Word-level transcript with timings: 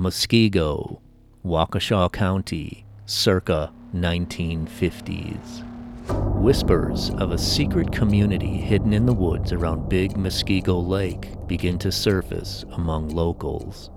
Muskego, 0.00 0.98
Waukesha 1.44 2.10
County, 2.10 2.86
circa 3.04 3.70
1950s. 3.94 5.62
Whispers 6.40 7.10
of 7.18 7.32
a 7.32 7.36
secret 7.36 7.92
community 7.92 8.56
hidden 8.56 8.94
in 8.94 9.04
the 9.04 9.12
woods 9.12 9.52
around 9.52 9.90
Big 9.90 10.14
Muskego 10.14 10.82
Lake 10.82 11.46
begin 11.46 11.78
to 11.80 11.92
surface 11.92 12.64
among 12.72 13.10
locals. 13.10 13.90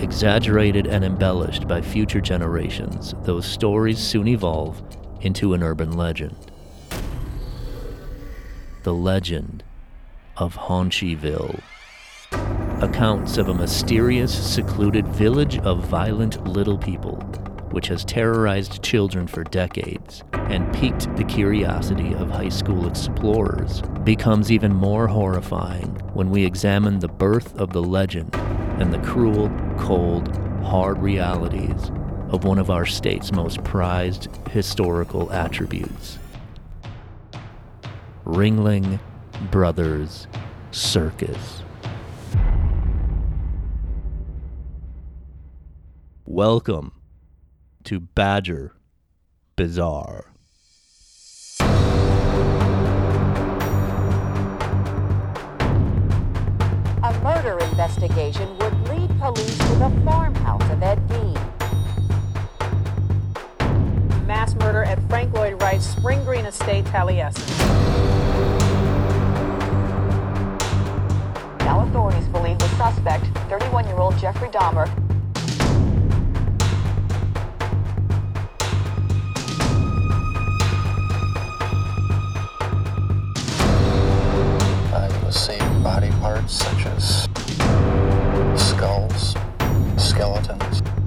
Exaggerated 0.00 0.88
and 0.88 1.04
embellished 1.04 1.68
by 1.68 1.80
future 1.80 2.20
generations, 2.20 3.14
those 3.22 3.46
stories 3.46 4.00
soon 4.00 4.26
evolve 4.26 4.82
into 5.20 5.54
an 5.54 5.62
urban 5.62 5.92
legend. 5.92 6.50
The 8.82 8.94
legend 8.94 9.62
of 10.36 10.56
Haunchyville. 10.56 11.62
Accounts 12.82 13.38
of 13.38 13.48
a 13.48 13.54
mysterious, 13.54 14.34
secluded 14.34 15.06
village 15.06 15.56
of 15.58 15.84
violent 15.84 16.44
little 16.48 16.76
people, 16.76 17.14
which 17.70 17.86
has 17.86 18.04
terrorized 18.04 18.82
children 18.82 19.28
for 19.28 19.44
decades 19.44 20.24
and 20.32 20.74
piqued 20.74 21.14
the 21.16 21.22
curiosity 21.22 22.12
of 22.16 22.28
high 22.28 22.48
school 22.48 22.88
explorers, 22.88 23.82
becomes 24.02 24.50
even 24.50 24.74
more 24.74 25.06
horrifying 25.06 25.90
when 26.12 26.28
we 26.28 26.44
examine 26.44 26.98
the 26.98 27.06
birth 27.06 27.54
of 27.54 27.72
the 27.72 27.80
legend 27.80 28.34
and 28.80 28.92
the 28.92 28.98
cruel, 28.98 29.48
cold, 29.78 30.36
hard 30.64 30.98
realities 30.98 31.92
of 32.30 32.42
one 32.42 32.58
of 32.58 32.68
our 32.68 32.84
state's 32.84 33.30
most 33.30 33.62
prized 33.62 34.28
historical 34.50 35.32
attributes. 35.32 36.18
Ringling 38.26 38.98
Brothers 39.52 40.26
Circus. 40.72 41.61
Welcome 46.34 46.92
to 47.84 48.00
Badger 48.00 48.72
Bizarre. 49.54 50.32
A 51.60 51.66
murder 57.22 57.58
investigation 57.58 58.48
would 58.56 58.88
lead 58.88 59.10
police 59.20 59.58
to 59.58 59.74
the 59.74 59.92
farmhouse 60.06 60.70
of 60.70 60.82
Ed 60.82 61.06
Gein. 61.10 61.36
mass 64.26 64.54
murder 64.54 64.84
at 64.84 65.06
Frank 65.10 65.34
Lloyd 65.34 65.60
Wright's 65.60 65.86
Spring 65.86 66.24
Green 66.24 66.46
Estate, 66.46 66.86
Taliesin. 66.86 67.46
Now 71.58 71.86
authorities 71.86 72.26
believe 72.28 72.58
the 72.58 72.68
suspect, 72.78 73.26
31-year-old 73.50 74.16
Jeffrey 74.16 74.48
Dahmer, 74.48 74.88
parts 86.22 86.52
such 86.52 86.86
as 86.86 87.22
skulls, 88.54 89.34
skeletons. 89.98 91.01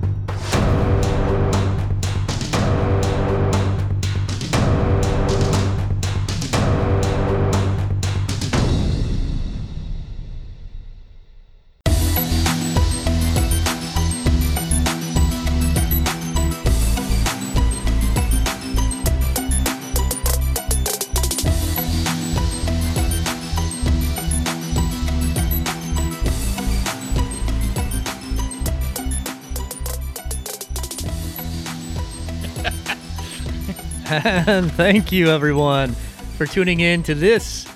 And 34.24 34.72
thank 34.74 35.12
you, 35.12 35.28
everyone, 35.28 35.92
for 36.38 36.46
tuning 36.46 36.80
in 36.80 37.04
to 37.04 37.14
this 37.16 37.68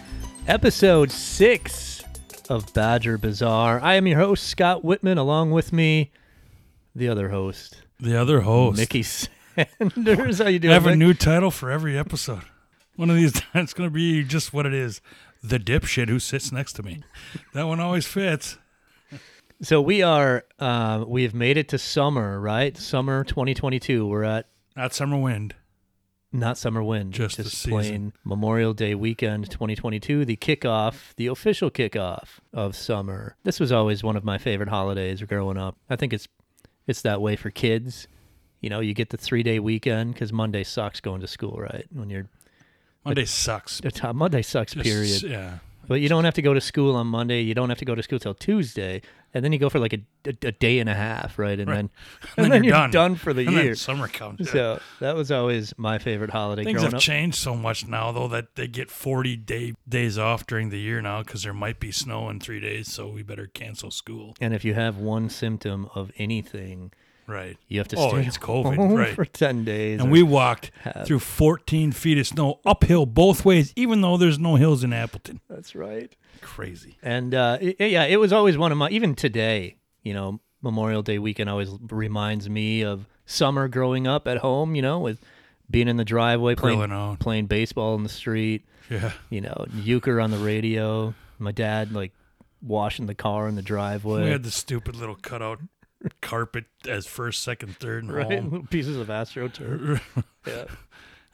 episode 0.48 1.12
six 1.12 2.02
of 2.48 2.74
Badger 2.74 3.18
Bizarre. 3.18 3.82
I 3.82 3.96
am 3.96 4.08
your 4.08 4.20
host, 4.20 4.46
Scott 4.48 4.82
Whitman. 4.82 5.18
Along 5.18 5.52
with 5.52 5.74
me, 5.74 6.12
the 6.96 7.10
other 7.10 7.28
host, 7.30 7.82
The 8.00 8.16
other 8.16 8.40
host. 8.42 8.78
Mickey 8.80 9.04
Sanders. 9.04 10.40
How 10.40 10.48
you 10.48 10.60
doing? 10.60 10.72
I 10.72 10.76
have 10.76 10.86
a 10.86 10.96
new 10.96 11.14
title 11.14 11.52
for 11.52 11.70
every 11.70 11.98
episode. 11.98 12.44
One 12.96 13.10
of 13.10 13.18
these 13.18 13.34
times 13.54 13.74
to 13.74 13.90
be 13.90 14.24
just 14.24 14.54
what 14.54 14.66
it 14.66 14.74
is 14.74 15.02
the 15.44 15.60
dipshit 15.60 16.08
who 16.08 16.20
sits 16.20 16.54
next 16.54 16.74
to 16.74 16.84
me. 16.84 17.04
That 17.54 17.64
one 17.68 17.82
always 17.82 18.08
fits. 18.08 18.58
So 19.62 19.82
we 19.82 20.04
are. 20.04 20.46
Uh, 20.58 21.04
we 21.06 21.24
have 21.24 21.34
made 21.34 21.58
it 21.58 21.68
to 21.70 21.78
summer, 21.78 22.40
right? 22.40 22.78
Summer 22.78 23.26
2022. 23.26 24.08
We're 24.08 24.24
at 24.24 24.48
Not 24.78 24.94
summer 24.94 25.18
wind. 25.18 25.54
Not 26.32 26.58
summer 26.58 26.84
wind, 26.84 27.14
Just 27.14 27.38
the 27.38 27.44
season. 27.46 27.72
plain 27.72 28.14
Memorial 28.24 28.74
Day 28.74 28.94
weekend 28.96 29.50
2022, 29.50 30.26
the 30.26 30.36
kickoff, 30.38 31.14
the 31.16 31.28
official 31.28 31.72
kickoff 31.72 32.40
of 32.54 32.76
summer. 32.76 33.36
This 33.44 33.60
was 33.60 33.72
always 33.72 34.04
one 34.04 34.16
of 34.16 34.24
my 34.24 34.38
favorite 34.38 34.70
holidays 34.70 35.22
growing 35.24 35.58
up. 35.58 35.76
I 35.90 35.96
think 35.96 36.14
it's 36.14 36.28
it's 36.88 37.02
that 37.04 37.22
way 37.22 37.36
for 37.36 37.50
kids. 37.50 38.08
You 38.62 38.70
know, 38.70 38.80
you 38.80 38.94
get 38.94 39.10
the 39.10 39.18
three 39.18 39.44
day 39.44 39.60
weekend 39.60 40.14
because 40.14 40.32
Monday 40.34 40.64
sucks 40.64 41.00
going 41.00 41.22
to 41.22 41.28
school, 41.28 41.58
right? 41.58 41.86
When 41.92 42.10
you're 42.10 42.28
Monday 43.06 43.26
sucks. 43.26 43.82
Monday 44.14 44.42
sucks, 44.42 44.74
Just- 44.74 44.84
period. 44.86 45.24
Yeah. 45.24 45.60
But 45.88 46.02
you 46.02 46.10
don't 46.10 46.24
have 46.26 46.36
to 46.36 46.44
go 46.44 46.54
to 46.54 46.62
school 46.62 46.96
on 46.96 47.08
Monday. 47.08 47.42
You 47.42 47.56
don't 47.56 47.70
have 47.70 47.80
to 47.80 47.86
go 47.86 47.96
to 47.96 48.04
school 48.04 48.20
till 48.20 48.36
Tuesday, 48.36 49.02
and 49.34 49.44
then 49.46 49.52
you 49.54 49.60
go 49.60 49.70
for 49.70 49.80
like 49.80 49.94
a, 49.94 50.00
a, 50.26 50.48
a 50.48 50.52
day 50.52 50.80
and 50.80 50.90
a 50.90 50.94
half, 50.94 51.38
right? 51.40 51.60
And 51.60 51.68
Right. 51.70 51.76
then 51.76 51.90
And, 52.38 52.46
and 52.46 52.54
then, 52.54 52.64
you're 52.64 52.76
you're 52.78 52.88
done 52.90 53.16
for 53.16 53.34
the 53.34 53.46
And 53.46 53.56
then 53.58 53.66
year. 53.66 53.76
summer 53.76 54.08
comes. 54.08 54.50
So 54.50 54.80
that 55.00 55.16
was 55.16 55.32
always 55.32 55.74
my 55.78 55.98
favorite 56.00 56.30
holiday 56.30 56.64
Things 56.64 56.82
have 56.82 56.94
up. 56.96 57.02
changed 57.02 57.38
so 57.38 57.56
much 57.56 57.88
now, 57.88 58.12
though, 58.12 58.28
that 58.30 58.56
they 58.56 58.68
get 58.68 58.90
40 58.90 59.36
day 59.38 59.74
days 59.88 60.18
off 60.18 60.46
during 60.48 60.70
the 60.70 60.80
year 60.80 61.02
now 61.02 61.22
because 61.24 61.44
there 61.44 61.54
might 61.54 61.80
be 61.80 61.92
snow 61.92 62.30
in 62.30 62.40
three 62.40 62.60
days, 62.60 62.92
so 62.92 63.08
we 63.10 63.24
better 63.24 63.48
cancel 63.48 63.92
school. 63.92 64.36
And 64.40 64.54
if 64.54 64.64
you 64.66 64.74
have 64.74 64.98
one 64.98 65.30
symptom 65.30 65.90
of 65.96 66.12
anything, 66.18 66.92
Right. 67.30 67.58
you 67.68 67.80
have 67.80 67.88
to 67.90 67.98
Oh, 67.98 68.10
stay 68.10 68.26
it's 68.26 68.38
COVID, 68.38 68.76
home 68.76 68.94
right. 68.96 69.14
for 69.16 69.26
ten 69.26 69.64
days. 69.64 70.02
And 70.02 70.12
we 70.12 70.24
walked 70.24 70.72
have- 70.82 71.06
through 71.06 71.20
14 71.20 71.92
feet 71.92 72.18
of 72.18 72.28
snow 72.28 72.60
uphill 72.66 73.06
both 73.06 73.46
ways, 73.46 73.72
even 73.76 74.02
though 74.02 74.18
there's 74.18 74.40
no 74.40 74.56
hills 74.56 74.84
in 74.84 74.92
Appleton. 74.94 75.42
that's 75.50 75.76
right. 75.76 76.16
Crazy. 76.42 76.98
And 77.04 77.34
uh, 77.36 77.58
it- 77.62 77.80
yeah, 77.80 78.06
it 78.06 78.20
was 78.20 78.34
always 78.34 78.58
one 78.58 78.72
of 78.72 78.78
my. 78.78 78.90
Even 78.90 79.14
today, 79.16 79.76
you 80.04 80.14
know, 80.14 80.40
Memorial 80.62 81.02
Day 81.04 81.20
weekend 81.20 81.50
always 81.50 81.70
reminds 81.90 82.50
me 82.50 82.82
of 82.84 83.06
summer 83.26 83.68
growing 83.68 84.08
up 84.08 84.28
at 84.28 84.38
home. 84.38 84.74
You 84.76 84.82
know, 84.82 85.00
with 85.00 85.20
being 85.70 85.88
in 85.88 85.98
the 85.98 86.06
driveway 86.06 86.56
playing 86.56 87.18
playing 87.18 87.46
baseball 87.48 87.96
in 87.96 88.04
the 88.04 88.10
street. 88.10 88.66
Yeah. 88.90 89.12
You 89.30 89.42
know, 89.42 89.66
Uecker 89.76 90.24
on 90.24 90.32
the 90.32 90.38
radio. 90.40 91.14
My 91.38 91.52
dad 91.52 91.92
like 91.94 92.12
washing 92.62 93.06
the 93.06 93.16
car 93.16 93.48
in 93.48 93.56
the 93.56 93.62
driveway. 93.62 94.24
We 94.26 94.30
had 94.32 94.44
the 94.44 94.52
stupid 94.52 94.96
little 94.96 95.16
cutout 95.16 95.60
carpet 96.22 96.66
as 96.88 97.06
first, 97.06 97.42
second, 97.44 97.76
third, 97.78 98.04
and 98.04 98.14
right, 98.14 98.40
home. 98.40 98.68
pieces 98.72 98.98
of 98.98 99.08
astroturf. 99.08 100.02
yeah, 100.48 100.66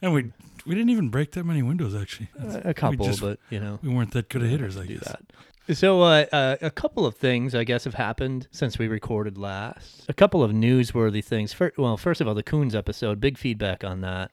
And 0.02 0.14
we 0.14 0.32
we 0.66 0.74
didn't 0.76 0.90
even 0.90 1.10
break 1.10 1.32
that 1.34 1.44
many 1.46 1.62
windows 1.64 1.96
actually. 1.96 2.30
a 2.40 2.74
couple, 2.74 3.06
just- 3.06 3.22
but 3.22 3.40
you 3.50 3.60
know. 3.60 3.80
We 3.84 3.90
weren't 3.90 4.12
that 4.12 4.30
good 4.30 4.42
of 4.44 4.50
hitters, 4.50 4.78
I 4.78 4.86
guess. 4.86 5.04
that. 5.04 5.22
So, 5.76 6.04
uh, 6.04 6.26
uh, 6.32 6.58
a 6.62 6.70
couple 6.70 7.08
of 7.08 7.16
things 7.16 7.56
I 7.56 7.64
guess 7.64 7.86
have 7.86 7.96
happened 7.96 8.48
since 8.52 8.78
we 8.78 8.88
recorded 8.88 9.36
last. 9.36 10.06
A 10.08 10.14
couple 10.14 10.44
of 10.44 10.52
newsworthy 10.52 11.24
things. 11.26 11.54
Fir 11.54 11.72
well, 11.78 11.98
first 11.98 12.22
of 12.22 12.28
all, 12.28 12.36
the 12.36 12.44
Coons 12.44 12.76
episode, 12.76 13.20
big 13.20 13.36
feedback 13.38 13.84
on 13.84 14.02
that. 14.02 14.30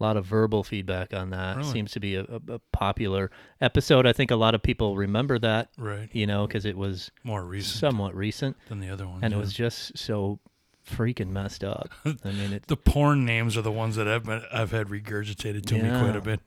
A 0.00 0.02
lot 0.02 0.16
of 0.16 0.24
verbal 0.26 0.64
feedback 0.64 1.14
on 1.14 1.30
that. 1.30 1.56
Really? 1.58 1.70
Seems 1.72 1.92
to 1.92 2.00
be 2.00 2.16
a, 2.16 2.24
a, 2.48 2.58
popular 2.72 3.30
episode. 3.60 4.04
I 4.06 4.12
think 4.12 4.30
a 4.32 4.36
lot 4.36 4.54
of 4.54 4.62
people 4.62 4.96
remember 4.96 5.38
that, 5.38 5.68
Right. 5.78 6.08
you 6.12 6.26
know, 6.26 6.46
because 6.46 6.64
it 6.64 6.76
was 6.76 7.10
More 7.22 7.44
recent 7.44 7.78
somewhat 7.78 8.14
recent, 8.14 8.56
than 8.68 8.80
the 8.80 8.88
other 8.88 9.06
one, 9.06 9.20
and 9.22 9.32
it 9.32 9.36
was 9.36 9.52
just 9.52 9.96
so 9.96 10.40
freaking 10.84 11.28
messed 11.28 11.62
up. 11.62 11.90
I 12.04 12.32
mean, 12.32 12.52
it. 12.54 12.66
the 12.66 12.76
porn 12.76 13.24
names 13.24 13.56
are 13.56 13.62
the 13.62 13.70
ones 13.70 13.94
that 13.94 14.08
I've 14.08 14.24
been, 14.24 14.42
I've 14.52 14.72
had 14.72 14.88
regurgitated 14.88 15.66
to 15.66 15.74
me 15.74 15.88
quite 15.88 16.16
a 16.16 16.20
bit. 16.20 16.40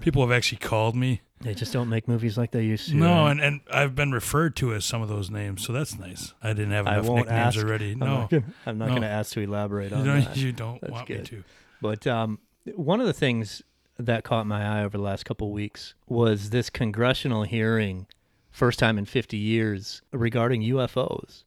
People 0.00 0.22
have 0.22 0.32
actually 0.34 0.58
called 0.58 0.96
me. 0.96 1.20
They 1.42 1.52
just 1.54 1.74
don't 1.74 1.90
make 1.90 2.08
movies 2.08 2.38
like 2.38 2.52
they 2.52 2.62
used 2.62 2.88
to. 2.88 2.94
No, 2.96 3.26
and, 3.26 3.38
and 3.38 3.60
I've 3.70 3.94
been 3.94 4.12
referred 4.12 4.56
to 4.56 4.72
as 4.72 4.86
some 4.86 5.02
of 5.02 5.10
those 5.10 5.30
names, 5.30 5.66
so 5.66 5.74
that's 5.74 5.98
nice. 5.98 6.32
I 6.42 6.54
didn't 6.54 6.70
have 6.70 6.86
enough 6.86 7.04
nicknames 7.04 7.28
ask. 7.28 7.58
already. 7.58 7.92
I'm 7.92 7.98
No, 7.98 8.06
not 8.06 8.30
gonna, 8.30 8.44
I'm 8.64 8.78
not 8.78 8.84
No. 8.86 8.90
going 8.92 9.02
to 9.02 9.08
ask 9.08 9.32
to 9.34 9.40
elaborate 9.40 9.90
you 9.90 9.98
on 9.98 10.06
that. 10.06 10.36
You 10.38 10.52
don't 10.52 10.80
That's 10.80 10.90
want 10.92 11.08
me 11.10 11.18
to. 11.22 11.44
But 11.82 12.06
um, 12.06 12.38
one 12.74 13.00
of 13.00 13.06
the 13.06 13.12
things 13.12 13.62
that 13.98 14.24
caught 14.24 14.46
my 14.46 14.64
eye 14.64 14.84
over 14.84 14.96
the 14.96 15.02
last 15.02 15.24
couple 15.24 15.48
of 15.48 15.52
weeks 15.52 15.94
was 16.06 16.50
this 16.50 16.70
congressional 16.70 17.44
hearing, 17.44 18.06
first 18.50 18.78
time 18.78 18.98
in 18.98 19.04
50 19.04 19.36
years, 19.36 20.02
regarding 20.12 20.62
UFOs. 20.62 21.44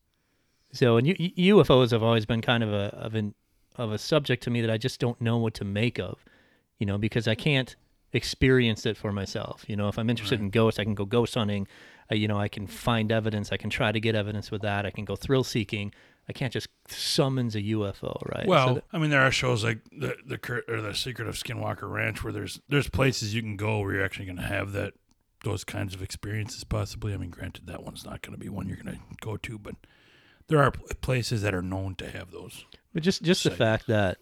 So, 0.71 0.97
and 0.97 1.07
U- 1.07 1.55
UFOs 1.55 1.91
have 1.91 2.03
always 2.03 2.25
been 2.25 2.41
kind 2.41 2.63
of 2.63 2.71
a 2.71 2.93
of 2.95 3.15
an 3.15 3.33
of 3.75 3.91
a 3.91 3.97
subject 3.97 4.43
to 4.43 4.49
me 4.49 4.61
that 4.61 4.71
I 4.71 4.77
just 4.77 4.99
don't 4.99 5.19
know 5.21 5.37
what 5.37 5.53
to 5.55 5.65
make 5.65 5.99
of, 5.99 6.23
you 6.79 6.85
know, 6.85 6.97
because 6.97 7.27
I 7.27 7.35
can't 7.35 7.75
experience 8.11 8.85
it 8.85 8.97
for 8.97 9.11
myself. 9.11 9.63
You 9.67 9.75
know, 9.75 9.87
if 9.87 9.99
I'm 9.99 10.09
interested 10.09 10.39
in 10.39 10.49
ghosts, 10.49 10.79
I 10.79 10.83
can 10.83 10.95
go 10.95 11.05
ghost 11.05 11.35
hunting. 11.35 11.67
Uh, 12.11 12.15
you 12.15 12.27
know, 12.27 12.39
I 12.39 12.47
can 12.47 12.67
find 12.67 13.11
evidence. 13.11 13.51
I 13.51 13.57
can 13.57 13.69
try 13.69 13.91
to 13.91 13.99
get 13.99 14.15
evidence 14.15 14.49
with 14.49 14.61
that. 14.61 14.85
I 14.85 14.91
can 14.91 15.05
go 15.05 15.15
thrill 15.15 15.43
seeking. 15.43 15.93
I 16.29 16.33
can't 16.33 16.51
just 16.51 16.67
summons 16.89 17.55
a 17.55 17.61
UFO, 17.61 18.21
right? 18.29 18.43
So 18.43 18.49
Well, 18.49 18.73
that- 18.75 18.83
I 18.91 18.97
mean, 18.97 19.09
there 19.09 19.21
are 19.21 19.31
shows 19.31 19.63
like 19.63 19.79
the 19.91 20.15
the 20.25 20.63
or 20.67 20.81
the 20.81 20.93
Secret 20.93 21.27
of 21.27 21.35
Skinwalker 21.35 21.89
Ranch 21.89 22.23
where 22.23 22.33
there's 22.33 22.59
there's 22.67 22.89
places 22.89 23.33
you 23.33 23.41
can 23.41 23.55
go 23.55 23.79
where 23.79 23.93
you're 23.93 24.05
actually 24.05 24.25
going 24.25 24.37
to 24.37 24.43
have 24.43 24.73
that 24.73 24.93
those 25.43 25.63
kinds 25.63 25.93
of 25.93 26.01
experiences. 26.01 26.63
Possibly, 26.63 27.13
I 27.13 27.17
mean, 27.17 27.29
granted, 27.29 27.67
that 27.67 27.83
one's 27.83 28.03
not 28.05 28.21
going 28.21 28.33
to 28.33 28.39
be 28.39 28.49
one 28.49 28.67
you're 28.67 28.77
going 28.77 28.95
to 28.97 29.01
go 29.21 29.37
to, 29.37 29.57
but 29.57 29.75
there 30.47 30.61
are 30.61 30.71
places 30.71 31.41
that 31.43 31.53
are 31.53 31.61
known 31.61 31.95
to 31.95 32.09
have 32.09 32.31
those. 32.31 32.65
But 32.93 33.03
just 33.03 33.21
just 33.23 33.43
the 33.43 33.51
fact 33.51 33.87
that 33.87 34.17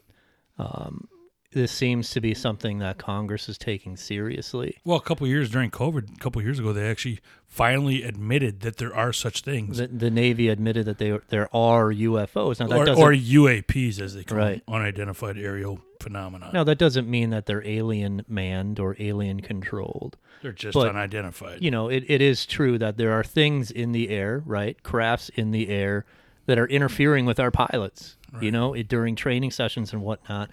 um, 0.57 1.07
this 1.55 1.71
seems 1.71 2.09
to 2.11 2.19
be 2.19 2.33
something 2.33 2.79
that 2.79 2.97
Congress 2.97 3.47
is 3.47 3.57
taking 3.57 3.95
seriously. 3.95 4.77
Well, 4.83 4.97
a 4.97 5.01
couple 5.01 5.25
years 5.25 5.49
during 5.49 5.71
COVID, 5.71 6.15
a 6.15 6.19
couple 6.19 6.41
years 6.41 6.59
ago, 6.59 6.73
they 6.73 6.87
actually 6.87 7.21
finally 7.47 8.03
admitted 8.03 8.59
that 8.59 8.75
there 8.77 8.93
are 8.93 9.13
such 9.13 9.41
things, 9.41 9.77
The, 9.77 9.87
the 9.87 10.11
Navy 10.11 10.49
admitted 10.49 10.85
that 10.85 10.97
they 10.97 11.17
there 11.29 11.47
are 11.55 11.91
UFOs. 11.93 12.59
Now 12.59 12.67
that 12.67 12.77
or, 12.77 12.85
doesn't 12.85 13.01
or 13.01 13.13
UAPs 13.13 14.01
as 14.01 14.13
they 14.15 14.25
call 14.25 14.37
Right. 14.37 14.65
them, 14.65 14.75
unidentified 14.75 15.37
aerial 15.37 15.79
phenomena. 16.01 16.51
now 16.53 16.65
that 16.65 16.77
doesn't 16.77 17.09
mean 17.09 17.29
that 17.29 17.45
they're 17.45 17.65
alien 17.65 18.25
manned 18.27 18.77
or 18.77 18.97
alien 18.99 19.39
controlled. 19.39 20.17
They're 20.41 20.51
just 20.51 20.73
but, 20.73 20.89
unidentified. 20.89 21.61
You 21.61 21.71
know, 21.71 21.87
it, 21.87 22.03
it 22.09 22.21
is 22.21 22.45
true 22.45 22.77
that 22.79 22.97
there 22.97 23.13
are 23.13 23.23
things 23.23 23.71
in 23.71 23.93
the 23.93 24.09
air, 24.09 24.43
right? 24.45 24.81
Crafts 24.83 25.29
in 25.29 25.51
the 25.51 25.69
air 25.69 26.05
that 26.47 26.59
are 26.59 26.67
interfering 26.67 27.25
with 27.25 27.39
our 27.39 27.49
pilots. 27.49 28.17
You 28.41 28.51
know, 28.51 28.73
it, 28.73 28.89
during 28.89 29.15
training 29.15 29.51
sessions 29.51 29.93
and 29.93 30.01
whatnot. 30.01 30.49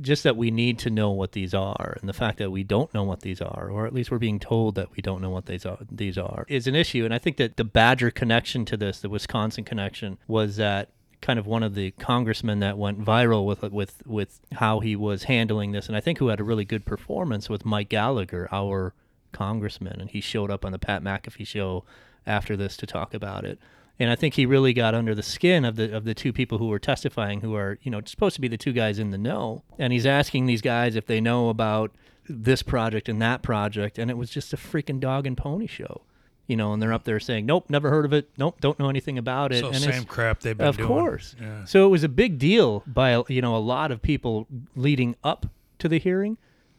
Just 0.00 0.22
that 0.22 0.36
we 0.36 0.50
need 0.50 0.78
to 0.80 0.90
know 0.90 1.10
what 1.10 1.32
these 1.32 1.52
are, 1.52 1.96
and 2.00 2.08
the 2.08 2.14
fact 2.14 2.38
that 2.38 2.50
we 2.50 2.64
don't 2.64 2.92
know 2.94 3.04
what 3.04 3.20
these 3.20 3.42
are, 3.42 3.68
or 3.68 3.86
at 3.86 3.92
least 3.92 4.10
we're 4.10 4.18
being 4.18 4.38
told 4.38 4.74
that 4.76 4.90
we 4.96 5.02
don't 5.02 5.20
know 5.20 5.30
what 5.30 5.46
these 5.46 5.66
are, 5.66 5.78
these 5.90 6.16
are, 6.16 6.46
is 6.48 6.66
an 6.66 6.74
issue. 6.74 7.04
And 7.04 7.12
I 7.12 7.18
think 7.18 7.36
that 7.36 7.56
the 7.56 7.64
Badger 7.64 8.10
connection 8.10 8.64
to 8.66 8.76
this, 8.76 9.00
the 9.00 9.10
Wisconsin 9.10 9.64
connection, 9.64 10.18
was 10.26 10.56
that 10.56 10.90
kind 11.20 11.38
of 11.38 11.46
one 11.46 11.62
of 11.62 11.74
the 11.74 11.92
congressmen 11.92 12.58
that 12.60 12.76
went 12.76 13.02
viral 13.02 13.46
with 13.46 13.62
with 13.70 14.02
with 14.06 14.40
how 14.54 14.80
he 14.80 14.96
was 14.96 15.24
handling 15.24 15.72
this, 15.72 15.88
and 15.88 15.96
I 15.96 16.00
think 16.00 16.18
who 16.18 16.28
had 16.28 16.40
a 16.40 16.44
really 16.44 16.64
good 16.64 16.84
performance 16.84 17.48
with 17.48 17.64
Mike 17.64 17.88
Gallagher, 17.88 18.48
our 18.50 18.94
congressman, 19.32 20.00
and 20.00 20.10
he 20.10 20.20
showed 20.20 20.50
up 20.50 20.64
on 20.64 20.72
the 20.72 20.78
Pat 20.78 21.02
McAfee 21.02 21.46
show 21.46 21.84
after 22.26 22.56
this 22.56 22.76
to 22.78 22.86
talk 22.86 23.14
about 23.14 23.44
it. 23.44 23.58
And 23.98 24.10
I 24.10 24.16
think 24.16 24.34
he 24.34 24.46
really 24.46 24.72
got 24.72 24.94
under 24.94 25.14
the 25.14 25.22
skin 25.22 25.64
of 25.64 25.76
the 25.76 25.94
of 25.94 26.04
the 26.04 26.14
two 26.14 26.32
people 26.32 26.58
who 26.58 26.68
were 26.68 26.78
testifying, 26.78 27.40
who 27.40 27.54
are 27.54 27.78
you 27.82 27.90
know 27.90 28.00
supposed 28.04 28.34
to 28.34 28.40
be 28.40 28.48
the 28.48 28.56
two 28.56 28.72
guys 28.72 28.98
in 28.98 29.10
the 29.10 29.18
know. 29.18 29.62
And 29.78 29.92
he's 29.92 30.06
asking 30.06 30.46
these 30.46 30.62
guys 30.62 30.96
if 30.96 31.06
they 31.06 31.20
know 31.20 31.48
about 31.48 31.92
this 32.28 32.62
project 32.62 33.08
and 33.08 33.20
that 33.20 33.42
project, 33.42 33.98
and 33.98 34.10
it 34.10 34.16
was 34.16 34.30
just 34.30 34.52
a 34.52 34.56
freaking 34.56 35.00
dog 35.00 35.26
and 35.26 35.36
pony 35.36 35.66
show, 35.66 36.02
you 36.46 36.56
know. 36.56 36.72
And 36.72 36.80
they're 36.80 36.92
up 36.92 37.04
there 37.04 37.20
saying, 37.20 37.46
"Nope, 37.46 37.68
never 37.68 37.90
heard 37.90 38.04
of 38.04 38.12
it. 38.12 38.30
Nope, 38.38 38.60
don't 38.60 38.78
know 38.78 38.88
anything 38.88 39.18
about 39.18 39.52
it." 39.52 39.60
so 39.60 39.68
and 39.68 39.76
same 39.76 40.04
crap 40.04 40.40
they've 40.40 40.56
been 40.56 40.66
of 40.66 40.76
doing. 40.76 40.88
course. 40.88 41.36
Yeah. 41.40 41.64
So 41.64 41.86
it 41.86 41.90
was 41.90 42.02
a 42.02 42.08
big 42.08 42.38
deal 42.38 42.82
by 42.86 43.22
you 43.28 43.42
know 43.42 43.56
a 43.56 43.58
lot 43.58 43.90
of 43.90 44.02
people 44.02 44.46
leading 44.74 45.16
up 45.22 45.46
to 45.78 45.88
the 45.88 45.98
hearing, 45.98 46.38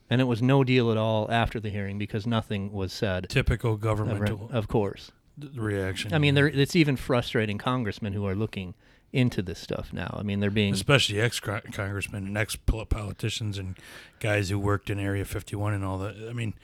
and 0.10 0.20
it 0.20 0.26
was 0.26 0.42
no 0.42 0.64
deal 0.64 0.92
at 0.92 0.98
all 0.98 1.30
after 1.30 1.60
the 1.60 1.70
hearing 1.70 1.98
because 1.98 2.26
nothing 2.26 2.72
was 2.72 2.92
said. 2.92 3.30
Typical 3.30 3.78
governmental 3.78 4.50
of 4.52 4.68
course. 4.68 5.12
Reaction. 5.38 6.14
I 6.14 6.18
mean, 6.18 6.36
there, 6.36 6.48
it's 6.48 6.76
even 6.76 6.96
frustrating 6.96 7.58
congressmen 7.58 8.14
who 8.14 8.26
are 8.26 8.36
looking 8.36 8.74
into 9.12 9.42
this 9.42 9.60
stuff 9.60 9.94
now. 9.94 10.16
I 10.20 10.24
mean, 10.24 10.40
they're 10.40 10.50
being 10.50 10.74
especially 10.74 11.22
ex 11.22 11.40
congressmen 11.40 12.26
and 12.26 12.38
ex 12.38 12.56
politicians 12.56 13.58
and 13.58 13.78
guys 14.20 14.50
who 14.50 14.58
worked 14.58 14.90
in 14.90 15.00
Area 15.00 15.24
51 15.24 15.74
and 15.74 15.86
all 15.86 16.00
that. 16.00 16.16
I 16.28 16.34
mean, 16.34 16.56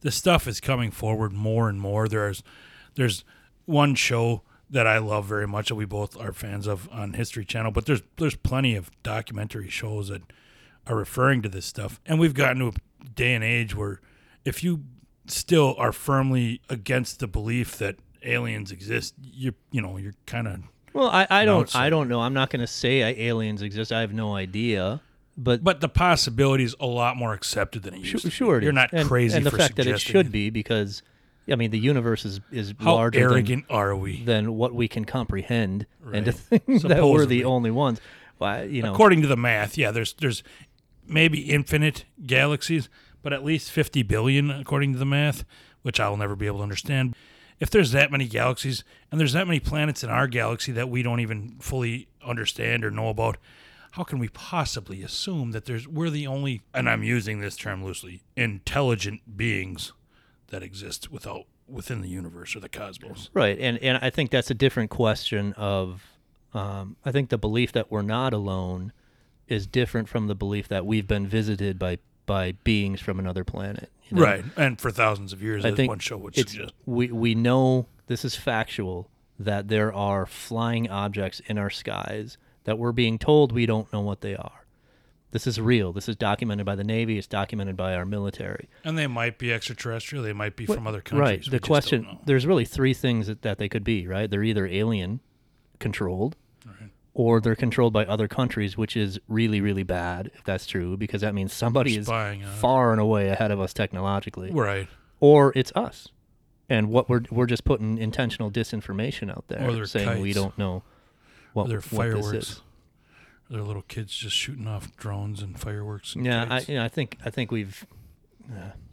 the 0.00 0.12
stuff 0.12 0.46
is 0.46 0.60
coming 0.60 0.90
forward 0.90 1.32
more 1.32 1.68
and 1.68 1.80
more. 1.80 2.08
There's 2.08 2.42
there's 2.94 3.24
one 3.64 3.94
show 3.96 4.42
that 4.70 4.86
I 4.86 4.98
love 4.98 5.26
very 5.26 5.46
much 5.46 5.68
that 5.68 5.74
we 5.74 5.84
both 5.84 6.18
are 6.18 6.32
fans 6.32 6.66
of 6.66 6.88
on 6.92 7.14
History 7.14 7.44
Channel, 7.44 7.72
but 7.72 7.86
there's 7.86 8.02
there's 8.18 8.36
plenty 8.36 8.76
of 8.76 8.90
documentary 9.02 9.68
shows 9.68 10.08
that 10.08 10.22
are 10.86 10.96
referring 10.96 11.42
to 11.42 11.48
this 11.48 11.66
stuff. 11.66 12.00
And 12.06 12.20
we've 12.20 12.34
gotten 12.34 12.58
to 12.60 12.68
a 12.68 13.08
day 13.08 13.34
and 13.34 13.42
age 13.42 13.74
where 13.74 14.00
if 14.44 14.62
you 14.62 14.84
still 15.26 15.74
are 15.78 15.92
firmly 15.92 16.60
against 16.68 17.18
the 17.18 17.26
belief 17.26 17.76
that 17.78 17.96
aliens 18.26 18.72
exist, 18.72 19.14
you 19.22 19.54
you 19.70 19.80
know, 19.80 19.96
you're 19.96 20.14
kind 20.26 20.48
of 20.48 20.60
well. 20.92 21.08
I, 21.08 21.26
I 21.30 21.44
don't. 21.44 21.74
I 21.76 21.90
don't 21.90 22.08
know. 22.08 22.20
I'm 22.20 22.34
not 22.34 22.50
going 22.50 22.60
to 22.60 22.66
say 22.66 23.02
I- 23.02 23.28
aliens 23.28 23.62
exist. 23.62 23.92
I 23.92 24.00
have 24.00 24.12
no 24.12 24.34
idea. 24.34 25.00
But 25.38 25.62
But 25.62 25.80
the 25.82 25.88
possibility 25.88 26.64
is 26.64 26.74
a 26.80 26.86
lot 26.86 27.16
more 27.16 27.34
accepted 27.34 27.82
than 27.82 27.92
it 27.94 27.98
used 27.98 28.10
Sure, 28.10 28.20
to. 28.20 28.26
be. 28.26 28.30
sure 28.30 28.58
it 28.58 28.62
You're 28.64 28.72
not 28.72 28.92
and, 28.94 29.06
crazy 29.06 29.36
and 29.36 29.44
the 29.44 29.50
fact 29.50 29.76
that 29.76 29.86
it 29.86 30.00
should 30.00 30.32
be 30.32 30.48
because 30.48 31.02
I 31.50 31.56
mean 31.56 31.70
the 31.70 31.78
universe 31.78 32.24
is 32.24 32.40
is 32.50 32.72
How 32.80 32.94
larger 32.94 33.20
arrogant 33.20 33.66
are 33.68 33.94
we? 33.94 34.16
than, 34.24 34.44
than 34.46 34.54
what 34.56 34.74
we 34.74 34.88
can 34.88 35.04
comprehend, 35.04 35.84
and 36.12 36.24
to 36.24 36.32
Right. 36.32 36.62
think 36.66 36.82
that 36.82 37.04
we're 37.06 37.26
the 37.26 37.44
only 37.44 37.70
ones. 37.70 38.00
Why 38.38 38.62
you 38.62 38.80
know? 38.82 38.92
According 38.94 39.20
to 39.22 39.28
the 39.28 39.36
math, 39.36 39.76
yeah, 39.76 39.90
there's 39.90 40.14
there's 40.14 40.42
maybe 41.06 41.40
infinite 41.50 42.06
galaxies, 42.26 42.88
but 43.22 43.32
at 43.34 43.44
least 43.44 43.70
50 43.70 44.02
billion 44.04 44.50
according 44.50 44.94
to 44.94 44.98
the 44.98 45.04
math, 45.06 45.44
which 45.82 46.00
I'll 46.00 46.16
never 46.16 46.34
be 46.34 46.46
able 46.46 46.58
to 46.58 46.62
understand. 46.62 47.14
If 47.58 47.70
there's 47.70 47.92
that 47.92 48.10
many 48.10 48.26
galaxies 48.26 48.84
and 49.10 49.20
there's 49.20 49.32
that 49.32 49.46
many 49.46 49.60
planets 49.60 50.04
in 50.04 50.10
our 50.10 50.26
galaxy 50.26 50.72
that 50.72 50.88
we 50.88 51.02
don't 51.02 51.20
even 51.20 51.56
fully 51.60 52.08
understand 52.24 52.84
or 52.84 52.90
know 52.90 53.08
about, 53.08 53.38
how 53.92 54.04
can 54.04 54.18
we 54.18 54.28
possibly 54.28 55.02
assume 55.02 55.52
that 55.52 55.64
there's 55.64 55.88
we're 55.88 56.10
the 56.10 56.26
only 56.26 56.60
and 56.74 56.88
I'm 56.88 57.02
using 57.02 57.40
this 57.40 57.56
term 57.56 57.82
loosely, 57.82 58.22
intelligent 58.36 59.36
beings 59.36 59.92
that 60.48 60.62
exist 60.62 61.10
without 61.10 61.46
within 61.66 62.02
the 62.02 62.08
universe 62.08 62.54
or 62.54 62.60
the 62.60 62.68
cosmos? 62.68 63.30
Right, 63.32 63.58
and 63.58 63.78
and 63.78 63.98
I 64.02 64.10
think 64.10 64.30
that's 64.30 64.50
a 64.50 64.54
different 64.54 64.90
question 64.90 65.52
of. 65.54 66.02
Um, 66.54 66.96
I 67.04 67.12
think 67.12 67.28
the 67.28 67.36
belief 67.38 67.72
that 67.72 67.90
we're 67.90 68.02
not 68.02 68.32
alone 68.32 68.92
is 69.46 69.66
different 69.66 70.08
from 70.08 70.26
the 70.26 70.34
belief 70.34 70.68
that 70.68 70.86
we've 70.86 71.06
been 71.06 71.26
visited 71.26 71.78
by 71.78 71.98
by 72.26 72.52
beings 72.64 73.00
from 73.00 73.18
another 73.18 73.44
planet. 73.44 73.90
You 74.08 74.16
know? 74.16 74.22
Right. 74.22 74.44
And 74.56 74.80
for 74.80 74.90
thousands 74.90 75.32
of 75.32 75.42
years, 75.42 75.64
I 75.64 75.72
think 75.72 75.88
one 75.88 75.98
show 75.98 76.16
would 76.16 76.34
suggest. 76.34 76.72
we 76.84 77.10
we 77.10 77.34
know 77.34 77.86
this 78.06 78.24
is 78.24 78.34
factual 78.36 79.10
that 79.38 79.68
there 79.68 79.92
are 79.92 80.24
flying 80.26 80.88
objects 80.88 81.40
in 81.46 81.58
our 81.58 81.70
skies 81.70 82.38
that 82.64 82.78
we're 82.78 82.92
being 82.92 83.18
told 83.18 83.52
we 83.52 83.66
don't 83.66 83.92
know 83.92 84.00
what 84.00 84.20
they 84.22 84.34
are. 84.34 84.64
This 85.32 85.46
is 85.46 85.60
real. 85.60 85.92
This 85.92 86.08
is 86.08 86.16
documented 86.16 86.64
by 86.64 86.76
the 86.76 86.84
Navy. 86.84 87.18
It's 87.18 87.26
documented 87.26 87.76
by 87.76 87.94
our 87.94 88.06
military. 88.06 88.68
And 88.84 88.96
they 88.96 89.06
might 89.06 89.38
be 89.38 89.52
extraterrestrial. 89.52 90.24
They 90.24 90.32
might 90.32 90.56
be 90.56 90.64
What- 90.64 90.76
from 90.76 90.86
other 90.86 91.00
countries. 91.02 91.20
Right. 91.46 91.50
The 91.50 91.60
question 91.60 92.18
there's 92.24 92.46
really 92.46 92.64
three 92.64 92.94
things 92.94 93.26
that, 93.26 93.42
that 93.42 93.58
they 93.58 93.68
could 93.68 93.84
be, 93.84 94.06
right? 94.06 94.30
They're 94.30 94.44
either 94.44 94.66
alien 94.66 95.20
controlled. 95.78 96.36
Or 97.18 97.40
they're 97.40 97.56
controlled 97.56 97.94
by 97.94 98.04
other 98.04 98.28
countries, 98.28 98.76
which 98.76 98.94
is 98.94 99.18
really, 99.26 99.58
really 99.58 99.82
bad 99.82 100.30
if 100.34 100.44
that's 100.44 100.66
true, 100.66 100.98
because 100.98 101.22
that 101.22 101.34
means 101.34 101.50
somebody 101.50 101.96
is 101.96 102.04
Spying 102.06 102.44
on 102.44 102.50
us. 102.50 102.60
far 102.60 102.92
and 102.92 103.00
away 103.00 103.28
ahead 103.30 103.50
of 103.50 103.58
us 103.58 103.72
technologically. 103.72 104.50
Right. 104.50 104.86
Or 105.18 105.50
it's 105.56 105.72
us. 105.74 106.08
And 106.68 106.90
what 106.90 107.08
we're 107.08 107.22
we're 107.30 107.46
just 107.46 107.64
putting 107.64 107.96
intentional 107.96 108.50
disinformation 108.50 109.30
out 109.30 109.44
there 109.48 109.66
Or 109.66 109.72
they're 109.72 109.86
saying 109.86 110.20
we 110.20 110.28
kites. 110.34 110.34
don't 110.42 110.58
know 110.58 110.82
what, 111.54 111.66
Or 111.66 111.68
they're 111.68 111.80
what 111.80 112.32
this 112.32 112.50
is. 112.50 112.62
They're 113.48 113.62
little 113.62 113.82
kids 113.82 114.14
just 114.14 114.36
shooting 114.36 114.66
off 114.66 114.94
drones 114.96 115.40
and 115.40 115.58
fireworks. 115.58 116.14
And 116.16 116.26
Yeah, 116.26 116.42
I 116.42 116.46
kites. 116.48 116.68
you 116.68 116.74
know, 116.74 116.84
I 116.84 116.88
think 116.88 117.16
I 117.24 117.30
think 117.30 117.50
we've 117.50 117.86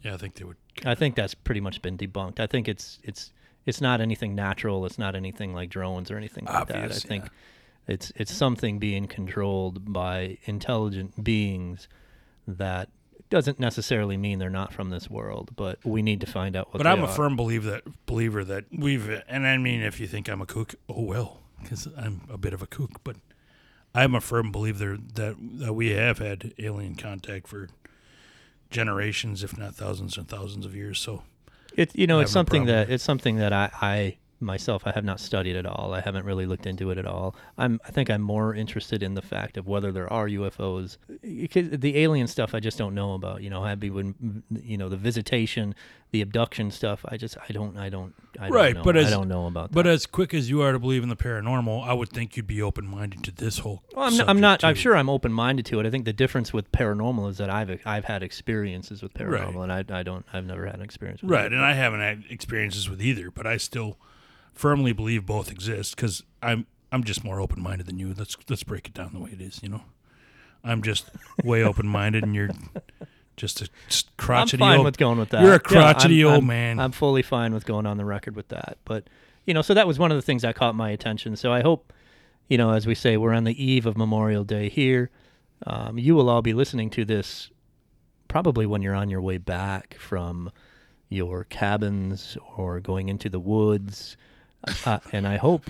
yeah, 0.02 0.14
I 0.14 0.16
think 0.16 0.34
they 0.36 0.44
would. 0.44 0.56
I 0.86 0.94
think 0.94 1.14
that's 1.14 1.34
pretty 1.34 1.60
much 1.60 1.82
been 1.82 1.98
debunked. 1.98 2.40
I 2.40 2.46
think 2.46 2.68
it's 2.68 3.00
it's 3.02 3.32
it's 3.66 3.80
not 3.82 4.00
anything 4.00 4.34
natural. 4.34 4.86
It's 4.86 4.98
not 4.98 5.14
anything 5.14 5.52
like 5.52 5.68
drones 5.68 6.10
or 6.10 6.16
anything 6.16 6.44
like 6.46 6.68
that. 6.68 6.76
I 6.76 6.80
Obvious, 6.84 7.02
think 7.04 7.24
yeah. 7.24 7.30
It's 7.86 8.12
it's 8.16 8.32
something 8.32 8.78
being 8.78 9.06
controlled 9.06 9.92
by 9.92 10.38
intelligent 10.44 11.22
beings 11.22 11.88
that 12.46 12.88
doesn't 13.30 13.58
necessarily 13.58 14.16
mean 14.16 14.38
they're 14.38 14.50
not 14.50 14.72
from 14.72 14.90
this 14.90 15.10
world, 15.10 15.50
but 15.56 15.78
we 15.84 16.02
need 16.02 16.20
to 16.20 16.26
find 16.26 16.54
out 16.56 16.68
what 16.72 16.78
But 16.78 16.86
I'm 16.86 17.02
a 17.02 17.06
are. 17.06 17.08
firm 17.08 17.36
believer 17.36 17.70
that 17.70 18.06
believer 18.06 18.44
that 18.44 18.64
we've, 18.70 19.08
and 19.28 19.46
I 19.46 19.56
mean, 19.56 19.80
if 19.82 19.98
you 19.98 20.06
think 20.06 20.28
I'm 20.28 20.40
a 20.40 20.46
kook, 20.46 20.74
oh 20.88 21.02
well, 21.02 21.40
because 21.60 21.88
I'm 21.96 22.22
a 22.30 22.38
bit 22.38 22.52
of 22.52 22.62
a 22.62 22.66
kook. 22.66 23.02
But 23.02 23.16
I'm 23.94 24.14
a 24.14 24.20
firm 24.20 24.52
believer 24.52 24.98
that 25.14 25.36
that 25.40 25.72
we 25.74 25.90
have 25.90 26.18
had 26.18 26.52
alien 26.58 26.94
contact 26.96 27.48
for 27.48 27.68
generations, 28.70 29.42
if 29.42 29.56
not 29.56 29.74
thousands 29.74 30.16
and 30.16 30.28
thousands 30.28 30.66
of 30.66 30.74
years. 30.74 31.00
So 31.00 31.22
It 31.76 31.94
you 31.96 32.06
know 32.06 32.20
it's 32.20 32.32
something 32.32 32.66
that 32.66 32.90
it's 32.90 33.04
something 33.04 33.36
that 33.36 33.52
I, 33.52 33.70
I 33.80 34.16
myself, 34.44 34.82
I 34.86 34.92
have 34.92 35.04
not 35.04 35.18
studied 35.20 35.56
it 35.56 35.66
all. 35.66 35.92
I 35.94 36.00
haven't 36.00 36.24
really 36.24 36.46
looked 36.46 36.66
into 36.66 36.90
it 36.90 36.98
at 36.98 37.06
all. 37.06 37.34
I'm, 37.58 37.80
I 37.86 37.90
think 37.90 38.10
I'm 38.10 38.22
more 38.22 38.54
interested 38.54 39.02
in 39.02 39.14
the 39.14 39.22
fact 39.22 39.56
of 39.56 39.66
whether 39.66 39.90
there 39.92 40.12
are 40.12 40.28
UFOs. 40.28 40.98
Because 41.22 41.70
The 41.70 41.98
alien 41.98 42.26
stuff, 42.26 42.54
I 42.54 42.60
just 42.60 42.78
don't 42.78 42.94
know 42.94 43.14
about. 43.14 43.42
You 43.42 43.50
know, 43.50 43.62
Happy 43.64 43.90
when 43.90 44.42
you 44.62 44.76
know 44.76 44.88
the 44.88 44.96
visitation, 44.96 45.74
the 46.12 46.20
abduction 46.20 46.70
stuff. 46.70 47.04
I 47.08 47.16
just, 47.16 47.36
I 47.48 47.52
don't, 47.52 47.76
I 47.76 47.88
don't, 47.88 48.14
I 48.38 48.48
Right, 48.48 48.74
don't 48.74 48.78
know. 48.78 48.84
but 48.84 48.96
I 48.96 49.00
as- 49.00 49.10
don't 49.10 49.28
know 49.28 49.46
about. 49.46 49.72
But 49.72 49.86
as 49.86 50.06
quick 50.06 50.34
as 50.34 50.48
you 50.50 50.60
are 50.62 50.72
to 50.72 50.78
believe 50.78 51.02
in 51.02 51.08
the 51.08 51.16
paranormal, 51.16 51.86
I 51.86 51.92
would 51.92 52.10
think 52.10 52.36
you'd 52.36 52.46
be 52.46 52.62
open 52.62 52.86
minded 52.86 53.24
to 53.24 53.32
this 53.32 53.58
whole. 53.58 53.82
Well, 53.94 54.04
I'm, 54.06 54.16
not, 54.16 54.28
I'm 54.28 54.40
not. 54.40 54.64
I'm 54.64 54.74
sure 54.74 54.96
I'm 54.96 55.08
open 55.10 55.32
minded 55.32 55.66
to 55.66 55.80
it. 55.80 55.86
I 55.86 55.90
think 55.90 56.04
the 56.04 56.12
difference 56.12 56.52
with 56.52 56.70
paranormal 56.72 57.30
is 57.30 57.38
that 57.38 57.50
I've 57.50 57.80
I've 57.86 58.04
had 58.04 58.22
experiences 58.22 59.02
with 59.02 59.12
Right. 59.18 59.40
paranormal, 59.42 59.62
and 59.62 59.72
I, 59.72 59.98
I 60.00 60.02
don't. 60.02 60.24
I've 60.32 60.44
never 60.46 60.66
had 60.66 60.76
an 60.76 60.82
experience. 60.82 61.22
With 61.22 61.30
Right, 61.30 61.46
it. 61.46 61.52
and 61.52 61.64
I 61.64 61.72
haven't 61.72 62.00
had 62.00 62.24
experiences 62.30 62.88
with 62.90 63.00
either, 63.02 63.30
but 63.30 63.46
I 63.46 63.56
still 63.56 63.96
firmly 64.54 64.92
believe 64.92 65.26
both 65.26 65.50
exist 65.50 65.96
because 65.96 66.22
I'm 66.42 66.66
I'm 66.92 67.04
just 67.04 67.24
more 67.24 67.40
open 67.40 67.60
minded 67.62 67.86
than 67.86 67.98
you. 67.98 68.14
Let's 68.16 68.36
let's 68.48 68.62
break 68.62 68.86
it 68.88 68.94
down 68.94 69.10
the 69.12 69.20
way 69.20 69.30
it 69.32 69.40
is. 69.40 69.60
You 69.62 69.68
know, 69.68 69.82
I'm 70.62 70.82
just 70.82 71.10
way 71.42 71.62
open 71.64 71.86
minded, 71.86 72.22
and 72.24 72.34
you're 72.34 72.50
just 73.36 73.60
a 73.62 73.68
s- 73.88 74.04
I'm 74.06 74.12
crotchety 74.16 74.58
fine 74.58 74.78
old. 74.78 74.84
with 74.84 74.96
going 74.96 75.18
with 75.18 75.30
that. 75.30 75.42
You're 75.42 75.52
a 75.52 75.54
Yeah, 75.54 75.58
crotchety 75.58 76.22
I'm- 76.22 76.26
old 76.26 76.34
I'm- 76.42 76.46
man. 76.46 76.78
I'm 76.80 76.92
fully 76.92 77.22
fine 77.22 77.52
with 77.52 77.66
going 77.66 77.86
on 77.86 77.96
the 77.96 78.04
record 78.04 78.36
with 78.36 78.48
that. 78.48 78.78
But 78.84 79.08
you 79.46 79.52
know, 79.54 79.62
so 79.62 79.74
that 79.74 79.86
was 79.86 79.98
one 79.98 80.10
of 80.12 80.16
the 80.16 80.22
things 80.22 80.42
that 80.42 80.54
caught 80.54 80.74
my 80.74 80.90
attention. 80.90 81.36
So 81.36 81.52
I 81.52 81.60
hope, 81.62 81.92
you 82.48 82.56
know, 82.56 82.70
as 82.72 82.86
we 82.86 82.94
say, 82.94 83.16
we're 83.16 83.34
on 83.34 83.44
the 83.44 83.62
eve 83.62 83.86
of 83.86 83.96
Memorial 83.96 84.44
Day 84.44 84.68
here. 84.68 85.10
Um, 85.66 85.98
you 85.98 86.14
will 86.14 86.28
all 86.30 86.42
be 86.42 86.52
listening 86.52 86.90
to 86.90 87.04
this 87.04 87.50
probably 88.28 88.66
when 88.66 88.82
you're 88.82 88.94
on 88.94 89.10
your 89.10 89.20
way 89.20 89.38
back 89.38 89.94
from 89.98 90.50
your 91.08 91.44
cabins 91.44 92.36
or 92.56 92.80
going 92.80 93.08
into 93.08 93.28
the 93.28 93.38
woods. 93.40 94.16
Uh, 94.84 94.98
and 95.12 95.26
I 95.26 95.36
hope 95.36 95.68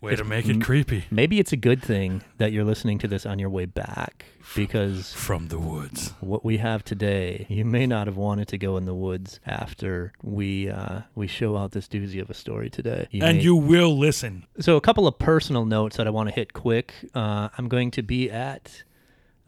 way 0.00 0.14
to 0.16 0.24
make 0.24 0.46
it 0.46 0.60
creepy 0.62 1.04
maybe 1.10 1.38
it's 1.40 1.52
a 1.52 1.56
good 1.56 1.82
thing 1.82 2.22
that 2.36 2.52
you're 2.52 2.64
listening 2.64 2.98
to 2.98 3.08
this 3.08 3.24
on 3.24 3.38
your 3.38 3.48
way 3.48 3.64
back 3.64 4.26
because 4.54 5.12
from 5.12 5.48
the 5.48 5.58
woods. 5.58 6.12
what 6.20 6.44
we 6.44 6.58
have 6.58 6.84
today, 6.84 7.46
you 7.48 7.64
may 7.64 7.86
not 7.86 8.06
have 8.06 8.16
wanted 8.16 8.46
to 8.48 8.58
go 8.58 8.76
in 8.76 8.84
the 8.84 8.94
woods 8.94 9.40
after 9.46 10.12
we 10.22 10.68
uh, 10.68 11.00
we 11.14 11.26
show 11.26 11.56
out 11.56 11.72
this 11.72 11.88
doozy 11.88 12.20
of 12.20 12.28
a 12.28 12.34
story 12.34 12.68
today. 12.68 13.08
And 13.12 13.38
may- 13.38 13.42
you 13.42 13.56
will 13.56 13.96
listen. 13.96 14.44
so 14.60 14.76
a 14.76 14.80
couple 14.80 15.06
of 15.06 15.18
personal 15.18 15.64
notes 15.64 15.96
that 15.96 16.06
I 16.06 16.10
want 16.10 16.28
to 16.28 16.34
hit 16.34 16.52
quick. 16.52 16.92
Uh, 17.14 17.48
I'm 17.56 17.68
going 17.68 17.90
to 17.92 18.02
be 18.02 18.30
at 18.30 18.82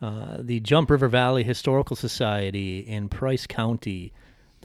uh, 0.00 0.38
the 0.40 0.60
Jump 0.60 0.90
River 0.90 1.08
Valley 1.08 1.42
Historical 1.44 1.96
Society 1.96 2.80
in 2.80 3.08
Price 3.08 3.46
County 3.46 4.12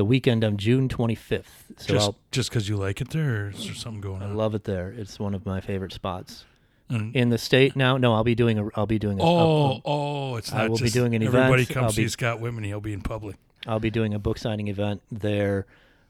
the 0.02 0.06
weekend 0.06 0.44
of 0.44 0.58
June 0.58 0.90
25th. 0.90 1.44
So 1.78 1.94
just 1.94 2.08
I'll, 2.08 2.16
just 2.32 2.50
because 2.50 2.68
you 2.68 2.76
like 2.76 3.02
it 3.02 3.12
there, 3.12 3.46
or 3.46 3.50
is 3.52 3.66
there 3.66 3.76
something 3.76 4.02
going 4.02 4.24
I 4.24 4.26
on? 4.26 4.32
I 4.32 4.34
love 4.34 4.56
it 4.56 4.64
there. 4.64 4.90
It's 4.90 5.20
one 5.20 5.36
of 5.36 5.46
my 5.46 5.62
favorite 5.62 5.94
spots 5.94 6.44
in 6.90 7.30
the 7.30 7.38
state. 7.38 7.76
Now, 7.76 7.98
no, 7.98 8.16
I'll 8.16 8.24
be 8.24 8.34
doing 8.34 8.58
a 8.58 8.68
I'll 8.74 8.88
be 8.88 8.98
doing 8.98 9.20
a, 9.20 9.24
oh, 9.24 9.80
oh, 9.86 10.36
it's 10.38 10.52
I 10.52 10.64
not 10.64 10.72
will 10.72 10.80
be 10.80 10.90
doing 10.90 11.14
an 11.14 11.22
everybody 11.22 11.62
event. 11.62 11.70
come 11.70 11.84
I'll 11.84 11.92
see 11.92 12.08
Scott 12.08 12.40
Whitman. 12.40 12.64
He'll 12.64 12.82
be 12.82 12.94
in 12.94 13.02
public. 13.02 13.36
I'll 13.68 13.80
be 13.80 13.92
doing 13.92 14.16
a 14.16 14.20
book 14.20 14.40
signing 14.40 14.70
event 14.70 15.04
there 15.12 15.68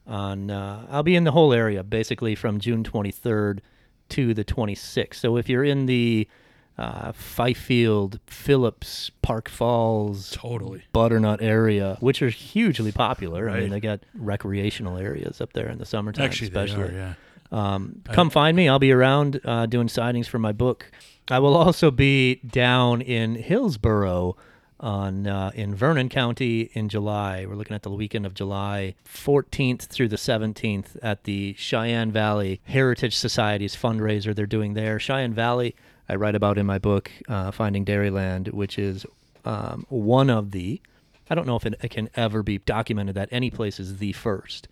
on 0.08 0.50
uh, 0.50 0.88
I'll 0.90 1.04
be 1.04 1.18
in 1.18 1.26
the 1.26 1.32
whole 1.32 1.52
area 1.52 1.84
basically 1.84 2.34
from 2.34 2.62
June 2.62 2.86
23rd 2.86 3.60
to 4.08 4.34
the 4.34 4.46
26th. 4.46 5.16
So 5.16 5.36
if 5.36 5.50
you're 5.50 5.66
in 5.66 5.86
the 5.86 6.30
uh, 6.78 7.12
Fifield, 7.12 8.20
Phillips, 8.26 9.12
Park 9.22 9.50
Falls, 9.50 10.32
Totally. 10.32 10.84
Butternut 10.94 11.42
area, 11.42 11.98
which 12.00 12.22
are 12.22 12.30
hugely 12.30 12.92
popular. 12.92 13.50
I 13.50 13.60
mean, 13.62 13.70
they 13.70 13.80
got 13.80 14.00
recreational 14.16 14.98
areas 14.98 15.42
up 15.42 15.54
there 15.54 15.68
in 15.68 15.78
the 15.78 15.86
summertime, 15.86 16.26
Actually, 16.26 16.50
they 16.50 16.64
especially. 16.64 16.90
are, 16.90 16.92
yeah. 16.94 17.14
Um, 17.52 18.02
come 18.06 18.30
find 18.30 18.56
me. 18.56 18.70
I'll 18.70 18.80
be 18.80 18.92
around 18.94 19.42
uh, 19.44 19.66
doing 19.66 19.88
signings 19.88 20.28
for 20.28 20.40
my 20.40 20.54
book. 20.54 20.90
I 21.30 21.40
will 21.40 21.56
also 21.56 21.92
be 21.92 22.36
down 22.36 23.02
in 23.02 23.36
Hillsboro 23.36 24.38
on 24.80 25.28
uh, 25.28 25.52
in 25.54 25.76
Vernon 25.76 26.10
County 26.10 26.72
in 26.74 26.90
July. 26.90 27.46
We're 27.46 27.56
looking 27.56 27.76
at 27.76 27.84
the 27.84 27.92
weekend 27.92 28.26
of 28.26 28.34
July 28.34 28.96
14th 29.06 29.84
through 29.84 30.08
the 30.08 30.16
17th 30.16 30.98
at 31.04 31.26
the 31.26 31.54
Cheyenne 31.58 32.12
Valley 32.12 32.62
Heritage 32.64 33.16
Society's 33.16 33.76
fundraiser 33.76 34.34
they're 34.34 34.46
doing 34.48 34.74
there. 34.74 34.98
Cheyenne 35.00 35.34
Valley, 35.34 35.76
I 36.10 36.16
write 36.16 36.36
about 36.36 36.58
in 36.58 36.66
my 36.66 36.78
book, 36.78 37.12
uh, 37.28 37.52
Finding 37.52 37.86
Dairyland, 37.86 38.54
which 38.54 38.78
is 38.78 39.06
um, 39.46 39.86
one 39.90 40.30
of 40.30 40.52
the. 40.52 40.82
I 41.30 41.36
don't 41.36 41.48
know 41.48 41.56
if 41.56 41.66
it, 41.66 41.76
it 41.82 41.90
can 41.90 42.10
ever 42.16 42.44
be 42.44 42.58
documented 42.58 43.16
that 43.16 43.30
any 43.32 43.50
place 43.50 43.80
is 43.80 43.98
the 43.98 44.12
first 44.12 44.68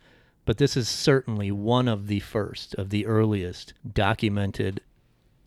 but 0.49 0.57
this 0.57 0.75
is 0.75 0.89
certainly 0.89 1.51
one 1.51 1.87
of 1.87 2.07
the 2.07 2.19
first 2.21 2.73
of 2.73 2.89
the 2.89 3.05
earliest 3.05 3.75
documented 3.93 4.81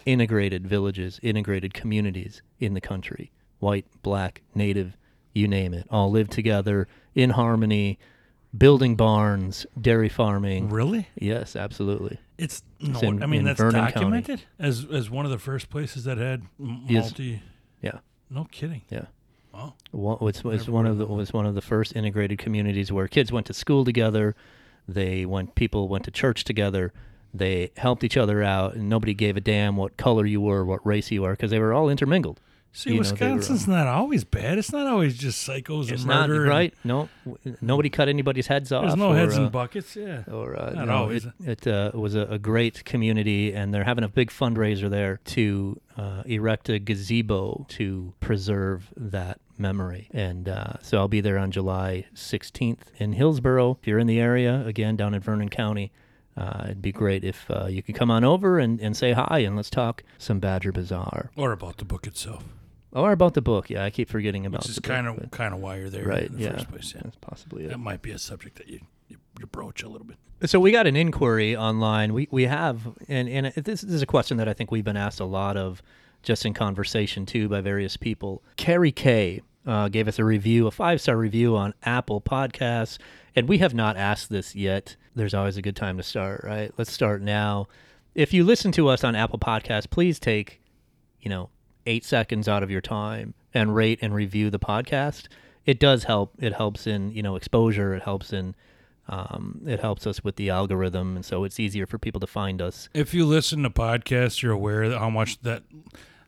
integrated 0.06 0.64
villages, 0.64 1.18
integrated 1.24 1.74
communities 1.74 2.40
in 2.60 2.74
the 2.74 2.80
country. 2.80 3.32
White, 3.58 3.84
black, 4.02 4.42
native, 4.54 4.96
you 5.32 5.48
name 5.48 5.74
it, 5.74 5.88
all 5.90 6.12
live 6.12 6.28
together 6.28 6.86
in 7.16 7.30
harmony, 7.30 7.98
building 8.56 8.96
barns, 8.96 9.66
dairy 9.80 10.08
farming. 10.08 10.68
Really? 10.70 11.08
Yes, 11.18 11.56
absolutely. 11.56 12.18
It's 12.38 12.62
no. 12.80 12.98
in- 13.00 13.22
I 13.22 13.26
mean, 13.26 13.44
that's 13.44 13.58
Vernon 13.58 13.80
County. 13.80 13.92
documented 13.92 14.42
as 14.58 14.84
as 14.92 15.08
one 15.10 15.24
of 15.24 15.30
the 15.30 15.38
first 15.38 15.70
places 15.70 16.04
that 16.04 16.18
had 16.18 16.42
multi. 16.58 17.42
Yeah, 17.80 17.98
No 18.30 18.44
kidding. 18.50 18.82
yeah. 18.90 19.06
Wow. 19.52 19.74
One, 19.90 20.16
it's, 20.22 20.42
it's 20.44 20.68
one 20.68 20.86
of 20.86 20.96
the 20.98 21.06
was 21.06 21.32
one 21.32 21.44
of 21.46 21.54
the 21.54 21.60
first 21.60 21.94
integrated 21.94 22.38
communities 22.38 22.90
where 22.90 23.06
kids 23.08 23.30
went 23.30 23.46
to 23.46 23.54
school 23.54 23.84
together. 23.84 24.34
They 24.88 25.26
went 25.26 25.54
people 25.54 25.88
went 25.88 26.04
to 26.04 26.10
church 26.10 26.44
together. 26.44 26.92
They 27.34 27.70
helped 27.76 28.02
each 28.04 28.16
other 28.16 28.42
out, 28.42 28.74
and 28.74 28.88
nobody 28.88 29.14
gave 29.14 29.36
a 29.36 29.40
damn 29.40 29.76
what 29.76 29.96
color 29.96 30.26
you 30.26 30.40
were, 30.40 30.64
what 30.64 30.84
race 30.86 31.10
you 31.10 31.22
were, 31.22 31.32
because 31.32 31.50
they 31.50 31.58
were 31.58 31.72
all 31.72 31.88
intermingled. 31.88 32.40
See, 32.74 32.90
You 32.90 32.96
know, 32.96 33.02
they 33.02 33.26
were, 33.26 33.34
Wisconsin's 33.36 33.68
not 33.68 33.86
always 33.86 34.24
bad. 34.24 34.56
It's 34.56 34.72
not 34.72 34.86
always 34.86 35.16
just 35.18 35.46
psychos 35.46 35.90
and 35.90 36.06
not 36.06 36.30
murder. 36.30 36.42
and- 36.42 36.48
right. 36.50 36.74
No, 36.84 37.10
nobody 37.60 37.90
cut 37.90 38.08
anybody's 38.08 38.46
heads 38.46 38.72
off. 38.72 38.84
There's 38.84 38.96
no 38.96 39.12
or, 39.12 39.16
heads 39.16 39.36
uh, 39.36 39.42
in 39.42 39.48
buckets. 39.50 39.94
Yeah. 39.94 40.22
or 40.26 40.58
uh, 40.58 40.70
Not 40.70 40.86
no, 40.86 40.92
always. 40.94 41.26
it, 41.26 41.32
it 41.44 41.66
uh, 41.66 41.90
was 41.92 42.14
a, 42.14 42.22
a 42.22 42.38
great 42.38 42.82
community, 42.86 43.52
and 43.52 43.74
they're 43.74 43.84
having 43.84 44.04
a 44.04 44.08
big 44.08 44.30
fundraiser 44.30 44.88
there 44.88 45.20
to 45.26 45.80
uh, 45.98 46.22
erect 46.24 46.70
a 46.70 46.78
gazebo 46.78 47.66
to 47.70 48.14
preserve 48.20 48.88
that 48.96 49.38
memory. 49.58 50.08
And 50.14 50.48
uh, 50.48 50.74
so 50.80 50.96
I'll 50.96 51.08
be 51.08 51.20
there 51.20 51.36
on 51.36 51.50
July 51.50 52.06
16th 52.14 52.84
in 52.96 53.12
Hillsboro. 53.12 53.76
If 53.82 53.86
you're 53.86 53.98
in 53.98 54.06
the 54.06 54.18
area, 54.18 54.64
again 54.66 54.96
down 54.96 55.12
in 55.14 55.20
Vernon 55.20 55.50
County. 55.50 55.92
Uh, 56.34 56.62
it'd 56.64 56.80
be 56.80 56.92
great 56.92 57.24
if 57.24 57.44
uh, 57.50 57.66
you 57.66 57.82
could 57.82 57.94
come 57.94 58.10
on 58.10 58.24
over 58.24 58.58
and, 58.58 58.80
and 58.80 58.96
say 58.96 59.12
hi 59.12 59.40
and 59.40 59.54
let's 59.54 59.68
talk 59.68 60.02
some 60.16 60.40
Badger 60.40 60.72
Bizarre 60.72 61.30
Or 61.36 61.52
about 61.52 61.76
the 61.76 61.84
book 61.84 62.06
itself, 62.06 62.42
or 62.92 63.12
about 63.12 63.34
the 63.34 63.42
book. 63.42 63.70
Yeah, 63.70 63.84
I 63.84 63.90
keep 63.90 64.08
forgetting 64.08 64.46
about 64.46 64.62
which 64.62 64.70
is 64.70 64.78
kind 64.78 65.06
of 65.06 65.30
kind 65.30 65.54
of 65.54 65.60
why 65.60 65.78
you're 65.78 65.90
there 65.90 66.04
right. 66.04 66.24
in 66.24 66.36
the 66.36 66.42
yeah, 66.42 66.52
first 66.52 66.70
place. 66.70 66.92
Yeah. 66.94 67.02
that's 67.04 67.16
possibly 67.16 67.64
it. 67.64 67.68
That 67.68 67.78
might 67.78 68.02
be 68.02 68.10
a 68.10 68.18
subject 68.18 68.56
that 68.58 68.68
you 68.68 68.80
you, 69.08 69.18
you 69.40 69.46
broach 69.46 69.82
a 69.82 69.88
little 69.88 70.06
bit. 70.06 70.16
So 70.44 70.58
we 70.58 70.72
got 70.72 70.86
an 70.86 70.96
inquiry 70.96 71.56
online. 71.56 72.12
We 72.14 72.28
we 72.30 72.44
have, 72.44 72.80
and 73.08 73.28
and 73.28 73.46
this, 73.54 73.82
this 73.82 73.84
is 73.84 74.02
a 74.02 74.06
question 74.06 74.36
that 74.38 74.48
I 74.48 74.52
think 74.52 74.70
we've 74.70 74.84
been 74.84 74.96
asked 74.96 75.20
a 75.20 75.24
lot 75.24 75.56
of, 75.56 75.82
just 76.22 76.44
in 76.44 76.52
conversation 76.54 77.26
too, 77.26 77.48
by 77.48 77.60
various 77.60 77.96
people. 77.96 78.42
Carrie 78.56 78.92
K 78.92 79.40
uh, 79.66 79.88
gave 79.88 80.08
us 80.08 80.18
a 80.18 80.24
review, 80.24 80.66
a 80.66 80.70
five 80.70 81.00
star 81.00 81.16
review 81.16 81.56
on 81.56 81.74
Apple 81.84 82.20
Podcasts, 82.20 82.98
and 83.36 83.48
we 83.48 83.58
have 83.58 83.74
not 83.74 83.96
asked 83.96 84.30
this 84.30 84.54
yet. 84.54 84.96
There's 85.14 85.34
always 85.34 85.56
a 85.56 85.62
good 85.62 85.76
time 85.76 85.96
to 85.98 86.02
start, 86.02 86.42
right? 86.42 86.72
Let's 86.76 86.92
start 86.92 87.22
now. 87.22 87.68
If 88.14 88.34
you 88.34 88.44
listen 88.44 88.72
to 88.72 88.88
us 88.88 89.04
on 89.04 89.14
Apple 89.14 89.38
Podcasts, 89.38 89.88
please 89.88 90.18
take, 90.18 90.60
you 91.20 91.30
know, 91.30 91.50
eight 91.86 92.04
seconds 92.04 92.48
out 92.48 92.62
of 92.62 92.70
your 92.70 92.80
time 92.80 93.34
and 93.54 93.74
rate 93.74 93.98
and 94.02 94.14
review 94.14 94.50
the 94.50 94.58
podcast. 94.58 95.28
It 95.64 95.78
does 95.78 96.04
help. 96.04 96.34
It 96.38 96.54
helps 96.54 96.86
in 96.86 97.12
you 97.12 97.22
know 97.22 97.36
exposure. 97.36 97.94
It 97.94 98.02
helps 98.02 98.32
in 98.32 98.54
um, 99.08 99.62
it 99.66 99.80
helps 99.80 100.06
us 100.06 100.22
with 100.22 100.36
the 100.36 100.50
algorithm, 100.50 101.16
and 101.16 101.24
so 101.24 101.44
it's 101.44 101.58
easier 101.58 101.86
for 101.86 101.98
people 101.98 102.20
to 102.20 102.26
find 102.26 102.62
us. 102.62 102.88
If 102.94 103.12
you 103.14 103.26
listen 103.26 103.62
to 103.64 103.70
podcasts, 103.70 104.42
you're 104.42 104.52
aware 104.52 104.90
how 104.90 105.10
much 105.10 105.40
that 105.42 105.64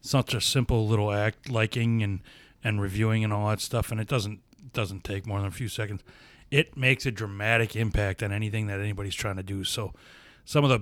such 0.00 0.34
a 0.34 0.40
simple 0.40 0.86
little 0.86 1.12
act, 1.12 1.50
liking 1.50 2.02
and 2.02 2.20
and 2.62 2.80
reviewing 2.80 3.24
and 3.24 3.32
all 3.32 3.48
that 3.48 3.60
stuff, 3.60 3.90
and 3.90 4.00
it 4.00 4.08
doesn't 4.08 4.40
doesn't 4.72 5.04
take 5.04 5.26
more 5.26 5.38
than 5.38 5.48
a 5.48 5.52
few 5.52 5.68
seconds. 5.68 6.02
It 6.50 6.76
makes 6.76 7.06
a 7.06 7.10
dramatic 7.10 7.74
impact 7.74 8.22
on 8.22 8.32
anything 8.32 8.66
that 8.66 8.80
anybody's 8.80 9.14
trying 9.14 9.36
to 9.36 9.42
do. 9.42 9.64
So, 9.64 9.92
some 10.44 10.64
of 10.64 10.70
the 10.70 10.80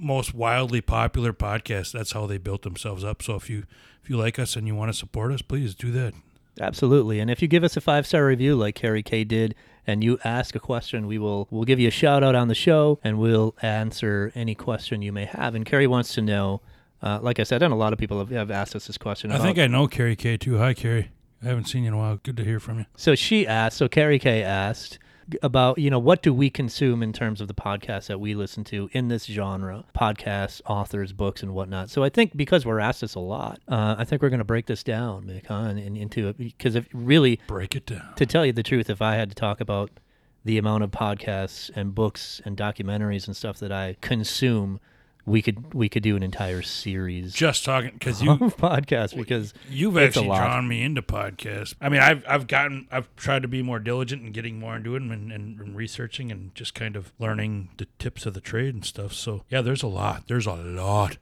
most 0.00 0.34
wildly 0.34 0.80
popular 0.80 1.32
podcasts, 1.32 1.92
that's 1.92 2.12
how 2.12 2.26
they 2.26 2.38
built 2.38 2.62
themselves 2.62 3.04
up. 3.04 3.22
So 3.22 3.34
if 3.36 3.50
you 3.50 3.64
if 4.02 4.08
you 4.08 4.16
like 4.16 4.38
us 4.38 4.56
and 4.56 4.66
you 4.66 4.74
want 4.74 4.90
to 4.90 4.96
support 4.98 5.32
us, 5.32 5.42
please 5.42 5.74
do 5.74 5.90
that. 5.92 6.14
Absolutely, 6.60 7.20
and 7.20 7.30
if 7.30 7.40
you 7.42 7.48
give 7.48 7.64
us 7.64 7.76
a 7.76 7.80
five 7.80 8.06
star 8.06 8.26
review 8.26 8.56
like 8.56 8.74
Carrie 8.74 9.02
K 9.02 9.24
did, 9.24 9.54
and 9.86 10.02
you 10.04 10.18
ask 10.24 10.54
a 10.54 10.60
question, 10.60 11.06
we 11.06 11.18
will 11.18 11.48
we'll 11.50 11.64
give 11.64 11.78
you 11.78 11.88
a 11.88 11.92
shout 11.92 12.22
out 12.24 12.34
on 12.34 12.48
the 12.48 12.54
show, 12.54 12.98
and 13.04 13.18
we'll 13.18 13.54
answer 13.62 14.32
any 14.34 14.54
question 14.54 15.00
you 15.02 15.12
may 15.12 15.24
have. 15.26 15.54
And 15.54 15.64
Carrie 15.64 15.86
wants 15.86 16.14
to 16.14 16.22
know, 16.22 16.60
uh, 17.02 17.18
like 17.22 17.38
I 17.38 17.44
said, 17.44 17.62
and 17.62 17.72
a 17.72 17.76
lot 17.76 17.92
of 17.92 17.98
people 17.98 18.18
have, 18.18 18.30
have 18.30 18.50
asked 18.50 18.74
us 18.76 18.86
this 18.86 18.98
question. 18.98 19.30
I 19.30 19.36
about- 19.36 19.44
think 19.46 19.58
I 19.58 19.66
know 19.68 19.86
Carrie 19.86 20.16
K 20.16 20.36
too. 20.36 20.58
Hi, 20.58 20.74
Carrie. 20.74 21.10
I 21.42 21.46
haven't 21.46 21.64
seen 21.66 21.84
you 21.84 21.88
in 21.88 21.94
a 21.94 21.98
while. 21.98 22.16
Good 22.22 22.36
to 22.36 22.44
hear 22.44 22.60
from 22.60 22.80
you. 22.80 22.86
So 22.96 23.14
she 23.14 23.46
asked, 23.46 23.78
so 23.78 23.88
Carrie 23.88 24.18
K 24.18 24.42
asked, 24.42 24.98
about 25.42 25.78
you 25.78 25.90
know 25.90 25.98
what 25.98 26.22
do 26.22 26.32
we 26.32 26.50
consume 26.50 27.02
in 27.02 27.12
terms 27.12 27.40
of 27.40 27.48
the 27.48 27.54
podcasts 27.54 28.06
that 28.06 28.20
we 28.20 28.34
listen 28.34 28.64
to 28.64 28.88
in 28.92 29.08
this 29.08 29.24
genre, 29.24 29.84
podcasts, 29.96 30.60
authors, 30.66 31.12
books, 31.12 31.42
and 31.42 31.54
whatnot. 31.54 31.90
So 31.90 32.02
I 32.04 32.08
think 32.08 32.36
because 32.36 32.66
we're 32.66 32.80
asked 32.80 33.00
this 33.00 33.14
a 33.14 33.20
lot, 33.20 33.60
uh, 33.68 33.96
I 33.98 34.04
think 34.04 34.22
we're 34.22 34.30
going 34.30 34.38
to 34.38 34.44
break 34.44 34.66
this 34.66 34.82
down, 34.82 35.24
Mick, 35.24 35.46
huh, 35.46 35.54
and, 35.54 35.78
and 35.78 35.96
into 35.96 36.28
it 36.28 36.38
because 36.38 36.74
if 36.74 36.86
really 36.92 37.40
Break 37.46 37.74
it 37.76 37.86
down. 37.86 38.14
to 38.16 38.26
tell 38.26 38.44
you 38.44 38.52
the 38.52 38.62
truth, 38.62 38.90
if 38.90 39.02
I 39.02 39.14
had 39.14 39.28
to 39.30 39.34
talk 39.34 39.60
about 39.60 39.90
the 40.44 40.58
amount 40.58 40.82
of 40.82 40.90
podcasts 40.90 41.70
and 41.74 41.94
books 41.94 42.40
and 42.44 42.56
documentaries 42.56 43.26
and 43.26 43.36
stuff 43.36 43.58
that 43.58 43.72
I 43.72 43.96
consume, 44.00 44.80
we 45.30 45.42
could 45.42 45.72
we 45.72 45.88
could 45.88 46.02
do 46.02 46.16
an 46.16 46.22
entire 46.22 46.60
series 46.60 47.32
Just 47.32 47.64
talking 47.64 47.92
because 47.92 48.20
you 48.20 48.30
podcast 48.38 49.16
because 49.16 49.54
you've 49.68 49.96
actually 49.96 50.26
drawn 50.26 50.66
me 50.66 50.82
into 50.82 51.02
podcasts. 51.02 51.74
I 51.80 51.88
mean, 51.88 52.00
I've 52.00 52.24
I've 52.26 52.46
gotten 52.46 52.88
I've 52.90 53.14
tried 53.16 53.42
to 53.42 53.48
be 53.48 53.62
more 53.62 53.78
diligent 53.78 54.22
in 54.22 54.32
getting 54.32 54.58
more 54.58 54.76
into 54.76 54.96
it 54.96 55.02
and, 55.02 55.12
and, 55.32 55.60
and 55.60 55.76
researching 55.76 56.32
and 56.32 56.54
just 56.54 56.74
kind 56.74 56.96
of 56.96 57.12
learning 57.18 57.70
the 57.76 57.86
tips 57.98 58.26
of 58.26 58.34
the 58.34 58.40
trade 58.40 58.74
and 58.74 58.84
stuff. 58.84 59.12
So 59.12 59.44
yeah, 59.48 59.62
there's 59.62 59.84
a 59.84 59.88
lot. 59.88 60.24
There's 60.26 60.46
a 60.46 60.54
lot. 60.54 61.16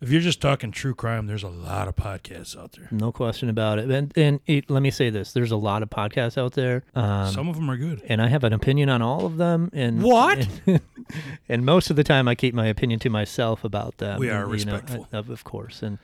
If 0.00 0.10
you're 0.10 0.22
just 0.22 0.40
talking 0.40 0.70
true 0.70 0.94
crime, 0.94 1.26
there's 1.26 1.42
a 1.42 1.48
lot 1.48 1.86
of 1.86 1.94
podcasts 1.94 2.58
out 2.58 2.72
there. 2.72 2.88
No 2.90 3.12
question 3.12 3.50
about 3.50 3.78
it. 3.78 3.90
And, 3.90 4.16
and 4.16 4.40
it, 4.46 4.70
let 4.70 4.82
me 4.82 4.90
say 4.90 5.10
this: 5.10 5.32
there's 5.32 5.50
a 5.50 5.56
lot 5.56 5.82
of 5.82 5.90
podcasts 5.90 6.38
out 6.38 6.54
there, 6.54 6.84
um, 6.94 7.30
Some 7.32 7.48
of 7.48 7.56
them 7.56 7.70
are 7.70 7.76
good. 7.76 8.02
and 8.06 8.22
I 8.22 8.28
have 8.28 8.42
an 8.42 8.54
opinion 8.54 8.88
on 8.88 9.02
all 9.02 9.26
of 9.26 9.36
them. 9.36 9.70
And 9.74 10.02
What? 10.02 10.48
And, 10.66 10.80
and 11.50 11.66
most 11.66 11.90
of 11.90 11.96
the 11.96 12.04
time, 12.04 12.28
I 12.28 12.34
keep 12.34 12.54
my 12.54 12.66
opinion 12.66 12.98
to 13.00 13.10
myself 13.10 13.62
about 13.62 13.98
them. 13.98 14.18
We 14.18 14.30
are 14.30 14.44
and, 14.44 14.58
you 14.58 14.64
know, 14.64 14.72
respectful. 14.72 15.06
of, 15.12 15.28
of 15.28 15.44
course. 15.44 15.82
And 15.82 15.98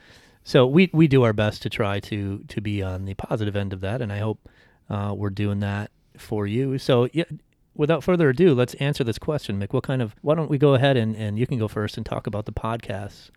so 0.44 0.66
we 0.66 0.90
we 0.92 1.08
do 1.08 1.22
our 1.22 1.32
best 1.32 1.62
to 1.62 1.70
try 1.70 1.98
to 2.00 2.44
to 2.48 2.60
be 2.60 2.82
on 2.82 3.06
the 3.06 3.14
positive 3.14 3.56
end 3.56 3.72
of 3.72 3.80
that, 3.80 4.02
and 4.02 4.12
I 4.12 4.18
hope 4.18 4.46
uh, 4.90 5.14
we're 5.16 5.30
doing 5.30 5.60
that 5.60 5.90
for 6.18 6.46
you. 6.46 6.78
So 6.78 7.08
yeah. 7.12 7.24
Without 7.74 8.02
further 8.02 8.30
ado, 8.30 8.54
let's 8.54 8.72
answer 8.76 9.04
this 9.04 9.18
question, 9.18 9.60
Mick. 9.60 9.74
What 9.74 9.82
kind 9.82 10.00
of? 10.00 10.14
Why 10.22 10.34
don't 10.34 10.48
we 10.48 10.56
go 10.56 10.72
ahead 10.72 10.96
and, 10.96 11.14
and 11.14 11.38
you 11.38 11.46
can 11.46 11.58
go 11.58 11.68
first 11.68 11.98
and 11.98 12.06
talk 12.06 12.26
about 12.26 12.46
the 12.46 12.52
podcasts 12.52 13.28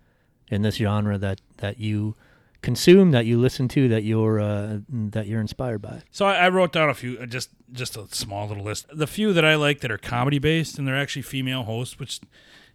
in 0.50 0.62
this 0.62 0.76
genre 0.76 1.18
that 1.18 1.42
that 1.58 1.80
you 1.80 2.16
consume, 2.62 3.12
that 3.12 3.26
you 3.26 3.40
listen 3.40 3.68
to, 3.70 3.88
that 3.88 4.04
you're 4.04 4.40
uh, 4.40 4.80
that 4.90 5.28
you're 5.28 5.42
inspired 5.42 5.82
by. 5.82 6.02
So 6.12 6.26
I, 6.26 6.46
I 6.46 6.50
wrote 6.50 6.72
down 6.72 6.90
a 6.90 6.94
few, 6.94 7.18
uh, 7.20 7.26
just 7.26 7.50
just 7.72 7.98
a 7.98 8.08
small 8.10 8.48
little 8.48 8.64
list. 8.64 8.88
The 8.94 9.08
few 9.08 9.34
that 9.34 9.46
I 9.46 9.56
like 9.56 9.82
that 9.82 9.92
are 9.92 9.98
comedy 9.98 10.40
based 10.40 10.78
and 10.78 10.88
they're 10.88 10.98
actually 10.98 11.22
female 11.24 11.64
hosts, 11.64 12.00
which 12.00 12.20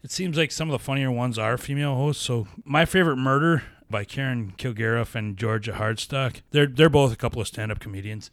it 0.02 0.10
seems 0.10 0.36
like 0.36 0.52
some 0.52 0.68
of 0.68 0.72
the 0.72 0.78
funnier 0.78 1.10
ones 1.10 1.38
are 1.38 1.56
female 1.58 1.94
hosts. 1.94 2.22
So 2.22 2.46
my 2.64 2.84
favorite 2.84 3.16
Murder 3.16 3.62
by 3.90 4.04
Karen 4.04 4.52
Kilgariff 4.56 5.14
and 5.14 5.36
Georgia 5.36 5.72
Hardstark. 5.72 6.40
They're 6.50 6.66
they're 6.66 6.88
both 6.88 7.12
a 7.12 7.16
couple 7.16 7.40
of 7.40 7.48
stand 7.48 7.70
up 7.70 7.80
comedians. 7.80 8.30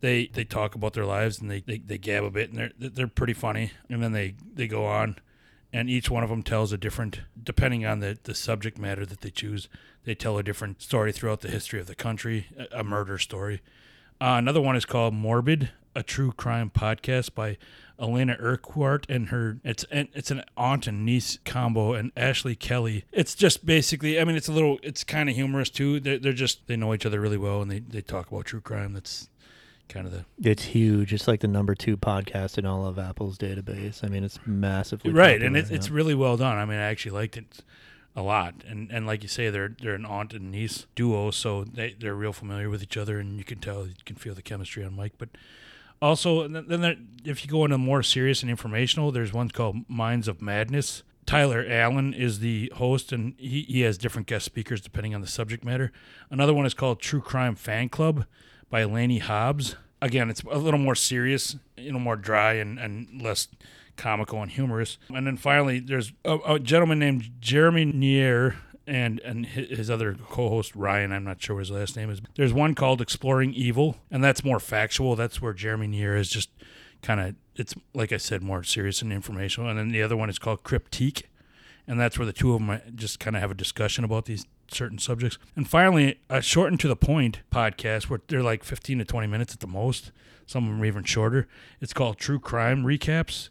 They 0.00 0.26
they 0.26 0.44
talk 0.44 0.74
about 0.74 0.92
their 0.92 1.06
lives 1.06 1.40
and 1.40 1.50
they, 1.50 1.60
they, 1.60 1.78
they 1.78 1.98
gab 1.98 2.24
a 2.24 2.30
bit 2.30 2.50
and 2.50 2.58
they're 2.58 2.90
they're 2.90 3.06
pretty 3.06 3.32
funny. 3.32 3.72
And 3.88 4.02
then 4.02 4.12
they, 4.12 4.34
they 4.54 4.66
go 4.66 4.84
on 4.84 5.16
and 5.72 5.90
each 5.90 6.10
one 6.10 6.22
of 6.22 6.30
them 6.30 6.42
tells 6.42 6.72
a 6.72 6.78
different 6.78 7.20
depending 7.42 7.84
on 7.84 8.00
the, 8.00 8.18
the 8.24 8.34
subject 8.34 8.78
matter 8.78 9.04
that 9.04 9.20
they 9.20 9.30
choose 9.30 9.68
they 10.04 10.14
tell 10.14 10.38
a 10.38 10.42
different 10.42 10.80
story 10.80 11.12
throughout 11.12 11.40
the 11.40 11.50
history 11.50 11.80
of 11.80 11.86
the 11.86 11.94
country 11.94 12.46
a, 12.72 12.84
murder 12.84 13.18
story. 13.18 13.60
Uh, 14.20 14.36
another 14.38 14.60
one 14.60 14.76
is 14.76 14.84
called 14.84 15.12
morbid 15.12 15.70
a 15.94 16.02
true 16.02 16.32
crime 16.32 16.70
podcast 16.70 17.34
by 17.34 17.56
Alaina 17.98 18.36
Urquhart 18.38 19.06
and 19.08 19.28
her 19.28 19.58
it's 19.64 19.84
an, 19.90 20.08
it's 20.14 20.30
an 20.30 20.42
aunt 20.56 20.86
and 20.86 21.04
niece 21.04 21.38
combo 21.44 21.94
and 21.94 22.12
ashley 22.16 22.54
kelly. 22.54 23.04
It's 23.12 23.34
just 23.34 23.66
basically 23.66 24.20
i 24.20 24.24
mean 24.24 24.36
it's 24.36 24.48
a 24.48 24.52
little 24.52 24.78
it's 24.82 25.04
kind 25.04 25.28
of 25.28 25.34
humorous 25.34 25.70
too. 25.70 26.00
They're, 26.00 26.18
they're 26.18 26.32
just 26.32 26.66
they 26.66 26.76
know 26.76 26.94
each 26.94 27.06
other 27.06 27.20
really 27.20 27.38
well 27.38 27.62
and 27.62 27.70
they, 27.70 27.80
they 27.80 28.00
talk 28.00 28.30
about 28.30 28.46
true 28.46 28.60
crime 28.60 28.92
that's 28.92 29.28
kind 29.88 30.06
of 30.06 30.12
the 30.12 30.24
It's 30.42 30.64
huge. 30.64 31.12
It's 31.12 31.28
like 31.28 31.40
the 31.40 31.48
number 31.48 31.74
two 31.74 31.96
podcast 31.96 32.58
in 32.58 32.66
all 32.66 32.86
of 32.86 32.98
Apple's 32.98 33.38
database. 33.38 34.04
I 34.04 34.08
mean, 34.08 34.24
it's 34.24 34.38
massively 34.46 35.12
right 35.12 35.42
and 35.42 35.56
it's, 35.56 35.70
it's 35.70 35.90
really 35.90 36.14
well 36.14 36.36
done. 36.36 36.56
I 36.56 36.64
mean 36.64 36.78
i 36.78 36.84
actually 36.84 37.12
liked 37.12 37.36
it 37.36 37.64
a 38.14 38.22
lot. 38.22 38.54
And 38.66 38.90
and 38.90 39.06
like 39.06 39.22
you 39.22 39.28
say 39.28 39.50
they're 39.50 39.76
they're 39.80 39.94
an 39.94 40.06
aunt 40.06 40.32
and 40.32 40.50
niece 40.50 40.86
duo 40.94 41.30
so 41.30 41.64
they, 41.64 41.94
they're 41.98 42.14
real 42.14 42.32
familiar 42.32 42.70
with 42.70 42.82
each 42.82 42.96
other 42.96 43.18
and 43.18 43.38
you 43.38 43.44
can 43.44 43.58
tell 43.58 43.86
you 43.86 43.94
can 44.04 44.16
feel 44.16 44.34
the 44.34 44.42
chemistry 44.42 44.84
on 44.84 44.96
mike. 44.96 45.12
But 45.18 45.28
also 46.00 46.48
then 46.48 46.80
there, 46.80 46.96
if 47.24 47.44
you 47.44 47.50
go 47.50 47.64
into 47.64 47.78
more 47.78 48.02
serious 48.02 48.42
and 48.42 48.50
informational 48.50 49.12
there's 49.12 49.32
one 49.32 49.50
called 49.50 49.88
minds 49.88 50.28
of 50.28 50.42
madness. 50.42 51.02
Tyler 51.26 51.66
allen 51.68 52.14
is 52.14 52.38
the 52.38 52.72
host 52.76 53.10
and 53.10 53.34
he, 53.36 53.62
he 53.62 53.80
has 53.80 53.98
different 53.98 54.28
guest 54.28 54.44
speakers 54.44 54.80
depending 54.80 55.12
on 55.12 55.20
the 55.20 55.26
subject 55.26 55.64
matter. 55.64 55.90
Another 56.30 56.54
one 56.54 56.64
is 56.64 56.72
called 56.72 57.00
true 57.00 57.20
crime 57.20 57.56
fan 57.56 57.88
club 57.88 58.26
by 58.70 58.84
Laney 58.84 59.18
Hobbs. 59.18 59.76
Again, 60.02 60.30
it's 60.30 60.42
a 60.42 60.58
little 60.58 60.80
more 60.80 60.94
serious, 60.94 61.56
you 61.76 61.92
know, 61.92 61.98
more 61.98 62.16
dry 62.16 62.54
and, 62.54 62.78
and 62.78 63.20
less 63.20 63.48
comical 63.96 64.42
and 64.42 64.50
humorous. 64.50 64.98
And 65.08 65.26
then 65.26 65.36
finally, 65.36 65.80
there's 65.80 66.12
a, 66.24 66.38
a 66.46 66.58
gentleman 66.58 66.98
named 66.98 67.30
Jeremy 67.40 67.86
Nier 67.86 68.56
and 68.86 69.20
and 69.20 69.46
his 69.46 69.90
other 69.90 70.14
co-host 70.14 70.76
Ryan. 70.76 71.12
I'm 71.12 71.24
not 71.24 71.42
sure 71.42 71.56
what 71.56 71.60
his 71.60 71.70
last 71.70 71.96
name 71.96 72.10
is. 72.10 72.20
There's 72.36 72.52
one 72.52 72.74
called 72.74 73.00
Exploring 73.00 73.52
Evil, 73.54 73.96
and 74.10 74.22
that's 74.22 74.44
more 74.44 74.60
factual. 74.60 75.16
That's 75.16 75.42
where 75.42 75.52
Jeremy 75.52 75.88
Nier 75.88 76.16
is 76.16 76.30
just 76.30 76.50
kind 77.02 77.20
of 77.20 77.34
it's 77.56 77.74
like 77.94 78.12
I 78.12 78.18
said, 78.18 78.42
more 78.42 78.62
serious 78.62 79.02
and 79.02 79.12
informational. 79.12 79.68
And 79.70 79.78
then 79.78 79.88
the 79.88 80.02
other 80.02 80.16
one 80.16 80.30
is 80.30 80.38
called 80.38 80.62
Cryptique, 80.62 81.24
and 81.86 82.00
that's 82.00 82.18
where 82.18 82.26
the 82.26 82.32
two 82.32 82.54
of 82.54 82.66
them 82.66 82.80
just 82.94 83.20
kind 83.20 83.36
of 83.36 83.42
have 83.42 83.50
a 83.50 83.54
discussion 83.54 84.04
about 84.04 84.24
these 84.24 84.46
certain 84.68 84.98
subjects. 84.98 85.38
And 85.54 85.68
finally, 85.68 86.20
a 86.28 86.42
short 86.42 86.70
and 86.70 86.80
to 86.80 86.88
the 86.88 86.96
point 86.96 87.40
podcast 87.52 88.08
where 88.10 88.20
they're 88.28 88.42
like 88.42 88.64
15 88.64 88.98
to 88.98 89.04
20 89.04 89.26
minutes 89.26 89.54
at 89.54 89.60
the 89.60 89.66
most. 89.66 90.10
Some 90.46 90.64
of 90.64 90.70
them 90.70 90.82
are 90.82 90.86
even 90.86 91.04
shorter. 91.04 91.48
It's 91.80 91.92
called 91.92 92.18
True 92.18 92.38
Crime 92.38 92.84
Recaps, 92.84 93.48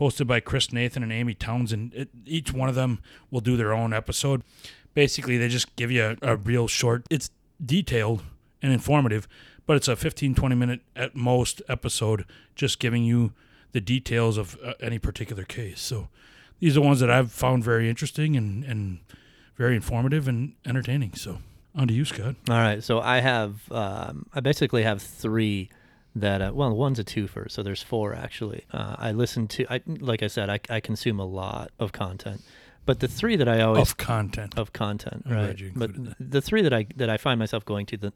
hosted 0.00 0.26
by 0.26 0.40
Chris 0.40 0.72
Nathan 0.72 1.02
and 1.02 1.12
Amy 1.12 1.34
Townsend. 1.34 1.92
It, 1.94 2.08
each 2.24 2.52
one 2.52 2.68
of 2.68 2.74
them 2.74 3.00
will 3.30 3.40
do 3.40 3.56
their 3.56 3.72
own 3.72 3.92
episode. 3.92 4.42
Basically, 4.94 5.36
they 5.36 5.48
just 5.48 5.74
give 5.76 5.90
you 5.90 6.16
a, 6.22 6.32
a 6.32 6.36
real 6.36 6.68
short. 6.68 7.04
It's 7.10 7.30
detailed 7.64 8.22
and 8.62 8.72
informative, 8.72 9.28
but 9.66 9.76
it's 9.76 9.88
a 9.88 9.96
15 9.96 10.34
20 10.34 10.54
minute 10.54 10.80
at 10.96 11.14
most 11.14 11.62
episode 11.68 12.24
just 12.54 12.78
giving 12.78 13.04
you 13.04 13.32
the 13.72 13.80
details 13.80 14.38
of 14.38 14.56
uh, 14.64 14.72
any 14.80 14.98
particular 14.98 15.44
case. 15.44 15.80
So 15.80 16.08
these 16.60 16.76
are 16.76 16.80
ones 16.80 17.00
that 17.00 17.10
I've 17.10 17.30
found 17.32 17.64
very 17.64 17.88
interesting 17.88 18.36
and, 18.36 18.64
and 18.64 19.00
very 19.56 19.74
informative 19.76 20.28
and 20.28 20.54
entertaining. 20.66 21.14
So 21.14 21.38
on 21.74 21.88
to 21.88 21.94
you, 21.94 22.04
Scott. 22.04 22.36
All 22.48 22.56
right, 22.56 22.82
so 22.82 23.00
I 23.00 23.20
have 23.20 23.70
um, 23.72 24.26
I 24.34 24.40
basically 24.40 24.82
have 24.82 25.00
three 25.02 25.70
that 26.16 26.40
uh, 26.42 26.50
well 26.54 26.74
one's 26.74 26.98
a 26.98 27.04
twofer, 27.04 27.50
so 27.50 27.62
there's 27.62 27.82
four 27.82 28.14
actually. 28.14 28.64
Uh, 28.72 28.96
I 28.98 29.12
listen 29.12 29.46
to 29.48 29.66
I 29.72 29.80
like 29.86 30.22
I 30.22 30.26
said 30.28 30.50
I, 30.50 30.60
I 30.68 30.80
consume 30.80 31.20
a 31.20 31.24
lot 31.26 31.70
of 31.78 31.92
content, 31.92 32.42
but 32.86 33.00
the 33.00 33.08
three 33.08 33.36
that 33.36 33.48
I 33.48 33.60
always 33.60 33.90
Of 33.90 33.96
content. 33.98 34.58
of 34.58 34.72
content, 34.72 35.24
I'm 35.26 35.32
right? 35.32 35.56
But 35.76 35.90
included 35.90 36.14
the 36.18 36.40
three 36.42 36.62
that 36.62 36.72
I 36.72 36.86
that 36.96 37.10
I 37.10 37.16
find 37.18 37.38
myself 37.38 37.64
going 37.64 37.86
to 37.86 37.96
the 37.96 38.12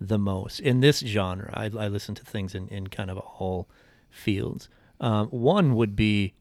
the 0.00 0.18
most 0.18 0.58
in 0.58 0.80
this 0.80 0.98
genre, 1.00 1.50
I, 1.54 1.66
I 1.66 1.86
listen 1.88 2.16
to 2.16 2.24
things 2.24 2.54
in, 2.54 2.66
in 2.68 2.88
kind 2.88 3.10
of 3.10 3.18
all 3.18 3.68
fields. 4.10 4.68
Um, 5.00 5.28
one 5.28 5.76
would 5.76 5.94
be 5.94 6.34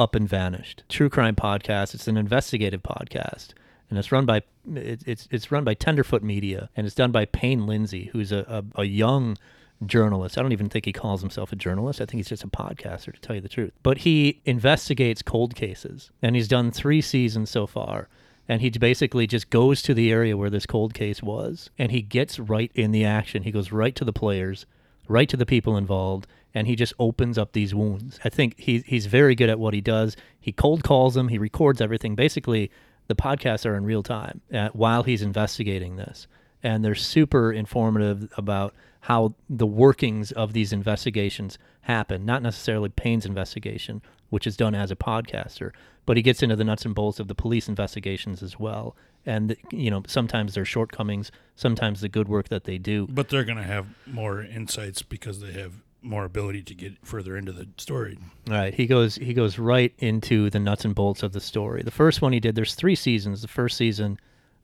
Up 0.00 0.14
and 0.14 0.26
Vanished, 0.26 0.82
true 0.88 1.10
crime 1.10 1.36
podcast. 1.36 1.92
It's 1.92 2.08
an 2.08 2.16
investigative 2.16 2.82
podcast, 2.82 3.48
and 3.90 3.98
it's 3.98 4.10
run 4.10 4.24
by 4.24 4.38
it, 4.74 5.02
it's 5.06 5.28
it's 5.30 5.52
run 5.52 5.62
by 5.62 5.74
Tenderfoot 5.74 6.22
Media, 6.22 6.70
and 6.74 6.86
it's 6.86 6.96
done 6.96 7.12
by 7.12 7.26
Payne 7.26 7.66
Lindsay, 7.66 8.08
who's 8.10 8.32
a, 8.32 8.64
a, 8.76 8.80
a 8.80 8.84
young 8.84 9.36
journalist. 9.84 10.38
I 10.38 10.42
don't 10.42 10.52
even 10.52 10.70
think 10.70 10.86
he 10.86 10.92
calls 10.94 11.20
himself 11.20 11.52
a 11.52 11.56
journalist. 11.56 12.00
I 12.00 12.06
think 12.06 12.20
he's 12.20 12.30
just 12.30 12.44
a 12.44 12.48
podcaster, 12.48 13.12
to 13.12 13.20
tell 13.20 13.36
you 13.36 13.42
the 13.42 13.48
truth. 13.50 13.74
But 13.82 13.98
he 13.98 14.40
investigates 14.46 15.20
cold 15.20 15.54
cases, 15.54 16.10
and 16.22 16.34
he's 16.34 16.48
done 16.48 16.70
three 16.70 17.02
seasons 17.02 17.50
so 17.50 17.66
far. 17.66 18.08
And 18.48 18.62
he 18.62 18.70
basically 18.70 19.26
just 19.26 19.50
goes 19.50 19.82
to 19.82 19.92
the 19.92 20.10
area 20.10 20.34
where 20.34 20.48
this 20.48 20.64
cold 20.64 20.94
case 20.94 21.22
was, 21.22 21.68
and 21.78 21.92
he 21.92 22.00
gets 22.00 22.38
right 22.38 22.72
in 22.74 22.92
the 22.92 23.04
action. 23.04 23.42
He 23.42 23.52
goes 23.52 23.70
right 23.70 23.94
to 23.96 24.06
the 24.06 24.14
players, 24.14 24.64
right 25.08 25.28
to 25.28 25.36
the 25.36 25.44
people 25.44 25.76
involved, 25.76 26.26
and 26.54 26.66
he 26.66 26.76
just 26.76 26.92
opens 26.98 27.38
up 27.38 27.52
these 27.52 27.74
wounds. 27.74 28.18
I 28.24 28.28
think 28.28 28.58
he, 28.58 28.82
he's 28.86 29.06
very 29.06 29.34
good 29.34 29.50
at 29.50 29.58
what 29.58 29.74
he 29.74 29.80
does. 29.80 30.16
He 30.40 30.52
cold 30.52 30.82
calls 30.82 31.14
them, 31.14 31.28
he 31.28 31.38
records 31.38 31.80
everything. 31.80 32.14
Basically, 32.14 32.70
the 33.08 33.14
podcasts 33.14 33.66
are 33.66 33.76
in 33.76 33.84
real 33.84 34.02
time 34.02 34.40
uh, 34.52 34.68
while 34.72 35.02
he's 35.02 35.22
investigating 35.22 35.96
this. 35.96 36.26
And 36.62 36.84
they're 36.84 36.94
super 36.94 37.52
informative 37.52 38.30
about 38.36 38.74
how 39.00 39.34
the 39.48 39.66
workings 39.66 40.30
of 40.32 40.52
these 40.52 40.72
investigations 40.72 41.58
happen, 41.82 42.26
not 42.26 42.42
necessarily 42.42 42.90
Payne's 42.90 43.24
investigation, 43.24 44.02
which 44.28 44.46
is 44.46 44.56
done 44.56 44.74
as 44.74 44.90
a 44.90 44.96
podcaster, 44.96 45.72
but 46.06 46.16
he 46.16 46.22
gets 46.22 46.42
into 46.42 46.56
the 46.56 46.64
nuts 46.64 46.84
and 46.84 46.94
bolts 46.94 47.18
of 47.18 47.28
the 47.28 47.34
police 47.34 47.68
investigations 47.68 48.42
as 48.42 48.58
well. 48.58 48.94
And, 49.26 49.56
you 49.70 49.90
know, 49.90 50.02
sometimes 50.06 50.54
their 50.54 50.64
shortcomings, 50.64 51.30
sometimes 51.56 52.00
the 52.00 52.08
good 52.08 52.28
work 52.28 52.48
that 52.48 52.64
they 52.64 52.78
do. 52.78 53.06
But 53.10 53.28
they're 53.28 53.44
going 53.44 53.58
to 53.58 53.64
have 53.64 53.86
more 54.06 54.42
insights 54.42 55.02
because 55.02 55.40
they 55.40 55.52
have 55.52 55.72
more 56.02 56.24
ability 56.24 56.62
to 56.62 56.74
get 56.74 56.94
further 57.04 57.36
into 57.36 57.52
the 57.52 57.68
story. 57.76 58.18
Right, 58.48 58.74
he 58.74 58.86
goes 58.86 59.16
he 59.16 59.34
goes 59.34 59.58
right 59.58 59.92
into 59.98 60.50
the 60.50 60.58
nuts 60.58 60.84
and 60.84 60.94
bolts 60.94 61.22
of 61.22 61.32
the 61.32 61.40
story. 61.40 61.82
The 61.82 61.90
first 61.90 62.22
one 62.22 62.32
he 62.32 62.40
did, 62.40 62.54
there's 62.54 62.74
three 62.74 62.94
seasons. 62.94 63.42
The 63.42 63.48
first 63.48 63.76
season 63.76 64.18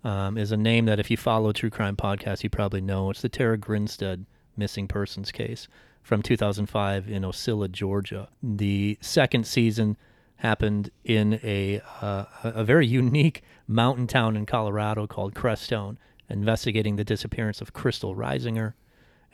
um, 0.04 0.38
is 0.38 0.52
a 0.52 0.56
name 0.56 0.86
that 0.86 1.00
if 1.00 1.10
you 1.10 1.16
follow 1.16 1.52
true 1.52 1.70
crime 1.70 1.96
podcasts, 1.96 2.42
you 2.42 2.50
probably 2.50 2.80
know. 2.80 3.10
It's 3.10 3.22
the 3.22 3.28
Tara 3.28 3.58
Grinstead 3.58 4.24
missing 4.56 4.88
persons 4.88 5.30
case. 5.32 5.68
from 6.02 6.22
2005 6.22 7.08
in 7.08 7.22
Ocilla, 7.22 7.68
Georgia. 7.70 8.28
The 8.40 8.96
second 9.00 9.44
season 9.44 9.96
happened 10.36 10.90
in 11.04 11.40
a 11.42 11.80
uh, 12.00 12.24
a 12.44 12.64
very 12.64 12.86
unique 12.86 13.42
mountain 13.66 14.06
town 14.06 14.36
in 14.36 14.46
Colorado 14.46 15.06
called 15.06 15.34
Crestone, 15.34 15.96
investigating 16.28 16.96
the 16.96 17.04
disappearance 17.04 17.60
of 17.60 17.72
Kristal 17.72 18.14
Reisinger. 18.14 18.74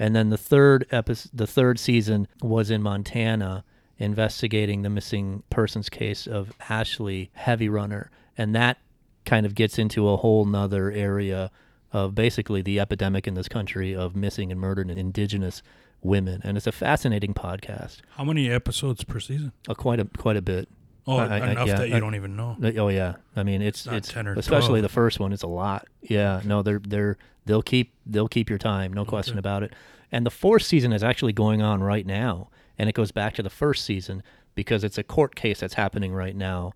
And 0.02 0.16
then 0.16 0.30
the 0.30 0.36
third 0.36 0.84
episode, 0.90 1.30
the 1.32 1.46
third 1.46 1.78
season 1.78 2.26
was 2.42 2.72
in 2.72 2.82
Montana, 2.82 3.62
investigating 3.98 4.82
the 4.82 4.90
missing 4.90 5.44
persons 5.48 5.88
case 5.88 6.26
of 6.26 6.52
Ashley 6.68 7.30
Heavy 7.34 7.68
Runner, 7.68 8.10
and 8.36 8.52
that 8.52 8.78
kind 9.24 9.46
of 9.46 9.54
gets 9.54 9.78
into 9.78 10.08
a 10.08 10.16
whole 10.16 10.44
nother 10.44 10.90
area 10.90 11.52
of 11.92 12.16
basically 12.16 12.62
the 12.62 12.80
epidemic 12.80 13.28
in 13.28 13.34
this 13.34 13.46
country 13.46 13.94
of 13.94 14.16
missing 14.16 14.50
and 14.50 14.60
murdered 14.60 14.90
indigenous 14.90 15.62
women. 16.00 16.40
And 16.42 16.56
it's 16.56 16.66
a 16.66 16.72
fascinating 16.72 17.32
podcast. 17.32 17.98
How 18.16 18.24
many 18.24 18.50
episodes 18.50 19.04
per 19.04 19.20
season? 19.20 19.52
Uh, 19.68 19.74
quite 19.74 20.00
a 20.00 20.06
quite 20.06 20.36
a 20.36 20.42
bit. 20.42 20.68
Oh, 21.06 21.16
I- 21.16 21.26
I- 21.38 21.50
enough 21.52 21.66
yeah, 21.66 21.78
that 21.78 21.88
you 21.88 21.96
I- 21.96 22.00
don't 22.00 22.14
even 22.14 22.36
know. 22.36 22.56
Oh 22.78 22.88
yeah, 22.88 23.16
I 23.34 23.42
mean 23.42 23.60
it's 23.62 23.86
it's 23.86 24.08
10 24.08 24.26
or 24.28 24.34
especially 24.34 24.80
12. 24.80 24.82
the 24.82 24.88
first 24.88 25.18
one. 25.20 25.32
It's 25.32 25.42
a 25.42 25.48
lot. 25.48 25.88
Yeah, 26.00 26.40
no, 26.44 26.62
they're 26.62 26.80
they're 26.86 27.16
they'll 27.44 27.62
keep 27.62 27.92
they'll 28.06 28.28
keep 28.28 28.48
your 28.48 28.58
time, 28.58 28.92
no 28.92 29.04
question 29.04 29.38
about 29.38 29.62
it. 29.62 29.72
And 30.12 30.24
the 30.26 30.30
fourth 30.30 30.62
season 30.62 30.92
is 30.92 31.02
actually 31.02 31.32
going 31.32 31.60
on 31.62 31.82
right 31.82 32.06
now, 32.06 32.50
and 32.78 32.88
it 32.88 32.94
goes 32.94 33.10
back 33.12 33.34
to 33.34 33.42
the 33.42 33.50
first 33.50 33.84
season 33.84 34.22
because 34.54 34.84
it's 34.84 34.98
a 34.98 35.02
court 35.02 35.34
case 35.34 35.60
that's 35.60 35.74
happening 35.74 36.12
right 36.12 36.36
now 36.36 36.72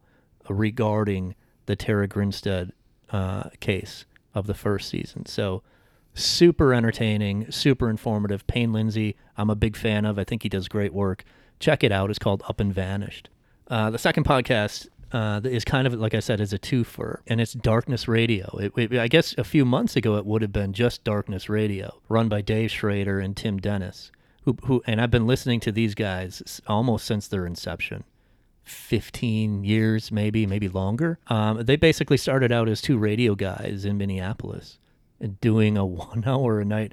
regarding 0.49 1.35
the 1.67 1.77
Tara 1.77 2.09
Grinstead 2.09 2.73
uh, 3.11 3.51
case 3.61 4.07
of 4.35 4.47
the 4.47 4.55
first 4.55 4.89
season. 4.89 5.27
So 5.27 5.63
super 6.15 6.73
entertaining, 6.73 7.51
super 7.51 7.91
informative. 7.91 8.47
Payne 8.47 8.73
Lindsay, 8.73 9.17
I'm 9.37 9.51
a 9.51 9.55
big 9.55 9.77
fan 9.77 10.05
of. 10.05 10.19
I 10.19 10.25
think 10.25 10.43
he 10.43 10.49
does 10.49 10.69
great 10.69 10.93
work. 10.95 11.25
Check 11.61 11.85
it 11.85 11.93
out. 11.93 12.11
It's 12.11 12.19
called 12.19 12.43
Up 12.49 12.61
and 12.61 12.73
Vanished. 12.73 13.29
Uh, 13.69 13.91
the 13.91 13.99
second 13.99 14.25
podcast 14.25 14.87
uh, 15.13 15.41
is 15.45 15.65
kind 15.65 15.87
of 15.87 15.95
like 15.95 16.15
I 16.15 16.21
said, 16.21 16.41
is 16.41 16.53
a 16.53 16.59
twofer, 16.59 17.19
and 17.27 17.41
it's 17.41 17.53
Darkness 17.53 18.07
Radio. 18.09 18.57
It, 18.59 18.73
it- 18.93 18.99
I 18.99 19.09
guess 19.09 19.35
a 19.39 19.45
few 19.45 19.65
months 19.65 19.97
ago 19.97 20.17
it 20.17 20.27
would 20.27 20.43
have 20.43 20.53
been 20.53 20.73
just 20.73 21.05
Darkness 21.05 21.49
Radio, 21.49 22.01
run 22.09 22.29
by 22.29 22.43
Dave 22.43 22.71
Schrader 22.71 23.19
and 23.21 23.37
Tim 23.37 23.59
Dennis, 23.59 24.11
who, 24.45 24.57
who 24.65 24.83
and 24.87 25.01
I've 25.01 25.11
been 25.11 25.27
listening 25.27 25.61
to 25.61 25.73
these 25.73 25.95
guys 25.95 26.61
almost 26.67 27.07
since 27.07 27.29
their 27.29 27.47
inception. 27.47 28.05
15 28.65 29.63
years, 29.65 30.11
maybe, 30.11 30.45
maybe 30.45 30.69
longer. 30.69 31.19
Um, 31.29 31.63
they 31.65 31.77
basically 31.77 32.17
started 32.17 32.51
out 32.51 32.69
as 32.69 32.81
two 32.83 32.99
radio 32.99 33.37
guys 33.37 33.85
in 33.85 33.97
Minneapolis 33.97 34.79
and 35.21 35.41
doing 35.41 35.79
a 35.79 35.87
one 35.87 36.25
hour 36.27 36.61
a 36.61 36.65
night 36.65 36.93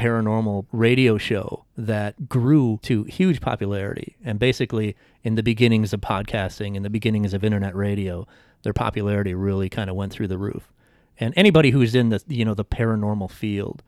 paranormal 0.00 0.64
radio 0.72 1.18
show 1.18 1.66
that 1.76 2.26
grew 2.26 2.80
to 2.82 3.04
huge 3.04 3.42
popularity. 3.42 4.16
And 4.24 4.38
basically, 4.38 4.96
in 5.22 5.34
the 5.34 5.42
beginnings 5.42 5.92
of 5.92 6.00
podcasting, 6.00 6.74
in 6.74 6.82
the 6.82 6.88
beginnings 6.88 7.34
of 7.34 7.44
internet 7.44 7.76
radio, 7.76 8.26
their 8.62 8.72
popularity 8.72 9.34
really 9.34 9.68
kind 9.68 9.90
of 9.90 9.96
went 9.96 10.10
through 10.10 10.28
the 10.28 10.38
roof. 10.38 10.72
And 11.18 11.34
anybody 11.36 11.70
who's 11.70 11.94
in 11.94 12.08
the 12.08 12.22
you 12.28 12.46
know 12.46 12.54
the 12.54 12.64
paranormal 12.64 13.30
field, 13.30 13.82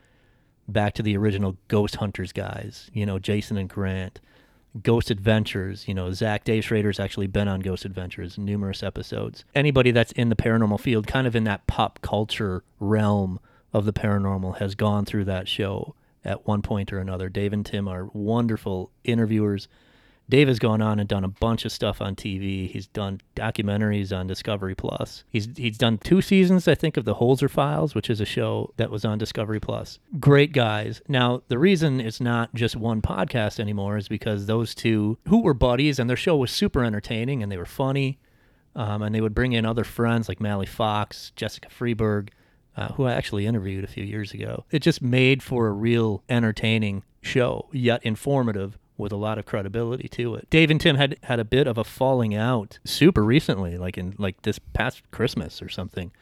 back 0.69 0.93
to 0.95 1.03
the 1.03 1.17
original 1.17 1.57
Ghost 1.69 1.97
Hunters 1.97 2.33
guys, 2.33 2.91
you 2.93 3.07
know 3.07 3.19
Jason 3.19 3.57
and 3.57 3.71
Grant, 3.71 4.21
Ghost 4.83 5.11
Adventures. 5.11 5.89
You 5.89 5.95
know, 5.95 6.13
Zach 6.13 6.45
Dave 6.45 6.63
Schrader's 6.63 7.01
actually 7.01 7.27
been 7.27 7.49
on 7.49 7.61
Ghost 7.61 7.87
Adventures, 7.87 8.37
numerous 8.37 8.83
episodes. 8.83 9.47
Anybody 9.55 9.93
that's 9.93 10.13
in 10.13 10.29
the 10.29 10.37
paranormal 10.37 10.79
field, 10.79 11.07
kind 11.07 11.27
of 11.27 11.35
in 11.35 11.45
that 11.45 11.67
pop 11.67 12.01
culture 12.03 12.63
realm 12.81 13.41
of 13.73 13.87
the 13.87 13.95
paranormal, 13.95 14.59
has 14.59 14.75
gone 14.75 15.07
through 15.07 15.25
that 15.25 15.49
show 15.49 15.95
at 16.25 16.47
one 16.47 16.63
point 16.63 16.93
or 16.93 16.99
another. 16.99 17.29
Dave 17.29 17.53
and 17.53 17.65
Tim 17.65 17.89
are 17.89 18.07
wonderful 18.13 18.91
interviewers. 19.05 19.69
Dave 20.29 20.49
has 20.49 20.59
gone 20.59 20.81
on 20.81 20.99
and 20.99 21.09
done 21.09 21.25
a 21.25 21.29
bunch 21.29 21.65
of 21.65 21.73
stuff 21.73 22.01
on 22.01 22.15
TV. 22.15 22.71
He's 22.71 22.87
done 22.87 23.21
documentaries 23.37 24.17
on 24.17 24.27
Discovery 24.27 24.75
Plus. 24.75 25.25
He's 25.29 25.49
he's 25.57 25.77
done 25.77 25.99
two 25.99 26.23
seasons, 26.23 26.69
I 26.69 26.75
think, 26.75 26.97
of 26.97 27.05
the 27.05 27.17
Holzer 27.17 27.51
Files, 27.51 27.95
which 27.95 28.09
is 28.09 28.21
a 28.21 28.25
show 28.25 28.73
that 28.77 28.91
was 28.91 29.05
on 29.05 29.19
Discovery 29.19 29.61
Plus. 29.61 29.99
Great 30.21 30.53
guys. 30.53 31.03
Now, 31.09 31.43
the 31.49 31.59
reason 31.59 32.01
it's 32.01 32.21
not 32.21 32.55
just 32.55 32.77
one 32.77 33.03
podcast 33.03 33.59
anymore 33.61 33.97
is 33.97 34.09
because 34.09 34.47
those 34.47 34.75
two, 34.75 35.19
who 35.29 35.43
were 35.43 35.55
buddies, 35.55 35.99
and 35.99 36.09
their 36.09 36.17
show 36.17 36.37
was 36.37 36.51
super 36.51 36.85
entertaining 36.85 37.43
and 37.43 37.51
they 37.51 37.59
were 37.59 37.67
funny, 37.67 38.19
um, 38.75 39.03
and 39.03 39.15
they 39.15 39.21
would 39.21 39.35
bring 39.35 39.53
in 39.53 39.67
other 39.67 39.85
friends 39.85 40.29
like 40.29 40.41
Mally 40.41 40.67
Fox, 40.67 41.33
Jessica 41.37 41.69
Freeburg, 41.69 42.31
uh, 42.77 42.89
who 42.93 43.05
I 43.05 43.13
actually 43.13 43.47
interviewed 43.47 43.85
a 43.85 43.89
few 43.89 44.05
years 44.05 44.33
ago. 44.33 44.65
It 44.71 44.81
just 44.81 45.03
made 45.03 45.43
for 45.43 45.67
a 45.67 45.73
real 45.73 46.23
entertaining 46.29 47.03
show, 47.21 47.69
yet 47.73 48.03
informative 48.05 48.79
with 48.97 49.13
a 49.13 49.17
lot 49.17 49.39
of 49.39 49.47
credibility 49.47 50.09
to 50.09 50.35
it. 50.35 50.49
Dave 50.51 50.71
and 50.71 50.81
Tim 50.81 50.97
had 50.97 51.19
had 51.25 51.41
a 51.41 51.45
bit 51.45 51.67
of 51.67 51.79
a 51.79 51.85
falling 51.85 52.35
out 52.35 52.79
super 52.85 53.25
recently, 53.25 53.77
like 53.77 53.99
in 53.99 54.15
like 54.19 54.43
this 54.43 54.59
past 54.59 55.03
Christmas 55.11 55.61
or 55.61 55.69
something. 55.69 56.13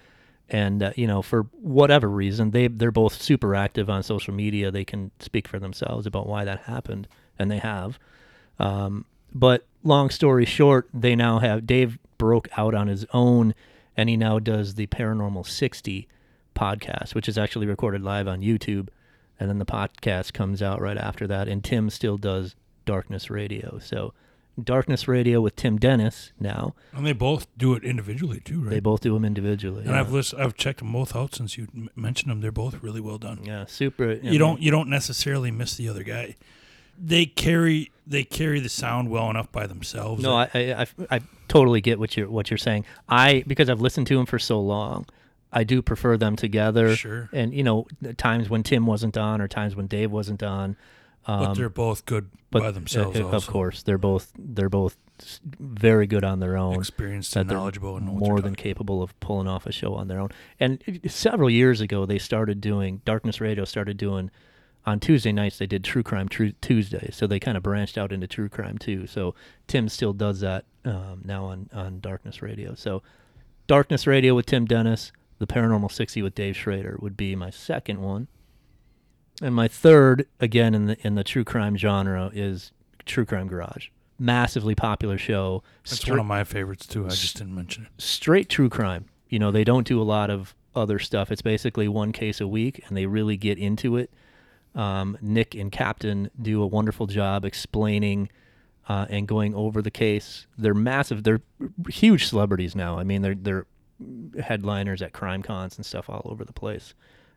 And 0.48 0.82
uh, 0.82 0.92
you 0.96 1.06
know, 1.06 1.22
for 1.22 1.42
whatever 1.60 2.08
reason, 2.08 2.50
they 2.50 2.68
they're 2.68 2.90
both 2.90 3.20
super 3.20 3.54
active 3.54 3.88
on 3.88 4.02
social 4.02 4.34
media. 4.34 4.70
They 4.70 4.84
can 4.84 5.10
speak 5.20 5.46
for 5.46 5.58
themselves 5.58 6.06
about 6.06 6.26
why 6.26 6.44
that 6.44 6.60
happened, 6.60 7.06
and 7.38 7.50
they 7.50 7.58
have. 7.58 7.98
Um, 8.58 9.04
but 9.32 9.66
long 9.84 10.10
story 10.10 10.44
short, 10.44 10.88
they 10.92 11.14
now 11.14 11.38
have 11.38 11.66
Dave 11.66 11.98
broke 12.18 12.48
out 12.56 12.74
on 12.74 12.88
his 12.88 13.06
own, 13.12 13.54
and 13.96 14.08
he 14.08 14.16
now 14.16 14.38
does 14.38 14.74
the 14.74 14.88
Paranormal 14.88 15.46
60 15.46 16.08
podcast, 16.60 17.14
which 17.14 17.28
is 17.28 17.38
actually 17.38 17.66
recorded 17.66 18.02
live 18.02 18.28
on 18.28 18.40
YouTube, 18.42 18.88
and 19.38 19.48
then 19.48 19.58
the 19.58 19.66
podcast 19.66 20.32
comes 20.32 20.60
out 20.62 20.80
right 20.80 20.98
after 20.98 21.26
that. 21.26 21.48
And 21.48 21.64
Tim 21.64 21.88
still 21.90 22.18
does 22.18 22.54
Darkness 22.84 23.30
Radio, 23.30 23.78
so 23.78 24.12
Darkness 24.62 25.08
Radio 25.08 25.40
with 25.40 25.56
Tim 25.56 25.78
Dennis 25.78 26.32
now. 26.38 26.74
And 26.92 27.06
they 27.06 27.12
both 27.14 27.46
do 27.56 27.74
it 27.74 27.82
individually 27.84 28.40
too, 28.40 28.60
right? 28.60 28.70
They 28.70 28.80
both 28.80 29.00
do 29.00 29.14
them 29.14 29.24
individually. 29.24 29.82
and 29.84 29.90
yeah. 29.92 30.00
I've 30.00 30.12
listened, 30.12 30.42
I've 30.42 30.54
checked 30.54 30.80
them 30.80 30.92
both 30.92 31.16
out 31.16 31.34
since 31.34 31.56
you 31.56 31.68
m- 31.74 31.88
mentioned 31.96 32.30
them. 32.30 32.40
They're 32.40 32.52
both 32.52 32.82
really 32.82 33.00
well 33.00 33.18
done. 33.18 33.40
yeah, 33.44 33.64
super. 33.66 34.12
You 34.22 34.38
don't 34.38 34.60
you 34.60 34.70
don't 34.70 34.90
necessarily 34.90 35.50
miss 35.50 35.76
the 35.76 35.88
other 35.88 36.02
guy. 36.02 36.36
They 37.02 37.24
carry 37.24 37.90
they 38.06 38.24
carry 38.24 38.60
the 38.60 38.68
sound 38.68 39.08
well 39.08 39.30
enough 39.30 39.50
by 39.50 39.66
themselves. 39.66 40.22
No, 40.22 40.34
I, 40.36 40.50
I, 40.54 40.60
I, 40.82 40.86
I 41.16 41.20
totally 41.48 41.80
get 41.80 41.98
what 41.98 42.16
you're 42.16 42.28
what 42.28 42.50
you're 42.50 42.58
saying. 42.58 42.84
I 43.08 43.42
because 43.46 43.70
I've 43.70 43.80
listened 43.80 44.06
to 44.08 44.16
them 44.16 44.26
for 44.26 44.38
so 44.38 44.60
long, 44.60 45.06
I 45.52 45.64
do 45.64 45.82
prefer 45.82 46.16
them 46.16 46.36
together. 46.36 46.94
Sure. 46.96 47.28
And 47.32 47.52
you 47.52 47.62
know, 47.62 47.86
times 48.16 48.48
when 48.48 48.62
Tim 48.62 48.86
wasn't 48.86 49.16
on 49.16 49.40
or 49.40 49.48
times 49.48 49.74
when 49.76 49.86
Dave 49.86 50.10
wasn't 50.10 50.42
on. 50.42 50.76
but 51.26 51.54
they're 51.54 51.68
both 51.68 52.06
good 52.06 52.24
um, 52.24 52.30
But 52.50 52.62
by 52.62 52.70
themselves. 52.70 53.18
uh, 53.18 53.26
of 53.28 53.46
course, 53.46 53.82
they're 53.82 53.98
both 53.98 54.32
they're 54.38 54.68
both 54.68 54.96
very 55.58 56.06
good 56.06 56.24
on 56.24 56.40
their 56.40 56.56
own. 56.56 56.76
experienced 56.76 57.36
and 57.36 57.48
knowledgeable 57.48 57.96
and 57.96 58.06
more 58.06 58.40
than 58.40 58.54
capable 58.54 59.02
of 59.02 59.18
pulling 59.20 59.46
off 59.48 59.66
a 59.66 59.72
show 59.72 59.94
on 59.94 60.08
their 60.08 60.18
own. 60.20 60.30
And 60.58 61.00
several 61.06 61.50
years 61.50 61.80
ago, 61.80 62.06
they 62.06 62.18
started 62.18 62.60
doing 62.60 63.02
Darkness 63.04 63.40
Radio. 63.40 63.64
Started 63.64 63.96
doing 63.96 64.30
on 64.86 64.98
Tuesday 64.98 65.32
nights. 65.32 65.58
They 65.58 65.66
did 65.66 65.84
True 65.84 66.02
Crime 66.02 66.28
True 66.28 66.52
Tuesday, 66.60 67.10
so 67.12 67.26
they 67.26 67.38
kind 67.40 67.56
of 67.56 67.62
branched 67.62 67.98
out 67.98 68.12
into 68.12 68.26
True 68.26 68.48
Crime 68.48 68.78
too. 68.78 69.06
So 69.06 69.34
Tim 69.66 69.88
still 69.88 70.12
does 70.12 70.40
that 70.40 70.64
um, 70.84 71.22
now 71.24 71.46
on 71.46 71.68
on 71.74 72.00
Darkness 72.00 72.40
Radio. 72.40 72.74
So 72.74 73.02
Darkness 73.66 74.06
Radio 74.06 74.34
with 74.34 74.46
Tim 74.46 74.64
Dennis, 74.64 75.12
The 75.40 75.46
Paranormal 75.46 75.90
60 75.90 76.22
with 76.22 76.34
Dave 76.34 76.56
Schrader 76.56 76.96
would 77.00 77.16
be 77.16 77.34
my 77.34 77.50
second 77.50 78.00
one. 78.00 78.28
And 79.42 79.54
my 79.54 79.68
third, 79.68 80.26
again 80.38 80.74
in 80.74 80.86
the 80.86 80.96
in 81.06 81.14
the 81.14 81.24
true 81.24 81.44
crime 81.44 81.76
genre, 81.76 82.30
is 82.32 82.72
True 83.06 83.24
Crime 83.24 83.48
Garage. 83.48 83.88
Massively 84.18 84.74
popular 84.74 85.16
show. 85.16 85.62
That's 85.84 85.96
Stra- 85.96 86.12
one 86.12 86.20
of 86.20 86.26
my 86.26 86.44
favorites 86.44 86.86
too. 86.86 87.06
I 87.06 87.08
just 87.08 87.38
didn't 87.38 87.54
mention 87.54 87.84
it. 87.86 88.02
straight 88.02 88.48
true 88.50 88.68
crime. 88.68 89.06
You 89.30 89.38
know, 89.38 89.50
they 89.50 89.64
don't 89.64 89.86
do 89.86 90.00
a 90.00 90.04
lot 90.04 90.28
of 90.28 90.54
other 90.74 90.98
stuff. 90.98 91.32
It's 91.32 91.40
basically 91.42 91.88
one 91.88 92.12
case 92.12 92.40
a 92.40 92.46
week, 92.46 92.84
and 92.86 92.96
they 92.96 93.06
really 93.06 93.36
get 93.38 93.56
into 93.58 93.96
it. 93.96 94.10
Um, 94.74 95.16
Nick 95.22 95.54
and 95.54 95.72
Captain 95.72 96.30
do 96.40 96.62
a 96.62 96.66
wonderful 96.66 97.06
job 97.06 97.44
explaining 97.46 98.28
uh, 98.88 99.06
and 99.08 99.26
going 99.26 99.54
over 99.54 99.80
the 99.80 99.90
case. 99.90 100.46
They're 100.58 100.74
massive. 100.74 101.22
They're 101.24 101.40
huge 101.88 102.26
celebrities 102.26 102.76
now. 102.76 102.98
I 102.98 103.04
mean, 103.04 103.22
they're 103.22 103.34
they're 103.34 103.66
headliners 104.42 105.02
at 105.02 105.12
crime 105.12 105.42
cons 105.42 105.76
and 105.76 105.84
stuff 105.84 106.08
all 106.08 106.22
over 106.24 106.44
the 106.44 106.52
place, 106.52 106.94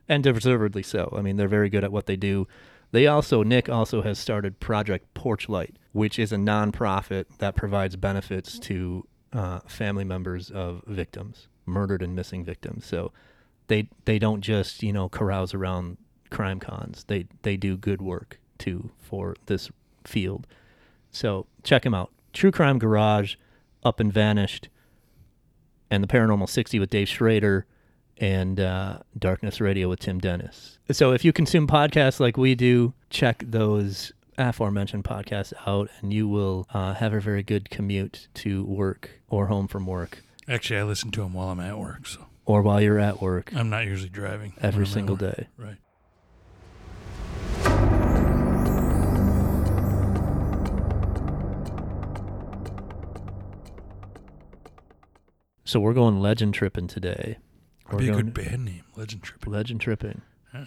and 0.07 0.23
deservedly 0.23 0.83
so. 0.83 1.13
I 1.17 1.21
mean, 1.21 1.37
they're 1.37 1.47
very 1.47 1.69
good 1.69 1.83
at 1.83 1.91
what 1.91 2.05
they 2.05 2.15
do. 2.15 2.47
They 2.91 3.07
also 3.07 3.43
Nick 3.43 3.69
also 3.69 4.01
has 4.03 4.19
started 4.19 4.59
Project 4.59 5.13
Porchlight, 5.15 5.75
which 5.93 6.19
is 6.19 6.31
a 6.31 6.37
nonprofit 6.37 7.25
that 7.39 7.55
provides 7.55 7.95
benefits 7.95 8.59
to 8.59 9.07
uh, 9.33 9.59
family 9.61 10.03
members 10.03 10.51
of 10.51 10.83
victims, 10.85 11.47
murdered 11.65 12.01
and 12.03 12.15
missing 12.15 12.45
victims. 12.45 12.85
So 12.85 13.11
they 13.67 13.89
they 14.05 14.19
don't 14.19 14.41
just 14.41 14.83
you 14.83 14.93
know 14.93 15.09
carouse 15.09 15.53
around 15.53 15.97
crime 16.29 16.59
cons. 16.59 17.05
They 17.07 17.27
they 17.41 17.57
do 17.57 17.77
good 17.77 18.01
work 18.01 18.39
too 18.57 18.91
for 19.01 19.35
this 19.45 19.69
field. 20.05 20.47
So 21.11 21.45
check 21.63 21.83
them 21.83 21.93
out. 21.93 22.11
True 22.33 22.51
Crime 22.51 22.79
Garage, 22.79 23.35
Up 23.83 23.99
and 23.99 24.11
Vanished, 24.11 24.69
and 25.93 26.03
the 26.03 26.07
Paranormal 26.07 26.49
60 26.49 26.79
with 26.79 26.89
Dave 26.89 27.07
Schrader, 27.07 27.67
and 28.17 28.59
uh, 28.59 28.99
Darkness 29.17 29.61
Radio 29.61 29.89
with 29.89 29.99
Tim 29.99 30.19
Dennis. 30.19 30.79
So 30.91 31.13
if 31.13 31.23
you 31.23 31.31
consume 31.31 31.67
podcasts 31.67 32.19
like 32.19 32.35
we 32.35 32.55
do, 32.55 32.93
check 33.09 33.43
those 33.45 34.11
aforementioned 34.37 35.03
podcasts 35.03 35.53
out, 35.67 35.89
and 36.01 36.11
you 36.11 36.27
will 36.27 36.67
uh, 36.73 36.95
have 36.95 37.13
a 37.13 37.19
very 37.19 37.43
good 37.43 37.69
commute 37.69 38.27
to 38.35 38.63
work 38.63 39.21
or 39.29 39.47
home 39.47 39.67
from 39.67 39.85
work, 39.85 40.23
Actually, 40.47 40.79
I 40.79 40.83
listen 40.83 41.09
to 41.11 41.21
them 41.21 41.33
while 41.33 41.49
I'm 41.49 41.59
at 41.61 41.77
work, 41.79 42.05
so 42.05 42.25
or 42.45 42.61
while 42.61 42.81
you're 42.81 42.99
at 42.99 43.21
work 43.21 43.55
I'm 43.55 43.69
not 43.69 43.85
usually 43.85 44.09
driving 44.09 44.53
every 44.61 44.85
single 44.85 45.15
day. 45.15 45.47
Right. 45.57 45.77
So 55.65 55.79
we're 55.79 55.93
going 55.93 56.19
legend 56.19 56.53
tripping 56.53 56.87
today. 56.87 57.37
We're 57.91 57.99
be 57.99 58.09
a 58.09 58.13
good 58.13 58.33
band 58.33 58.65
name, 58.65 58.83
Legend 58.95 59.23
Tripping. 59.23 59.53
legend 59.53 59.81
tripping. 59.81 60.21
Huh. 60.51 60.65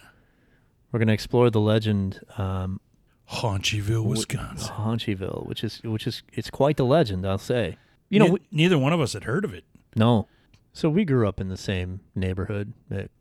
We're 0.92 0.98
going 0.98 1.08
to 1.08 1.14
explore 1.14 1.50
the 1.50 1.60
legend 1.60 2.20
um, 2.38 2.80
Haunchyville, 3.30 4.04
Wisconsin. 4.04 4.72
Haunchyville, 4.74 5.46
which 5.46 5.64
is 5.64 5.82
which 5.82 6.06
is 6.06 6.22
it's 6.32 6.50
quite 6.50 6.76
the 6.76 6.84
legend, 6.84 7.26
I'll 7.26 7.38
say. 7.38 7.76
You 8.08 8.20
know, 8.20 8.26
Ne- 8.26 8.30
we, 8.32 8.38
neither 8.52 8.78
one 8.78 8.92
of 8.92 9.00
us 9.00 9.14
had 9.14 9.24
heard 9.24 9.44
of 9.44 9.52
it, 9.52 9.64
no. 9.96 10.28
So 10.72 10.88
we 10.90 11.04
grew 11.06 11.26
up 11.26 11.40
in 11.40 11.48
the 11.48 11.56
same 11.56 12.00
neighborhood, 12.14 12.72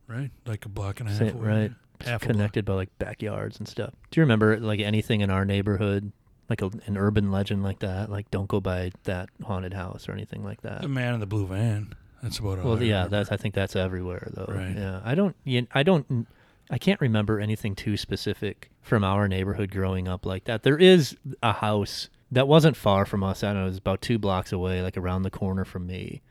right? 0.08 0.30
Like 0.46 0.66
a 0.66 0.70
block 0.70 1.00
and 1.00 1.08
a 1.10 1.12
half 1.14 1.22
away. 1.22 1.32
right. 1.48 1.72
Half 2.02 2.22
a 2.24 2.26
block. 2.26 2.32
connected 2.36 2.66
by 2.66 2.74
like 2.74 2.90
backyards 3.00 3.58
and 3.60 3.68
stuff. 3.68 3.94
Do 4.12 4.20
you 4.20 4.24
remember 4.24 4.60
like 4.60 4.82
anything 4.82 5.22
in 5.22 5.30
our 5.30 5.46
neighborhood, 5.46 6.12
like 6.50 6.62
a, 6.62 6.70
an 6.86 6.98
urban 6.98 7.32
legend 7.32 7.64
like 7.64 7.80
that? 7.80 8.10
Like 8.10 8.30
don't 8.32 8.48
go 8.48 8.60
by 8.60 8.92
that 9.04 9.30
haunted 9.44 9.74
house 9.74 10.08
or 10.08 10.14
anything 10.14 10.44
like 10.44 10.62
that. 10.62 10.82
The 10.82 10.88
man 10.88 11.14
in 11.14 11.20
the 11.20 11.26
blue 11.26 11.48
van. 11.48 11.94
That's 12.22 12.40
about 12.40 12.60
all. 12.60 12.72
Well, 12.72 12.80
I 12.80 12.84
yeah, 12.84 12.96
remember. 13.04 13.18
that's 13.18 13.32
I 13.32 13.38
think 13.38 13.54
that's 13.54 13.76
everywhere 13.76 14.30
though. 14.34 14.46
Right. 14.48 14.76
Yeah, 14.76 15.02
I 15.04 15.16
don't. 15.16 15.36
I 15.74 15.84
don't. 15.84 16.28
I 16.70 16.78
can't 16.80 17.00
remember 17.00 17.40
anything 17.40 17.76
too 17.76 17.98
specific 17.98 18.72
from 18.82 19.04
our 19.04 19.28
neighborhood 19.28 19.70
growing 19.72 20.08
up 20.08 20.26
like 20.26 20.46
that. 20.46 20.64
There 20.64 20.78
is 20.78 21.16
a 21.44 21.54
house 21.54 22.10
that 22.32 22.48
wasn't 22.48 22.76
far 22.76 23.06
from 23.06 23.24
us. 23.24 23.44
I 23.44 23.50
don't 23.50 23.58
know. 23.58 23.66
It 23.66 23.70
was 23.70 23.78
about 23.78 24.02
two 24.02 24.18
blocks 24.18 24.52
away, 24.52 24.82
like 24.82 24.98
around 24.98 25.22
the 25.22 25.30
corner 25.30 25.66
from 25.66 25.86
me, 25.86 26.22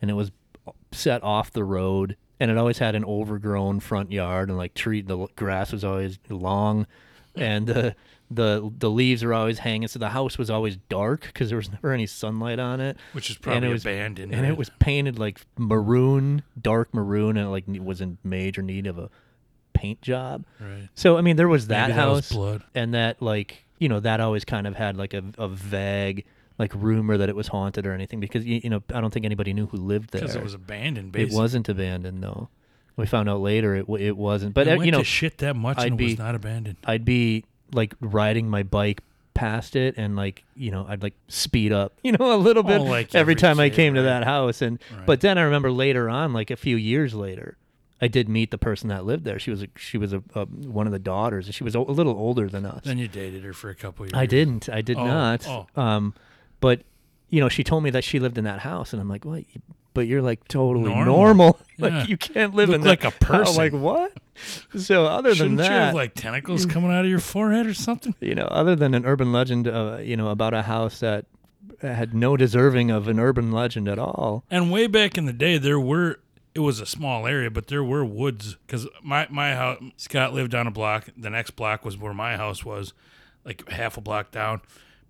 and 0.00 0.10
it 0.10 0.14
was 0.14 0.32
set 0.92 1.22
off 1.22 1.52
the 1.52 1.64
road. 1.64 2.16
And 2.40 2.50
it 2.50 2.58
always 2.58 2.78
had 2.78 2.96
an 2.96 3.04
overgrown 3.04 3.78
front 3.80 4.10
yard, 4.10 4.48
and 4.48 4.58
like 4.58 4.74
tree. 4.74 5.02
The 5.02 5.28
grass 5.36 5.70
was 5.70 5.84
always 5.84 6.18
long, 6.28 6.86
and 7.36 7.66
the 7.66 7.94
the 8.34 8.72
the 8.78 8.90
leaves 8.90 9.22
were 9.24 9.34
always 9.34 9.58
hanging. 9.58 9.88
So 9.88 9.98
the 9.98 10.10
house 10.10 10.38
was 10.38 10.50
always 10.50 10.76
dark 10.88 11.22
because 11.22 11.48
there 11.48 11.56
was 11.58 11.70
never 11.70 11.92
any 11.92 12.06
sunlight 12.06 12.58
on 12.58 12.80
it 12.80 12.96
which 13.12 13.30
is 13.30 13.36
and 13.36 13.42
probably 13.42 13.68
it 13.68 13.72
was 13.72 13.82
abandoned. 13.82 14.32
and 14.32 14.42
right? 14.42 14.50
it 14.50 14.56
was 14.56 14.70
painted 14.78 15.18
like 15.18 15.40
maroon, 15.58 16.42
dark 16.60 16.92
maroon, 16.94 17.36
and 17.36 17.46
it 17.48 17.50
like 17.50 17.64
was 17.66 18.00
in 18.00 18.18
major 18.24 18.62
need 18.62 18.86
of 18.86 18.98
a 18.98 19.10
paint 19.72 20.00
job. 20.02 20.44
right. 20.60 20.88
So 20.94 21.16
I 21.16 21.20
mean, 21.22 21.36
there 21.36 21.48
was 21.48 21.68
that 21.68 21.88
Maybe 21.88 21.96
that 21.96 22.08
was 22.08 22.28
house, 22.28 22.32
blood. 22.32 22.62
and 22.74 22.94
that 22.94 23.20
like 23.22 23.64
you 23.78 23.88
know 23.88 24.00
that 24.00 24.20
always 24.20 24.44
kind 24.44 24.66
of 24.66 24.76
had 24.76 24.96
like 24.96 25.14
a, 25.14 25.22
a 25.38 25.48
vague 25.48 26.24
like 26.58 26.72
rumor 26.74 27.16
that 27.16 27.28
it 27.28 27.34
was 27.34 27.48
haunted 27.48 27.86
or 27.86 27.92
anything 27.92 28.20
because 28.20 28.44
you, 28.44 28.60
you 28.62 28.70
know 28.70 28.82
I 28.94 29.00
don't 29.00 29.12
think 29.12 29.24
anybody 29.24 29.52
knew 29.52 29.66
who 29.66 29.78
lived 29.78 30.10
there. 30.10 30.20
Because 30.20 30.36
it 30.36 30.42
was 30.42 30.54
abandoned. 30.54 31.16
It 31.16 31.32
wasn't 31.32 31.68
abandoned 31.68 32.22
though. 32.22 32.48
We 32.94 33.06
found 33.06 33.28
out 33.28 33.40
later 33.40 33.74
it 33.74 33.86
it 33.98 34.16
wasn't. 34.16 34.54
But 34.54 34.68
it 34.68 34.78
uh, 34.78 34.82
you 34.82 34.92
know, 34.92 34.98
to 34.98 35.04
shit 35.04 35.38
that 35.38 35.56
much 35.56 35.78
I'd 35.78 35.92
and 35.92 36.00
it 36.00 36.04
was 36.04 36.14
be- 36.14 36.22
not 36.22 36.34
abandoned. 36.34 36.76
I'd 36.84 37.04
be 37.04 37.44
like 37.72 37.94
riding 38.00 38.48
my 38.48 38.62
bike 38.62 39.02
past 39.34 39.76
it 39.76 39.94
and 39.96 40.14
like 40.14 40.44
you 40.54 40.70
know 40.70 40.84
I'd 40.88 41.02
like 41.02 41.14
speed 41.28 41.72
up 41.72 41.94
you 42.04 42.12
know 42.12 42.34
a 42.34 42.36
little 42.36 42.62
bit 42.62 42.80
Oh, 42.80 42.84
like 42.84 43.08
every 43.14 43.20
every 43.20 43.34
time 43.34 43.58
I 43.58 43.70
kid, 43.70 43.76
came 43.76 43.94
to 43.94 44.02
that 44.02 44.24
house. 44.24 44.60
And 44.62 44.78
Right. 44.94 45.06
but 45.06 45.20
then 45.22 45.38
I 45.38 45.42
remember 45.42 45.70
later 45.72 46.08
on 46.10 46.32
like 46.32 46.50
a 46.50 46.56
few 46.56 46.76
years 46.76 47.14
later 47.14 47.56
I 48.00 48.08
did 48.08 48.28
meet 48.28 48.50
the 48.50 48.58
person 48.58 48.88
that 48.88 49.04
lived 49.06 49.24
there. 49.24 49.38
She 49.38 49.50
was 49.52 49.62
a, 49.62 49.68
she 49.76 49.96
was 49.96 50.12
a, 50.12 50.22
a 50.34 50.44
one 50.46 50.86
of 50.86 50.92
the 50.92 50.98
daughters. 50.98 51.46
And 51.46 51.54
she 51.54 51.62
was 51.62 51.76
a, 51.76 51.78
a 51.78 51.82
little 51.94 52.14
older 52.14 52.48
than 52.48 52.66
us. 52.66 52.82
Then 52.84 52.98
you 52.98 53.06
dated 53.06 53.44
her 53.44 53.52
for 53.52 53.70
a 53.70 53.76
couple 53.76 54.04
years. 54.04 54.12
I 54.14 54.26
didn't. 54.26 54.68
I 54.68 54.82
did 54.82 54.96
Oh, 54.98 55.06
not. 55.06 55.46
oh. 55.48 55.66
um 55.80 56.12
but 56.60 56.82
you 57.32 57.40
know 57.40 57.48
she 57.48 57.64
told 57.64 57.82
me 57.82 57.90
that 57.90 58.04
she 58.04 58.20
lived 58.20 58.38
in 58.38 58.44
that 58.44 58.60
house 58.60 58.92
and 58.92 59.02
I'm 59.02 59.08
like 59.08 59.24
what 59.24 59.42
but 59.94 60.06
you're 60.06 60.22
like 60.22 60.46
totally 60.48 60.84
normal, 60.88 61.04
Normal. 61.16 61.60
like 61.78 61.92
Yeah. 61.92 62.06
you 62.06 62.16
can't 62.16 62.54
live 62.54 62.68
Look 62.68 62.76
in 62.76 62.84
like 62.84 63.00
that 63.00 63.14
a 63.14 63.18
person. 63.18 63.60
I'm 63.60 63.72
like 63.72 63.82
what 63.82 64.12
so 64.78 65.04
other 65.06 65.34
Shouldn't 65.34 65.58
than 65.58 65.66
you 65.66 65.72
have 65.72 65.94
like 65.94 66.14
tentacles 66.14 66.64
coming 66.66 66.90
out 66.92 67.04
of 67.04 67.10
your 67.10 67.20
forehead 67.20 67.66
or 67.66 67.74
something? 67.74 68.14
you 68.20 68.34
know, 68.34 68.44
other 68.46 68.74
than 68.76 68.94
an 68.94 69.04
urban 69.04 69.32
legend, 69.32 69.68
uh, 69.68 69.98
you 70.00 70.16
know, 70.16 70.28
about 70.28 70.54
a 70.54 70.62
house 70.62 71.00
that 71.00 71.26
had 71.82 72.14
no 72.14 72.36
deserving 72.36 72.90
of 72.90 73.08
an 73.08 73.20
urban 73.20 73.52
legend 73.52 73.88
at 73.88 73.98
all. 73.98 74.44
And 74.50 74.70
way 74.72 74.86
back 74.86 75.18
in 75.18 75.26
the 75.26 75.32
day, 75.32 75.58
there 75.58 75.78
were. 75.80 76.18
It 76.54 76.60
was 76.60 76.80
a 76.80 76.86
small 76.86 77.26
area, 77.26 77.50
but 77.50 77.66
there 77.68 77.82
were 77.84 78.04
woods. 78.04 78.56
Because 78.66 78.86
my 79.02 79.26
my 79.30 79.54
house, 79.54 79.82
Scott 79.96 80.32
lived 80.32 80.54
on 80.54 80.66
a 80.66 80.70
block. 80.70 81.08
The 81.16 81.30
next 81.30 81.52
block 81.52 81.84
was 81.84 81.96
where 81.98 82.14
my 82.14 82.36
house 82.36 82.64
was, 82.64 82.92
like 83.44 83.68
half 83.68 83.96
a 83.96 84.00
block 84.00 84.30
down. 84.30 84.60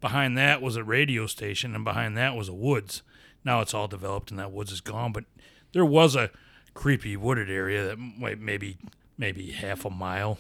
Behind 0.03 0.37
that 0.37 0.61
was 0.61 0.77
a 0.77 0.85
radio 0.85 1.27
station, 1.27 1.75
and 1.75 1.85
behind 1.85 2.17
that 2.19 2.37
was 2.37 2.49
a 2.49 2.53
woods. 2.53 3.03
Now 3.45 3.61
it's 3.61 3.73
all 3.73 3.89
developed, 3.89 4.31
and 4.31 4.39
that 4.39 4.53
woods 4.53 4.71
is 4.71 4.83
gone. 4.83 5.13
But 5.13 5.25
there 5.73 5.85
was 5.85 6.15
a 6.15 6.31
creepy 6.75 7.17
wooded 7.17 7.49
area 7.49 7.87
that 7.87 7.99
might 7.99 8.39
maybe 8.39 8.77
maybe 9.17 9.53
half 9.53 9.85
a 9.85 9.91
mile. 9.91 10.39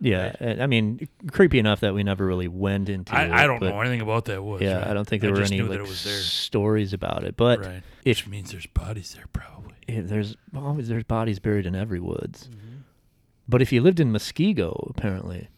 Yeah, 0.00 0.34
and, 0.40 0.62
I 0.62 0.66
mean, 0.66 1.08
creepy 1.30 1.58
enough 1.58 1.80
that 1.80 1.94
we 1.94 2.02
never 2.02 2.26
really 2.26 2.48
went 2.48 2.88
into. 2.88 3.14
it, 3.14 3.16
I, 3.16 3.44
I 3.44 3.46
don't 3.46 3.62
know 3.62 3.80
anything 3.80 4.02
about 4.02 4.26
that 4.26 4.42
woods. 4.42 4.62
Yeah, 4.62 4.78
right? 4.78 4.88
I 4.88 4.94
don't 4.94 5.06
think 5.06 5.22
there 5.22 5.32
were 5.32 5.40
any 5.40 5.62
like 5.62 5.86
stories 5.86 6.92
about 6.92 7.24
it. 7.24 7.36
But 7.36 7.60
right. 7.60 7.82
Which 8.02 8.26
means 8.26 8.50
there's 8.50 8.66
bodies 8.66 9.14
there, 9.14 9.26
probably. 9.32 9.76
there's 9.88 10.36
always 10.54 10.88
there's 10.88 11.04
bodies 11.04 11.38
buried 11.38 11.66
in 11.66 11.74
every 11.74 12.00
woods. 12.00 12.48
Mm-hmm. 12.48 12.78
But 13.48 13.62
if 13.62 13.72
you 13.72 13.80
lived 13.80 14.00
in 14.00 14.12
Muskego, 14.12 14.90
apparently 14.90 15.48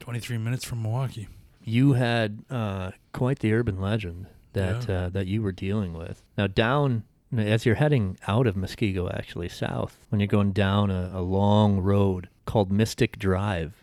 Twenty 0.00 0.20
three 0.20 0.38
minutes 0.38 0.64
from 0.64 0.82
Milwaukee. 0.82 1.28
You 1.64 1.94
had 1.94 2.44
uh, 2.50 2.90
quite 3.12 3.38
the 3.40 3.52
urban 3.52 3.80
legend 3.80 4.26
that 4.52 4.88
Yeah. 4.88 4.94
uh, 4.94 5.08
that 5.10 5.26
you 5.26 5.42
were 5.42 5.52
dealing 5.52 5.94
with. 5.94 6.22
Now 6.38 6.46
down 6.46 7.04
as 7.36 7.66
you're 7.66 7.74
heading 7.74 8.16
out 8.28 8.46
of 8.46 8.54
Muskego, 8.54 9.12
actually 9.12 9.48
south, 9.48 9.98
when 10.10 10.20
you're 10.20 10.28
going 10.28 10.52
down 10.52 10.90
a, 10.90 11.10
a 11.14 11.20
long 11.22 11.80
road 11.80 12.28
called 12.44 12.70
Mystic 12.70 13.18
Drive. 13.18 13.82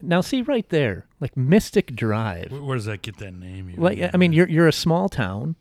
Now 0.00 0.20
see 0.20 0.42
right 0.42 0.68
there, 0.68 1.06
like 1.20 1.36
Mystic 1.36 1.94
Drive. 1.94 2.50
Where, 2.52 2.62
where 2.62 2.76
does 2.76 2.86
that 2.86 3.02
get 3.02 3.18
that 3.18 3.34
name? 3.34 3.74
Like 3.76 3.98
I 4.12 4.16
mean, 4.16 4.32
you're 4.32 4.48
you're 4.48 4.68
a 4.68 4.72
small 4.72 5.08
town, 5.08 5.56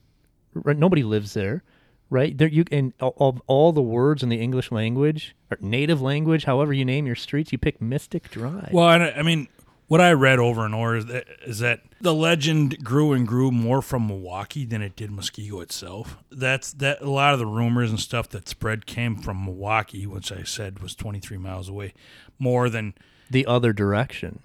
right? 0.54 0.78
Nobody 0.78 1.04
lives 1.04 1.34
there, 1.34 1.64
right? 2.10 2.36
There 2.38 2.48
you 2.48 2.64
and 2.72 2.94
all, 3.00 3.14
all, 3.18 3.40
all 3.48 3.72
the 3.72 3.82
words 3.82 4.22
in 4.24 4.30
the 4.30 4.40
English 4.40 4.72
language 4.72 5.36
or 5.52 5.58
native 5.60 6.02
language, 6.02 6.46
however 6.46 6.72
you 6.72 6.86
name 6.86 7.06
your 7.08 7.16
streets, 7.16 7.52
you 7.52 7.58
pick 7.58 7.82
Mystic 7.82 8.30
Drive. 8.30 8.70
Well, 8.72 8.86
I, 8.86 9.10
I 9.12 9.24
mean, 9.24 9.48
what 9.88 10.02
I 10.02 10.12
read 10.12 10.40
over 10.40 10.66
and 10.66 10.76
over 10.76 10.96
is 10.98 11.06
that, 11.08 11.28
is 11.46 11.60
that 11.60 11.82
the 12.02 12.14
legend 12.14 12.84
grew 12.84 13.14
and 13.14 13.28
grew 13.28 13.52
more 13.52 13.82
from 13.82 14.08
Milwaukee 14.08 14.66
than 14.66 14.82
it 14.82 14.96
did 14.96 15.10
Muskego 15.12 15.62
itself. 15.64 16.18
That's 16.32 16.72
that 16.74 17.02
a 17.02 17.10
lot 17.10 17.34
of 17.34 17.40
the 17.40 17.46
rumors 17.46 17.90
and 17.90 18.00
stuff 18.00 18.30
that 18.30 18.48
spread 18.50 18.86
came 18.86 19.16
from 19.16 19.46
Milwaukee, 19.46 20.06
which 20.06 20.32
I 20.32 20.44
said 20.44 20.80
was 20.80 20.94
23 20.96 21.38
miles 21.38 21.70
away, 21.70 21.94
more 22.38 22.70
than 22.70 22.94
the 23.32 23.46
other 23.46 23.74
direction, 23.74 24.40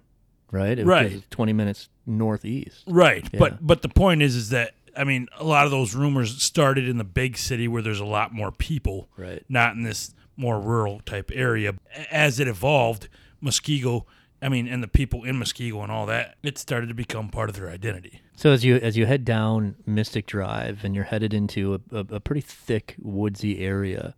right? 0.50 0.78
It 0.78 0.86
was 0.86 0.88
Right. 0.88 1.30
Twenty 1.30 1.52
minutes 1.52 1.88
northeast. 2.06 2.84
right. 2.86 3.28
Yeah. 3.32 3.38
But 3.38 3.66
but 3.66 3.82
the 3.82 3.88
point 3.88 4.22
is, 4.22 4.34
is 4.36 4.48
that 4.50 4.74
I 4.96 5.04
mean, 5.04 5.28
a 5.38 5.44
lot 5.44 5.64
of 5.64 5.70
those 5.70 5.94
rumors 5.94 6.42
started 6.42 6.86
in 6.88 6.98
the 6.98 7.04
big 7.04 7.36
city 7.38 7.66
where 7.66 7.80
there's 7.82 8.00
a 8.00 8.04
lot 8.04 8.32
more 8.34 8.52
people, 8.52 9.08
Right. 9.16 9.42
not 9.48 9.74
in 9.74 9.82
this 9.84 10.14
more 10.36 10.60
rural 10.60 11.00
type 11.00 11.30
area. 11.34 11.74
As 12.10 12.38
it 12.40 12.46
evolved, 12.48 13.08
Muskego. 13.42 14.04
I 14.42 14.48
mean, 14.48 14.66
and 14.66 14.82
the 14.82 14.88
people 14.88 15.22
in 15.22 15.36
Muskego 15.36 15.82
and 15.84 15.92
all 15.92 16.04
that, 16.06 16.36
it 16.42 16.58
started 16.58 16.88
to 16.88 16.94
become 16.94 17.28
part 17.28 17.48
of 17.48 17.54
their 17.54 17.70
identity. 17.70 18.20
So 18.34 18.50
as 18.50 18.64
you 18.64 18.76
as 18.76 18.96
you 18.96 19.06
head 19.06 19.24
down 19.24 19.76
Mystic 19.86 20.26
Drive 20.26 20.84
and 20.84 20.96
you're 20.96 21.04
headed 21.04 21.32
into 21.32 21.74
a, 21.74 21.96
a, 21.96 22.06
a 22.16 22.20
pretty 22.20 22.40
thick 22.40 22.96
woodsy 23.00 23.64
area, 23.64 24.16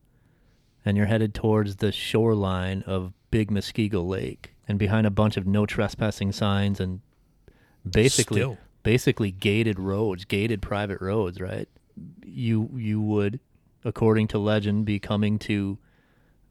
and 0.84 0.96
you're 0.96 1.06
headed 1.06 1.34
towards 1.34 1.76
the 1.76 1.92
shoreline 1.92 2.82
of 2.86 3.12
Big 3.30 3.50
Muskego 3.50 4.06
Lake, 4.06 4.54
and 4.66 4.78
behind 4.78 5.06
a 5.06 5.10
bunch 5.10 5.36
of 5.36 5.46
no 5.46 5.66
trespassing 5.66 6.32
signs 6.32 6.80
and 6.80 7.00
basically 7.88 8.40
Still. 8.40 8.58
basically 8.82 9.30
gated 9.30 9.78
roads, 9.78 10.24
gated 10.24 10.62
private 10.62 11.02
roads, 11.02 11.38
right? 11.38 11.68
You 12.24 12.70
you 12.74 13.02
would, 13.02 13.40
according 13.84 14.28
to 14.28 14.38
legend, 14.38 14.86
be 14.86 14.98
coming 14.98 15.38
to 15.40 15.78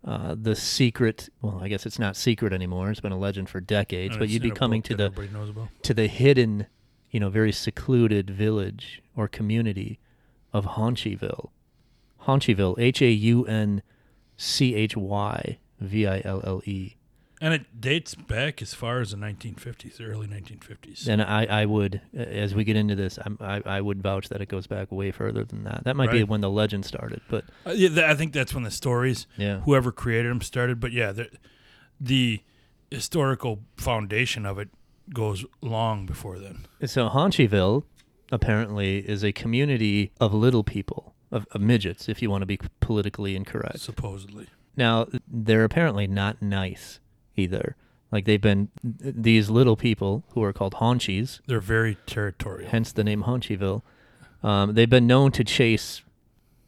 uh, 0.05 0.35
the 0.39 0.55
secret. 0.55 1.29
Well, 1.41 1.59
I 1.61 1.67
guess 1.69 1.85
it's 1.85 1.99
not 1.99 2.15
secret 2.15 2.53
anymore. 2.53 2.89
It's 2.91 2.99
been 2.99 3.11
a 3.11 3.17
legend 3.17 3.49
for 3.49 3.59
decades, 3.61 4.13
And 4.15 4.19
but 4.19 4.29
you'd 4.29 4.41
be 4.43 4.51
coming 4.51 4.81
to 4.83 4.95
the 4.95 5.05
everybody 5.05 5.29
knows 5.29 5.49
about. 5.49 5.67
to 5.83 5.93
the 5.93 6.07
hidden, 6.07 6.67
you 7.11 7.19
know, 7.19 7.29
very 7.29 7.51
secluded 7.51 8.29
village 8.29 9.01
or 9.15 9.27
community 9.27 9.99
of 10.51 10.65
Haunchyville. 10.65 11.49
Haunchyville, 12.23 12.75
H 12.79 13.01
A 13.01 13.09
U 13.11 13.45
N 13.45 13.81
C 14.37 14.75
H 14.75 14.95
Y 14.97 15.57
V 15.79 16.07
I 16.07 16.21
L 16.23 16.41
L 16.43 16.61
E. 16.65 16.95
And 17.43 17.53
it 17.53 17.82
dates 17.82 18.15
back 18.15 18.62
as 18.62 18.73
far 18.73 19.01
as 19.01 19.12
the 19.12 19.17
1950s, 19.17 19.97
the 19.97 20.06
early 20.06 20.27
1950s. 20.27 21.10
And 21.10 21.21
I, 21.21 21.43
I 21.43 21.65
would, 21.65 21.99
as 22.15 22.56
we 22.56 22.63
get 22.63 22.77
into 22.77 22.95
this, 22.95 23.19
I'm, 23.25 23.38
I, 23.41 23.62
I 23.65 23.82
would 23.82 24.01
vouch 24.01 24.29
that 24.29 24.39
it 24.41 24.47
goes 24.47 24.65
back 24.65 24.89
way 24.93 25.12
further 25.12 25.43
than 25.43 25.65
that. 25.65 25.84
That 25.84 25.97
might 25.97 26.10
be 26.10 26.23
when 26.23 26.39
the 26.39 26.49
legend 26.49 26.86
started, 26.86 27.19
but 27.27 27.43
Uh, 27.67 27.71
yeah, 27.71 27.89
th- 27.89 27.99
I 27.99 28.15
think 28.15 28.32
that's 28.32 28.53
when 28.53 28.63
the 28.63 28.71
stories, 28.71 29.27
Yeah. 29.36 29.60
whoever 29.60 29.91
created 29.91 30.29
them, 30.32 30.39
started. 30.39 30.79
But 30.79 30.93
yeah, 30.93 31.12
the, 31.12 31.29
the 31.99 32.39
historical 32.89 33.60
foundation 33.75 34.45
of 34.45 34.58
it 34.58 34.69
goes 35.13 35.43
long 35.62 36.06
before 36.06 36.39
then. 36.39 36.65
So 36.86 37.10
Haunchyville 37.10 37.84
apparently 38.32 38.99
is 38.99 39.21
a 39.23 39.34
community 39.34 40.13
of 40.21 40.34
little 40.34 40.63
people, 40.63 41.13
of, 41.29 41.45
of 41.51 41.60
midgets, 41.60 42.08
if 42.08 42.21
you 42.21 42.29
want 42.29 42.43
to 42.43 42.45
be 42.45 42.58
politically 42.79 43.36
incorrect. 43.36 43.79
Supposedly, 43.79 44.47
Now, 44.77 45.08
they're 45.27 45.65
apparently 45.65 46.08
not 46.08 46.41
nice 46.41 46.99
either. 47.35 47.75
Like 48.11 48.25
they've 48.25 48.41
been 48.41 48.69
these 48.83 49.49
little 49.49 49.75
people 49.75 50.23
who 50.29 50.43
are 50.43 50.53
called 50.53 50.75
haunchies, 50.75 51.39
they're 51.47 51.59
very 51.59 51.97
territorial. 52.05 52.69
hence 52.69 52.91
the 52.91 53.03
name 53.03 53.23
Haunchyville. 53.23 53.81
Um, 54.43 54.73
they've 54.75 54.89
been 54.89 55.07
known 55.07 55.31
to 55.31 55.43
chase 55.43 56.01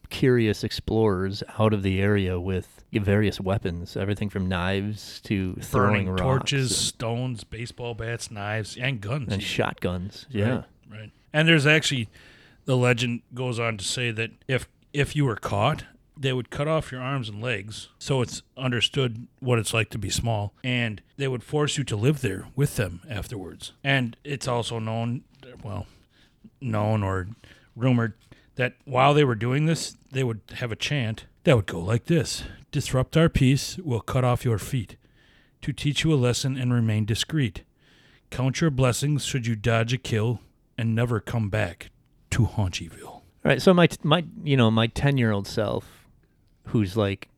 curious 0.08 0.64
explorers 0.64 1.42
out 1.58 1.72
of 1.72 1.82
the 1.82 2.00
area 2.00 2.40
with 2.40 2.84
various 2.92 3.38
weapons, 3.40 3.96
everything 3.96 4.30
from 4.30 4.48
knives 4.48 5.20
to 5.20 5.54
throwing 5.60 6.06
Burning 6.06 6.08
rocks 6.10 6.20
torches, 6.22 6.70
and- 6.70 6.78
stones, 6.78 7.44
baseball 7.44 7.94
bats, 7.94 8.30
knives, 8.30 8.76
and 8.76 9.00
guns. 9.00 9.24
and 9.24 9.32
even. 9.34 9.40
shotguns. 9.40 10.26
Yeah. 10.30 10.48
Right, 10.50 10.64
right. 10.90 11.10
And 11.32 11.46
there's 11.46 11.66
actually 11.66 12.08
the 12.64 12.76
legend 12.76 13.22
goes 13.34 13.60
on 13.60 13.76
to 13.76 13.84
say 13.84 14.10
that 14.10 14.30
if 14.48 14.66
if 14.92 15.14
you 15.14 15.26
were 15.26 15.36
caught, 15.36 15.84
they 16.16 16.32
would 16.32 16.50
cut 16.50 16.68
off 16.68 16.90
your 16.90 17.00
arms 17.00 17.28
and 17.28 17.42
legs, 17.42 17.88
so 17.98 18.22
it's 18.22 18.42
understood 18.56 19.26
what 19.40 19.58
it's 19.58 19.74
like 19.74 19.90
to 19.90 19.98
be 19.98 20.10
small, 20.10 20.54
and 20.64 21.02
they 21.16 21.28
would 21.28 21.42
force 21.42 21.76
you 21.76 21.84
to 21.84 21.96
live 21.96 22.20
there 22.22 22.46
with 22.56 22.76
them 22.76 23.02
afterwards. 23.08 23.72
And 23.84 24.16
it's 24.24 24.48
also 24.48 24.78
known, 24.78 25.22
well, 25.62 25.86
known 26.60 27.02
or 27.02 27.28
rumored 27.74 28.14
that 28.56 28.74
while 28.84 29.14
they 29.14 29.24
were 29.24 29.34
doing 29.34 29.66
this, 29.66 29.96
they 30.10 30.24
would 30.24 30.40
have 30.54 30.72
a 30.72 30.76
chant 30.76 31.26
that 31.44 31.54
would 31.54 31.66
go 31.66 31.80
like 31.80 32.06
this: 32.06 32.44
"Disrupt 32.72 33.16
our 33.16 33.28
peace, 33.28 33.78
we'll 33.78 34.00
cut 34.00 34.24
off 34.24 34.44
your 34.44 34.58
feet, 34.58 34.96
to 35.62 35.72
teach 35.72 36.02
you 36.02 36.12
a 36.12 36.16
lesson 36.16 36.56
and 36.56 36.72
remain 36.72 37.04
discreet." 37.04 37.62
Count 38.30 38.60
your 38.60 38.70
blessings 38.70 39.24
should 39.24 39.46
you 39.46 39.54
dodge 39.54 39.92
a 39.92 39.98
kill 39.98 40.40
and 40.76 40.94
never 40.94 41.20
come 41.20 41.48
back 41.48 41.90
to 42.30 42.46
Haunchyville. 42.46 43.04
All 43.04 43.22
right. 43.44 43.62
So 43.62 43.72
my 43.72 43.88
my 44.02 44.24
you 44.42 44.56
know 44.56 44.70
my 44.70 44.88
ten 44.88 45.16
year 45.16 45.30
old 45.30 45.46
self, 45.46 45.95
who's 46.66 46.96
like 46.96 47.28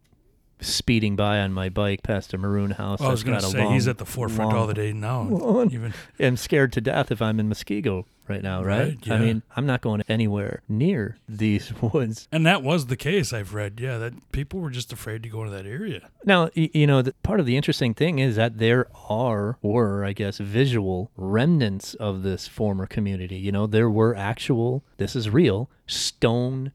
speeding 0.60 1.14
by 1.14 1.38
on 1.38 1.52
my 1.52 1.68
bike 1.68 2.02
past 2.02 2.34
a 2.34 2.38
maroon 2.38 2.72
house. 2.72 3.00
I 3.00 3.08
was 3.08 3.22
going 3.22 3.38
to 3.40 3.46
say 3.46 3.68
he's 3.68 3.86
at 3.86 3.98
the 3.98 4.04
forefront 4.04 4.50
long- 4.50 4.58
all 4.60 4.66
the 4.66 4.74
day 4.74 4.92
now. 4.92 5.22
long- 5.30 5.70
Even 5.72 5.94
am 6.18 6.36
scared 6.36 6.72
to 6.74 6.80
death 6.80 7.12
if 7.12 7.22
I'm 7.22 7.38
in 7.38 7.48
Muskego 7.48 8.04
right 8.26 8.42
now, 8.42 8.62
right? 8.64 8.96
Right, 9.06 9.10
I 9.10 9.18
mean, 9.18 9.42
I'm 9.56 9.64
not 9.66 9.80
going 9.82 10.02
anywhere 10.08 10.62
near 10.68 11.16
these 11.28 11.72
woods. 11.80 12.26
and 12.32 12.44
that 12.44 12.62
was 12.64 12.86
the 12.86 12.96
case. 12.96 13.32
I've 13.32 13.54
read, 13.54 13.78
yeah, 13.80 13.98
that 13.98 14.32
people 14.32 14.58
were 14.60 14.68
just 14.70 14.92
afraid 14.92 15.22
to 15.22 15.28
go 15.28 15.44
to 15.44 15.50
that 15.50 15.64
area. 15.64 16.10
Now, 16.24 16.50
you 16.54 16.86
know, 16.88 17.02
the, 17.02 17.12
part 17.22 17.38
of 17.40 17.46
the 17.46 17.56
interesting 17.56 17.94
thing 17.94 18.18
is 18.18 18.34
that 18.36 18.58
there 18.58 18.88
are, 19.08 19.58
were, 19.62 20.04
I 20.04 20.12
guess, 20.12 20.38
visual 20.38 21.10
remnants 21.16 21.94
of 21.94 22.22
this 22.24 22.48
former 22.48 22.86
community. 22.86 23.36
You 23.36 23.52
know, 23.52 23.66
there 23.68 23.88
were 23.88 24.14
actual, 24.16 24.82
this 24.98 25.14
is 25.16 25.30
real, 25.30 25.70
stone 25.86 26.72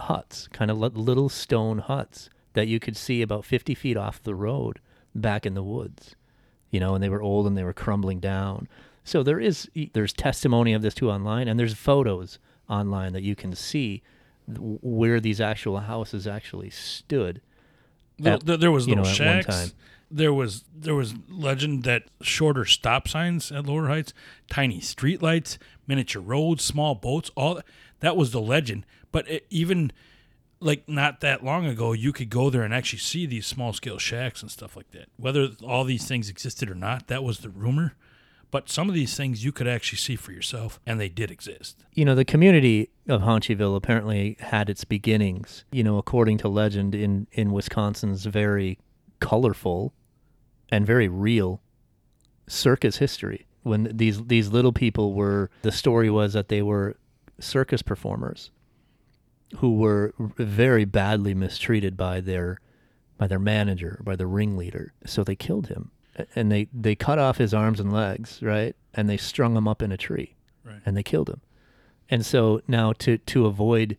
huts, 0.00 0.48
kind 0.52 0.70
of 0.70 0.78
little 0.78 1.28
stone 1.28 1.78
huts 1.78 2.30
that 2.54 2.68
you 2.68 2.80
could 2.80 2.96
see 2.96 3.22
about 3.22 3.44
50 3.44 3.74
feet 3.74 3.96
off 3.96 4.22
the 4.22 4.34
road 4.34 4.80
back 5.14 5.46
in 5.46 5.54
the 5.54 5.62
woods. 5.62 6.16
You 6.70 6.80
know, 6.80 6.94
and 6.94 7.02
they 7.02 7.08
were 7.08 7.22
old 7.22 7.46
and 7.46 7.56
they 7.56 7.64
were 7.64 7.72
crumbling 7.72 8.20
down. 8.20 8.68
So 9.02 9.22
there 9.22 9.40
is, 9.40 9.68
there's 9.92 10.12
testimony 10.12 10.72
of 10.72 10.82
this 10.82 10.94
too 10.94 11.10
online, 11.10 11.48
and 11.48 11.58
there's 11.58 11.74
photos 11.74 12.38
online 12.68 13.12
that 13.12 13.22
you 13.22 13.34
can 13.34 13.54
see 13.54 14.02
where 14.46 15.20
these 15.20 15.40
actual 15.40 15.80
houses 15.80 16.26
actually 16.26 16.70
stood. 16.70 17.40
At- 18.24 18.44
there, 18.46 18.56
there 18.56 18.70
was 18.70 18.88
little 18.88 19.04
know, 19.04 19.10
shacks. 19.10 19.46
time. 19.46 19.70
There 20.12 20.34
was 20.34 20.64
there 20.76 20.96
was 20.96 21.14
legend 21.28 21.84
that 21.84 22.02
shorter 22.20 22.64
stop 22.64 23.06
signs 23.06 23.52
at 23.52 23.66
lower 23.66 23.86
heights, 23.86 24.12
tiny 24.50 24.80
street 24.80 25.22
lights, 25.22 25.56
miniature 25.86 26.20
roads, 26.20 26.64
small 26.64 26.96
boats, 26.96 27.30
all 27.36 27.60
that 28.00 28.16
was 28.16 28.32
the 28.32 28.40
legend. 28.40 28.84
But 29.12 29.28
it, 29.28 29.46
even 29.50 29.92
like 30.60 30.88
not 30.88 31.20
that 31.20 31.44
long 31.44 31.66
ago, 31.66 31.92
you 31.92 32.12
could 32.12 32.30
go 32.30 32.50
there 32.50 32.62
and 32.62 32.74
actually 32.74 32.98
see 32.98 33.26
these 33.26 33.46
small 33.46 33.72
scale 33.72 33.98
shacks 33.98 34.42
and 34.42 34.50
stuff 34.50 34.76
like 34.76 34.90
that. 34.92 35.08
Whether 35.16 35.50
all 35.62 35.84
these 35.84 36.06
things 36.06 36.28
existed 36.28 36.70
or 36.70 36.74
not, 36.74 37.08
that 37.08 37.24
was 37.24 37.38
the 37.38 37.48
rumor. 37.48 37.94
But 38.50 38.68
some 38.68 38.88
of 38.88 38.94
these 38.94 39.16
things 39.16 39.44
you 39.44 39.52
could 39.52 39.68
actually 39.68 39.98
see 39.98 40.16
for 40.16 40.32
yourself, 40.32 40.80
and 40.84 40.98
they 40.98 41.08
did 41.08 41.30
exist. 41.30 41.84
you 41.94 42.04
know, 42.04 42.16
the 42.16 42.24
community 42.24 42.90
of 43.08 43.22
Haunchyville 43.22 43.76
apparently 43.76 44.36
had 44.40 44.68
its 44.68 44.84
beginnings, 44.84 45.64
you 45.70 45.84
know, 45.84 45.98
according 45.98 46.38
to 46.38 46.48
legend, 46.48 46.92
in, 46.94 47.28
in 47.30 47.52
Wisconsin's 47.52 48.26
very 48.26 48.78
colorful 49.20 49.94
and 50.68 50.84
very 50.84 51.06
real 51.06 51.62
circus 52.48 52.96
history. 52.96 53.46
When 53.62 53.88
these 53.96 54.24
these 54.24 54.48
little 54.48 54.72
people 54.72 55.12
were, 55.14 55.50
the 55.62 55.70
story 55.70 56.10
was 56.10 56.32
that 56.32 56.48
they 56.48 56.62
were 56.62 56.96
circus 57.38 57.82
performers 57.82 58.50
who 59.58 59.76
were 59.76 60.14
very 60.18 60.84
badly 60.84 61.34
mistreated 61.34 61.96
by 61.96 62.20
their 62.20 62.58
by 63.18 63.26
their 63.26 63.38
manager, 63.38 64.00
by 64.04 64.16
the 64.16 64.26
ringleader. 64.26 64.92
So 65.04 65.22
they 65.24 65.36
killed 65.36 65.66
him, 65.68 65.90
and 66.34 66.50
they 66.50 66.68
they 66.72 66.94
cut 66.94 67.18
off 67.18 67.38
his 67.38 67.52
arms 67.52 67.80
and 67.80 67.92
legs, 67.92 68.40
right, 68.42 68.74
and 68.94 69.08
they 69.08 69.16
strung 69.16 69.56
him 69.56 69.68
up 69.68 69.82
in 69.82 69.92
a 69.92 69.96
tree, 69.96 70.36
Right. 70.64 70.80
and 70.86 70.96
they 70.96 71.02
killed 71.02 71.28
him. 71.28 71.40
And 72.08 72.24
so 72.24 72.62
now 72.66 72.92
to 72.94 73.18
to 73.18 73.46
avoid, 73.46 73.96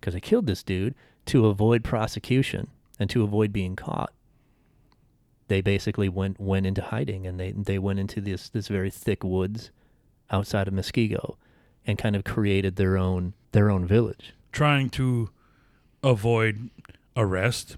because 0.00 0.14
they 0.14 0.20
killed 0.20 0.46
this 0.46 0.62
dude, 0.62 0.94
to 1.26 1.46
avoid 1.46 1.82
prosecution 1.84 2.68
and 2.98 3.08
to 3.10 3.22
avoid 3.22 3.52
being 3.52 3.74
caught, 3.76 4.12
they 5.48 5.60
basically 5.60 6.08
went 6.08 6.38
went 6.40 6.66
into 6.66 6.82
hiding 6.82 7.26
and 7.26 7.38
they 7.38 7.52
they 7.52 7.78
went 7.78 7.98
into 7.98 8.20
this 8.20 8.48
this 8.48 8.68
very 8.68 8.90
thick 8.90 9.22
woods 9.24 9.70
outside 10.30 10.66
of 10.68 10.74
Muskego, 10.74 11.36
and 11.86 11.98
kind 11.98 12.16
of 12.16 12.24
created 12.24 12.76
their 12.76 12.96
own 12.98 13.34
their 13.52 13.70
own 13.70 13.86
village. 13.86 14.34
Trying 14.52 14.90
to 14.90 15.30
avoid 16.02 16.70
arrest 17.16 17.76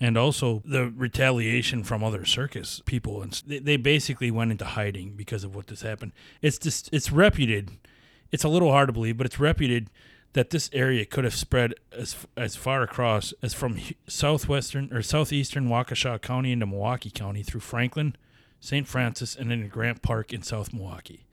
and 0.00 0.16
also 0.16 0.62
the 0.64 0.90
retaliation 0.90 1.84
from 1.84 2.02
other 2.02 2.24
circus 2.24 2.80
people 2.84 3.22
and 3.22 3.42
they, 3.46 3.76
basically 3.76 4.30
went 4.30 4.50
into 4.50 4.64
hiding 4.64 5.12
because 5.12 5.44
of 5.44 5.54
what 5.54 5.66
this 5.68 5.82
happened 5.82 6.12
it's 6.40 6.58
just 6.58 6.88
it's 6.92 7.12
reputed 7.12 7.70
it's 8.30 8.44
a 8.44 8.48
little 8.48 8.70
hard 8.70 8.88
to 8.88 8.92
believe 8.92 9.16
but 9.16 9.26
it's 9.26 9.38
reputed 9.38 9.88
that 10.32 10.50
this 10.50 10.70
area 10.72 11.04
could 11.04 11.24
have 11.24 11.34
spread 11.34 11.74
as 11.92 12.16
as 12.36 12.56
far 12.56 12.82
across 12.82 13.34
as 13.42 13.54
from 13.54 13.78
southwestern 14.06 14.92
or 14.92 15.02
southeastern 15.02 15.68
Waukesha 15.68 16.20
County 16.20 16.52
into 16.52 16.66
Milwaukee 16.66 17.10
County 17.10 17.42
through 17.42 17.60
Franklin, 17.60 18.16
St. 18.60 18.86
Francis, 18.86 19.36
and 19.36 19.52
into 19.52 19.68
Grant 19.68 20.02
Park 20.02 20.32
in 20.32 20.42
South 20.42 20.72
Milwaukee. 20.72 21.26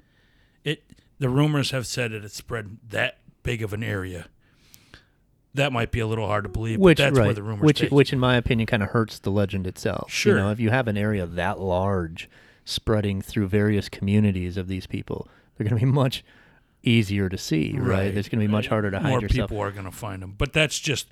It 0.64 0.84
the 1.18 1.30
rumors 1.30 1.72
have 1.72 1.88
said 1.88 2.12
that 2.12 2.26
it 2.26 2.32
spread 2.32 2.78
that 2.90 3.20
big 3.44 3.62
of 3.62 3.74
an 3.74 3.84
area. 3.84 4.28
That 5.60 5.72
might 5.72 5.92
be 5.92 6.00
a 6.00 6.08
little 6.08 6.28
hard 6.28 6.44
to 6.46 6.50
believe, 6.50 6.80
which 6.80 6.98
but 6.98 7.04
that's 7.04 7.18
right, 7.18 7.26
where 7.26 7.34
the 7.34 7.44
rumors 7.44 7.64
which 7.66 7.80
take. 7.80 7.92
which 7.92 8.12
in 8.12 8.20
my 8.20 8.36
opinion 8.36 8.66
kind 8.66 8.82
of 8.84 8.90
hurts 8.90 9.20
the 9.20 9.30
legend 9.32 9.68
itself. 9.68 10.12
Sure. 10.12 10.36
you 10.38 10.42
know, 10.44 10.52
if 10.52 10.60
you 10.60 10.70
have 10.72 10.88
an 10.88 10.98
area 10.98 11.26
that 11.26 11.60
large, 11.60 12.30
spreading 12.66 13.22
through 13.22 13.48
various 13.48 13.88
communities 13.90 14.58
of 14.58 14.68
these 14.68 14.86
people, 14.88 15.28
they're 15.58 15.68
going 15.68 15.80
to 15.80 15.86
be 15.86 15.92
much 16.04 16.24
easier 16.84 17.30
to 17.30 17.38
see, 17.38 17.76
right? 17.78 18.16
It's 18.16 18.30
going 18.30 18.40
to 18.42 18.48
be 18.48 18.52
much 18.52 18.68
harder 18.68 18.90
to 18.92 19.00
hide 19.00 19.10
More 19.10 19.22
yourself. 19.22 19.50
people 19.50 19.62
are 19.62 19.72
going 19.72 19.86
to 19.86 19.92
find 19.92 20.22
them, 20.22 20.34
but 20.38 20.54
that's 20.54 20.80
just 20.80 21.08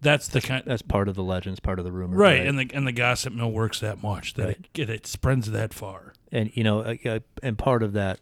that's 0.00 0.26
the 0.26 0.40
kind 0.40 0.64
That's 0.66 0.82
part 0.82 1.08
of 1.08 1.14
the 1.14 1.22
legends, 1.22 1.60
part 1.60 1.78
of 1.78 1.84
the 1.84 1.92
rumor, 1.92 2.16
right, 2.16 2.44
and 2.44 2.58
the 2.58 2.68
and 2.74 2.86
the 2.86 2.92
gossip 2.92 3.32
mill 3.32 3.52
works 3.52 3.78
that 3.80 4.02
much 4.02 4.34
that 4.34 4.46
Right. 4.46 4.68
it, 4.74 4.90
it 4.90 5.06
spreads 5.06 5.50
that 5.52 5.72
far. 5.72 6.12
and 6.32 6.50
you 6.54 6.64
know, 6.64 6.80
uh, 6.80 6.96
uh, 7.06 7.18
and 7.42 7.56
part 7.56 7.82
of 7.84 7.92
that 7.92 8.18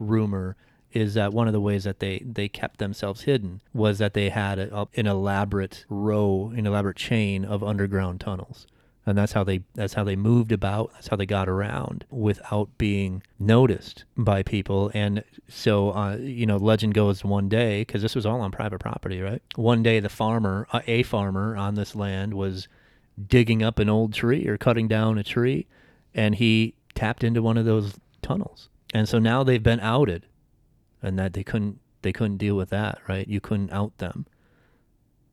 rumor 0.00 0.56
is 0.92 1.14
that 1.14 1.32
one 1.32 1.46
of 1.46 1.52
the 1.52 1.60
ways 1.60 1.84
that 1.84 1.98
they 2.00 2.22
they 2.24 2.48
kept 2.48 2.78
themselves 2.78 3.22
hidden 3.22 3.60
was 3.72 3.98
that 3.98 4.14
they 4.14 4.28
had 4.28 4.58
a, 4.58 4.74
a- 4.76 4.88
an 4.96 5.06
elaborate 5.06 5.84
row, 5.88 6.52
an 6.56 6.66
elaborate 6.66 6.96
chain 6.96 7.44
of 7.44 7.62
underground 7.64 8.20
tunnels, 8.20 8.66
and 9.06 9.16
that's 9.18 9.32
how 9.32 9.42
they 9.44 9.62
that's 9.74 9.94
how 9.94 10.04
they 10.04 10.16
moved 10.16 10.52
about. 10.52 10.90
That's 10.94 11.08
how 11.08 11.16
they 11.16 11.26
got 11.26 11.48
around 11.48 12.04
without 12.10 12.68
being 12.78 13.22
noticed 13.38 14.04
by 14.16 14.42
people. 14.42 14.90
And 14.94 15.24
so, 15.48 15.90
uh, 15.90 16.16
you 16.16 16.46
know, 16.46 16.56
legend 16.56 16.94
goes 16.94 17.24
one 17.24 17.48
day 17.48 17.82
because 17.82 18.02
this 18.02 18.14
was 18.14 18.26
all 18.26 18.40
on 18.40 18.50
private 18.50 18.78
property, 18.80 19.20
right? 19.20 19.42
One 19.56 19.82
day, 19.82 20.00
the 20.00 20.08
farmer, 20.08 20.66
uh, 20.72 20.80
a 20.86 21.02
farmer 21.02 21.56
on 21.56 21.74
this 21.74 21.94
land, 21.96 22.34
was 22.34 22.68
digging 23.28 23.62
up 23.62 23.78
an 23.78 23.88
old 23.88 24.12
tree 24.14 24.46
or 24.46 24.56
cutting 24.56 24.88
down 24.88 25.18
a 25.18 25.22
tree, 25.22 25.66
and 26.14 26.34
he 26.36 26.74
tapped 26.94 27.24
into 27.24 27.42
one 27.42 27.56
of 27.58 27.64
those 27.64 27.94
tunnels. 28.22 28.68
And 28.94 29.08
so 29.08 29.18
now 29.18 29.42
they've 29.42 29.62
been 29.62 29.80
outed, 29.80 30.26
and 31.02 31.18
that 31.18 31.32
they 31.32 31.44
couldn't 31.44 31.80
they 32.02 32.12
couldn't 32.12 32.38
deal 32.38 32.56
with 32.56 32.70
that, 32.70 32.98
right? 33.08 33.28
You 33.28 33.40
couldn't 33.40 33.72
out 33.72 33.98
them, 33.98 34.26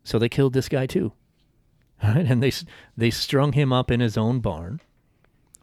so 0.03 0.19
they 0.19 0.29
killed 0.29 0.53
this 0.53 0.69
guy 0.69 0.85
too, 0.85 1.13
right? 2.03 2.25
And 2.25 2.41
they 2.41 2.51
they 2.97 3.09
strung 3.09 3.53
him 3.53 3.71
up 3.71 3.91
in 3.91 3.99
his 3.99 4.17
own 4.17 4.39
barn, 4.39 4.81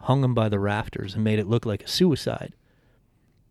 hung 0.01 0.23
him 0.23 0.35
by 0.35 0.49
the 0.49 0.59
rafters, 0.59 1.15
and 1.15 1.25
made 1.25 1.39
it 1.39 1.49
look 1.49 1.67
like 1.67 1.85
a 1.85 1.89
suicide. 1.89 2.55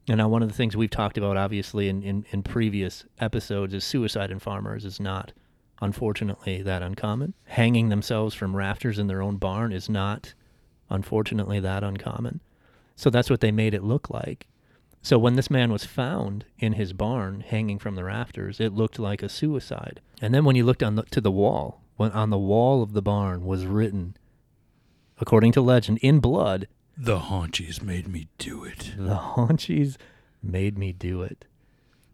And 0.07 0.17
now 0.17 0.29
one 0.29 0.43
of 0.43 0.49
the 0.49 0.55
things 0.55 0.77
we've 0.77 0.89
talked 0.89 1.17
about, 1.17 1.35
obviously, 1.35 1.89
in, 1.89 2.03
in, 2.03 2.25
in 2.31 2.43
previous 2.43 3.05
episodes, 3.19 3.73
is 3.73 3.83
suicide 3.83 4.29
in 4.29 4.39
farmers 4.39 4.85
is 4.85 4.99
not, 4.99 5.33
unfortunately, 5.81 6.61
that 6.61 6.83
uncommon. 6.83 7.33
Hanging 7.45 7.89
themselves 7.89 8.35
from 8.35 8.55
rafters 8.55 8.99
in 8.99 9.07
their 9.07 9.21
own 9.21 9.37
barn 9.37 9.73
is 9.73 9.89
not, 9.89 10.35
unfortunately, 10.89 11.59
that 11.59 11.83
uncommon. 11.83 12.39
So 12.95 13.09
that's 13.09 13.31
what 13.31 13.41
they 13.41 13.51
made 13.51 13.73
it 13.73 13.83
look 13.83 14.09
like. 14.11 14.45
So 15.05 15.19
when 15.19 15.35
this 15.35 15.51
man 15.51 15.71
was 15.71 15.85
found 15.85 16.45
in 16.57 16.73
his 16.73 16.91
barn 16.91 17.41
hanging 17.41 17.77
from 17.77 17.93
the 17.93 18.03
rafters, 18.03 18.59
it 18.59 18.73
looked 18.73 18.97
like 18.97 19.21
a 19.21 19.29
suicide. 19.29 20.01
And 20.19 20.33
then 20.33 20.45
when 20.45 20.55
you 20.55 20.65
looked 20.65 20.81
on 20.81 20.95
the, 20.95 21.03
to 21.03 21.21
the 21.21 21.29
wall, 21.29 21.83
when 21.95 22.09
on 22.13 22.31
the 22.31 22.39
wall 22.39 22.81
of 22.81 22.93
the 22.93 23.03
barn 23.03 23.45
was 23.45 23.67
written, 23.67 24.17
according 25.19 25.51
to 25.51 25.61
legend, 25.61 25.99
in 26.01 26.19
blood, 26.21 26.67
The 26.97 27.19
haunchies 27.19 27.83
made 27.83 28.07
me 28.07 28.29
do 28.39 28.63
it. 28.63 28.93
the 28.97 29.17
haunchies 29.35 29.97
made 30.41 30.75
me 30.75 30.91
do 30.91 31.21
it. 31.21 31.45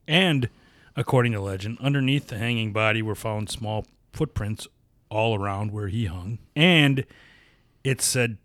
And, 0.05 0.49
according 0.93 1.31
to 1.31 1.39
legend, 1.39 1.77
underneath 1.79 2.27
the 2.27 2.39
hanging 2.39 2.73
body 2.73 3.01
were 3.01 3.15
found 3.15 3.49
small 3.49 3.85
footprints 4.11 4.67
all 5.09 5.33
around 5.41 5.71
where 5.71 5.87
he 5.87 6.07
hung. 6.07 6.39
And 6.57 7.05
it 7.85 8.01
said 8.01 8.37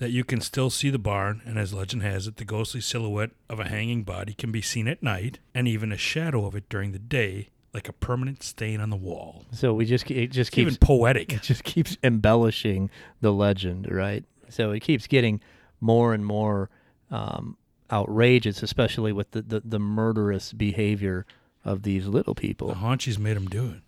that 0.00 0.10
you 0.10 0.24
can 0.24 0.40
still 0.40 0.70
see 0.70 0.90
the 0.90 0.98
barn, 0.98 1.42
and 1.44 1.58
as 1.58 1.72
legend 1.74 2.02
has 2.02 2.26
it, 2.26 2.36
the 2.36 2.44
ghostly 2.44 2.80
silhouette 2.80 3.30
of 3.48 3.60
a 3.60 3.68
hanging 3.68 4.02
body 4.02 4.32
can 4.34 4.50
be 4.50 4.62
seen 4.62 4.88
at 4.88 5.02
night, 5.02 5.38
and 5.54 5.68
even 5.68 5.92
a 5.92 5.96
shadow 5.96 6.46
of 6.46 6.54
it 6.54 6.68
during 6.68 6.92
the 6.92 6.98
day, 6.98 7.50
like 7.74 7.86
a 7.88 7.92
permanent 7.92 8.42
stain 8.42 8.80
on 8.80 8.88
the 8.90 8.96
wall. 8.96 9.44
So 9.52 9.74
we 9.74 9.84
just 9.84 10.10
it 10.10 10.28
just 10.28 10.48
It's 10.48 10.54
keeps 10.54 10.66
even 10.72 10.76
poetic. 10.78 11.32
it 11.32 11.42
just 11.42 11.64
keeps 11.64 11.96
embellishing 12.02 12.90
the 13.20 13.32
legend, 13.32 13.88
right? 13.90 14.24
So 14.48 14.70
it 14.72 14.80
keeps 14.80 15.06
getting 15.06 15.40
more 15.80 16.14
and 16.14 16.24
more 16.26 16.70
um, 17.10 17.56
outrageous, 17.92 18.62
especially 18.62 19.12
with 19.12 19.30
the, 19.32 19.42
the, 19.42 19.60
the 19.64 19.78
murderous 19.78 20.52
behavior 20.52 21.26
of 21.64 21.82
these 21.82 22.06
little 22.06 22.34
people. 22.34 22.68
The 22.68 22.74
haunchies 22.74 23.18
made 23.18 23.36
them 23.36 23.46
do 23.46 23.74
it. 23.76 23.82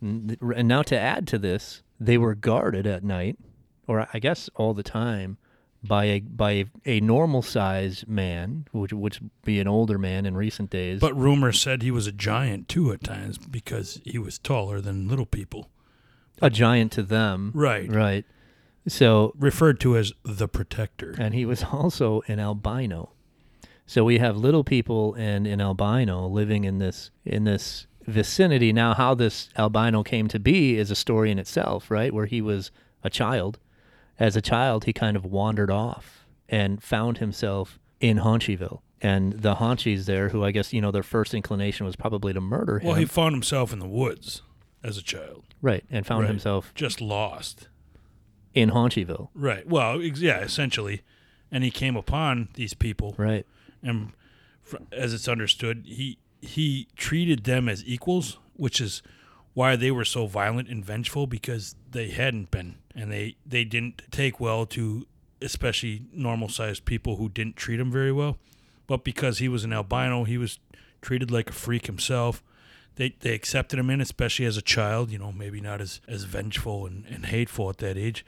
And 0.56 0.68
now 0.68 0.82
to 0.82 0.98
add 0.98 1.26
to 1.28 1.38
this, 1.38 1.82
they 1.98 2.18
were 2.18 2.34
guarded 2.34 2.86
at 2.86 3.02
night, 3.02 3.38
or 3.86 4.06
I 4.12 4.18
guess 4.18 4.50
all 4.56 4.74
the 4.74 4.82
time, 4.82 5.38
by 5.84 6.04
a 6.04 6.20
by 6.20 6.50
a, 6.52 6.64
a 6.86 7.00
normal 7.00 7.42
sized 7.42 8.06
man, 8.08 8.66
which 8.72 8.92
which 8.92 9.20
would 9.20 9.30
be 9.44 9.60
an 9.60 9.66
older 9.68 9.98
man 9.98 10.26
in 10.26 10.36
recent 10.36 10.70
days. 10.70 11.00
But 11.00 11.16
rumor 11.16 11.52
said 11.52 11.82
he 11.82 11.90
was 11.90 12.06
a 12.06 12.12
giant 12.12 12.68
too 12.68 12.92
at 12.92 13.02
times 13.02 13.38
because 13.38 14.00
he 14.04 14.18
was 14.18 14.38
taller 14.38 14.80
than 14.80 15.08
little 15.08 15.26
people. 15.26 15.68
a 16.40 16.50
giant 16.50 16.92
to 16.92 17.02
them, 17.02 17.52
Right. 17.54 17.90
Right. 17.90 18.24
So 18.88 19.32
Referred 19.38 19.78
to 19.80 19.96
as 19.96 20.12
the 20.24 20.48
protector. 20.48 21.14
and 21.18 21.34
he 21.34 21.44
was 21.44 21.62
also 21.72 22.22
an 22.26 22.40
albino. 22.40 23.10
So 23.86 24.04
we 24.04 24.18
have 24.18 24.36
little 24.36 24.64
people 24.64 25.14
and 25.14 25.46
an 25.46 25.60
albino 25.60 26.26
living 26.26 26.64
in 26.64 26.78
this 26.78 27.10
in 27.24 27.44
this 27.44 27.86
vicinity. 28.06 28.72
Now, 28.72 28.94
how 28.94 29.14
this 29.14 29.48
albino 29.56 30.02
came 30.02 30.26
to 30.28 30.38
be 30.40 30.76
is 30.78 30.90
a 30.90 30.96
story 30.96 31.30
in 31.30 31.38
itself, 31.38 31.90
right? 31.90 32.12
Where 32.12 32.26
he 32.26 32.40
was 32.40 32.70
a 33.04 33.10
child. 33.10 33.58
As 34.18 34.36
a 34.36 34.40
child, 34.42 34.84
he 34.84 34.92
kind 34.92 35.16
of 35.16 35.24
wandered 35.24 35.70
off 35.70 36.26
and 36.48 36.82
found 36.82 37.18
himself 37.18 37.78
in 38.00 38.18
Haunchyville. 38.18 38.80
And 39.00 39.32
the 39.32 39.56
Haunchies 39.56 40.04
there, 40.04 40.28
who 40.28 40.44
I 40.44 40.52
guess 40.52 40.72
you 40.72 40.80
know 40.80 40.90
their 40.92 41.02
first 41.02 41.34
inclination 41.34 41.86
was 41.86 41.96
probably 41.96 42.32
to 42.32 42.40
murder 42.40 42.78
him, 42.78 42.88
Well, 42.88 42.96
he 42.96 43.04
found 43.04 43.34
himself 43.34 43.72
in 43.72 43.78
the 43.80 43.88
woods 43.88 44.42
as 44.84 44.96
a 44.96 45.02
child, 45.02 45.44
right? 45.60 45.84
And 45.90 46.06
found 46.06 46.22
Right. 46.22 46.28
himself 46.30 46.72
just 46.74 47.00
lost. 47.00 47.68
in 48.54 48.70
Haunchyville, 48.70 49.28
Right. 49.34 49.66
Well, 49.66 50.02
ex- 50.02 50.20
yeah, 50.20 50.40
essentially. 50.40 51.00
And 51.50 51.64
he 51.64 51.70
came 51.70 51.96
upon 51.96 52.48
these 52.54 52.74
people, 52.74 53.14
right? 53.16 53.46
and 53.82 54.12
fr- 54.62 54.76
as 54.92 55.14
it's 55.14 55.26
understood, 55.26 55.84
he 55.86 56.18
he 56.42 56.86
treated 56.96 57.44
them 57.44 57.66
as 57.68 57.82
equals, 57.86 58.38
which 58.54 58.78
is 58.80 59.00
why 59.54 59.76
they 59.76 59.90
were 59.90 60.04
so 60.04 60.26
violent 60.26 60.68
and 60.68 60.84
vengeful 60.84 61.26
because 61.26 61.74
they 61.90 62.08
hadn't 62.08 62.50
been, 62.50 62.76
and 62.94 63.10
they 63.12 63.36
they 63.44 63.64
didn't 63.64 64.02
take 64.10 64.40
well 64.40 64.66
to 64.66 65.06
especially 65.40 66.04
normal 66.12 66.48
sized 66.48 66.84
people 66.84 67.16
who 67.16 67.28
didn't 67.28 67.56
treat 67.56 67.80
him 67.80 67.90
very 67.90 68.12
well. 68.12 68.38
But 68.86 69.04
because 69.04 69.38
he 69.38 69.48
was 69.48 69.64
an 69.64 69.72
albino, 69.72 70.24
he 70.24 70.38
was 70.38 70.58
treated 71.00 71.30
like 71.30 71.50
a 71.50 71.52
freak 71.52 71.86
himself. 71.86 72.42
They 72.96 73.14
they 73.20 73.34
accepted 73.34 73.78
him 73.78 73.90
in, 73.90 74.00
especially 74.00 74.46
as 74.46 74.56
a 74.56 74.62
child. 74.62 75.10
You 75.10 75.18
know, 75.18 75.32
maybe 75.32 75.60
not 75.60 75.80
as 75.80 76.00
as 76.08 76.24
vengeful 76.24 76.86
and, 76.86 77.04
and 77.06 77.26
hateful 77.26 77.68
at 77.70 77.78
that 77.78 77.96
age. 77.96 78.24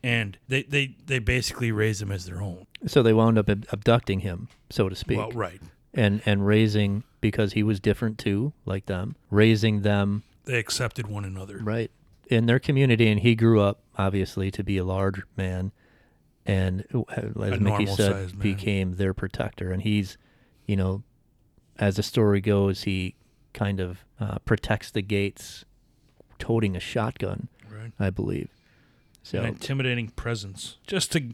And 0.00 0.38
they, 0.46 0.62
they, 0.62 0.94
they 1.06 1.18
basically 1.18 1.72
raised 1.72 2.00
him 2.00 2.12
as 2.12 2.24
their 2.24 2.40
own. 2.40 2.68
So 2.86 3.02
they 3.02 3.12
wound 3.12 3.36
up 3.36 3.48
abducting 3.48 4.20
him, 4.20 4.46
so 4.70 4.88
to 4.88 4.94
speak. 4.94 5.18
Well, 5.18 5.32
right. 5.32 5.60
and 5.92 6.22
and 6.24 6.46
raising 6.46 7.02
because 7.20 7.54
he 7.54 7.64
was 7.64 7.80
different 7.80 8.16
too, 8.16 8.52
like 8.64 8.86
them, 8.86 9.16
raising 9.28 9.82
them 9.82 10.22
They 10.48 10.58
accepted 10.58 11.06
one 11.06 11.26
another. 11.26 11.58
right 11.62 11.90
in 12.28 12.46
their 12.46 12.58
community, 12.58 13.08
and 13.08 13.20
he 13.20 13.34
grew 13.34 13.60
up 13.60 13.82
obviously 13.96 14.50
to 14.50 14.64
be 14.64 14.78
a 14.78 14.84
large 14.84 15.22
man, 15.36 15.72
and 16.46 16.84
as 17.44 17.60
Mickey 17.60 17.86
said, 17.86 18.38
became 18.38 18.96
their 18.96 19.12
protector, 19.12 19.72
and 19.72 19.82
he's, 19.82 20.16
you 20.66 20.74
know, 20.74 21.02
as 21.78 21.96
the 21.96 22.02
story 22.02 22.40
goes, 22.40 22.84
he 22.84 23.14
kind 23.52 23.78
of 23.78 24.04
uh, 24.18 24.38
protects 24.46 24.90
the 24.90 25.02
gates, 25.02 25.64
toting 26.38 26.74
a 26.76 26.80
shotgun, 26.80 27.48
Right. 27.70 27.92
I 28.00 28.08
believe. 28.10 28.48
So 29.22 29.40
An 29.40 29.46
intimidating 29.46 30.08
presence. 30.08 30.78
Just 30.86 31.12
to 31.12 31.32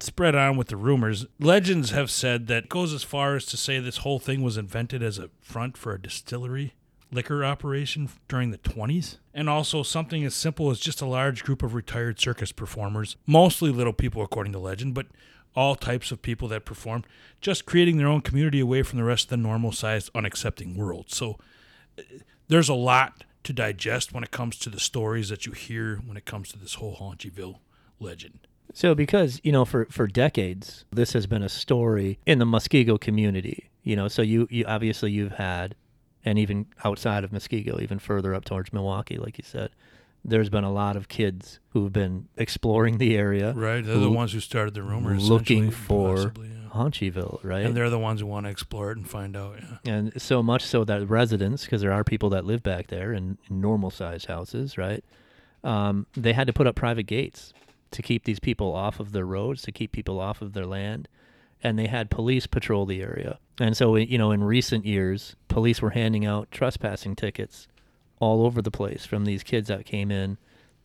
spread 0.00 0.34
on 0.34 0.56
with 0.56 0.68
the 0.68 0.76
rumors, 0.76 1.26
legends 1.38 1.90
have 1.90 2.10
said 2.10 2.48
that 2.48 2.64
it 2.64 2.68
goes 2.68 2.92
as 2.92 3.04
far 3.04 3.36
as 3.36 3.46
to 3.46 3.56
say 3.56 3.78
this 3.78 3.98
whole 3.98 4.18
thing 4.18 4.42
was 4.42 4.56
invented 4.56 5.02
as 5.02 5.18
a 5.18 5.30
front 5.40 5.76
for 5.76 5.94
a 5.94 6.00
distillery 6.02 6.74
liquor 7.10 7.44
operation 7.44 8.08
during 8.28 8.50
the 8.50 8.58
20s. 8.58 9.18
And 9.32 9.48
also 9.48 9.82
something 9.82 10.24
as 10.24 10.34
simple 10.34 10.70
as 10.70 10.78
just 10.78 11.00
a 11.00 11.06
large 11.06 11.44
group 11.44 11.62
of 11.62 11.74
retired 11.74 12.20
circus 12.20 12.52
performers, 12.52 13.16
mostly 13.26 13.70
little 13.70 13.92
people 13.92 14.22
according 14.22 14.52
to 14.52 14.58
legend, 14.58 14.94
but 14.94 15.06
all 15.56 15.74
types 15.74 16.12
of 16.12 16.22
people 16.22 16.48
that 16.48 16.64
performed, 16.64 17.06
just 17.40 17.66
creating 17.66 17.96
their 17.96 18.06
own 18.06 18.20
community 18.20 18.60
away 18.60 18.82
from 18.82 18.98
the 18.98 19.04
rest 19.04 19.24
of 19.24 19.30
the 19.30 19.36
normal 19.36 19.72
sized, 19.72 20.12
unaccepting 20.12 20.76
world. 20.76 21.06
So 21.10 21.38
uh, 21.98 22.02
there's 22.48 22.68
a 22.68 22.74
lot 22.74 23.24
to 23.44 23.52
digest 23.52 24.12
when 24.12 24.22
it 24.22 24.30
comes 24.30 24.58
to 24.58 24.70
the 24.70 24.80
stories 24.80 25.30
that 25.30 25.46
you 25.46 25.52
hear 25.52 25.96
when 26.04 26.16
it 26.16 26.24
comes 26.24 26.50
to 26.50 26.58
this 26.58 26.74
whole 26.74 26.96
Haunchyville 26.96 27.58
legend. 27.98 28.40
So, 28.74 28.94
because 28.94 29.40
you 29.42 29.52
know, 29.52 29.64
for 29.64 29.86
for 29.86 30.06
decades, 30.06 30.84
this 30.92 31.14
has 31.14 31.26
been 31.26 31.42
a 31.42 31.48
story 31.48 32.18
in 32.26 32.38
the 32.38 32.44
Muskego 32.44 33.00
community. 33.00 33.70
You 33.82 33.96
know, 33.96 34.08
so 34.08 34.20
you 34.22 34.46
you 34.50 34.64
obviously 34.66 35.10
you've 35.10 35.32
had, 35.32 35.74
and 36.24 36.38
even 36.38 36.66
outside 36.84 37.24
of 37.24 37.30
Muskego, 37.30 37.80
even 37.80 37.98
further 37.98 38.34
up 38.34 38.44
towards 38.44 38.72
Milwaukee, 38.72 39.16
like 39.18 39.38
you 39.38 39.44
said, 39.44 39.70
there's 40.24 40.50
been 40.50 40.64
a 40.64 40.72
lot 40.72 40.96
of 40.96 41.08
kids 41.08 41.60
who've 41.70 41.92
been 41.92 42.28
exploring 42.36 42.98
the 42.98 43.16
area, 43.16 43.52
Right? 43.52 43.84
They're 43.84 43.98
the 43.98 44.10
ones 44.10 44.32
who 44.32 44.40
started 44.40 44.74
the 44.74 44.82
rumors. 44.82 45.28
looking 45.30 45.70
for 45.70 46.14
possibly, 46.16 46.48
yeah. 46.48 46.68
Haunchyville, 46.74 47.42
right? 47.44 47.64
And 47.64 47.76
they're 47.76 47.88
the 47.88 47.98
ones 47.98 48.20
who 48.20 48.26
want 48.26 48.44
to 48.46 48.50
explore 48.50 48.90
it 48.90 48.98
and 48.98 49.08
find 49.08 49.36
out. 49.36 49.58
Yeah. 49.84 49.92
and 49.94 50.20
so 50.20 50.42
much 50.42 50.62
so 50.64 50.84
that 50.84 51.08
residents, 51.08 51.64
because 51.64 51.80
there 51.82 51.92
are 51.92 52.04
people 52.04 52.30
that 52.30 52.44
live 52.44 52.62
back 52.62 52.88
there 52.88 53.12
in, 53.12 53.38
in 53.48 53.60
normal 53.60 53.90
sized 53.90 54.26
houses, 54.26 54.76
right? 54.76 55.04
Um, 55.64 56.06
they 56.14 56.32
had 56.32 56.46
to 56.48 56.52
put 56.52 56.66
up 56.66 56.74
private 56.74 57.04
gates 57.04 57.52
to 57.92 58.02
keep 58.02 58.24
these 58.24 58.38
people 58.40 58.74
off 58.74 59.00
of 59.00 59.12
their 59.12 59.24
roads, 59.24 59.62
to 59.62 59.72
keep 59.72 59.92
people 59.92 60.20
off 60.20 60.42
of 60.42 60.52
their 60.52 60.66
land, 60.66 61.08
and 61.62 61.78
they 61.78 61.86
had 61.86 62.10
police 62.10 62.46
patrol 62.46 62.86
the 62.86 63.02
area. 63.02 63.38
And 63.58 63.76
so, 63.76 63.96
you 63.96 64.18
know, 64.18 64.30
in 64.30 64.44
recent 64.44 64.84
years, 64.84 65.34
police 65.48 65.82
were 65.82 65.90
handing 65.90 66.24
out 66.24 66.50
trespassing 66.50 67.16
tickets 67.16 67.66
all 68.20 68.44
over 68.44 68.62
the 68.62 68.70
place 68.70 69.04
from 69.04 69.24
these 69.24 69.42
kids 69.42 69.68
that 69.68 69.84
came 69.84 70.10
in, 70.10 70.38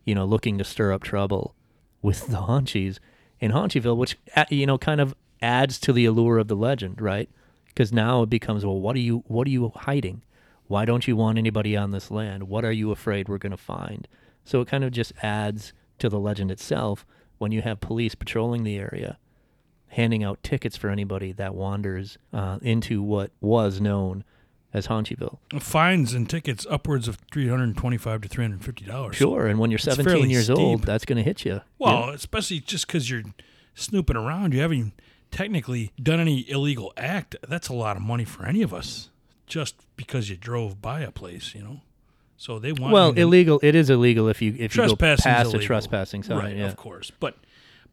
you 0.05 0.15
know, 0.15 0.25
looking 0.25 0.57
to 0.57 0.63
stir 0.63 0.91
up 0.91 1.03
trouble 1.03 1.55
with 2.01 2.27
the 2.27 2.37
Haunchies 2.37 2.99
in 3.39 3.51
Haunchyville, 3.51 3.97
which 3.97 4.17
you 4.49 4.65
know 4.65 4.77
kind 4.77 5.01
of 5.01 5.15
adds 5.41 5.79
to 5.79 5.93
the 5.93 6.05
allure 6.05 6.37
of 6.37 6.47
the 6.47 6.55
legend, 6.55 7.01
right? 7.01 7.29
Because 7.67 7.91
now 7.91 8.23
it 8.23 8.29
becomes, 8.29 8.65
well, 8.65 8.79
what 8.79 8.95
are 8.95 8.99
you 8.99 9.23
what 9.27 9.47
are 9.47 9.51
you 9.51 9.71
hiding? 9.75 10.23
Why 10.67 10.85
don't 10.85 11.07
you 11.07 11.15
want 11.15 11.37
anybody 11.37 11.75
on 11.75 11.91
this 11.91 12.09
land? 12.09 12.43
What 12.43 12.63
are 12.65 12.71
you 12.71 12.91
afraid 12.91 13.27
we're 13.27 13.37
going 13.37 13.51
to 13.51 13.57
find? 13.57 14.07
So 14.45 14.61
it 14.61 14.67
kind 14.67 14.83
of 14.83 14.91
just 14.91 15.13
adds 15.21 15.73
to 15.99 16.09
the 16.09 16.19
legend 16.19 16.51
itself 16.51 17.05
when 17.37 17.51
you 17.51 17.61
have 17.61 17.79
police 17.79 18.15
patrolling 18.15 18.63
the 18.63 18.77
area, 18.77 19.17
handing 19.93 20.23
out 20.23 20.41
tickets 20.43 20.75
for 20.75 20.89
anybody 20.89 21.31
that 21.33 21.55
wanders 21.55 22.17
uh, 22.33 22.59
into 22.61 23.01
what 23.01 23.31
was 23.41 23.79
known 23.79 24.23
as 24.73 24.87
Haunchyville. 24.87 25.37
Fines 25.59 26.13
and 26.13 26.29
tickets 26.29 26.65
upwards 26.69 27.07
of 27.07 27.17
three 27.31 27.47
hundred 27.47 27.77
twenty-five 27.77 28.21
to 28.21 28.27
three 28.27 28.43
hundred 28.43 28.55
and 28.55 28.65
fifty 28.65 28.85
dollars. 28.85 29.15
Sure, 29.15 29.45
and 29.45 29.59
when 29.59 29.69
you're 29.71 29.77
It's 29.77 29.85
17 29.85 30.05
fairly 30.05 30.29
years 30.29 30.49
old, 30.49 30.83
that's 30.83 31.05
going 31.05 31.17
to 31.17 31.23
hit 31.23 31.45
you. 31.45 31.61
Well, 31.77 32.09
especially 32.09 32.59
just 32.59 32.87
because 32.87 33.09
you're 33.09 33.23
snooping 33.75 34.15
around, 34.15 34.53
you 34.53 34.61
haven't 34.61 34.93
technically 35.31 35.91
done 36.01 36.19
any 36.19 36.49
illegal 36.49 36.91
act. 36.97 37.35
That's 37.47 37.69
a 37.69 37.73
lot 37.73 37.95
of 37.95 38.01
money 38.01 38.25
for 38.25 38.45
any 38.45 38.61
of 38.61 38.73
us, 38.73 39.09
just 39.45 39.75
because 39.95 40.29
you 40.29 40.37
drove 40.37 40.81
by 40.81 41.01
a 41.01 41.11
place, 41.11 41.53
you 41.53 41.61
know. 41.61 41.81
So 42.35 42.59
they 42.59 42.73
want 42.73 42.93
well, 42.93 43.11
illegal. 43.11 43.59
It 43.63 43.75
is 43.75 43.89
illegal 43.89 44.27
if 44.27 44.41
you 44.41 44.55
if 44.57 44.75
you 44.75 44.87
go 44.87 44.95
past 44.95 45.25
a 45.25 45.59
trespassing 45.59 46.23
sign. 46.23 46.37
right? 46.37 46.57
yeah. 46.57 46.65
Of 46.65 46.77
course, 46.77 47.11
but 47.19 47.37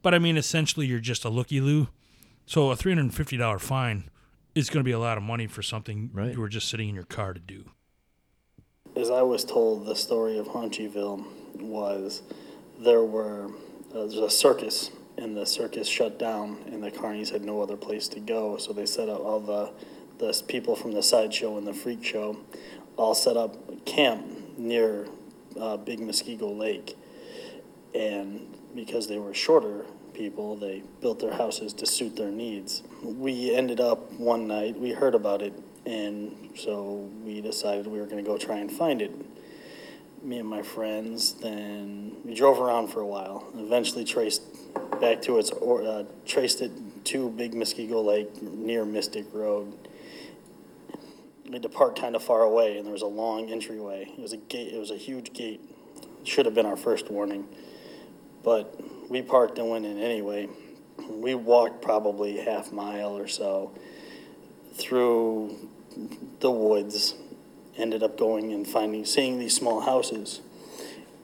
but 0.01 0.13
I 0.13 0.19
mean, 0.19 0.37
essentially, 0.37 0.85
you're 0.85 0.99
just 0.99 1.25
a 1.25 1.29
looky 1.29 1.61
loo. 1.61 1.87
So 2.45 2.71
a 2.71 2.75
three 2.75 2.91
hundred 2.91 3.01
and 3.03 3.15
fifty 3.15 3.37
dollar 3.37 3.59
fine 3.59 4.09
is 4.55 4.69
going 4.69 4.83
to 4.83 4.87
be 4.87 4.91
a 4.91 4.99
lot 4.99 5.17
of 5.17 5.23
money 5.23 5.47
for 5.47 5.61
something 5.61 6.09
Right. 6.13 6.33
you 6.33 6.39
were 6.41 6.49
just 6.49 6.67
sitting 6.69 6.89
in 6.89 6.95
your 6.95 7.05
car 7.05 7.33
to 7.33 7.39
do. 7.39 7.65
As 8.95 9.09
I 9.09 9.21
was 9.21 9.45
told, 9.45 9.85
the 9.85 9.95
story 9.95 10.37
of 10.37 10.47
Haunchyville 10.47 11.23
was 11.61 12.21
there 12.79 13.03
were 13.03 13.45
uh, 13.93 13.99
there's 13.99 14.15
a 14.17 14.29
circus 14.29 14.91
and 15.17 15.37
the 15.37 15.45
circus 15.45 15.87
shut 15.87 16.17
down, 16.17 16.57
and 16.71 16.81
the 16.83 16.89
carnies 16.91 17.29
had 17.31 17.43
no 17.43 17.61
other 17.61 17.77
place 17.77 18.07
to 18.09 18.19
go. 18.19 18.57
So 18.57 18.73
they 18.73 18.85
set 18.85 19.07
up 19.09 19.21
all 19.21 19.39
the 19.39 19.71
the 20.17 20.43
people 20.47 20.75
from 20.75 20.91
the 20.93 21.01
sideshow 21.03 21.57
and 21.57 21.65
the 21.65 21.73
freak 21.73 22.03
show 22.03 22.37
all 22.97 23.15
set 23.15 23.37
up 23.37 23.85
camp 23.85 24.25
near 24.57 25.07
uh, 25.59 25.77
Big 25.77 25.99
Muskego 25.99 26.55
Lake. 26.57 26.95
And 27.95 28.55
because 28.75 29.07
they 29.07 29.17
were 29.17 29.33
shorter 29.33 29.85
people, 30.13 30.55
they 30.55 30.83
built 31.01 31.19
their 31.19 31.33
houses 31.33 31.73
to 31.73 31.85
suit 31.85 32.15
their 32.15 32.31
needs. 32.31 32.83
We 33.03 33.55
ended 33.55 33.79
up 33.79 34.11
one 34.13 34.47
night, 34.47 34.79
we 34.79 34.91
heard 34.91 35.15
about 35.15 35.41
it, 35.41 35.53
and 35.85 36.51
so 36.55 37.09
we 37.23 37.41
decided 37.41 37.87
we 37.87 37.99
were 37.99 38.05
going 38.05 38.23
to 38.23 38.27
go 38.27 38.37
try 38.37 38.57
and 38.57 38.71
find 38.71 39.01
it. 39.01 39.11
Me 40.23 40.37
and 40.37 40.47
my 40.47 40.61
friends, 40.61 41.33
then 41.33 42.15
we 42.23 42.35
drove 42.35 42.59
around 42.59 42.87
for 42.89 43.01
a 43.01 43.05
while, 43.05 43.47
eventually 43.55 44.03
traced 44.03 44.43
back 44.99 45.21
to 45.23 45.39
its, 45.39 45.49
or, 45.49 45.81
uh, 45.81 46.03
traced 46.25 46.61
it 46.61 46.71
to 47.05 47.29
Big 47.29 47.53
Muskego 47.53 48.03
Lake 48.05 48.41
near 48.41 48.85
Mystic 48.85 49.25
Road. 49.33 49.73
We 51.45 51.53
had 51.53 51.63
to 51.63 51.69
park 51.69 51.97
kind 51.97 52.15
of 52.15 52.23
far 52.23 52.43
away, 52.43 52.77
and 52.77 52.85
there 52.85 52.93
was 52.93 53.01
a 53.01 53.07
long 53.07 53.49
entryway. 53.49 54.13
It 54.15 54.21
was 54.21 54.33
a 54.33 54.37
gate, 54.37 54.73
it 54.73 54.77
was 54.77 54.91
a 54.91 54.97
huge 54.97 55.33
gate. 55.33 55.61
It 56.21 56.27
Should 56.27 56.45
have 56.45 56.53
been 56.53 56.67
our 56.67 56.77
first 56.77 57.09
warning. 57.09 57.47
But 58.43 58.79
we 59.09 59.21
parked 59.21 59.59
and 59.59 59.69
went 59.69 59.85
in 59.85 59.99
anyway. 59.99 60.49
We 61.09 61.35
walked 61.35 61.81
probably 61.81 62.37
half 62.37 62.71
mile 62.71 63.17
or 63.17 63.27
so 63.27 63.71
through 64.73 65.69
the 66.39 66.49
woods, 66.49 67.15
ended 67.77 68.03
up 68.03 68.17
going 68.17 68.53
and 68.53 68.67
finding, 68.67 69.05
seeing 69.05 69.39
these 69.39 69.55
small 69.55 69.81
houses. 69.81 70.41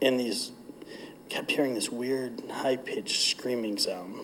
and 0.02 0.20
these, 0.20 0.52
kept 1.30 1.52
hearing 1.52 1.74
this 1.74 1.92
weird, 1.92 2.42
high-pitched 2.50 3.30
screaming 3.30 3.78
sound. 3.78 4.16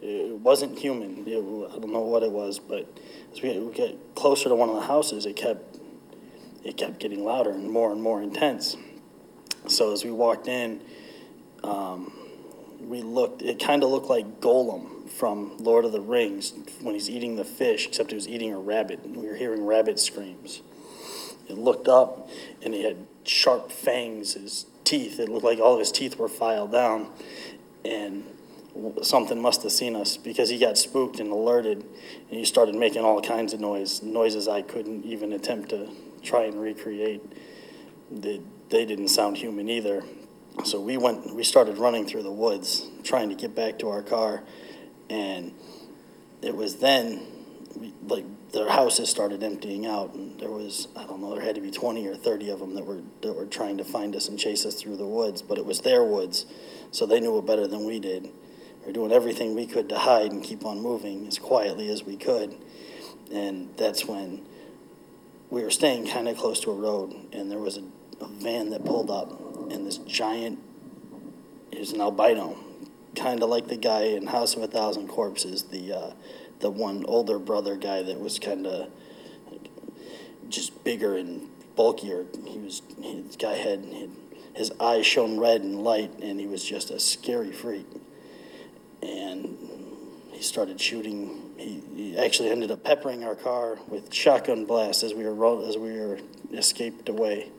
It 0.00 0.38
wasn't 0.38 0.78
human. 0.78 1.26
It, 1.26 1.36
I 1.36 1.78
don't 1.78 1.92
know 1.92 2.00
what 2.00 2.22
it 2.22 2.30
was, 2.30 2.58
but 2.58 2.88
as 3.32 3.42
we 3.42 3.58
we 3.58 3.72
get 3.72 4.14
closer 4.14 4.48
to 4.48 4.54
one 4.54 4.70
of 4.70 4.76
the 4.76 4.82
houses, 4.82 5.26
it 5.26 5.36
kept, 5.36 5.78
it 6.64 6.76
kept 6.76 7.00
getting 7.00 7.22
louder 7.24 7.50
and 7.50 7.70
more 7.70 7.92
and 7.92 8.02
more 8.02 8.22
intense. 8.22 8.76
So 9.68 9.92
as 9.92 10.04
we 10.04 10.10
walked 10.10 10.48
in, 10.48 10.80
um, 11.62 12.12
we 12.80 13.02
looked, 13.02 13.42
it 13.42 13.58
kind 13.58 13.82
of 13.82 13.90
looked 13.90 14.08
like 14.08 14.40
Gollum 14.40 15.08
from 15.10 15.56
Lord 15.58 15.84
of 15.84 15.92
the 15.92 16.00
Rings 16.00 16.52
when 16.80 16.94
he's 16.94 17.10
eating 17.10 17.36
the 17.36 17.44
fish, 17.44 17.86
except 17.86 18.10
he 18.10 18.14
was 18.14 18.28
eating 18.28 18.52
a 18.52 18.58
rabbit. 18.58 19.00
And 19.04 19.16
We 19.16 19.28
were 19.28 19.36
hearing 19.36 19.66
rabbit 19.66 19.98
screams. 19.98 20.62
It 21.48 21.58
looked 21.58 21.88
up 21.88 22.28
and 22.62 22.72
he 22.72 22.84
had 22.84 22.96
sharp 23.24 23.72
fangs, 23.72 24.34
his 24.34 24.66
teeth. 24.84 25.20
It 25.20 25.28
looked 25.28 25.44
like 25.44 25.58
all 25.58 25.74
of 25.74 25.78
his 25.80 25.92
teeth 25.92 26.16
were 26.16 26.28
filed 26.28 26.72
down. 26.72 27.10
And 27.84 28.24
something 29.02 29.40
must 29.40 29.62
have 29.62 29.72
seen 29.72 29.96
us 29.96 30.16
because 30.16 30.48
he 30.48 30.58
got 30.58 30.78
spooked 30.78 31.18
and 31.18 31.30
alerted 31.30 31.78
and 31.78 32.38
he 32.38 32.44
started 32.44 32.74
making 32.74 33.04
all 33.04 33.20
kinds 33.20 33.52
of 33.52 33.60
noise, 33.60 34.02
noises 34.02 34.48
I 34.48 34.62
couldn't 34.62 35.04
even 35.04 35.32
attempt 35.32 35.70
to 35.70 35.88
try 36.22 36.44
and 36.44 36.60
recreate. 36.60 37.22
They, 38.10 38.40
they 38.68 38.84
didn't 38.84 39.08
sound 39.08 39.38
human 39.38 39.68
either. 39.68 40.04
So 40.64 40.80
we 40.80 40.96
went, 40.96 41.34
we 41.34 41.44
started 41.44 41.78
running 41.78 42.06
through 42.06 42.22
the 42.22 42.32
woods, 42.32 42.86
trying 43.02 43.28
to 43.30 43.34
get 43.34 43.54
back 43.54 43.78
to 43.80 43.88
our 43.88 44.02
car. 44.02 44.42
And 45.08 45.52
it 46.42 46.54
was 46.54 46.76
then, 46.76 47.22
we, 47.76 47.92
like, 48.06 48.24
their 48.52 48.68
houses 48.68 49.08
started 49.08 49.42
emptying 49.42 49.86
out. 49.86 50.14
And 50.14 50.38
there 50.38 50.50
was, 50.50 50.88
I 50.96 51.04
don't 51.04 51.20
know, 51.20 51.34
there 51.34 51.44
had 51.44 51.54
to 51.54 51.60
be 51.60 51.70
20 51.70 52.06
or 52.06 52.14
30 52.14 52.50
of 52.50 52.60
them 52.60 52.74
that 52.74 52.84
were, 52.84 53.00
that 53.22 53.34
were 53.34 53.46
trying 53.46 53.78
to 53.78 53.84
find 53.84 54.14
us 54.14 54.28
and 54.28 54.38
chase 54.38 54.66
us 54.66 54.74
through 54.74 54.96
the 54.96 55.06
woods. 55.06 55.42
But 55.42 55.58
it 55.58 55.64
was 55.64 55.80
their 55.80 56.04
woods, 56.04 56.46
so 56.90 57.06
they 57.06 57.20
knew 57.20 57.38
it 57.38 57.46
better 57.46 57.66
than 57.66 57.86
we 57.86 58.00
did. 58.00 58.24
We 58.80 58.86
were 58.86 58.92
doing 58.92 59.12
everything 59.12 59.54
we 59.54 59.66
could 59.66 59.88
to 59.90 59.98
hide 59.98 60.32
and 60.32 60.42
keep 60.42 60.64
on 60.64 60.80
moving 60.80 61.26
as 61.26 61.38
quietly 61.38 61.90
as 61.90 62.02
we 62.02 62.16
could. 62.16 62.54
And 63.32 63.70
that's 63.76 64.04
when 64.06 64.42
we 65.50 65.62
were 65.62 65.70
staying 65.70 66.06
kind 66.06 66.28
of 66.28 66.36
close 66.36 66.60
to 66.60 66.70
a 66.70 66.74
road, 66.74 67.14
and 67.32 67.50
there 67.50 67.58
was 67.58 67.76
a, 67.76 67.82
a 68.20 68.28
van 68.28 68.70
that 68.70 68.84
pulled 68.84 69.10
up, 69.10 69.49
and 69.70 69.86
this 69.86 69.98
giant, 69.98 70.58
was 71.76 71.92
an 71.92 72.00
albino, 72.00 72.56
kind 73.16 73.42
of 73.42 73.48
like 73.48 73.68
the 73.68 73.76
guy 73.76 74.02
in 74.02 74.26
House 74.26 74.54
of 74.54 74.62
a 74.62 74.66
Thousand 74.66 75.08
Corpses, 75.08 75.64
the 75.64 75.92
uh, 75.92 76.12
the 76.60 76.70
one 76.70 77.04
older 77.06 77.38
brother 77.38 77.76
guy 77.76 78.02
that 78.02 78.20
was 78.20 78.38
kind 78.38 78.66
of 78.66 78.88
just 80.48 80.84
bigger 80.84 81.16
and 81.16 81.48
bulkier. 81.74 82.26
He 82.44 82.58
was 82.58 82.82
his 83.02 83.36
guy 83.36 83.54
had 83.54 83.84
his 84.54 84.72
eyes 84.80 85.06
shone 85.06 85.38
red 85.38 85.62
and 85.62 85.82
light, 85.82 86.12
and 86.20 86.38
he 86.38 86.46
was 86.46 86.64
just 86.64 86.90
a 86.90 87.00
scary 87.00 87.52
freak. 87.52 87.86
And 89.02 89.56
he 90.32 90.42
started 90.42 90.80
shooting. 90.80 91.52
He, 91.56 91.82
he 91.94 92.18
actually 92.18 92.50
ended 92.50 92.70
up 92.70 92.84
peppering 92.84 93.24
our 93.24 93.34
car 93.34 93.78
with 93.88 94.12
shotgun 94.12 94.66
blasts 94.66 95.02
as 95.02 95.14
we 95.14 95.24
were 95.24 95.66
as 95.66 95.76
we 95.76 95.98
were 95.98 96.18
escaped 96.52 97.08
away. 97.08 97.50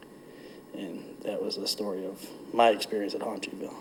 And 0.73 1.10
that 1.23 1.41
was 1.41 1.57
the 1.57 1.67
story 1.67 2.05
of 2.05 2.25
my 2.53 2.69
experience 2.69 3.13
at 3.13 3.21
Haunchyville. 3.21 3.73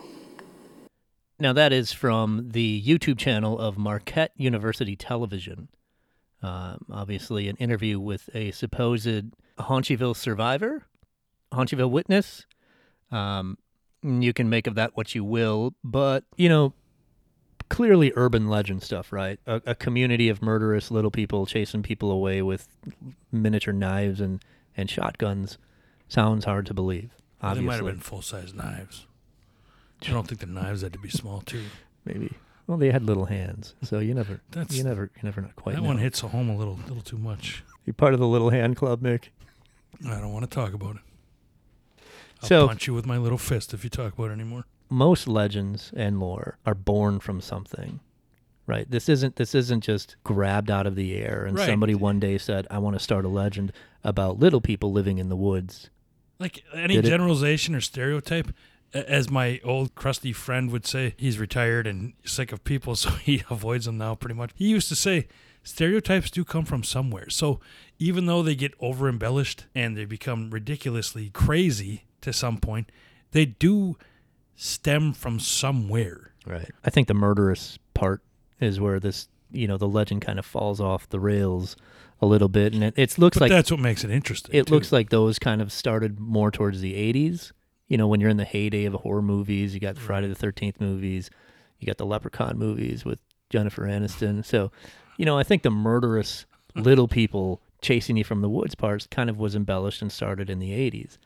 Now, 1.39 1.55
that 1.55 1.73
is 1.73 1.93
from 1.93 2.51
the 2.51 2.83
YouTube 2.83 3.19
channel 3.19 3.59
of 3.59 3.79
Marquette 3.79 4.33
University 4.37 4.95
Television. 4.95 5.69
Um, 6.43 6.85
obviously, 6.93 7.49
an 7.49 7.57
interview 7.57 7.99
with 7.99 8.29
a 8.35 8.51
supposed 8.51 9.25
Haunchyville 9.59 10.17
survivor, 10.17 10.87
Haunchyville 11.53 11.91
witness. 11.91 12.47
Um, 13.11 13.57
you 14.03 14.33
can 14.33 14.51
make 14.51 14.67
of 14.67 14.75
that 14.75 14.97
what 14.97 15.15
you 15.15 15.25
will, 15.25 15.75
but, 15.83 16.25
you 16.37 16.49
know, 16.49 16.75
clearly 17.71 18.13
urban 18.17 18.49
legend 18.49 18.83
stuff, 18.83 19.13
right? 19.13 19.39
A, 19.47 19.63
a 19.67 19.75
community 19.75 20.29
of 20.29 20.43
murderous 20.43 20.91
little 20.91 21.11
people 21.11 21.47
chasing 21.47 21.83
people 21.83 22.11
away 22.11 22.43
with 22.43 22.69
miniature 23.33 23.73
knives 23.73 24.21
and, 24.21 24.43
and 24.77 24.91
shotguns 24.91 25.57
sounds 26.09 26.45
hard 26.45 26.67
to 26.67 26.75
believe. 26.75 27.13
They 27.43 27.61
might 27.61 27.77
have 27.77 27.85
been 27.87 28.01
full 28.01 28.23
size 28.23 28.53
knives. 28.55 29.07
I 30.07 30.11
don't 30.13 30.27
think 30.27 30.41
the 30.41 30.47
knives 30.47 30.83
had 30.83 30.93
to 30.95 30.99
be 30.99 31.11
small 31.11 31.41
too. 31.43 31.65
maybe. 32.05 32.33
Well, 32.67 32.79
they 32.79 32.91
had 32.93 33.03
little 33.03 33.25
hands, 33.27 33.75
so 33.83 33.99
you 33.99 34.15
never, 34.15 34.41
That's- 34.53 34.77
you 34.77 34.85
never, 34.85 35.11
you 35.17 35.23
never 35.25 35.41
not 35.43 35.57
quite. 35.57 35.75
that 35.75 35.81
know. 35.83 35.89
one 35.89 35.99
hits 35.99 36.21
home 36.21 36.49
a 36.49 36.57
little, 36.57 36.79
little 36.87 37.03
too 37.03 37.19
much. 37.19 37.65
You're 37.85 37.95
part 37.95 38.15
of 38.15 38.21
the 38.21 38.29
little 38.29 38.51
hand 38.51 38.77
club, 38.77 39.03
Mick. 39.03 39.25
I 40.07 40.21
don't 40.21 40.33
want 40.33 40.49
to 40.49 40.55
talk 40.55 40.73
about 40.73 40.97
it. 40.97 41.03
I'll 42.43 42.49
So- 42.49 42.69
punch 42.69 42.87
you 42.87 42.95
with 42.95 43.07
my 43.07 43.19
little 43.19 43.39
fist 43.39 43.75
if 43.75 43.83
you 43.85 43.91
talk 43.91 44.13
about 44.15 44.31
it 44.31 44.35
anymore. 44.35 44.65
Most 44.89 45.27
legends 45.29 45.93
and 45.97 46.19
lore 46.21 46.59
are 46.65 46.75
born 46.75 47.21
from 47.21 47.41
something, 47.41 48.01
right? 48.67 48.91
This 48.91 49.09
isn't 49.09 49.37
this 49.37 49.55
isn't 49.55 49.83
just 49.85 50.17
grabbed 50.25 50.71
out 50.71 50.87
of 50.87 50.95
the 50.97 51.15
air 51.15 51.45
and 51.45 51.57
Right. 51.59 51.67
somebody 51.67 51.95
one 51.95 52.19
day 52.21 52.39
said, 52.39 52.67
"I 52.71 52.79
want 52.79 52.95
to 52.97 53.01
start 53.01 53.25
a 53.25 53.29
legend 53.29 53.73
about 54.05 54.39
little 54.39 54.61
people 54.61 54.91
living 54.93 55.19
in 55.19 55.29
the 55.29 55.37
woods." 55.37 55.91
Like 56.41 56.65
any 56.75 56.95
Did 56.97 57.05
it- 57.05 57.09
generalization 57.11 57.75
or 57.77 57.81
stereotype, 57.81 58.53
a- 58.95 59.09
as 59.09 59.31
my 59.31 59.61
old 59.63 59.95
crusty 59.95 60.33
friend 60.33 60.71
would 60.73 60.87
say, 60.87 61.15
he's 61.17 61.39
retired 61.39 61.87
and 61.87 62.15
sick 62.25 62.51
of 62.51 62.65
people, 62.65 62.97
so 62.97 63.11
he 63.11 63.45
avoids 63.51 63.85
them 63.85 63.99
now 63.99 64.15
pretty 64.17 64.35
much. 64.35 64.51
He 64.57 64.69
used 64.69 64.89
to 64.89 64.97
say, 64.97 65.29
stereotypes 65.63 66.31
do 66.31 66.43
come 66.45 66.65
from 66.65 66.83
somewhere. 66.83 67.29
So 67.31 67.61
even 67.99 68.27
though 68.27 68.43
they 68.43 68.55
get 68.55 68.73
over 68.81 69.09
embellished 69.09 69.67
and 69.75 69.97
they 69.97 70.07
become 70.07 70.51
ridiculously 70.51 71.29
crazy 71.31 72.05
to 72.23 72.33
some 72.33 72.57
point, 72.57 72.91
they 73.33 73.45
do 73.45 73.97
stem 74.57 75.13
from 75.13 75.39
somewhere. 75.39 76.33
Right. 76.47 76.71
I 76.85 76.91
think 76.91 77.07
the 77.09 77.15
murderous 77.15 77.79
part 77.95 78.23
is 78.61 78.81
where 78.81 78.99
this, 78.99 79.29
you 79.53 79.67
know, 79.69 79.77
the 79.77 79.87
legend 79.89 80.23
kind 80.23 80.39
of 80.39 80.47
falls 80.47 80.81
off 80.81 81.09
the 81.09 81.21
rails 81.21 81.77
a 82.21 82.27
little 82.27 82.49
bit, 82.49 82.75
and 82.75 82.85
it, 82.85 82.95
it 82.97 83.19
looks 83.19 83.37
But 83.39 83.43
like 83.45 83.51
that's 83.51 83.71
what 83.71 83.81
makes 83.81 84.05
it 84.05 84.11
interesting. 84.11 84.55
it 84.55 84.67
too. 84.67 84.75
looks 84.75 84.93
like 84.93 85.11
those 85.11 85.39
kind 85.39 85.63
of 85.63 85.73
started 85.73 86.21
more 86.21 86.51
towards 86.51 86.81
the 86.81 86.95
80s 86.95 87.53
you 87.89 87.97
know 87.97 88.07
when 88.07 88.21
you're 88.21 88.31
in 88.31 88.37
the 88.37 88.45
heyday 88.45 88.85
of 88.85 88.93
horror 88.95 89.23
movies 89.23 89.75
you 89.75 89.81
got 89.81 89.95
the 89.97 90.01
friday 90.01 90.29
the 90.29 90.35
13th 90.35 90.81
movies 90.81 91.29
you 91.81 91.87
got 91.87 91.97
the 91.99 92.07
leprechaun 92.07 92.57
movies 92.57 93.05
with 93.05 93.19
jennifer 93.49 93.83
aniston 93.83 94.45
so 94.45 94.71
you 95.17 95.25
know 95.25 95.37
i 95.37 95.43
think 95.43 95.63
the 95.65 95.71
murderous 95.71 96.47
little 96.77 97.09
people 97.09 97.61
chasing 97.83 98.17
you 98.17 98.23
from 98.23 98.43
the 98.43 98.49
woods 98.49 98.77
parts 98.77 99.09
kind 99.11 99.29
of 99.29 99.39
was 99.39 99.57
embellished 99.57 100.03
and 100.03 100.13
started 100.13 100.49
in 100.49 100.61
the 100.61 100.71
80s 100.71 101.19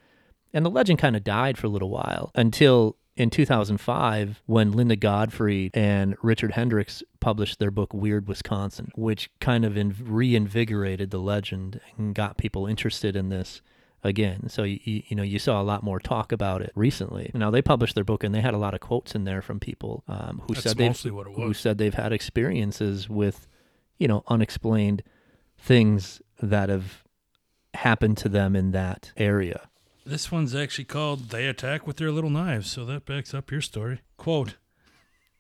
and 0.55 0.65
the 0.65 0.71
legend 0.71 0.99
kind 0.99 1.17
of 1.17 1.23
died 1.25 1.59
for 1.59 1.67
a 1.67 1.71
little 1.71 1.91
while 1.91 2.31
until 2.35 2.97
in 3.17 3.31
2005 3.31 4.43
when 4.47 4.73
Linda 4.73 4.97
Godfrey 4.97 5.71
and 5.73 6.17
Richard 6.23 6.53
Hendricks 6.53 7.03
published 7.21 7.59
their 7.59 7.71
book 7.71 7.95
Weird 7.95 8.27
Wisconsin, 8.27 8.91
which 8.97 9.31
kind 9.41 9.65
of 9.65 9.77
in- 9.77 9.95
reinvigorated 10.01 11.11
the 11.11 11.21
legend 11.21 11.81
and 11.97 12.15
got 12.15 12.39
people 12.39 12.67
interested 12.67 13.15
in 13.15 13.29
this 13.29 13.63
again. 14.03 14.49
So 14.49 14.63
you, 14.65 14.79
you 14.85 15.03
you 15.09 15.17
know 15.17 15.23
you 15.23 15.39
saw 15.39 15.61
a 15.61 15.65
lot 15.65 15.83
more 15.83 15.99
talk 15.99 16.31
about 16.33 16.61
it 16.61 16.73
recently. 16.75 17.31
Now 17.35 17.51
they 17.51 17.63
published 17.63 17.95
their 17.95 18.05
book 18.05 18.23
and 18.23 18.35
they 18.35 18.41
had 18.41 18.55
a 18.55 18.59
lot 18.59 18.75
of 18.75 18.81
quotes 18.81 19.15
in 19.15 19.25
there 19.25 19.43
from 19.43 19.59
people 19.59 20.05
um, 20.07 20.43
who 20.47 20.55
That's 20.55 20.65
said 20.65 20.77
they've 20.77 20.89
mostly 20.89 21.11
what 21.11 21.27
it 21.27 21.35
who 21.35 21.55
said 21.55 21.79
they've 21.79 21.95
had 21.95 22.13
experiences 22.13 23.09
with 23.09 23.49
you 23.99 24.07
know 24.07 24.23
unexplained 24.29 25.03
things 25.59 26.21
that 26.43 26.69
have 26.69 27.03
happened 27.73 28.17
to 28.19 28.29
them 28.29 28.55
in 28.55 28.73
that 28.73 29.13
area. 29.17 29.69
This 30.07 30.31
one's 30.31 30.55
actually 30.55 30.85
called 30.85 31.31
They 31.31 31.47
Attack 31.47 31.87
with 31.87 31.97
Their 31.97 32.11
Little 32.11 32.29
Knives, 32.29 32.71
so 32.71 32.85
that 32.85 33.07
backs 33.07 33.33
up 33.33 33.51
your 33.51 33.63
story. 33.63 34.03
Quote 34.19 34.57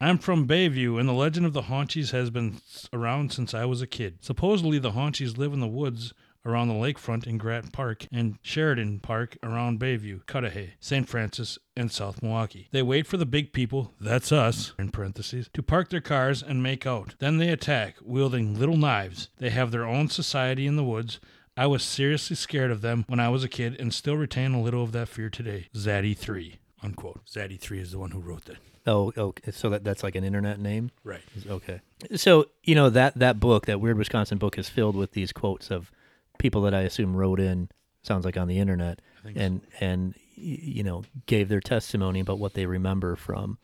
I'm 0.00 0.16
from 0.16 0.48
Bayview, 0.48 0.98
and 0.98 1.06
the 1.06 1.12
legend 1.12 1.44
of 1.44 1.52
the 1.52 1.64
Haunchies 1.64 2.12
has 2.12 2.30
been 2.30 2.62
around 2.90 3.30
since 3.30 3.52
I 3.52 3.66
was 3.66 3.82
a 3.82 3.86
kid. 3.86 4.18
Supposedly, 4.20 4.78
the 4.78 4.92
Haunchies 4.92 5.36
live 5.36 5.52
in 5.52 5.60
the 5.60 5.66
woods 5.66 6.14
around 6.46 6.68
the 6.68 6.74
lakefront 6.74 7.26
in 7.26 7.36
Grant 7.36 7.74
Park 7.74 8.06
and 8.10 8.38
Sheridan 8.40 9.00
Park 9.00 9.36
around 9.42 9.80
Bayview, 9.80 10.26
Cudahy, 10.26 10.72
St. 10.80 11.06
Francis, 11.06 11.58
and 11.76 11.92
South 11.92 12.22
Milwaukee. 12.22 12.68
They 12.70 12.82
wait 12.82 13.06
for 13.06 13.18
the 13.18 13.26
big 13.26 13.52
people, 13.52 13.92
that's 14.00 14.32
us, 14.32 14.72
in 14.78 14.90
parentheses, 14.90 15.50
to 15.52 15.62
park 15.62 15.90
their 15.90 16.00
cars 16.00 16.42
and 16.42 16.62
make 16.62 16.86
out. 16.86 17.16
Then 17.18 17.36
they 17.36 17.50
attack, 17.50 17.96
wielding 18.02 18.58
little 18.58 18.78
knives. 18.78 19.28
They 19.36 19.50
have 19.50 19.72
their 19.72 19.84
own 19.84 20.08
society 20.08 20.66
in 20.66 20.76
the 20.76 20.84
woods. 20.84 21.20
I 21.56 21.66
was 21.66 21.82
seriously 21.82 22.36
scared 22.36 22.70
of 22.70 22.80
them 22.80 23.04
when 23.08 23.20
I 23.20 23.28
was 23.28 23.44
a 23.44 23.48
kid 23.48 23.76
and 23.78 23.94
still 23.94 24.16
retain 24.16 24.54
a 24.54 24.62
little 24.62 24.82
of 24.82 24.92
that 24.92 25.08
fear 25.08 25.30
today. 25.30 25.68
Zaddy 25.74 26.16
3. 26.16 26.56
Unquote. 26.82 27.24
Zaddy 27.26 27.58
3 27.58 27.80
is 27.80 27.92
the 27.92 27.98
one 27.98 28.10
who 28.10 28.18
wrote 28.18 28.44
that. 28.46 28.56
Oh, 28.86 29.12
okay. 29.16 29.50
So 29.50 29.70
that 29.70 29.84
that's 29.84 30.02
like 30.02 30.14
an 30.14 30.24
internet 30.24 30.60
name. 30.60 30.90
Right. 31.04 31.22
Okay. 31.48 31.80
So 32.16 32.46
you 32.62 32.74
know 32.74 32.90
that 32.90 33.18
that 33.18 33.40
book, 33.40 33.66
that 33.66 33.80
Weird 33.80 33.96
Wisconsin 33.96 34.36
book, 34.36 34.58
is 34.58 34.68
filled 34.68 34.94
with 34.94 35.12
these 35.12 35.32
quotes 35.32 35.70
of 35.70 35.90
people 36.38 36.62
that 36.62 36.74
I 36.74 36.80
assume 36.80 37.16
wrote 37.16 37.40
in. 37.40 37.70
Sounds 38.02 38.26
like 38.26 38.36
on 38.36 38.46
the 38.46 38.58
internet, 38.58 39.00
and 39.34 39.62
and 39.80 40.14
you 40.34 40.82
know 40.82 41.04
gave 41.24 41.48
their 41.48 41.60
testimony 41.60 42.20
about 42.20 42.38
what 42.38 42.52
they 42.52 42.66
remember 42.66 43.16
from. 43.16 43.56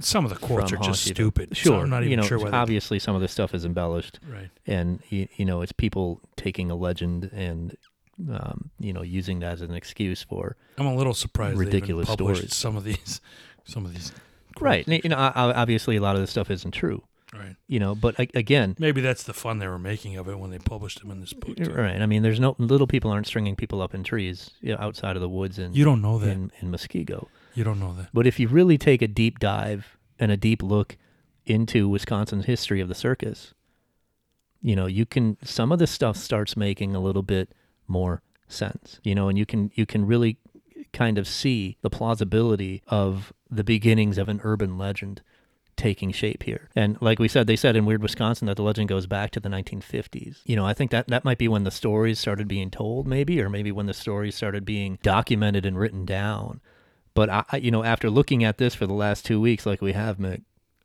Some 0.00 0.24
of 0.24 0.30
the 0.30 0.36
quotes 0.36 0.72
are 0.72 0.76
just 0.78 1.04
stupid. 1.04 1.56
Sure, 1.56 1.72
So 1.78 1.80
I'm 1.80 1.90
not 1.90 2.02
even 2.02 2.10
you 2.10 2.16
know, 2.18 2.22
sure 2.24 2.38
why. 2.38 2.50
they- 2.50 2.56
obviously 2.56 2.98
some 2.98 3.14
of 3.14 3.20
this 3.20 3.32
stuff 3.32 3.54
is 3.54 3.64
embellished, 3.64 4.18
Right. 4.28 4.50
and 4.66 5.00
you, 5.08 5.26
you 5.36 5.44
know 5.44 5.62
it's 5.62 5.72
people 5.72 6.20
taking 6.36 6.70
a 6.70 6.74
legend 6.74 7.30
and 7.32 7.76
um, 8.30 8.70
you 8.78 8.92
know 8.92 9.02
using 9.02 9.40
that 9.40 9.52
as 9.54 9.60
an 9.62 9.74
excuse 9.74 10.22
for 10.22 10.56
I'm 10.78 10.86
a 10.86 10.94
little 10.94 11.12
surprised 11.14 11.58
Ridiculous 11.58 12.08
they 12.08 12.12
even 12.14 12.16
published 12.26 12.40
stories. 12.52 12.54
some 12.54 12.76
of 12.76 12.84
these. 12.84 13.20
Some 13.68 13.84
of 13.84 13.92
these. 13.92 14.12
right. 14.60 14.86
and, 14.86 15.02
You 15.02 15.10
know, 15.10 15.16
obviously 15.18 15.96
a 15.96 16.00
lot 16.00 16.14
of 16.14 16.20
this 16.22 16.30
stuff 16.30 16.52
isn't 16.52 16.70
true. 16.70 17.02
Right. 17.34 17.56
You 17.66 17.80
know, 17.80 17.96
but 17.96 18.14
again, 18.34 18.76
Maybe 18.78 19.00
that's 19.00 19.24
the 19.24 19.34
fun 19.34 19.58
they 19.58 19.66
were 19.66 19.76
making 19.78 20.16
of 20.16 20.28
it 20.28 20.38
when 20.38 20.50
they 20.52 20.58
published 20.60 21.00
them 21.00 21.10
in 21.10 21.20
this 21.20 21.32
book. 21.32 21.56
too. 21.56 21.72
Right. 21.72 22.00
I 22.00 22.06
mean, 22.06 22.22
there's 22.22 22.38
no 22.38 22.54
little 22.58 22.86
people 22.86 23.10
aren't 23.10 23.26
stringing 23.26 23.56
people 23.56 23.82
up 23.82 23.92
in 23.92 24.04
trees 24.04 24.52
you 24.60 24.70
know, 24.72 24.78
outside 24.80 25.16
of 25.16 25.20
the 25.20 25.28
woods 25.28 25.58
and 25.58 25.74
You 25.76 25.84
don't 25.84 26.00
know 26.00 26.20
that. 26.20 26.28
in, 26.30 26.52
in 26.60 26.70
Muskego. 26.70 27.26
You 27.56 27.64
don't 27.64 27.80
know 27.80 27.94
that. 27.94 28.10
But 28.12 28.26
if 28.26 28.38
you 28.38 28.48
really 28.48 28.78
take 28.78 29.02
a 29.02 29.08
deep 29.08 29.38
dive 29.38 29.96
and 30.18 30.30
a 30.30 30.36
deep 30.36 30.62
look 30.62 30.96
into 31.46 31.88
Wisconsin's 31.88 32.44
history 32.44 32.80
of 32.80 32.88
the 32.88 32.94
circus, 32.94 33.54
you 34.60 34.76
know, 34.76 34.86
you 34.86 35.06
can 35.06 35.38
some 35.42 35.72
of 35.72 35.78
this 35.78 35.90
stuff 35.90 36.16
starts 36.16 36.56
making 36.56 36.94
a 36.94 37.00
little 37.00 37.22
bit 37.22 37.50
more 37.88 38.22
sense. 38.46 39.00
You 39.02 39.14
know, 39.14 39.28
and 39.28 39.38
you 39.38 39.46
can 39.46 39.72
you 39.74 39.86
can 39.86 40.06
really 40.06 40.36
kind 40.92 41.16
of 41.18 41.26
see 41.26 41.78
the 41.80 41.90
plausibility 41.90 42.82
of 42.88 43.32
the 43.50 43.64
beginnings 43.64 44.18
of 44.18 44.28
an 44.28 44.40
urban 44.44 44.76
legend 44.76 45.22
taking 45.76 46.10
shape 46.10 46.42
here. 46.42 46.68
And 46.74 47.00
like 47.00 47.18
we 47.18 47.28
said, 47.28 47.46
they 47.46 47.56
said 47.56 47.76
in 47.76 47.84
Weird 47.84 48.02
Wisconsin 48.02 48.46
that 48.46 48.56
the 48.56 48.62
legend 48.62 48.88
goes 48.88 49.06
back 49.06 49.30
to 49.32 49.40
the 49.40 49.48
1950s. 49.48 50.38
You 50.44 50.56
know, 50.56 50.66
I 50.66 50.74
think 50.74 50.90
that 50.90 51.08
that 51.08 51.24
might 51.24 51.38
be 51.38 51.48
when 51.48 51.64
the 51.64 51.70
stories 51.70 52.18
started 52.18 52.48
being 52.48 52.70
told, 52.70 53.06
maybe, 53.06 53.40
or 53.40 53.50
maybe 53.50 53.72
when 53.72 53.86
the 53.86 53.94
stories 53.94 54.34
started 54.34 54.64
being 54.64 54.98
documented 55.02 55.66
and 55.66 55.78
written 55.78 56.04
down. 56.04 56.60
But 57.16 57.30
I, 57.30 57.56
you 57.56 57.70
know, 57.72 57.82
after 57.82 58.08
looking 58.10 58.44
at 58.44 58.58
this 58.58 58.74
for 58.76 58.86
the 58.86 58.92
last 58.94 59.24
two 59.24 59.40
weeks, 59.40 59.66
like 59.66 59.80
we 59.82 59.92
have, 59.94 60.18
Mick, 60.18 60.42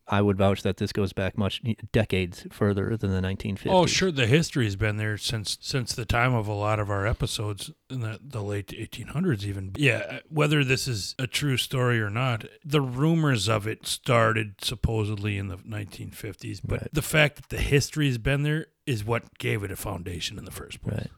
I 0.07 0.21
would 0.21 0.37
vouch 0.37 0.63
that 0.63 0.75
this 0.77 0.91
goes 0.91 1.13
back 1.13 1.37
much 1.37 1.61
decades 1.93 2.45
further 2.51 2.97
than 2.97 3.11
the 3.11 3.21
1950s. 3.21 3.67
Oh, 3.67 3.85
sure. 3.85 4.11
The 4.11 4.27
history 4.27 4.65
has 4.65 4.75
been 4.75 4.97
there 4.97 5.17
since 5.17 5.57
since 5.61 5.93
the 5.93 6.03
time 6.05 6.33
of 6.33 6.47
a 6.47 6.53
lot 6.53 6.79
of 6.79 6.89
our 6.89 7.07
episodes 7.07 7.71
in 7.89 8.01
the, 8.01 8.19
the 8.21 8.41
late 8.41 8.67
1800s, 8.67 9.43
even. 9.45 9.71
Yeah, 9.77 10.03
uh, 10.09 10.19
whether 10.29 10.63
this 10.65 10.87
is 10.87 11.15
a 11.17 11.27
true 11.27 11.55
story 11.55 12.01
or 12.01 12.09
not, 12.09 12.45
the 12.65 12.81
rumors 12.81 13.47
of 13.47 13.67
it 13.67 13.85
started 13.87 14.55
supposedly 14.61 15.37
in 15.37 15.47
the 15.47 15.57
1950s. 15.57 16.59
But 16.63 16.81
Right. 16.81 16.93
the 16.93 17.01
fact 17.01 17.35
that 17.37 17.49
the 17.49 17.61
history 17.61 18.07
has 18.07 18.17
been 18.17 18.43
there 18.43 18.65
is 18.85 19.05
what 19.05 19.37
gave 19.37 19.63
it 19.63 19.71
a 19.71 19.75
foundation 19.77 20.37
in 20.37 20.43
the 20.45 20.51
first 20.51 20.81
place. 20.81 20.97
Right. 20.97 21.09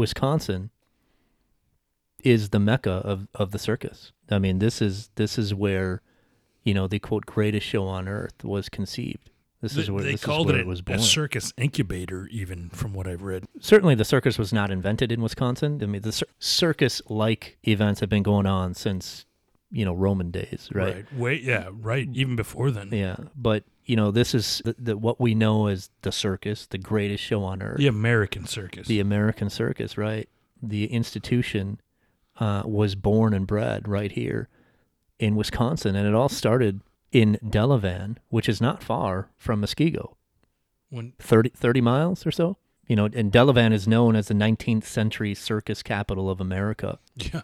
Wisconsin 0.00 0.70
is 2.24 2.50
the 2.50 2.58
mecca 2.58 2.90
of, 2.90 3.28
of 3.34 3.50
the 3.52 3.58
circus. 3.58 4.12
I 4.30 4.38
mean, 4.38 4.58
this 4.58 4.82
is 4.82 5.10
this 5.14 5.38
is 5.38 5.54
where, 5.54 6.02
you 6.64 6.74
know, 6.74 6.86
the 6.86 6.98
quote 6.98 7.26
greatest 7.26 7.66
show 7.66 7.86
on 7.86 8.08
earth 8.08 8.42
was 8.42 8.68
conceived. 8.68 9.30
This 9.60 9.74
They, 9.74 9.82
is 9.82 9.90
where 9.90 10.02
they 10.02 10.12
this 10.12 10.24
called 10.24 10.48
is 10.48 10.52
where 10.52 10.60
it 10.60 10.62
it 10.62 10.66
was 10.66 10.82
a 10.86 10.98
circus 10.98 11.52
incubator, 11.58 12.26
even 12.28 12.70
from 12.70 12.94
what 12.94 13.06
I've 13.06 13.22
read. 13.22 13.44
Certainly, 13.60 13.96
the 13.96 14.04
circus 14.04 14.38
was 14.38 14.52
not 14.52 14.70
invented 14.70 15.12
in 15.12 15.20
Wisconsin. 15.20 15.80
I 15.82 15.86
mean, 15.86 16.02
the 16.02 16.12
cir- 16.12 16.26
circus-like 16.38 17.58
events 17.68 18.00
have 18.00 18.08
been 18.08 18.22
going 18.22 18.46
on 18.46 18.74
since, 18.74 19.26
you 19.70 19.84
know, 19.84 19.94
Roman 19.94 20.30
days, 20.30 20.68
right? 20.72 21.04
Wait, 21.12 21.42
yeah, 21.42 21.68
right. 21.72 22.08
Even 22.12 22.36
before 22.36 22.70
then. 22.70 22.90
Yeah, 22.92 23.16
but 23.36 23.64
you 23.84 23.96
know, 23.96 24.10
this 24.10 24.34
is 24.34 24.62
the, 24.64 24.74
the, 24.78 24.96
what 24.96 25.20
we 25.20 25.34
know 25.34 25.66
as 25.66 25.90
the 26.02 26.12
circus, 26.12 26.66
the 26.66 26.78
greatest 26.78 27.22
show 27.22 27.42
on 27.42 27.62
earth. 27.62 27.78
The 27.78 27.86
American 27.86 28.46
circus. 28.46 28.86
the 28.86 29.00
American 29.00 29.50
circus, 29.50 29.96
right? 29.96 30.28
The 30.62 30.86
institution 30.86 31.80
uh, 32.38 32.62
was 32.64 32.94
born 32.94 33.34
and 33.34 33.46
bred 33.46 33.88
right 33.88 34.12
here 34.12 34.48
in 35.18 35.36
Wisconsin, 35.36 35.96
and 35.96 36.06
it 36.06 36.14
all 36.14 36.28
started 36.28 36.80
in 37.12 37.38
Delavan, 37.44 38.16
which 38.28 38.48
is 38.48 38.60
not 38.60 38.82
far 38.82 39.30
from 39.36 39.62
Muskego, 39.62 40.14
when 40.88 41.12
30, 41.18 41.50
30 41.50 41.80
miles 41.80 42.26
or 42.26 42.30
so. 42.30 42.56
You 42.86 42.96
know, 42.96 43.04
and 43.04 43.30
Delavan 43.30 43.72
is 43.72 43.86
known 43.86 44.16
as 44.16 44.26
the 44.28 44.34
19th 44.34 44.84
century 44.84 45.32
circus 45.34 45.82
capital 45.82 46.28
of 46.28 46.40
America. 46.40 46.98
yeah. 47.14 47.42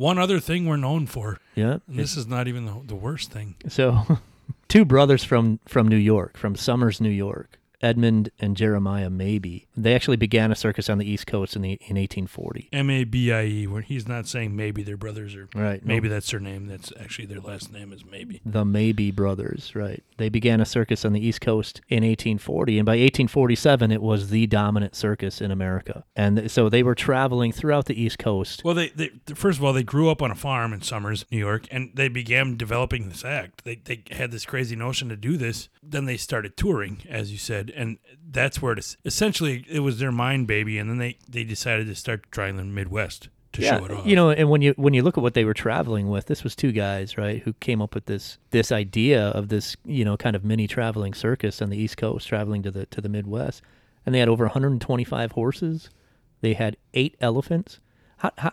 One 0.00 0.18
other 0.18 0.40
thing 0.40 0.64
we're 0.64 0.78
known 0.78 1.06
for, 1.06 1.36
Yeah. 1.54 1.80
and 1.86 1.98
this 1.98 2.16
is 2.16 2.26
not 2.26 2.48
even 2.48 2.64
the, 2.64 2.74
the 2.86 2.94
worst 2.94 3.30
thing. 3.30 3.54
So, 3.68 4.18
two 4.68 4.86
brothers 4.86 5.22
from 5.22 5.60
from 5.66 5.88
New 5.88 5.98
York, 5.98 6.38
from 6.38 6.56
Somers, 6.56 7.02
New 7.02 7.10
York, 7.10 7.58
Edmund 7.82 8.30
and 8.38 8.56
Jeremiah 8.56 9.08
Mabie. 9.10 9.66
They 9.76 9.94
actually 9.94 10.16
began 10.16 10.50
a 10.52 10.54
circus 10.56 10.88
on 10.90 10.98
the 10.98 11.10
East 11.10 11.26
Coast 11.26 11.56
in 11.56 11.62
the 11.62 11.70
in 11.72 11.96
1840. 11.96 12.68
M 12.72 12.90
A 12.90 13.04
B 13.04 13.32
I 13.32 13.44
E, 13.44 13.66
where 13.66 13.82
he's 13.82 14.06
not 14.06 14.26
saying 14.26 14.54
maybe 14.54 14.82
they're 14.82 14.96
brothers 14.96 15.34
or 15.34 15.48
Right. 15.54 15.84
maybe 15.84 16.08
that's 16.08 16.30
their 16.30 16.40
name. 16.40 16.66
That's 16.66 16.92
actually 17.00 17.26
their 17.26 17.40
last 17.40 17.72
name 17.72 17.92
is 17.92 18.04
maybe. 18.04 18.40
the 18.44 18.64
Mabie 18.64 19.14
brothers, 19.14 19.74
right? 19.74 20.02
They 20.18 20.28
began 20.28 20.60
a 20.60 20.66
circus 20.66 21.04
on 21.04 21.12
the 21.12 21.24
East 21.26 21.40
Coast 21.40 21.80
in 21.88 22.04
1840, 22.04 22.78
and 22.78 22.86
by 22.86 22.92
1847, 22.92 23.90
it 23.90 24.02
was 24.02 24.30
the 24.30 24.46
dominant 24.46 24.94
circus 24.94 25.40
in 25.40 25.50
America. 25.50 26.04
And 26.14 26.36
th- 26.36 26.50
so 26.50 26.68
they 26.68 26.82
were 26.82 26.94
traveling 26.94 27.52
throughout 27.52 27.86
the 27.86 28.00
East 28.00 28.18
Coast. 28.18 28.62
Well, 28.64 28.74
they, 28.74 28.88
they 28.90 29.10
first 29.34 29.58
of 29.58 29.64
all 29.64 29.72
they 29.72 29.82
grew 29.82 30.10
up 30.10 30.20
on 30.22 30.30
a 30.30 30.34
farm 30.34 30.72
in 30.72 30.82
Somers, 30.82 31.24
New 31.30 31.38
York, 31.38 31.66
and 31.70 31.90
they 31.94 32.08
began 32.08 32.56
developing 32.56 33.08
this 33.08 33.24
act. 33.24 33.64
They 33.64 33.76
they 33.76 34.02
had 34.10 34.30
this 34.30 34.44
crazy 34.44 34.76
notion 34.76 35.08
to 35.08 35.16
do 35.16 35.36
this. 35.36 35.68
Then 35.82 36.04
they 36.04 36.16
started 36.16 36.56
touring, 36.56 36.98
as 37.08 37.32
you 37.32 37.38
said, 37.38 37.69
and 37.76 37.98
that's 38.30 38.60
where 38.60 38.72
it. 38.72 38.96
Essentially, 39.04 39.64
it 39.68 39.80
was 39.80 39.98
their 39.98 40.12
mind 40.12 40.46
baby, 40.46 40.78
and 40.78 40.88
then 40.88 40.98
they 40.98 41.18
they 41.28 41.44
decided 41.44 41.86
to 41.86 41.94
start 41.94 42.30
trying 42.30 42.56
the 42.56 42.64
Midwest 42.64 43.28
to 43.52 43.62
show 43.62 43.84
it 43.84 43.90
off. 43.90 44.06
you 44.06 44.14
know, 44.14 44.30
and 44.30 44.48
when 44.48 44.62
you 44.62 44.74
when 44.76 44.94
you 44.94 45.02
look 45.02 45.18
at 45.18 45.22
what 45.22 45.34
they 45.34 45.44
were 45.44 45.54
traveling 45.54 46.08
with, 46.08 46.26
this 46.26 46.44
was 46.44 46.54
two 46.54 46.72
guys, 46.72 47.18
right, 47.18 47.42
who 47.42 47.52
came 47.54 47.82
up 47.82 47.94
with 47.94 48.06
this 48.06 48.38
this 48.50 48.70
idea 48.70 49.28
of 49.28 49.48
this, 49.48 49.76
you 49.84 50.04
know, 50.04 50.16
kind 50.16 50.36
of 50.36 50.44
mini 50.44 50.66
traveling 50.66 51.14
circus 51.14 51.60
on 51.60 51.70
the 51.70 51.76
East 51.76 51.96
Coast, 51.96 52.28
traveling 52.28 52.62
to 52.62 52.70
the 52.70 52.86
to 52.86 53.00
the 53.00 53.08
Midwest, 53.08 53.62
and 54.06 54.14
they 54.14 54.20
had 54.20 54.28
over 54.28 54.44
125 54.44 55.32
horses. 55.32 55.90
They 56.40 56.54
had 56.54 56.76
eight 56.94 57.16
elephants. 57.20 57.80
How, 58.18 58.30
how, 58.38 58.52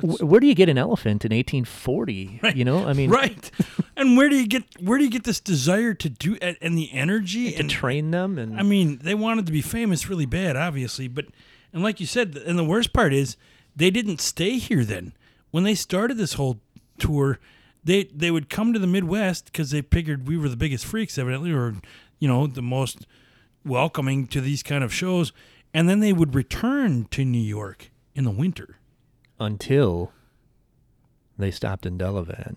wh- 0.00 0.22
where 0.22 0.40
do 0.40 0.46
you 0.46 0.54
get 0.54 0.68
an 0.68 0.78
elephant 0.78 1.24
in 1.24 1.32
1840? 1.32 2.40
You 2.54 2.64
know, 2.64 2.86
I 2.86 2.92
mean, 2.92 3.10
right. 3.10 3.50
and 3.96 4.16
where 4.16 4.28
do 4.28 4.36
you 4.36 4.46
get 4.46 4.64
where 4.80 4.98
do 4.98 5.04
you 5.04 5.10
get 5.10 5.24
this 5.24 5.40
desire 5.40 5.94
to 5.94 6.08
do 6.08 6.36
and 6.40 6.56
and 6.60 6.76
the 6.76 6.92
energy 6.92 7.52
to 7.52 7.60
and 7.60 7.70
train 7.70 8.10
them 8.10 8.38
and 8.38 8.58
I 8.58 8.62
mean, 8.62 8.98
they 9.02 9.14
wanted 9.14 9.46
to 9.46 9.52
be 9.52 9.62
famous 9.62 10.08
really 10.08 10.26
bad, 10.26 10.56
obviously, 10.56 11.08
but 11.08 11.26
and 11.72 11.82
like 11.82 12.00
you 12.00 12.06
said, 12.06 12.36
and 12.36 12.58
the 12.58 12.64
worst 12.64 12.92
part 12.92 13.12
is 13.12 13.36
they 13.76 13.90
didn't 13.90 14.20
stay 14.20 14.58
here 14.58 14.84
then. 14.84 15.12
When 15.50 15.64
they 15.64 15.74
started 15.74 16.16
this 16.16 16.34
whole 16.34 16.60
tour, 16.98 17.38
they 17.84 18.04
they 18.04 18.30
would 18.30 18.50
come 18.50 18.72
to 18.72 18.78
the 18.78 18.86
Midwest 18.86 19.46
because 19.46 19.70
they 19.70 19.82
figured 19.82 20.28
we 20.28 20.36
were 20.36 20.48
the 20.48 20.56
biggest 20.56 20.84
freaks, 20.84 21.18
evidently, 21.18 21.52
or 21.52 21.74
you 22.18 22.28
know, 22.28 22.46
the 22.46 22.62
most 22.62 23.06
welcoming 23.64 24.26
to 24.28 24.40
these 24.40 24.62
kind 24.62 24.82
of 24.82 24.92
shows, 24.92 25.32
and 25.72 25.88
then 25.88 26.00
they 26.00 26.12
would 26.12 26.34
return 26.34 27.06
to 27.10 27.24
New 27.24 27.38
York 27.38 27.90
in 28.14 28.24
the 28.24 28.30
winter. 28.30 28.77
Until 29.40 30.12
they 31.38 31.50
stopped 31.50 31.86
in 31.86 31.98
Delavan, 31.98 32.56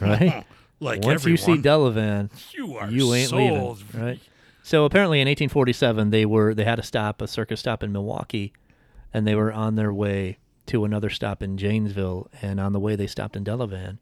right? 0.00 0.44
Like 0.82 1.04
Once 1.04 1.26
you 1.26 1.36
see 1.36 1.56
Delavan, 1.58 2.30
you 2.54 2.76
are 2.76 2.90
you 2.90 3.12
ain't 3.12 3.28
sold. 3.28 3.78
leaving, 3.92 4.00
right? 4.00 4.20
So 4.62 4.86
apparently, 4.86 5.20
in 5.20 5.26
1847, 5.28 6.08
they 6.08 6.24
were 6.24 6.54
they 6.54 6.64
had 6.64 6.78
a 6.78 6.82
stop, 6.82 7.20
a 7.20 7.28
circus 7.28 7.60
stop 7.60 7.82
in 7.82 7.92
Milwaukee, 7.92 8.54
and 9.12 9.26
they 9.26 9.34
were 9.34 9.52
on 9.52 9.74
their 9.74 9.92
way 9.92 10.38
to 10.68 10.86
another 10.86 11.10
stop 11.10 11.42
in 11.42 11.58
Janesville. 11.58 12.30
And 12.40 12.58
on 12.58 12.72
the 12.72 12.80
way, 12.80 12.96
they 12.96 13.06
stopped 13.06 13.36
in 13.36 13.44
Delavan, 13.44 13.98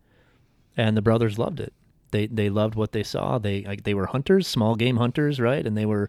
and 0.76 0.96
the 0.96 1.02
brothers 1.02 1.36
loved 1.36 1.58
it. 1.58 1.72
They 2.12 2.28
they 2.28 2.48
loved 2.48 2.76
what 2.76 2.92
they 2.92 3.02
saw. 3.02 3.38
They 3.38 3.62
like 3.64 3.82
they 3.82 3.94
were 3.94 4.06
hunters, 4.06 4.46
small 4.46 4.76
game 4.76 4.98
hunters, 4.98 5.40
right? 5.40 5.66
And 5.66 5.76
they 5.76 5.86
were 5.86 6.08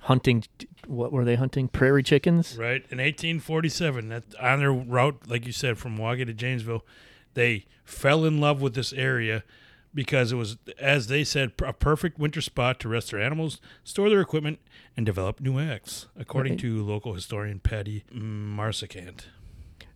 hunting. 0.00 0.44
What 0.86 1.12
were 1.12 1.24
they 1.24 1.36
hunting? 1.36 1.68
Prairie 1.68 2.02
chickens. 2.02 2.56
Right 2.56 2.82
in 2.90 2.98
1847, 2.98 4.08
that 4.08 4.24
on 4.40 4.58
their 4.60 4.72
route, 4.72 5.20
like 5.26 5.46
you 5.46 5.52
said, 5.52 5.78
from 5.78 5.94
Milwaukee 5.96 6.24
to 6.24 6.32
Janesville, 6.34 6.84
they 7.34 7.66
fell 7.84 8.24
in 8.24 8.40
love 8.40 8.60
with 8.60 8.74
this 8.74 8.92
area 8.92 9.44
because 9.92 10.30
it 10.32 10.36
was, 10.36 10.56
as 10.78 11.08
they 11.08 11.24
said, 11.24 11.52
a 11.64 11.72
perfect 11.72 12.18
winter 12.18 12.40
spot 12.40 12.78
to 12.80 12.88
rest 12.88 13.10
their 13.10 13.20
animals, 13.20 13.60
store 13.82 14.08
their 14.08 14.20
equipment, 14.20 14.60
and 14.96 15.04
develop 15.04 15.40
new 15.40 15.58
acts, 15.58 16.06
according 16.16 16.52
Right. 16.52 16.60
to 16.60 16.84
local 16.84 17.14
historian 17.14 17.58
Patty 17.60 18.04
Marsicant. 18.12 19.26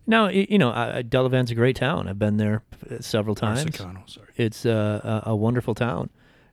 Now 0.07 0.27
you 0.27 0.57
know 0.59 0.69
uh, 0.69 1.01
Delavan's 1.01 1.49
a 1.49 1.55
great 1.55 1.75
town. 1.77 2.07
I've 2.07 2.19
been 2.19 2.37
there 2.37 2.61
uh, 2.91 2.97
several 2.99 3.33
times. 3.35 3.63
Marsicano, 3.65 4.07
sorry. 4.09 4.27
It's 4.35 4.65
uh, 4.65 5.21
a, 5.25 5.31
a 5.31 5.35
wonderful 5.35 5.73
town, 5.73 6.09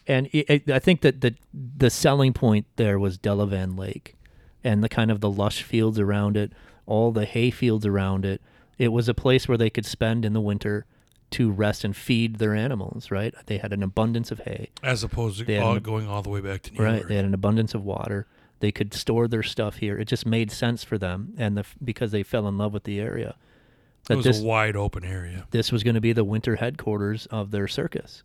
and 0.06 0.26
it, 0.32 0.50
it, 0.50 0.70
I 0.70 0.78
think 0.78 1.00
that 1.02 1.20
the 1.20 1.34
the 1.52 1.90
selling 1.90 2.32
point 2.32 2.66
there 2.76 2.98
was 2.98 3.18
Delavan 3.18 3.78
Lake, 3.78 4.16
and 4.64 4.82
the 4.82 4.88
kind 4.88 5.10
of 5.10 5.20
the 5.20 5.30
lush 5.30 5.62
fields 5.62 5.98
around 5.98 6.36
it, 6.36 6.52
all 6.86 7.12
the 7.12 7.24
hay 7.24 7.50
fields 7.50 7.86
around 7.86 8.24
it. 8.24 8.40
It 8.78 8.88
was 8.88 9.08
a 9.08 9.14
place 9.14 9.46
where 9.46 9.58
they 9.58 9.70
could 9.70 9.86
spend 9.86 10.24
in 10.24 10.32
the 10.32 10.40
winter 10.40 10.86
to 11.32 11.50
rest 11.50 11.84
and 11.84 11.96
feed 11.96 12.36
their 12.36 12.54
animals. 12.54 13.10
Right, 13.10 13.34
they 13.46 13.58
had 13.58 13.72
an 13.72 13.82
abundance 13.82 14.30
of 14.30 14.40
hay. 14.40 14.70
As 14.82 15.02
opposed 15.04 15.46
to 15.46 15.58
all, 15.58 15.76
an- 15.76 15.82
going 15.82 16.06
all 16.08 16.22
the 16.22 16.30
way 16.30 16.40
back 16.40 16.62
to 16.62 16.72
New 16.72 16.78
York. 16.78 16.86
Right, 16.86 16.96
York. 16.98 17.08
they 17.08 17.16
had 17.16 17.24
an 17.24 17.34
abundance 17.34 17.74
of 17.74 17.84
water. 17.84 18.26
They 18.60 18.70
could 18.72 18.94
store 18.94 19.26
their 19.26 19.42
stuff 19.42 19.76
here. 19.78 19.98
It 19.98 20.04
just 20.06 20.24
made 20.24 20.52
sense 20.52 20.84
for 20.84 20.96
them, 20.96 21.34
and 21.36 21.56
the, 21.56 21.64
because 21.84 22.12
they 22.12 22.22
fell 22.22 22.46
in 22.46 22.56
love 22.58 22.72
with 22.72 22.84
the 22.84 23.00
area. 23.00 23.30
It 23.30 24.08
That 24.08 24.16
was 24.18 24.24
this, 24.26 24.40
a 24.40 24.44
wide 24.44 24.76
open 24.76 25.04
area. 25.04 25.46
this 25.50 25.70
was 25.72 25.82
going 25.82 25.94
to 25.94 26.00
be 26.00 26.12
the 26.12 26.22
winter 26.24 26.56
headquarters 26.56 27.26
of 27.26 27.50
their 27.50 27.66
circus. 27.68 28.22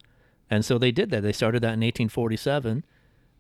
And 0.50 0.64
so 0.64 0.78
they 0.78 0.92
did 0.92 1.10
that. 1.12 1.22
They 1.24 1.34
started 1.34 1.62
that 1.64 1.74
in 1.74 1.82
1847 1.82 2.86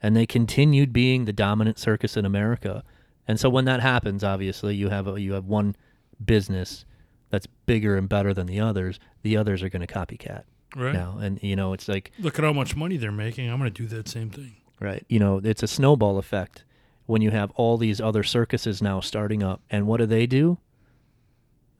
and 0.01 0.15
they 0.15 0.25
continued 0.25 0.91
being 0.93 1.25
the 1.25 1.33
dominant 1.33 1.79
circus 1.79 2.17
in 2.17 2.25
America. 2.25 2.83
And 3.27 3.39
so 3.39 3.49
when 3.49 3.65
that 3.65 3.79
happens, 3.81 4.23
obviously, 4.23 4.75
you 4.75 4.89
have 4.89 5.07
a, 5.07 5.19
you 5.19 5.33
have 5.33 5.45
one 5.45 5.75
business 6.23 6.85
that's 7.29 7.47
bigger 7.65 7.97
and 7.97 8.07
better 8.07 8.33
than 8.33 8.47
the 8.47 8.59
others. 8.59 8.99
The 9.21 9.35
others 9.37 9.63
are 9.63 9.69
going 9.69 9.85
to 9.85 9.93
copycat 9.93 10.43
Right. 10.75 10.93
now. 10.93 11.17
And 11.19 11.41
you 11.41 11.55
know, 11.55 11.73
it's 11.73 11.87
like 11.87 12.11
Look 12.19 12.37
at 12.39 12.45
how 12.45 12.53
much 12.53 12.75
money 12.75 12.97
they're 12.97 13.11
making. 13.11 13.49
I'm 13.49 13.57
going 13.59 13.71
to 13.73 13.81
do 13.83 13.87
that 13.95 14.07
same 14.07 14.29
thing. 14.29 14.55
right, 14.79 15.05
you 15.09 15.19
know, 15.19 15.41
it's 15.43 15.63
a 15.63 15.67
snowball 15.67 16.17
effect 16.17 16.63
when 17.05 17.21
you 17.21 17.31
have 17.31 17.51
all 17.51 17.77
these 17.77 17.99
other 18.01 18.21
circuses 18.23 18.81
now 18.81 18.99
starting 18.99 19.41
up. 19.41 19.61
And 19.69 19.87
what 19.87 19.97
do 19.97 20.05
they 20.05 20.25
do? 20.27 20.57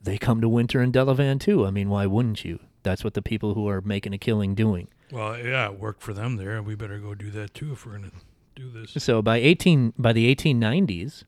They 0.02 0.18
come 0.18 0.42
to 0.42 0.50
winter 0.50 0.82
in 0.82 0.92
Delavan 0.92 1.40
too. 1.40 1.66
I 1.66 1.72
mean, 1.72 1.90
why 1.90 2.06
wouldn't 2.06 2.46
you? 2.46 2.60
That's 2.84 3.04
what 3.04 3.14
the 3.14 3.22
people 3.22 3.54
who 3.54 3.68
are 3.68 3.82
making 3.82 4.14
a 4.14 4.18
killing 4.18 4.56
doing. 4.56 4.88
Well, 5.12 5.38
yeah, 5.38 5.68
it 5.68 5.80
worked 5.80 6.02
for 6.02 6.14
them 6.14 6.36
there. 6.36 6.62
We 6.62 6.76
better 6.76 7.00
go 7.00 7.16
do 7.16 7.30
that 7.32 7.54
too 7.54 7.74
if 7.74 7.86
we're 7.86 7.98
going 7.98 8.12
to 8.12 8.18
do 8.56 8.70
this. 8.70 9.04
So 9.04 9.22
by 9.22 9.38
18 9.38 9.94
by 9.98 10.14
the 10.14 10.34
1890s, 10.34 11.24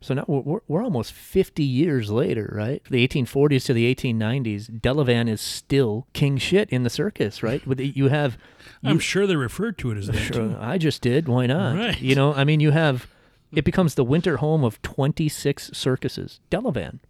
so 0.00 0.14
now 0.14 0.24
we're, 0.28 0.60
we're, 0.68 0.82
almost 0.82 1.12
50 1.12 1.62
years 1.62 2.08
later, 2.10 2.52
right? 2.54 2.82
The 2.88 3.06
1840s 3.06 3.66
to 3.66 3.72
the 3.72 3.92
1890s, 3.94 4.80
Delavan 4.80 5.28
is 5.28 5.40
still 5.40 6.06
king 6.12 6.38
shit 6.38 6.70
in 6.70 6.84
the 6.84 6.90
circus, 6.90 7.42
right? 7.42 7.66
With 7.66 7.80
you 7.80 8.08
have 8.08 8.38
I'm 8.84 9.00
sure 9.00 9.26
they 9.26 9.36
referred 9.36 9.76
to 9.78 9.90
it 9.90 9.98
as 9.98 10.06
that 10.06 10.16
Sure. 10.16 10.56
I 10.60 10.78
just 10.78 11.02
did. 11.02 11.26
Why 11.26 11.46
not? 11.46 11.76
Right. 11.76 12.00
You 12.00 12.14
know, 12.14 12.32
I 12.32 12.44
mean, 12.44 12.60
you 12.60 12.70
have 12.70 13.08
it 13.52 13.64
becomes 13.64 13.94
the 13.94 14.04
winter 14.04 14.36
home 14.36 14.62
of 14.62 14.80
26 14.82 15.70
circuses, 15.72 16.40
Delavan, 16.50 17.00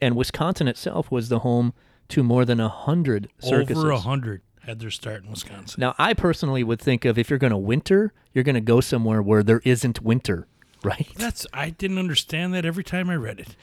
and 0.00 0.16
Wisconsin 0.16 0.68
itself 0.68 1.10
was 1.10 1.28
the 1.28 1.40
home 1.40 1.72
to 2.08 2.22
more 2.22 2.44
than 2.44 2.60
a 2.60 2.68
hundred 2.68 3.30
circuses. 3.38 3.78
Over 3.78 3.90
a 3.90 4.00
hundred 4.00 4.42
had 4.66 4.80
their 4.80 4.90
start 4.90 5.22
in 5.24 5.30
Wisconsin. 5.30 5.80
Now, 5.80 5.94
I 5.98 6.14
personally 6.14 6.64
would 6.64 6.80
think 6.80 7.04
of 7.04 7.18
if 7.18 7.30
you're 7.30 7.38
going 7.38 7.50
to 7.52 7.56
winter, 7.56 8.12
you're 8.32 8.44
going 8.44 8.54
to 8.54 8.60
go 8.60 8.80
somewhere 8.80 9.22
where 9.22 9.42
there 9.42 9.60
isn't 9.64 10.02
winter, 10.02 10.46
right? 10.82 11.08
That's 11.16 11.46
I 11.52 11.70
didn't 11.70 11.98
understand 11.98 12.54
that 12.54 12.64
every 12.64 12.84
time 12.84 13.10
I 13.10 13.16
read 13.16 13.40
it. 13.40 13.56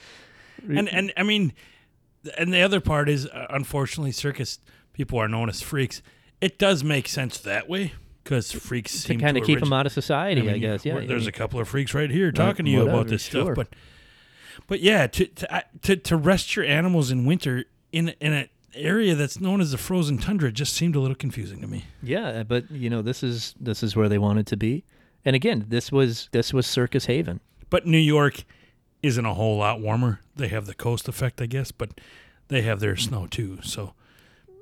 And 0.68 0.88
and 0.88 1.12
I 1.16 1.22
mean, 1.24 1.52
and 2.38 2.52
the 2.52 2.62
other 2.62 2.80
part 2.80 3.08
is, 3.08 3.26
uh, 3.26 3.46
unfortunately, 3.50 4.12
circus 4.12 4.58
people 4.92 5.18
are 5.18 5.28
known 5.28 5.48
as 5.48 5.60
freaks. 5.60 6.02
It 6.40 6.58
does 6.58 6.84
make 6.84 7.08
sense 7.08 7.38
that 7.38 7.68
way 7.68 7.92
because 8.22 8.52
freaks 8.52 9.02
to 9.04 9.16
kind 9.16 9.36
of 9.36 9.44
keep 9.44 9.58
origi- 9.58 9.62
them 9.62 9.72
out 9.72 9.86
of 9.86 9.92
society, 9.92 10.42
I, 10.42 10.52
mean, 10.52 10.60
guess. 10.60 10.84
Yeah, 10.84 11.00
there's 11.00 11.26
I 11.26 11.30
a 11.30 11.32
couple 11.32 11.58
of 11.60 11.68
freaks 11.68 11.94
right 11.94 12.10
here 12.10 12.30
talking 12.30 12.64
to 12.66 12.70
you 12.70 12.78
whatever, 12.80 12.98
about 12.98 13.08
this 13.08 13.22
sure. 13.22 13.42
stuff, 13.42 13.56
but 13.56 13.68
but 14.68 14.80
yeah, 14.80 15.06
to 15.08 15.26
to, 15.26 15.54
I- 15.54 15.64
to 15.82 15.96
to 15.96 16.16
rest 16.16 16.54
your 16.54 16.64
animals 16.64 17.10
in 17.10 17.24
winter 17.24 17.64
in 17.90 18.14
in 18.20 18.32
an 18.32 18.48
area 18.74 19.14
that's 19.14 19.40
known 19.40 19.60
as 19.60 19.70
the 19.72 19.78
frozen 19.78 20.18
tundra 20.18 20.50
just 20.52 20.74
seemed 20.74 20.96
a 20.96 21.00
little 21.00 21.14
confusing 21.16 21.60
to 21.60 21.66
me. 21.66 21.84
yeah, 22.02 22.42
but 22.42 22.70
you 22.70 22.88
know, 22.90 23.02
this 23.02 23.22
is 23.22 23.54
this 23.60 23.82
is 23.82 23.94
where 23.96 24.08
they 24.08 24.18
wanted 24.18 24.46
to 24.48 24.56
be, 24.56 24.84
and 25.24 25.36
again, 25.36 25.66
this 25.68 25.90
was 25.92 26.28
this 26.32 26.52
was 26.52 26.66
Circus 26.66 27.06
Haven. 27.06 27.40
But 27.70 27.86
New 27.86 27.98
York 27.98 28.44
isn't 29.02 29.24
a 29.24 29.34
whole 29.34 29.56
lot 29.58 29.80
warmer. 29.80 30.20
They 30.36 30.48
have 30.48 30.66
the 30.66 30.74
coast 30.74 31.08
effect, 31.08 31.40
I 31.40 31.46
guess, 31.46 31.72
but 31.72 31.90
they 32.48 32.62
have 32.62 32.80
their 32.80 32.96
snow 32.96 33.26
too. 33.26 33.58
So 33.62 33.94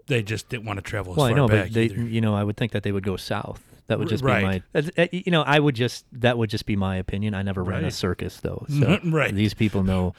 they 0.06 0.22
just 0.22 0.48
didn't 0.48 0.64
want 0.64 0.78
to 0.78 0.82
travel 0.82 1.12
as 1.12 1.16
Well, 1.18 1.26
I 1.26 1.32
know, 1.32 1.46
back 1.48 1.66
but 1.66 1.72
they, 1.74 1.84
either. 1.84 2.02
you 2.02 2.20
know, 2.20 2.34
I 2.34 2.42
would 2.44 2.56
think 2.56 2.72
that 2.72 2.82
they 2.82 2.92
would 2.92 3.04
go 3.04 3.16
south. 3.16 3.62
That 3.88 3.98
would 3.98 4.08
just 4.08 4.22
right. 4.22 4.62
be 4.74 4.80
my, 4.80 4.88
uh, 5.02 5.06
you 5.10 5.32
know, 5.32 5.42
I 5.42 5.58
would 5.58 5.74
just 5.74 6.04
that 6.12 6.38
would 6.38 6.48
just 6.48 6.64
be 6.64 6.76
my 6.76 6.96
opinion. 6.96 7.34
I 7.34 7.42
never 7.42 7.64
ran 7.64 7.84
a 7.84 7.90
circus 7.90 8.36
though, 8.38 8.64
so 8.78 8.98
Right. 9.04 9.34
these 9.34 9.52
people 9.54 9.82
know. 9.82 10.14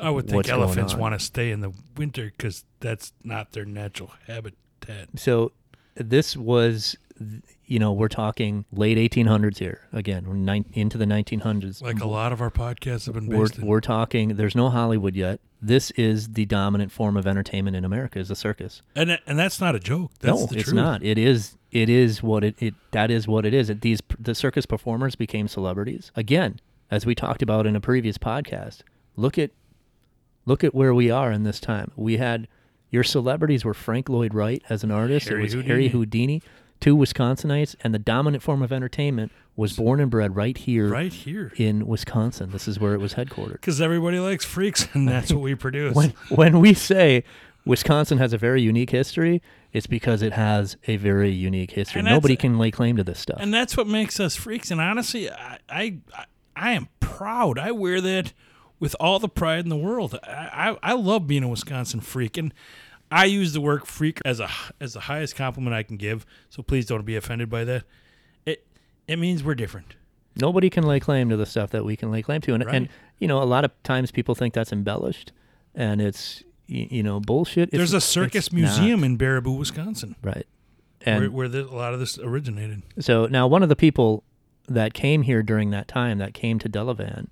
I 0.00 0.10
would 0.10 0.28
think 0.28 0.48
elephants 0.48 0.94
want 0.94 1.18
to 1.18 1.24
stay 1.24 1.50
in 1.50 1.60
the 1.60 1.72
winter 1.96 2.32
because 2.36 2.64
that's 2.80 3.12
not 3.24 3.52
their 3.52 3.64
natural 3.64 4.12
habitat. 4.26 5.08
So 5.16 5.52
this 5.94 6.36
was, 6.36 6.96
you 7.64 7.78
know, 7.78 7.92
we're 7.92 8.08
talking 8.08 8.64
late 8.72 8.98
1800s 8.98 9.58
here 9.58 9.88
again. 9.92 10.26
We're 10.26 10.34
nine, 10.34 10.66
into 10.72 10.98
the 10.98 11.06
1900s. 11.06 11.82
Like 11.82 12.00
a 12.00 12.06
lot 12.06 12.32
of 12.32 12.40
our 12.40 12.50
podcasts 12.50 13.06
have 13.06 13.14
been 13.14 13.26
we're, 13.26 13.46
in. 13.46 13.66
we're 13.66 13.80
talking. 13.80 14.36
There's 14.36 14.54
no 14.54 14.68
Hollywood 14.70 15.16
yet. 15.16 15.40
This 15.60 15.90
is 15.92 16.32
the 16.32 16.44
dominant 16.44 16.92
form 16.92 17.16
of 17.16 17.26
entertainment 17.26 17.76
in 17.76 17.84
America. 17.84 18.18
Is 18.18 18.28
the 18.28 18.36
circus. 18.36 18.82
And 18.94 19.18
and 19.26 19.38
that's 19.38 19.60
not 19.60 19.74
a 19.74 19.80
joke. 19.80 20.12
That's 20.20 20.38
no, 20.38 20.48
it's 20.52 20.64
truth. 20.64 20.74
not. 20.74 21.02
It 21.02 21.16
is. 21.16 21.56
It 21.72 21.88
is 21.88 22.22
what 22.22 22.44
it, 22.44 22.54
it. 22.58 22.74
That 22.90 23.10
is 23.10 23.26
what 23.26 23.46
it 23.46 23.54
is. 23.54 23.70
It, 23.70 23.80
these 23.80 24.00
the 24.18 24.34
circus 24.34 24.66
performers 24.66 25.16
became 25.16 25.48
celebrities 25.48 26.12
again, 26.14 26.60
as 26.90 27.06
we 27.06 27.14
talked 27.14 27.42
about 27.42 27.66
in 27.66 27.74
a 27.74 27.80
previous 27.80 28.18
podcast. 28.18 28.82
Look 29.16 29.38
at, 29.38 29.50
look 30.46 30.64
at 30.64 30.74
where 30.74 30.94
we 30.94 31.10
are 31.10 31.30
in 31.30 31.42
this 31.42 31.60
time. 31.60 31.90
We 31.96 32.16
had 32.16 32.48
your 32.90 33.02
celebrities 33.04 33.64
were 33.64 33.74
Frank 33.74 34.08
Lloyd 34.08 34.32
Wright 34.32 34.62
as 34.70 34.82
an 34.84 34.90
artist. 34.90 35.28
Harry 35.28 35.40
it 35.40 35.42
was 35.44 35.52
Houdini. 35.52 35.68
Harry 35.68 35.88
Houdini, 35.88 36.42
two 36.80 36.96
Wisconsinites, 36.96 37.74
and 37.82 37.92
the 37.92 37.98
dominant 37.98 38.42
form 38.42 38.62
of 38.62 38.72
entertainment 38.72 39.32
was 39.56 39.72
born 39.74 40.00
and 40.00 40.10
bred 40.10 40.36
right 40.36 40.56
here 40.56 40.88
Right 40.88 41.12
here. 41.12 41.50
in 41.56 41.86
Wisconsin. 41.86 42.50
This 42.52 42.68
is 42.68 42.78
where 42.78 42.94
it 42.94 43.00
was 43.00 43.14
headquartered. 43.14 43.52
Because 43.52 43.80
everybody 43.80 44.18
likes 44.18 44.44
freaks, 44.44 44.86
and 44.92 45.08
that's 45.08 45.32
what 45.32 45.40
we 45.42 45.54
produce. 45.66 45.94
when 45.94 46.10
when 46.30 46.60
we 46.60 46.74
say 46.74 47.24
Wisconsin 47.64 48.18
has 48.18 48.32
a 48.32 48.38
very 48.38 48.62
unique 48.62 48.90
history, 48.90 49.42
it's 49.72 49.86
because 49.88 50.22
it 50.22 50.32
has 50.34 50.76
a 50.86 50.96
very 50.96 51.30
unique 51.30 51.72
history. 51.72 52.02
Nobody 52.02 52.36
can 52.36 52.58
lay 52.58 52.70
claim 52.70 52.96
to 52.96 53.02
this 53.04 53.18
stuff. 53.18 53.38
and 53.40 53.52
that's 53.52 53.76
what 53.76 53.86
makes 53.88 54.20
us 54.20 54.36
freaks. 54.36 54.70
And 54.70 54.80
honestly, 54.80 55.28
I, 55.30 55.58
I, 55.68 55.96
I 56.54 56.72
am 56.72 56.88
proud. 57.00 57.58
I 57.58 57.72
wear 57.72 58.00
that 58.00 58.32
with 58.78 58.94
all 59.00 59.18
the 59.18 59.28
pride 59.28 59.60
in 59.60 59.68
the 59.68 59.76
world. 59.76 60.18
I, 60.22 60.76
I, 60.82 60.90
I 60.90 60.92
love 60.94 61.26
being 61.26 61.42
a 61.42 61.48
Wisconsin 61.48 62.00
freak, 62.00 62.36
and 62.36 62.52
I 63.10 63.24
use 63.26 63.52
the 63.52 63.60
word 63.60 63.86
freak 63.86 64.20
as 64.24 64.40
a 64.40 64.48
as 64.80 64.92
the 64.94 65.00
highest 65.00 65.36
compliment 65.36 65.74
I 65.74 65.82
can 65.82 65.96
give. 65.96 66.26
So 66.50 66.62
please 66.62 66.86
don't 66.86 67.04
be 67.04 67.16
offended 67.16 67.48
by 67.48 67.64
that. 67.64 67.84
It 68.44 68.66
it 69.08 69.18
means 69.18 69.42
we're 69.44 69.54
different. 69.54 69.94
Nobody 70.38 70.68
can 70.68 70.84
lay 70.84 71.00
claim 71.00 71.30
to 71.30 71.36
the 71.36 71.46
stuff 71.46 71.70
that 71.70 71.84
we 71.84 71.96
can 71.96 72.10
lay 72.10 72.20
claim 72.20 72.42
to. 72.42 72.52
And, 72.52 72.62
and 72.64 72.88
you 73.18 73.26
know, 73.26 73.42
a 73.42 73.44
lot 73.44 73.64
of 73.64 73.70
times 73.84 74.10
people 74.10 74.34
think 74.34 74.52
that's 74.52 74.70
embellished, 74.72 75.32
and 75.74 76.00
it's 76.02 76.42
you 76.66 77.02
know 77.02 77.20
bullshit. 77.20 77.68
It's- 77.68 77.78
There's 77.78 77.94
a 77.94 78.00
circus 78.00 78.52
not. 78.52 78.58
museum 78.58 79.02
in 79.04 79.16
Baraboo, 79.16 79.58
Wisconsin, 79.58 80.16
right? 80.22 80.46
And 81.02 81.20
where, 81.20 81.30
where 81.30 81.48
the, 81.48 81.64
a 81.64 81.70
lot 81.76 81.94
of 81.94 82.00
this 82.00 82.18
originated. 82.18 82.82
So 82.98 83.26
now 83.26 83.46
one 83.46 83.62
of 83.62 83.68
the 83.68 83.76
people 83.76 84.24
that 84.68 84.92
came 84.92 85.22
here 85.22 85.42
during 85.42 85.70
that 85.70 85.86
time 85.86 86.18
that 86.18 86.34
came 86.34 86.58
to 86.58 86.68
Delavan 86.68 87.28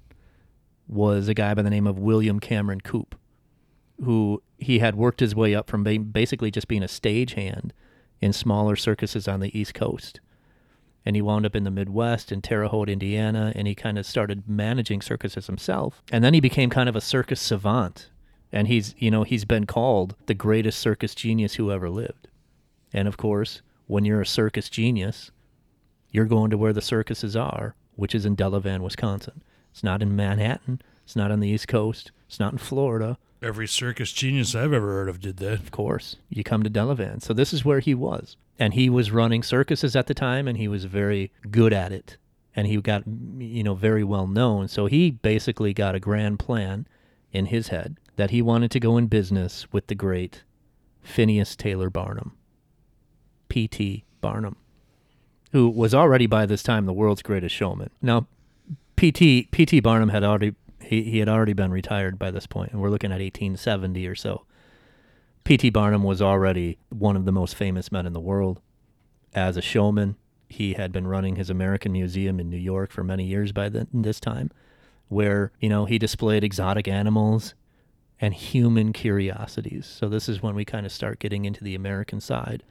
was 0.87 1.29
a 1.29 1.35
guy 1.35 1.55
by 1.55 1.63
the 1.63 1.71
name 1.71 1.87
of 1.87 1.99
William 1.99 2.41
Cameron 2.41 2.81
Coup, 2.81 3.07
who 4.03 4.43
he 4.59 4.79
had 4.81 4.95
worked 4.97 5.21
his 5.21 5.35
way 5.35 5.55
up 5.55 5.69
from 5.69 5.83
basically 5.85 6.51
just 6.51 6.69
being 6.69 6.83
a 6.83 6.87
stagehand 6.87 7.71
in 8.21 8.33
smaller 8.33 8.77
circuses 8.77 9.27
on 9.29 9.41
the 9.41 9.59
East 9.59 9.75
Coast. 9.75 10.21
and 11.05 11.17
he 11.17 11.23
wound 11.23 11.45
up 11.45 11.55
in 11.55 11.65
the 11.65 11.71
Midwest 11.71 12.33
in 12.33 12.41
Terre 12.41 12.69
Haute, 12.69 12.89
Indiana, 12.89 13.53
and 13.55 13.67
he 13.67 13.75
kind 13.75 13.99
of 13.99 14.07
started 14.07 14.49
managing 14.49 15.03
circuses 15.03 15.47
himself. 15.47 16.03
And 16.11 16.25
then 16.25 16.35
he 16.35 16.41
became 16.41 16.71
kind 16.71 16.89
of 16.89 16.97
a 16.97 17.01
circus 17.01 17.41
savant. 17.41 18.11
And 18.51 18.69
he's, 18.69 18.95
you 18.99 19.11
know, 19.11 19.25
he's 19.25 19.45
been 19.45 19.67
called 19.67 20.15
the 20.27 20.35
greatest 20.35 20.79
circus 20.79 21.15
genius 21.15 21.55
who 21.55 21.71
ever 21.71 21.91
lived. 21.91 22.29
And 22.93 23.07
of 23.09 23.17
course, 23.17 23.61
when 23.87 24.05
you're 24.05 24.23
a 24.23 24.27
circus 24.27 24.71
genius, 24.71 25.31
you're 26.11 26.25
going 26.25 26.51
to 26.51 26.59
where 26.59 26.73
the 26.73 26.81
circuses 26.81 27.37
are, 27.37 27.75
which 27.97 28.15
is 28.15 28.25
in 28.25 28.37
Delavan, 28.37 28.81
Wisconsin. 28.81 29.43
It's 29.75 29.83
not 29.83 30.03
in 30.03 30.15
Manhattan. 30.15 30.81
It's 31.03 31.17
not 31.17 31.33
on 31.33 31.41
the 31.41 31.49
East 31.49 31.67
Coast. 31.67 32.13
It's 32.29 32.39
not 32.39 32.53
in 32.53 32.59
Florida. 32.59 33.19
Every 33.43 33.67
circus 33.67 34.13
genius 34.13 34.55
I've 34.55 34.73
ever 34.73 34.93
heard 34.93 35.09
of 35.09 35.21
did 35.21 35.39
that. 35.39 35.59
Of 35.59 35.73
course, 35.73 36.15
you 36.29 36.45
come 36.45 36.63
to 36.63 36.71
Delavan. 36.71 37.21
So 37.21 37.35
this 37.35 37.53
is 37.53 37.65
where 37.65 37.81
he 37.81 37.93
was. 37.93 38.37
And 38.57 38.75
he 38.75 38.89
was 38.89 39.11
running 39.11 39.43
circuses 39.43 39.97
at 39.97 40.07
the 40.07 40.15
time 40.15 40.47
and 40.47 40.59
he 40.59 40.69
was 40.69 40.85
very 40.85 41.33
good 41.51 41.73
at 41.73 41.91
it. 41.91 42.19
And 42.55 42.69
he 42.69 42.81
got, 42.81 43.03
you 43.37 43.65
know, 43.65 43.75
very 43.75 44.05
well 44.05 44.29
known. 44.29 44.69
So 44.69 44.87
he 44.87 45.11
basically 45.11 45.75
got 45.75 45.97
a 45.97 46.01
grand 46.01 46.39
plan 46.39 46.87
in 47.33 47.47
his 47.47 47.69
head 47.69 47.99
that 48.15 48.31
he 48.31 48.41
wanted 48.41 48.71
to 48.71 48.81
go 48.81 48.97
in 48.97 49.09
business 49.09 49.67
with 49.73 49.89
the 49.89 49.97
great 49.97 50.45
Phineas 51.03 51.57
Taylor 51.57 51.91
Barnum, 51.91 52.37
P.T. 53.49 54.05
Barnum, 54.21 54.55
who 55.51 55.69
was 55.69 55.93
already 55.93 56.27
by 56.29 56.47
this 56.47 56.63
time 56.63 56.87
the 56.87 56.93
world's 56.93 57.23
greatest 57.23 57.57
showman. 57.57 57.91
Now, 58.01 58.29
P.T. 58.97 59.49
P.T. 59.51 59.81
Barnum 59.81 60.09
had 60.11 60.25
already 60.25 60.55
he, 60.81 61.03
he 61.03 61.19
had 61.19 61.29
already 61.29 61.53
been 61.53 61.71
retired 61.71 62.19
by 62.19 62.31
this 62.31 62.47
point, 62.47 62.73
and 62.73 62.81
we're 62.81 62.91
looking 62.91 63.11
at 63.11 63.21
1870 63.21 64.07
or 64.07 64.15
so. 64.15 64.45
P.T. 65.45 65.71
Barnum 65.71 66.03
was 66.03 66.23
already 66.23 66.79
one 66.89 67.17
of 67.17 67.25
the 67.25 67.33
most 67.33 67.55
famous 67.55 67.93
men 67.93 68.07
in 68.07 68.13
the 68.13 68.21
world. 68.21 68.61
As 69.35 69.57
a 69.57 69.63
showman, 69.63 70.17
he 70.49 70.75
had 70.75 70.93
been 70.93 71.07
running 71.07 71.37
his 71.37 71.51
American 71.51 71.93
Museum 71.93 72.41
in 72.41 72.49
New 72.49 72.57
York 72.57 72.91
for 72.91 73.05
many 73.05 73.25
years 73.25 73.53
by 73.53 73.69
the, 73.69 73.87
this 73.93 74.21
time, 74.21 74.51
where, 75.09 75.53
you 75.61 75.69
know, 75.69 75.85
he 75.85 75.99
displayed 75.99 76.45
exotic 76.45 76.89
animals 76.89 77.55
and 78.21 78.33
human 78.33 78.93
curiosities. 78.93 79.87
So 79.87 80.09
this 80.09 80.29
is 80.29 80.43
when 80.43 80.55
we 80.55 80.65
kind 80.65 80.87
of 80.87 80.93
start 80.93 81.19
getting 81.19 81.45
into 81.45 81.65
the 81.65 81.75
American 81.75 82.21
side 82.21 82.63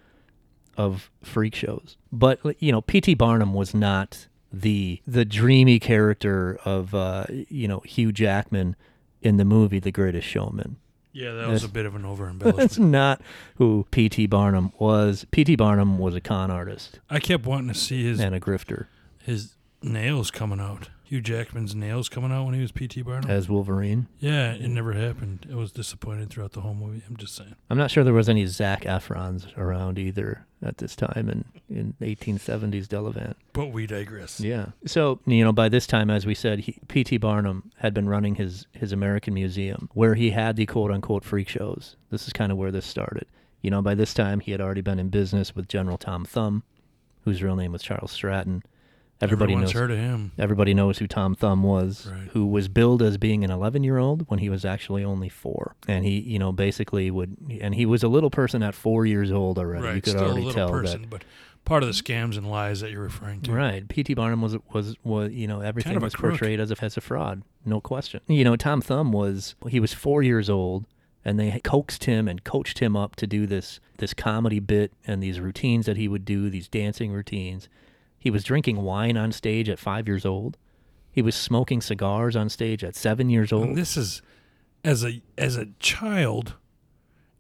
of 0.78 1.12
freak 1.22 1.54
shows. 1.54 1.98
But, 2.12 2.40
you 2.60 2.72
know, 2.72 2.82
P.T. 2.82 3.14
Barnum 3.16 3.54
was 3.54 3.76
not 3.76 4.28
the 4.54 5.02
the 5.08 5.26
dreamy 5.26 5.80
character 5.80 6.60
of 6.64 6.94
uh, 6.94 7.26
you 7.30 7.68
know 7.68 7.80
Hugh 7.82 8.12
Jackman 8.12 8.76
in 9.22 9.38
the 9.38 9.46
movie 9.46 9.80
The 9.80 9.92
Greatest 9.92 10.28
Showman. 10.28 10.78
Yeah, 11.12 11.34
that 11.34 11.48
was 11.48 11.64
a 11.64 11.70
bit 11.70 11.86
of 11.86 11.96
an 11.96 12.06
over 12.06 12.28
embellishment. 12.28 12.58
That's 12.58 12.80
not 12.80 13.22
who 13.58 13.86
P.T. 13.92 14.26
Barnum 14.28 14.74
was. 14.80 15.26
P.T. 15.32 15.56
Barnum 15.56 16.00
was 16.00 16.16
a 16.16 16.22
con 16.22 16.50
artist 16.50 17.00
I 17.10 17.20
kept 17.20 17.46
wanting 17.46 17.68
to 17.68 17.80
see 17.80 18.04
his 18.04 18.20
and 18.20 18.34
a 18.36 18.40
grifter 18.40 18.88
his 19.24 19.56
nails 19.82 20.32
coming 20.32 20.60
out. 20.60 20.90
Hugh 21.04 21.22
Jackman's 21.22 21.76
nails 21.76 22.10
coming 22.10 22.32
out 22.32 22.46
when 22.46 22.56
he 22.56 22.62
was 22.62 22.72
P.T. 22.72 23.04
Barnum. 23.04 23.30
as 23.30 23.48
Wolverine. 23.48 24.08
yeah, 24.20 24.54
it 24.54 24.68
never 24.70 24.94
happened. 24.94 25.48
I 25.52 25.56
was 25.56 25.72
disappointed 25.72 26.30
throughout 26.32 26.54
the 26.54 26.62
whole 26.62 26.74
movie. 26.74 27.04
I'm 27.08 27.18
just 27.18 27.36
saying. 27.36 27.56
I'm 27.70 27.78
not 27.78 27.92
sure 27.92 28.04
there 28.04 28.14
was 28.14 28.30
any 28.30 28.46
Zach 28.48 28.84
Efrons 28.84 29.56
around 29.58 30.00
either 30.00 30.48
at 30.64 30.78
this 30.78 30.96
time 30.96 31.30
in, 31.30 31.46
in 31.70 31.94
1870s 32.02 32.88
Delavan. 32.88 33.36
But 33.54 33.68
we 33.68 33.86
digress. 33.86 34.40
Yeah. 34.40 34.68
So, 34.86 35.20
you 35.26 35.44
know, 35.44 35.52
by 35.52 35.70
this 35.70 35.86
time, 35.88 36.10
as 36.10 36.26
we 36.26 36.34
said, 36.36 36.64
P.T. 36.88 37.18
Barnum 37.18 37.72
had 37.78 37.94
been 37.94 38.10
running 38.10 38.36
his, 38.36 38.68
his 38.72 38.92
American 38.92 39.34
Museum 39.34 39.90
where 39.94 40.16
he 40.16 40.32
had 40.32 40.56
the 40.56 40.66
quote 40.66 40.92
unquote 40.92 41.24
freak 41.24 41.50
shows. 41.50 41.96
This 42.10 42.28
is 42.28 42.34
kind 42.34 42.52
of 42.52 42.58
where 42.58 42.72
this 42.72 42.86
started. 42.86 43.26
You 43.62 43.72
know, 43.72 43.82
by 43.82 43.96
this 43.96 44.14
time, 44.14 44.40
he 44.40 44.52
had 44.52 44.62
already 44.62 44.82
been 44.82 45.00
in 45.00 45.10
business 45.10 45.56
with 45.56 45.70
General 45.70 45.98
Tom 45.98 46.26
Thumb, 46.26 46.64
whose 47.22 47.42
real 47.42 47.56
name 47.56 47.72
was 47.72 47.82
Charles 47.82 48.12
Stratton. 48.12 48.64
Everybody 49.22 49.54
Everyone's 49.54 49.74
knows. 49.74 49.80
heard 49.82 49.92
of 49.92 49.98
him. 49.98 50.32
Everybody 50.38 50.74
knows 50.74 50.98
who 50.98 51.08
Tom 51.08 51.34
Thumb 51.36 51.64
was, 51.64 52.08
Right. 52.12 52.28
who 52.34 52.46
was 52.46 52.68
billed 52.68 53.02
as 53.02 53.18
being 53.18 53.44
an 53.46 53.52
11 53.52 53.84
year 53.84 53.98
old 53.98 54.30
when 54.30 54.40
he 54.40 54.50
was 54.50 54.66
actually 54.66 55.04
only 55.04 55.30
four. 55.30 55.76
And 55.88 56.04
he, 56.04 56.20
you 56.20 56.40
know, 56.40 56.52
basically 56.52 57.10
would, 57.10 57.38
and 57.62 57.74
he 57.76 57.86
was 57.86 58.04
a 58.04 58.10
little 58.10 58.30
person 58.30 58.62
at 58.64 58.76
four 58.76 59.06
years 59.06 59.32
old 59.32 59.58
already. 59.58 59.86
Right, 59.86 59.96
you 59.96 60.02
could 60.02 60.12
still 60.12 60.24
a 60.24 60.26
already 60.26 60.46
little 60.46 60.54
tell 60.54 60.70
person, 60.70 61.02
that. 61.04 61.10
but 61.10 61.24
part 61.64 61.84
of 61.84 61.88
the 61.88 61.94
scams 61.94 62.38
and 62.38 62.50
lies 62.50 62.82
that 62.82 62.92
you're 62.92 63.04
referring 63.04 63.40
to. 63.42 63.54
Right. 63.54 63.88
P.T. 63.88 64.14
Barnum 64.16 64.42
was 64.42 64.58
was 64.74 64.98
was 65.06 65.32
you 65.32 65.48
know 65.48 65.62
everything 65.62 65.92
Kind 65.92 65.98
of 65.98 66.04
was 66.04 66.16
portrayed 66.16 66.60
as 66.60 66.72
a 66.72 66.84
as 66.84 66.98
a 66.98 67.02
fraud, 67.02 67.44
no 67.66 67.80
question. 67.80 68.20
You 68.28 68.44
know, 68.44 68.58
Tom 68.58 68.82
Thumb 68.82 69.14
was 69.14 69.56
he 69.70 69.80
was 69.80 69.94
four 69.94 70.22
years 70.22 70.50
old, 70.50 70.86
and 71.24 71.40
they 71.40 71.62
coaxed 71.64 72.04
him 72.04 72.28
and 72.28 72.44
coached 72.44 72.80
him 72.80 72.98
up 72.98 73.16
to 73.18 73.28
do 73.28 73.46
this 73.48 73.80
this 74.00 74.14
comedy 74.14 74.60
bit 74.60 74.92
and 75.08 75.24
these 75.24 75.40
routines 75.40 75.86
that 75.86 75.96
he 75.96 76.10
would 76.10 76.26
do, 76.26 76.50
these 76.50 76.68
dancing 76.68 77.14
routines. 77.14 77.70
He 78.24 78.32
was 78.32 78.46
drinking 78.46 78.78
wine 78.78 79.18
on 79.18 79.34
stage 79.34 79.68
at 79.68 79.80
five 79.80 80.08
years 80.08 80.26
old. 80.26 80.56
He 81.12 81.22
was 81.22 81.36
smoking 81.36 81.82
cigars 81.82 82.38
on 82.38 82.48
stage 82.48 82.82
at 82.82 82.96
seven 82.96 83.30
years 83.30 83.52
And 83.52 83.66
old. 83.66 83.76
this 83.78 83.98
is 83.98 84.22
as 84.82 85.04
a 85.04 85.22
as 85.38 85.58
a 85.58 85.66
child 85.80 86.54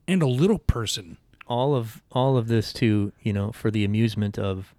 and 0.09 0.21
a 0.21 0.27
little 0.27 0.59
person. 0.59 1.15
All 1.47 1.73
of 1.73 2.03
all 2.11 2.35
of 2.35 2.49
this 2.49 2.73
to 2.73 3.13
you 3.21 3.31
know 3.31 3.53
for 3.53 3.71
the 3.71 3.85
amusement 3.85 4.37
of 4.37 4.75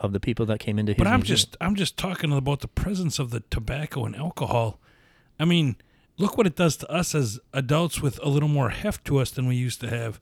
of 0.00 0.14
the 0.14 0.20
people 0.20 0.46
that 0.46 0.58
came 0.58 0.78
into 0.78 0.92
his. 0.94 0.96
But 0.98 1.06
I'm 1.06 1.20
museum. 1.20 1.36
just 1.36 1.56
I'm 1.60 1.74
just 1.74 1.98
talking 1.98 2.32
about 2.32 2.60
the 2.60 2.68
presence 2.68 3.18
of 3.18 3.28
the 3.30 3.40
tobacco 3.50 4.06
and 4.06 4.16
alcohol. 4.16 4.80
I 5.38 5.44
mean, 5.44 5.76
look 6.16 6.38
what 6.38 6.46
it 6.46 6.56
does 6.56 6.78
to 6.78 6.90
us 6.90 7.14
as 7.14 7.38
adults 7.52 8.00
with 8.00 8.18
a 8.22 8.30
little 8.30 8.48
more 8.48 8.70
heft 8.70 9.04
to 9.08 9.18
us 9.18 9.30
than 9.30 9.46
we 9.46 9.56
used 9.56 9.80
to 9.82 9.90
have. 9.90 10.18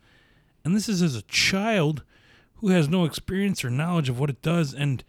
And 0.64 0.74
this 0.74 0.88
is 0.88 1.02
as 1.02 1.14
a 1.14 1.22
child 1.22 2.02
who 2.62 2.68
has 2.70 2.88
no 2.88 3.04
experience 3.04 3.62
or 3.64 3.70
knowledge 3.70 4.08
of 4.08 4.18
what 4.18 4.30
it 4.30 4.40
does 4.40 4.72
and 4.72 5.04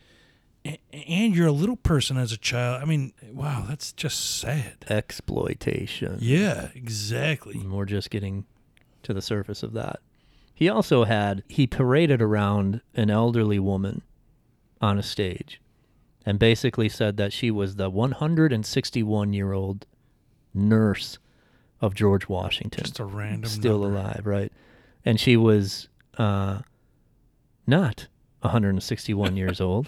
and 0.66 1.36
you're 1.36 1.47
a 1.47 1.51
little 1.51 1.76
person 1.76 2.18
as 2.18 2.32
a 2.32 2.38
child. 2.38 2.82
I 2.82 2.86
mean, 2.86 3.12
wow, 3.34 3.66
that's 3.68 3.91
just 3.91 4.39
sad. 4.39 4.86
exploitation. 4.89 6.18
Yeah, 6.22 6.70
exactly. 6.74 7.56
And 7.56 7.72
we're 7.74 7.86
just 7.86 8.10
getting 8.10 8.45
to 9.04 9.14
the 9.14 9.22
surface 9.22 9.62
of 9.62 9.74
that. 9.74 9.99
He 10.54 10.70
also 10.70 11.04
had 11.04 11.43
he 11.49 11.68
paraded 11.68 12.22
around 12.22 12.82
an 12.93 13.10
elderly 13.10 13.60
woman 13.60 14.04
on 14.82 14.97
a 14.97 15.04
stage 15.04 15.60
and 16.26 16.39
basically 16.39 16.88
said 16.88 17.18
that 17.18 17.34
she 17.34 17.51
was 17.51 17.76
the 17.76 17.89
161 17.89 19.34
year 19.34 19.51
old 19.51 19.86
nurse 20.54 21.18
of 21.82 21.93
George 21.93 22.30
Washington. 22.30 22.86
Just 22.86 22.99
a 22.99 23.06
random 23.06 23.49
still 23.49 23.80
number. 23.80 23.97
alive, 23.97 24.22
right? 24.24 24.51
And 25.04 25.20
she 25.20 25.36
was 25.36 25.89
uh, 26.18 26.60
not 27.66 28.07
161 28.41 29.38
years 29.38 29.61
old. 29.61 29.88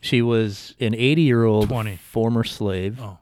She 0.00 0.22
was 0.22 0.74
an 0.80 0.94
80 0.94 1.22
year 1.22 1.44
old 1.44 1.68
20. 1.68 1.96
former 1.96 2.44
slave 2.44 2.98
Oh, 3.00 3.18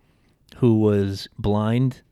who 0.57 0.79
was 0.79 1.29
blind, 1.39 2.03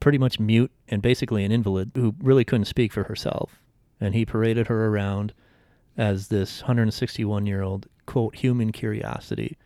pretty 0.00 0.18
much 0.18 0.38
mute, 0.40 0.70
and 0.88 1.02
basically 1.02 1.44
an 1.44 1.52
invalid 1.52 1.90
who 1.94 2.14
really 2.20 2.44
couldn't 2.44 2.66
speak 2.66 2.92
for 2.92 3.04
herself. 3.04 3.60
And 4.00 4.14
he 4.14 4.24
paraded 4.24 4.68
her 4.68 4.86
around 4.86 5.32
as 5.96 6.28
this 6.28 6.62
161 6.62 7.46
year 7.46 7.62
old, 7.62 7.86
quote, 8.06 8.36
human 8.36 8.72
curiosity. 8.72 9.58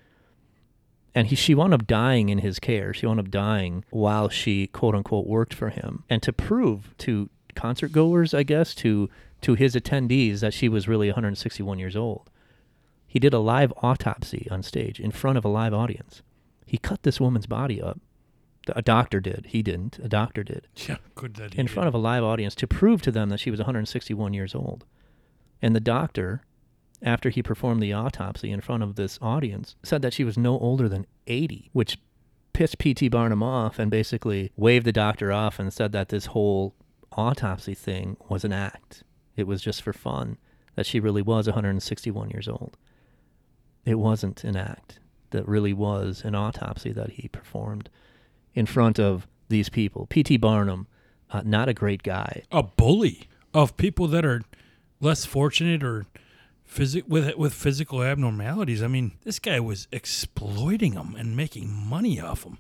And 1.15 1.27
he, 1.27 1.37
she 1.37 1.55
wound 1.55 1.75
up 1.75 1.87
dying 1.87 2.31
in 2.31 2.39
his 2.39 2.59
care. 2.59 2.95
She 2.95 3.07
wound 3.07 3.21
up 3.21 3.31
dying 3.31 3.85
while 3.91 4.31
she, 4.31 4.69
quote 4.69 4.95
unquote, 4.95 5.27
worked 5.27 5.53
for 5.53 5.69
him. 5.69 6.05
And 6.09 6.23
to 6.23 6.33
prove 6.33 6.95
to 6.99 7.29
concert 7.55 7.93
goers, 7.93 8.33
I 8.33 8.45
guess, 8.45 8.75
to, 8.77 9.11
to 9.43 9.55
his 9.55 9.75
attendees 9.75 10.41
that 10.41 10.55
she 10.55 10.69
was 10.69 10.89
really 10.89 11.09
161 11.09 11.79
years 11.79 11.97
old, 11.97 12.31
he 13.07 13.19
did 13.19 13.35
a 13.35 13.39
live 13.39 13.73
autopsy 13.83 14.49
on 14.51 14.63
stage 14.63 14.99
in 14.99 15.11
front 15.11 15.37
of 15.39 15.45
a 15.45 15.49
live 15.49 15.75
audience. 15.75 16.23
He 16.65 16.79
cut 16.79 17.03
this 17.03 17.21
woman's 17.21 17.47
body 17.47 17.81
up. 17.83 18.01
A 18.69 18.81
doctor 18.81 19.21
did. 19.21 19.47
He 19.49 19.63
didn't. 19.63 19.99
A 19.99 20.09
doctor 20.09 20.43
did. 20.45 20.69
yeah, 20.89 20.97
good 21.15 21.35
that 21.35 21.55
In 21.55 21.67
did. 21.67 21.71
front 21.71 21.89
of 21.89 21.95
a 21.95 21.99
live 21.99 22.23
audience 22.25 22.55
to 22.57 22.67
prove 22.67 23.03
to 23.03 23.11
them 23.11 23.29
that 23.29 23.41
she 23.41 23.51
was 23.51 23.61
161 23.61 24.33
years 24.33 24.55
old. 24.55 24.85
And 25.61 25.75
the 25.77 25.81
doctor, 25.81 26.43
after 27.03 27.29
he 27.29 27.43
performed 27.43 27.83
the 27.83 27.93
autopsy 27.93 28.51
in 28.51 28.61
front 28.61 28.83
of 28.83 28.95
this 28.95 29.19
audience, 29.21 29.75
said 29.83 30.01
that 30.03 30.15
she 30.15 30.25
was 30.25 30.39
no 30.39 30.59
older 30.59 30.89
than 30.89 31.07
80, 31.27 31.71
which 31.73 31.99
pissed 32.53 32.79
P.T. 32.79 33.09
Barnum 33.09 33.43
off 33.43 33.79
and 33.79 33.91
basically 33.91 34.53
waved 34.57 34.87
the 34.87 34.93
doctor 34.93 35.33
off 35.33 35.59
and 35.59 35.73
said 35.73 35.93
that 35.93 36.09
this 36.11 36.27
whole 36.27 36.75
autopsy 37.13 37.75
thing 37.75 38.17
was 38.29 38.45
an 38.45 38.53
act. 38.53 39.03
It 39.37 39.47
was 39.47 39.63
just 39.63 39.83
for 39.83 39.93
fun, 39.93 40.39
that 40.75 40.87
she 40.87 41.01
really 41.01 41.23
was 41.23 41.47
161 41.47 42.31
years 42.31 42.49
old. 42.49 42.77
It 43.85 43.97
wasn't 43.97 44.45
an 44.45 44.57
act. 44.57 44.99
That 45.31 45.49
really 45.49 45.73
was 45.73 46.23
an 46.25 46.35
autopsy 46.35 46.93
that 46.93 47.13
he 47.13 47.29
performed 47.29 47.89
in 48.55 48.67
front 48.67 49.01
of 49.01 49.27
these 49.49 49.69
people. 49.69 50.07
P.T. 50.07 50.37
Barnum, 50.37 50.87
uh, 51.31 51.43
not 51.45 51.69
a 51.69 51.75
great 51.75 52.03
guy. 52.03 52.43
a 52.51 52.63
bully 52.63 53.29
of 53.55 53.77
people 53.77 54.07
that 54.09 54.25
are 54.25 54.43
less 55.01 55.25
fortunate 55.25 55.83
or 55.83 56.07
physic 56.65 57.05
with 57.07 57.37
with 57.37 57.53
physical 57.53 58.03
abnormalities. 58.03 58.83
I 58.83 58.89
mean, 58.89 59.13
this 59.25 59.39
guy 59.39 59.61
was 59.61 59.89
exploiting 59.93 60.95
them 60.95 61.15
and 61.19 61.37
making 61.37 61.71
money 61.71 62.21
off 62.21 62.45
them. 62.45 62.59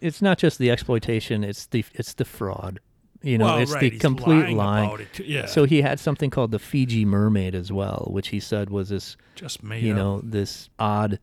It's 0.00 0.20
not 0.20 0.38
just 0.38 0.58
the 0.58 0.70
exploitation; 0.70 1.44
it's 1.44 1.66
the 1.66 1.84
it's 1.94 2.14
the 2.14 2.24
fraud. 2.24 2.80
You 3.24 3.38
know, 3.38 3.46
Well, 3.46 3.58
it's 3.58 3.72
right, 3.72 3.80
the 3.80 3.90
he's 3.90 4.00
complete 4.00 4.42
lying 4.42 4.56
line. 4.56 4.84
about 4.84 5.00
it. 5.00 5.20
Yeah. 5.20 5.46
So 5.46 5.64
he 5.64 5.82
had 5.82 5.98
something 5.98 6.30
called 6.30 6.50
the 6.50 6.58
Fiji 6.58 7.04
mermaid 7.04 7.54
as 7.54 7.72
well, 7.72 8.08
which 8.10 8.28
he 8.28 8.38
said 8.40 8.68
was 8.70 8.90
this, 8.90 9.16
Just 9.34 9.62
made 9.62 9.82
you 9.82 9.92
up. 9.92 9.96
know, 9.96 10.20
this 10.22 10.68
odd 10.78 11.18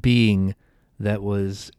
being 0.00 0.54
that 1.00 1.22
was 1.22 1.72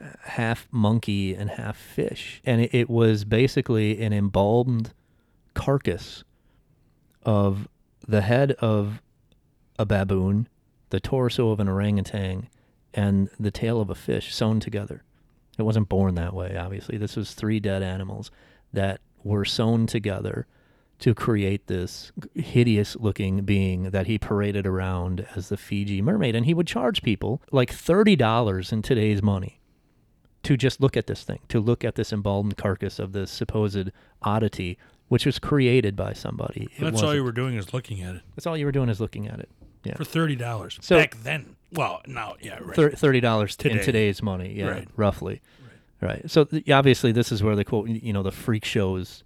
uh, 0.00 0.04
half 0.22 0.68
monkey 0.70 1.34
and 1.34 1.50
half 1.50 1.76
fish, 1.76 2.40
and 2.46 2.60
it, 2.60 2.70
it 2.74 2.88
was 2.90 3.24
basically 3.24 4.00
an 4.02 4.12
embalmed 4.12 4.92
carcass 5.54 6.22
of 7.24 7.66
the 8.06 8.20
head 8.22 8.52
of 8.60 9.02
a 9.78 9.84
baboon, 9.84 10.48
the 10.90 11.00
torso 11.00 11.50
of 11.50 11.60
an 11.60 11.68
orangutan, 11.68 12.48
and 12.94 13.28
the 13.38 13.50
tail 13.50 13.80
of 13.80 13.90
a 13.90 13.94
fish 13.94 14.34
sewn 14.34 14.60
together. 14.60 15.02
It 15.58 15.62
wasn't 15.62 15.88
born 15.88 16.14
that 16.14 16.34
way, 16.34 16.56
obviously. 16.56 16.96
This 16.98 17.16
was 17.16 17.34
three 17.34 17.58
dead 17.60 17.82
animals 17.82 18.30
that 18.72 19.00
were 19.28 19.44
sewn 19.44 19.86
together 19.86 20.46
to 21.00 21.14
create 21.14 21.68
this 21.68 22.10
hideous 22.34 22.96
looking 22.96 23.44
being 23.44 23.84
that 23.90 24.08
he 24.08 24.18
paraded 24.18 24.66
around 24.66 25.24
as 25.36 25.48
the 25.48 25.56
Fiji 25.56 26.02
mermaid. 26.02 26.34
And 26.34 26.44
he 26.44 26.54
would 26.54 26.66
charge 26.66 27.02
people 27.02 27.40
like 27.52 27.70
$30 27.72 28.72
in 28.72 28.82
today's 28.82 29.22
money 29.22 29.60
to 30.42 30.56
just 30.56 30.80
look 30.80 30.96
at 30.96 31.06
this 31.06 31.22
thing, 31.22 31.38
to 31.48 31.60
look 31.60 31.84
at 31.84 31.94
this 31.94 32.12
embalmed 32.12 32.56
carcass 32.56 32.98
of 32.98 33.12
this 33.12 33.30
supposed 33.30 33.90
oddity, 34.22 34.76
which 35.06 35.24
was 35.24 35.38
created 35.38 35.94
by 35.94 36.12
somebody. 36.12 36.68
It 36.76 36.82
That's 36.82 37.02
all 37.02 37.14
you 37.14 37.22
were 37.22 37.32
doing 37.32 37.54
is 37.54 37.72
looking 37.72 38.02
at 38.02 38.16
it 38.16 38.22
That's 38.34 38.46
all 38.46 38.56
you 38.56 38.66
were 38.66 38.72
doing 38.72 38.88
is 38.88 39.00
looking 39.00 39.28
at 39.28 39.38
it. 39.38 39.48
Yeah. 39.84 39.94
for 39.94 40.04
thirty 40.04 40.34
dollars 40.34 40.78
So- 40.82 40.98
back 40.98 41.16
then. 41.22 41.54
Well, 41.72 42.00
now, 42.06 42.34
yeah, 42.40 42.58
right. 42.62 42.98
Thirty 42.98 43.20
dollars 43.20 43.56
in 43.64 43.78
today's 43.80 44.22
money, 44.22 44.54
yeah, 44.56 44.66
Right. 44.68 44.88
roughly. 44.96 45.40
Right. 46.00 46.30
So 46.30 46.44
th- 46.44 46.68
obviously, 46.70 47.12
this 47.12 47.32
is 47.32 47.42
where 47.42 47.56
the 47.56 47.64
quote, 47.64 47.88
you 47.88 48.12
know, 48.12 48.22
the 48.22 48.30
freak 48.32 48.64
shows, 48.64 49.24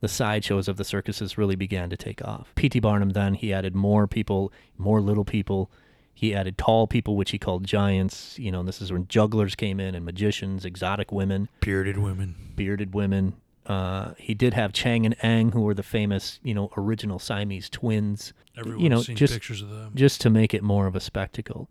the 0.00 0.08
sideshows 0.08 0.68
of 0.68 0.76
the 0.76 0.84
circuses 0.84 1.36
really 1.36 1.56
began 1.56 1.90
to 1.90 1.96
take 1.96 2.24
off. 2.24 2.52
P.T. 2.54 2.80
Barnum 2.80 3.10
then 3.10 3.34
he 3.34 3.52
added 3.52 3.74
more 3.74 4.06
people, 4.06 4.52
more 4.78 5.00
little 5.00 5.24
people. 5.24 5.70
He 6.14 6.34
added 6.34 6.56
tall 6.56 6.86
people, 6.86 7.16
which 7.16 7.32
he 7.32 7.38
called 7.38 7.64
giants. 7.64 8.38
You 8.38 8.52
know, 8.52 8.60
and 8.60 8.68
this 8.68 8.80
is 8.80 8.92
when 8.92 9.06
jugglers 9.08 9.54
came 9.54 9.80
in 9.80 9.94
and 9.94 10.04
magicians, 10.04 10.64
exotic 10.64 11.12
women, 11.12 11.48
Bearded 11.60 11.98
women. 11.98 12.34
bearded 12.56 12.94
women. 12.94 13.34
Uh, 13.66 14.12
he 14.18 14.34
did 14.34 14.52
have 14.54 14.72
Chang 14.74 15.06
and 15.06 15.16
Eng, 15.22 15.52
who 15.52 15.62
were 15.62 15.72
the 15.74 15.82
famous, 15.82 16.38
you 16.42 16.52
know, 16.54 16.70
original 16.76 17.18
Siamese 17.18 17.70
twins. 17.70 18.34
Everyone's 18.58 18.82
you 18.82 18.88
know, 18.90 19.00
seen 19.02 19.16
just 19.16 19.32
pictures 19.32 19.62
of 19.62 19.70
them. 19.70 19.92
just 19.94 20.20
to 20.20 20.30
make 20.30 20.52
it 20.54 20.62
more 20.62 20.86
of 20.86 20.94
a 20.94 21.00
spectacle. 21.00 21.68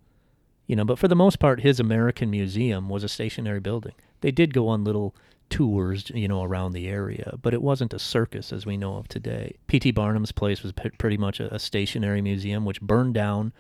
You 0.66 0.76
know, 0.76 0.86
but 0.86 0.98
for 0.98 1.08
the 1.08 1.16
most 1.16 1.40
part, 1.40 1.62
his 1.62 1.80
American 1.80 2.32
Museum 2.32 2.90
was 2.90 3.04
a 3.04 3.10
stationary 3.10 3.60
building. 3.60 3.94
They 4.24 4.32
did 4.32 4.54
go 4.54 4.68
on 4.70 4.84
little 4.84 5.14
tours, 5.50 6.10
you 6.16 6.28
know, 6.28 6.42
around 6.44 6.72
the 6.72 6.88
area, 6.88 7.36
but 7.42 7.54
it 7.54 7.62
wasn't 7.62 7.94
a 7.94 8.00
circus 8.00 8.52
as 8.52 8.66
we 8.66 8.78
know 8.78 8.96
of 8.96 9.08
today. 9.08 9.56
P.T. 9.68 9.92
Barnum's 9.92 10.32
place 10.32 10.64
was 10.64 10.72
p- 10.72 10.90
pretty 10.98 11.18
much 11.18 11.40
a, 11.40 11.54
a 11.54 11.60
stationary 11.60 12.22
museum, 12.22 12.64
which 12.66 12.82
burned 12.82 13.14
down 13.14 13.52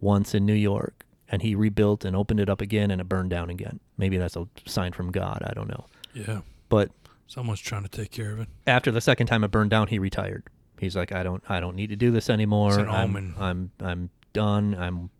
once 0.00 0.34
in 0.34 0.44
New 0.46 0.54
York, 0.54 1.04
and 1.28 1.42
he 1.42 1.54
rebuilt 1.54 2.04
and 2.04 2.16
opened 2.16 2.40
it 2.40 2.48
up 2.48 2.60
again, 2.60 2.90
and 2.90 3.00
it 3.00 3.08
burned 3.08 3.30
down 3.30 3.50
again. 3.50 3.78
Maybe 3.98 4.16
that's 4.16 4.36
a 4.36 4.48
sign 4.66 4.92
from 4.92 5.12
God. 5.12 5.42
I 5.46 5.52
don't 5.54 5.68
know. 5.68 5.84
Yeah, 6.14 6.40
But 6.70 6.90
someone's 7.26 7.60
trying 7.60 7.82
to 7.82 7.88
take 7.90 8.10
care 8.10 8.32
of 8.32 8.40
it. 8.40 8.48
after 8.66 8.90
the 8.90 9.00
second 9.02 9.26
time 9.26 9.44
it 9.44 9.50
burned 9.50 9.70
down, 9.70 9.88
he 9.88 9.98
retired. 9.98 10.44
He's 10.80 10.96
like, 10.96 11.12
I 11.12 11.22
don't, 11.22 11.42
I 11.48 11.60
don't 11.60 11.76
need 11.76 11.88
to 11.90 11.96
do 11.96 12.10
this 12.10 12.28
anymore. 12.30 12.70
It's 12.70 12.78
an 12.78 12.88
I'm, 12.88 13.10
omen. 13.10 13.34
I'm, 13.38 13.70
I'm 13.80 14.10
done. 14.36 14.74
I'm 14.74 15.10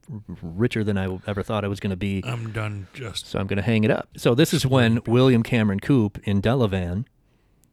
richer 0.43 0.85
than 0.85 0.97
I 0.99 1.19
ever 1.27 1.43
thought 1.43 1.65
I 1.65 1.69
was 1.69 1.81
going 1.81 1.91
to 1.91 1.97
be. 1.97 2.23
I'm 2.25 2.53
done. 2.53 2.87
Just 2.95 3.27
So 3.27 3.39
I'm 3.39 3.47
going 3.47 3.57
to 3.57 3.63
hang 3.63 3.85
it 3.85 3.91
up. 3.91 4.09
So 4.17 4.35
this 4.35 4.55
is 4.55 4.67
when 4.67 5.01
William 5.07 5.43
Cameron 5.43 5.81
Coup 5.81 6.11
in 6.25 6.41
Delavan 6.41 7.05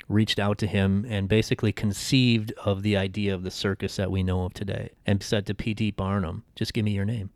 reached 0.09 0.39
out 0.39 0.57
to 0.59 0.67
him 0.67 1.05
and 1.07 1.29
basically 1.29 1.71
conceived 1.71 2.51
of 2.63 2.83
the 2.83 2.97
idea 2.97 3.33
of 3.33 3.43
the 3.43 3.51
circus 3.51 3.95
that 3.95 4.11
we 4.11 4.23
know 4.23 4.45
of 4.45 4.53
today 4.53 4.91
and 5.05 5.23
said 5.23 5.45
to 5.45 5.53
P.T. 5.53 5.91
Barnum, 5.91 6.43
just 6.55 6.73
give 6.73 6.83
me 6.83 6.91
your 6.91 7.05
name. 7.05 7.29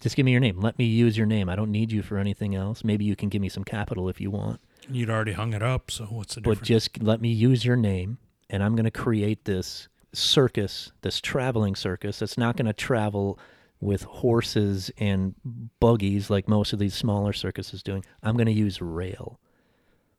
Just 0.00 0.16
give 0.16 0.24
me 0.24 0.32
your 0.32 0.40
name. 0.40 0.60
Let 0.60 0.78
me 0.78 0.84
use 0.84 1.16
your 1.16 1.26
name. 1.26 1.48
I 1.48 1.56
don't 1.56 1.70
need 1.70 1.92
you 1.92 2.02
for 2.02 2.18
anything 2.18 2.54
else. 2.54 2.84
Maybe 2.84 3.04
you 3.04 3.16
can 3.16 3.28
give 3.28 3.40
me 3.40 3.48
some 3.48 3.64
capital 3.64 4.08
if 4.08 4.20
you 4.20 4.30
want 4.30 4.60
you'd 4.90 5.10
already 5.10 5.32
hung 5.32 5.52
it 5.54 5.62
up. 5.62 5.90
So 5.90 6.04
what's 6.06 6.34
the 6.34 6.40
difference? 6.42 6.60
but 6.60 6.66
just 6.66 7.02
let 7.02 7.20
me 7.20 7.30
use 7.30 7.64
your 7.64 7.76
name 7.76 8.18
and 8.50 8.62
I'm 8.62 8.76
going 8.76 8.84
to 8.84 8.90
create 8.90 9.44
this 9.44 9.88
circus, 10.14 10.92
this 11.02 11.20
traveling 11.20 11.74
circus 11.74 12.18
that's 12.18 12.38
not 12.38 12.56
going 12.56 12.66
to 12.66 12.72
travel 12.72 13.38
with 13.80 14.02
horses 14.04 14.90
and 14.98 15.34
buggies 15.80 16.30
like 16.30 16.48
most 16.48 16.72
of 16.72 16.78
these 16.78 16.94
smaller 16.94 17.32
circuses 17.32 17.82
doing. 17.82 18.04
I'm 18.22 18.36
going 18.36 18.46
to 18.46 18.52
use 18.52 18.80
rail. 18.80 19.38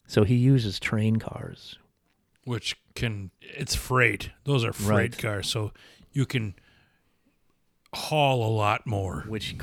So 0.08 0.24
he 0.24 0.36
uses 0.36 0.80
train 0.80 1.16
cars. 1.18 1.80
Which 2.44 2.76
can 2.94 3.32
it's 3.42 3.74
freight. 3.74 4.30
Those 4.44 4.64
are 4.64 4.72
freight 4.74 5.14
Right. 5.14 5.18
cars, 5.18 5.50
so 5.50 5.72
you 6.14 6.28
can 6.28 6.54
haul 7.94 8.46
a 8.48 8.52
lot 8.56 8.86
more. 8.86 9.24
which 9.28 9.56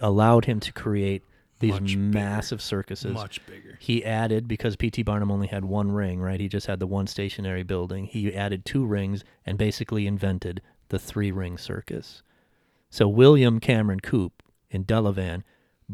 allowed 0.00 0.44
him 0.44 0.60
to 0.60 0.72
create 0.72 1.22
these 1.58 1.72
Much 1.72 1.82
bigger. 1.94 1.98
massive 1.98 2.60
circuses. 2.62 3.12
Much 3.14 3.44
bigger. 3.46 3.78
He 3.80 4.04
added 4.04 4.46
because 4.46 4.76
P.T. 4.76 5.02
Barnum 5.02 5.30
only 5.30 5.46
had 5.46 5.64
one 5.64 5.90
ring, 5.92 6.20
right? 6.20 6.38
He 6.40 6.48
just 6.48 6.66
had 6.66 6.80
the 6.80 6.86
one 6.86 7.06
stationary 7.06 7.62
building. 7.62 8.04
He 8.06 8.34
added 8.34 8.64
two 8.64 8.84
rings 8.84 9.24
and 9.46 9.56
basically 9.56 10.06
invented 10.06 10.60
the 10.88 10.98
three-ring 10.98 11.56
circus. 11.58 12.22
So 12.90 13.08
William 13.08 13.58
Cameron 13.58 14.00
Coup 14.00 14.32
in 14.70 14.84
Delavan 14.84 15.42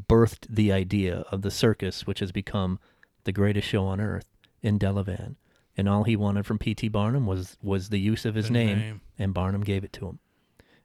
birthed 0.09 0.47
the 0.49 0.73
idea 0.73 1.25
of 1.31 1.43
the 1.43 1.51
circus, 1.51 2.07
which 2.07 2.19
has 2.21 2.33
become 2.33 2.79
the 3.25 3.33
greatest 3.33 3.69
show 3.69 3.85
on 3.85 4.01
earth 4.01 4.27
in 4.63 4.79
Delavan. 4.79 5.37
And 5.77 5.89
all 5.89 6.05
he 6.05 6.17
wanted 6.17 6.45
from 6.45 6.59
P.T. 6.59 6.89
Barnum 6.89 7.25
was 7.27 7.57
was 7.63 7.89
the 7.89 8.01
use 8.01 8.25
of 8.27 8.35
his 8.35 8.51
name, 8.51 8.79
name. 8.79 9.01
and 9.19 9.33
Barnum 9.33 9.63
gave 9.63 9.85
it 9.85 9.93
to 9.95 10.07
him. 10.09 10.19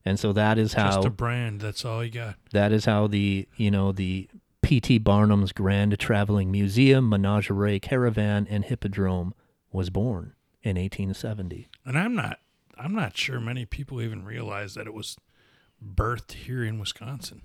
And 0.05 0.17
so 0.17 0.31
that 0.33 0.57
is 0.57 0.73
how 0.73 0.91
Just 0.91 1.07
a 1.07 1.09
brand. 1.09 1.59
That's 1.59 1.83
all 1.83 2.05
you 2.05 2.11
got. 2.11 2.35
that 2.53 2.71
is 2.71 2.85
how 2.85 3.07
the 3.07 3.47
you 3.57 3.69
know 3.69 3.91
the 3.91 4.29
P.T. 4.67 4.97
Barnum's 4.97 5.53
Grand 5.53 5.97
Traveling 5.97 6.51
Museum, 6.51 7.07
Menagerie, 7.07 7.79
Caravan, 7.79 8.45
and 8.49 8.65
Hippodrome 8.65 9.33
was 9.71 9.89
born 9.89 10.33
in 10.61 10.75
1870. 10.75 11.69
And 11.85 11.97
I'm 11.97 12.13
not. 12.13 12.39
I'm 12.77 12.93
not 12.93 13.15
sure 13.15 13.39
many 13.39 13.63
people 13.63 14.01
even 14.01 14.25
realize 14.25 14.73
that 14.73 14.85
it 14.85 14.93
was 14.93 15.15
birthed 15.81 16.33
here 16.33 16.65
in 16.65 16.79
Wisconsin. 16.79 17.43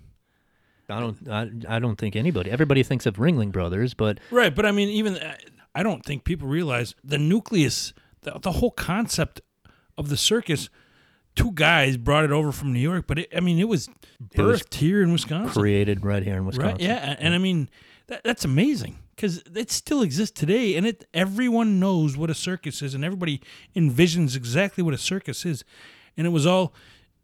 I 0.88 0.98
don't 0.98 1.28
I, 1.30 1.76
I 1.76 1.78
don't 1.78 1.94
think 1.94 2.16
anybody 2.16 2.50
everybody 2.50 2.82
thinks 2.82 3.06
of 3.06 3.18
Ringling 3.18 3.52
Brothers, 3.52 3.94
but 3.94 4.18
Right, 4.32 4.52
but 4.52 4.66
I 4.66 4.72
mean, 4.72 4.88
even 4.88 5.16
uh, 5.16 5.36
I 5.76 5.84
don't 5.84 6.04
think 6.04 6.24
people 6.24 6.48
realize 6.48 6.96
the 7.04 7.18
nucleus, 7.18 7.94
the, 8.22 8.36
the 8.42 8.50
whole 8.50 8.72
concept 8.72 9.40
of 9.96 10.08
the 10.08 10.16
circus. 10.16 10.68
Two 11.34 11.52
guys 11.52 11.96
brought 11.96 12.24
it 12.24 12.30
over 12.30 12.52
from 12.52 12.72
New 12.72 12.80
York, 12.80 13.06
but 13.06 13.20
it, 13.20 13.28
I 13.34 13.40
mean, 13.40 13.58
it 13.58 13.68
was 13.68 13.88
birthed 14.22 14.70
was 14.70 14.78
here 14.78 15.02
in 15.02 15.12
Wisconsin. 15.12 15.60
created 15.60 16.04
right 16.04 16.22
here 16.22 16.36
in 16.36 16.44
Wisconsin. 16.44 16.72
Right? 16.72 16.80
Yeah, 16.80 17.16
and 17.18 17.34
I 17.34 17.38
mean 17.38 17.70
that, 18.08 18.22
that's 18.24 18.44
amazing 18.44 18.98
because 19.16 19.42
it 19.54 19.70
still 19.70 20.02
exists 20.02 20.38
today, 20.38 20.76
and 20.76 20.86
it 20.86 21.06
everyone 21.14 21.80
knows 21.80 22.16
what 22.16 22.28
a 22.28 22.34
circus 22.34 22.82
is, 22.82 22.94
and 22.94 23.04
everybody 23.04 23.40
envisions 23.74 24.36
exactly 24.36 24.82
what 24.82 24.94
a 24.94 24.98
circus 24.98 25.46
is, 25.46 25.64
and 26.16 26.26
it 26.26 26.30
was 26.30 26.46
all 26.46 26.74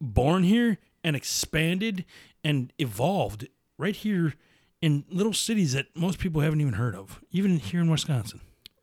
born 0.01 0.43
here 0.45 0.79
and 1.05 1.15
expanded 1.15 2.05
and 2.45 2.73
evolved 2.79 3.49
right 3.79 3.97
here 3.97 4.35
in 4.81 5.05
little 5.11 5.33
cities 5.33 5.73
that 5.73 5.87
most 5.95 6.19
people 6.19 6.41
haven't 6.41 6.61
even 6.61 6.75
heard 6.75 6.95
of, 6.95 7.21
even 7.31 7.59
here 7.59 7.81
in 7.81 7.91
Wisconsin. 7.91 8.41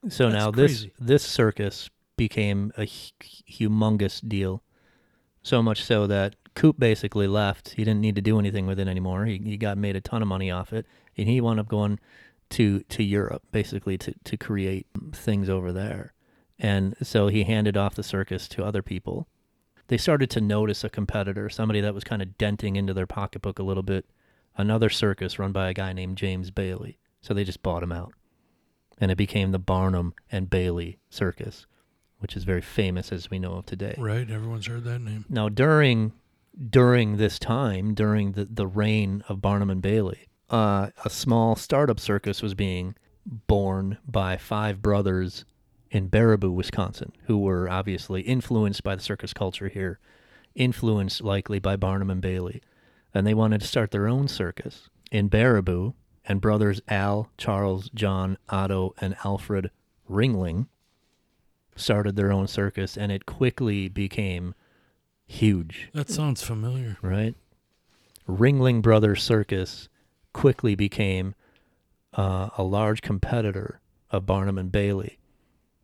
So 0.08 0.30
That's 0.30 0.44
now 0.44 0.52
crazy. 0.52 0.92
this 0.98 1.08
this 1.08 1.22
circus 1.24 1.90
became 2.16 2.72
a 2.76 2.82
humongous 2.82 4.26
deal, 4.26 4.62
so 5.46 5.62
much 5.62 5.82
so 5.82 6.06
that 6.06 6.34
Coup 6.54 6.72
basically 6.72 7.26
left. 7.26 7.70
He 7.70 7.84
didn't 7.84 8.00
need 8.00 8.16
to 8.16 8.22
do 8.22 8.38
anything 8.38 8.66
with 8.66 8.80
it 8.80 8.88
anymore. 8.88 9.26
He 9.26 9.38
he 9.38 9.56
got 9.56 9.78
made 9.78 9.96
a 9.96 10.00
ton 10.00 10.22
of 10.22 10.28
money 10.28 10.50
off 10.50 10.72
it, 10.72 10.86
and 11.16 11.28
he 11.28 11.40
wound 11.40 11.60
up 11.60 11.68
going 11.68 11.98
to 12.50 12.80
to 12.80 13.02
Europe 13.02 13.42
basically 13.52 13.98
to 13.98 14.14
to 14.24 14.36
create 14.36 14.86
things 15.12 15.48
over 15.48 15.72
there. 15.72 16.12
And 16.58 16.96
so 17.02 17.28
he 17.28 17.44
handed 17.44 17.76
off 17.76 17.94
the 17.94 18.02
circus 18.02 18.48
to 18.48 18.64
other 18.64 18.82
people. 18.82 19.28
They 19.88 19.98
started 19.98 20.30
to 20.30 20.40
notice 20.40 20.82
a 20.82 20.88
competitor, 20.88 21.48
somebody 21.48 21.80
that 21.82 21.94
was 21.94 22.02
kind 22.02 22.22
of 22.22 22.38
denting 22.38 22.76
into 22.76 22.94
their 22.94 23.06
pocketbook 23.06 23.58
a 23.58 23.62
little 23.62 23.82
bit. 23.82 24.06
Another 24.56 24.88
circus 24.88 25.38
run 25.38 25.52
by 25.52 25.68
a 25.68 25.74
guy 25.74 25.92
named 25.92 26.16
James 26.16 26.50
Bailey. 26.50 26.98
So 27.20 27.34
they 27.34 27.44
just 27.44 27.62
bought 27.62 27.82
him 27.82 27.92
out 27.92 28.14
and 28.98 29.10
it 29.10 29.16
became 29.16 29.52
the 29.52 29.58
Barnum 29.58 30.14
and 30.30 30.50
Bailey 30.50 30.98
Circus, 31.10 31.66
which 32.18 32.36
is 32.36 32.44
very 32.44 32.60
famous 32.60 33.12
as 33.12 33.30
we 33.30 33.38
know 33.38 33.54
of 33.54 33.66
today. 33.66 33.94
Right? 33.98 34.28
Everyone's 34.30 34.66
heard 34.66 34.84
that 34.84 35.00
name. 35.00 35.24
Now, 35.28 35.48
during 35.48 36.12
during 36.70 37.18
this 37.18 37.38
time, 37.38 37.92
during 37.92 38.32
the, 38.32 38.46
the 38.46 38.66
reign 38.66 39.22
of 39.28 39.42
Barnum 39.42 39.68
and 39.68 39.82
Bailey, 39.82 40.26
uh, 40.48 40.88
a 41.04 41.10
small 41.10 41.54
startup 41.54 42.00
circus 42.00 42.40
was 42.40 42.54
being 42.54 42.94
born 43.26 43.98
by 44.06 44.36
five 44.36 44.80
brothers 44.80 45.44
in 45.90 46.08
Baraboo, 46.08 46.52
Wisconsin, 46.52 47.12
who 47.24 47.38
were 47.38 47.68
obviously 47.68 48.22
influenced 48.22 48.82
by 48.82 48.94
the 48.94 49.02
circus 49.02 49.32
culture 49.32 49.68
here, 49.68 49.98
influenced 50.54 51.22
likely 51.22 51.58
by 51.58 51.76
Barnum 51.76 52.10
and 52.10 52.22
Bailey, 52.22 52.62
and 53.12 53.26
they 53.26 53.34
wanted 53.34 53.60
to 53.60 53.66
start 53.66 53.90
their 53.90 54.08
own 54.08 54.28
circus 54.28 54.88
in 55.10 55.28
Baraboo. 55.28 55.94
And 56.28 56.40
brothers 56.40 56.80
Al, 56.88 57.30
Charles, 57.38 57.88
John, 57.94 58.36
Otto, 58.48 58.94
and 59.00 59.14
Alfred 59.24 59.70
Ringling 60.10 60.66
started 61.76 62.16
their 62.16 62.32
own 62.32 62.46
circus, 62.46 62.96
and 62.96 63.12
it 63.12 63.26
quickly 63.26 63.88
became 63.88 64.54
huge. 65.26 65.88
That 65.92 66.08
sounds 66.10 66.42
familiar. 66.42 66.96
right? 67.02 67.34
Ringling 68.28 68.82
Brothers 68.82 69.22
Circus 69.22 69.88
quickly 70.32 70.74
became 70.74 71.34
uh, 72.14 72.48
a 72.58 72.62
large 72.62 73.02
competitor 73.02 73.80
of 74.10 74.26
Barnum 74.26 74.58
and 74.58 74.72
Bailey. 74.72 75.18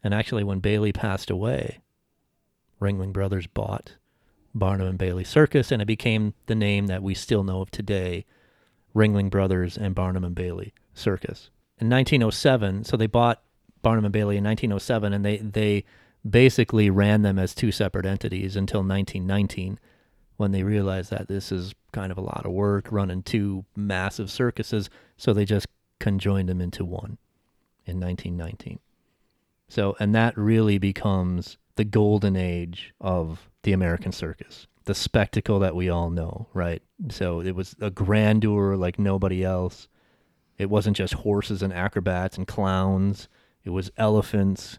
And 0.03 0.13
actually, 0.13 0.43
when 0.43 0.59
Bailey 0.59 0.93
passed 0.93 1.31
away, 1.31 1.81
Ringling 2.81 3.13
Brothers 3.13 3.47
bought 3.47 3.97
Barnum 4.55 4.89
and 4.89 4.99
Bailey 4.99 5.25
Circus, 5.25 5.71
and 5.71 5.81
it 5.81 5.87
became 5.87 6.35
the 6.47 6.55
name 6.55 6.87
that 6.89 7.03
we 7.03 7.15
still 7.15 7.45
know 7.45 7.61
of 7.61 7.71
today 7.71 8.25
Ringling 8.95 9.31
Brothers 9.31 9.79
and 9.79 9.95
Barnum 9.95 10.25
and 10.25 10.35
Bailey 10.35 10.75
Circus. 10.95 11.51
In 11.79 11.89
1907, 11.89 12.85
so 12.85 12.97
they 12.97 13.07
bought 13.07 13.43
Barnum 13.83 14.05
and 14.05 14.13
Bailey 14.13 14.37
in 14.37 14.45
1907, 14.45 15.13
and 15.13 15.25
they, 15.25 15.39
they 15.39 15.85
basically 16.29 16.89
ran 16.89 17.23
them 17.23 17.39
as 17.39 17.55
two 17.55 17.73
separate 17.73 18.07
entities 18.07 18.57
until 18.57 18.81
1919 18.81 19.79
when 20.37 20.53
they 20.53 20.63
realized 20.63 21.11
that 21.11 21.29
this 21.29 21.53
is 21.53 21.75
kind 21.93 22.11
of 22.11 22.19
a 22.19 22.23
lot 22.23 22.45
of 22.45 22.53
work 22.53 22.91
running 22.91 23.23
two 23.23 23.65
massive 23.77 24.31
circuses, 24.31 24.89
so 25.17 25.33
they 25.33 25.45
just 25.45 25.67
conjoined 26.01 26.49
them 26.49 26.61
into 26.61 26.85
one 26.85 27.19
in 27.85 28.01
1919. 28.01 28.79
So, 29.69 29.97
and 30.01 30.15
that 30.15 30.37
really 30.37 30.79
becomes 30.79 31.59
the 31.77 31.85
golden 31.85 32.37
age 32.37 32.93
of 33.01 33.49
the 33.63 33.73
American 33.73 34.13
circus, 34.13 34.67
the 34.85 34.95
spectacle 34.95 35.59
that 35.61 35.77
we 35.77 35.89
all 35.89 36.11
know, 36.11 36.49
right? 36.53 36.83
So 37.09 37.41
it 37.41 37.55
was 37.55 37.77
a 37.81 37.91
grandeur 37.91 38.77
like 38.77 38.99
nobody 38.99 39.45
else. 39.45 39.89
It 40.59 40.69
wasn't 40.69 40.97
just 40.97 41.15
horses 41.15 41.63
and 41.63 41.73
acrobats 41.73 42.37
and 42.37 42.47
clowns. 42.47 43.29
It 43.65 43.71
was 43.71 43.91
elephants, 43.97 44.79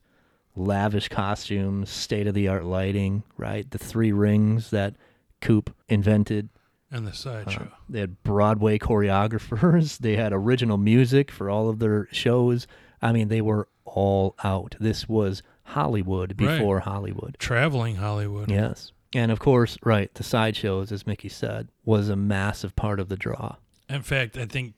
lavish 0.56 1.10
costumes, 1.10 1.90
state 1.90 2.28
of 2.28 2.34
the 2.34 2.48
art 2.48 2.66
lighting, 2.66 3.24
right? 3.38 3.70
The 3.70 3.78
three 3.78 4.12
rings 4.12 4.70
that 4.72 4.96
Coup 5.42 5.64
invented. 5.90 6.50
And 6.92 7.08
the 7.08 7.14
sideshow. 7.14 7.64
Uh, 7.72 7.76
they 7.90 8.00
had 8.02 8.22
Broadway 8.24 8.78
choreographers. 8.80 9.98
They 10.02 10.16
had 10.16 10.32
original 10.34 10.78
music 10.78 11.32
for 11.32 11.50
all 11.50 11.70
of 11.70 11.80
their 11.80 12.08
shows. 12.12 12.68
I 13.02 13.12
mean, 13.12 13.30
they 13.30 13.42
were 13.42 13.68
all 13.86 14.36
out. 14.44 14.76
This 14.80 15.10
was 15.10 15.42
Hollywood 15.64 16.40
Right. 16.40 16.58
before 16.58 16.82
Hollywood. 16.82 17.36
Traveling 17.40 17.96
Hollywood. 17.96 18.50
Yes. 18.52 18.92
And 19.16 19.32
of 19.32 19.40
course, 19.40 19.78
right, 19.84 20.14
the 20.16 20.24
sideshows, 20.24 20.92
as 20.92 21.06
Mickey 21.08 21.30
said, 21.30 21.70
was 21.86 22.10
a 22.10 22.16
massive 22.16 22.76
part 22.76 23.00
of 23.00 23.10
the 23.10 23.16
draw. 23.18 23.56
In 23.90 24.02
fact, 24.02 24.38
I 24.38 24.46
think 24.46 24.74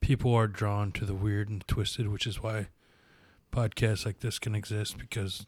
people 0.00 0.34
are 0.34 0.46
drawn 0.46 0.92
to 0.92 1.04
the 1.06 1.14
weird 1.14 1.48
and 1.48 1.66
twisted, 1.66 2.08
which 2.08 2.26
is 2.26 2.42
why 2.42 2.68
podcasts 3.50 4.04
like 4.06 4.20
this 4.20 4.38
can 4.38 4.54
exist 4.54 4.98
because 4.98 5.46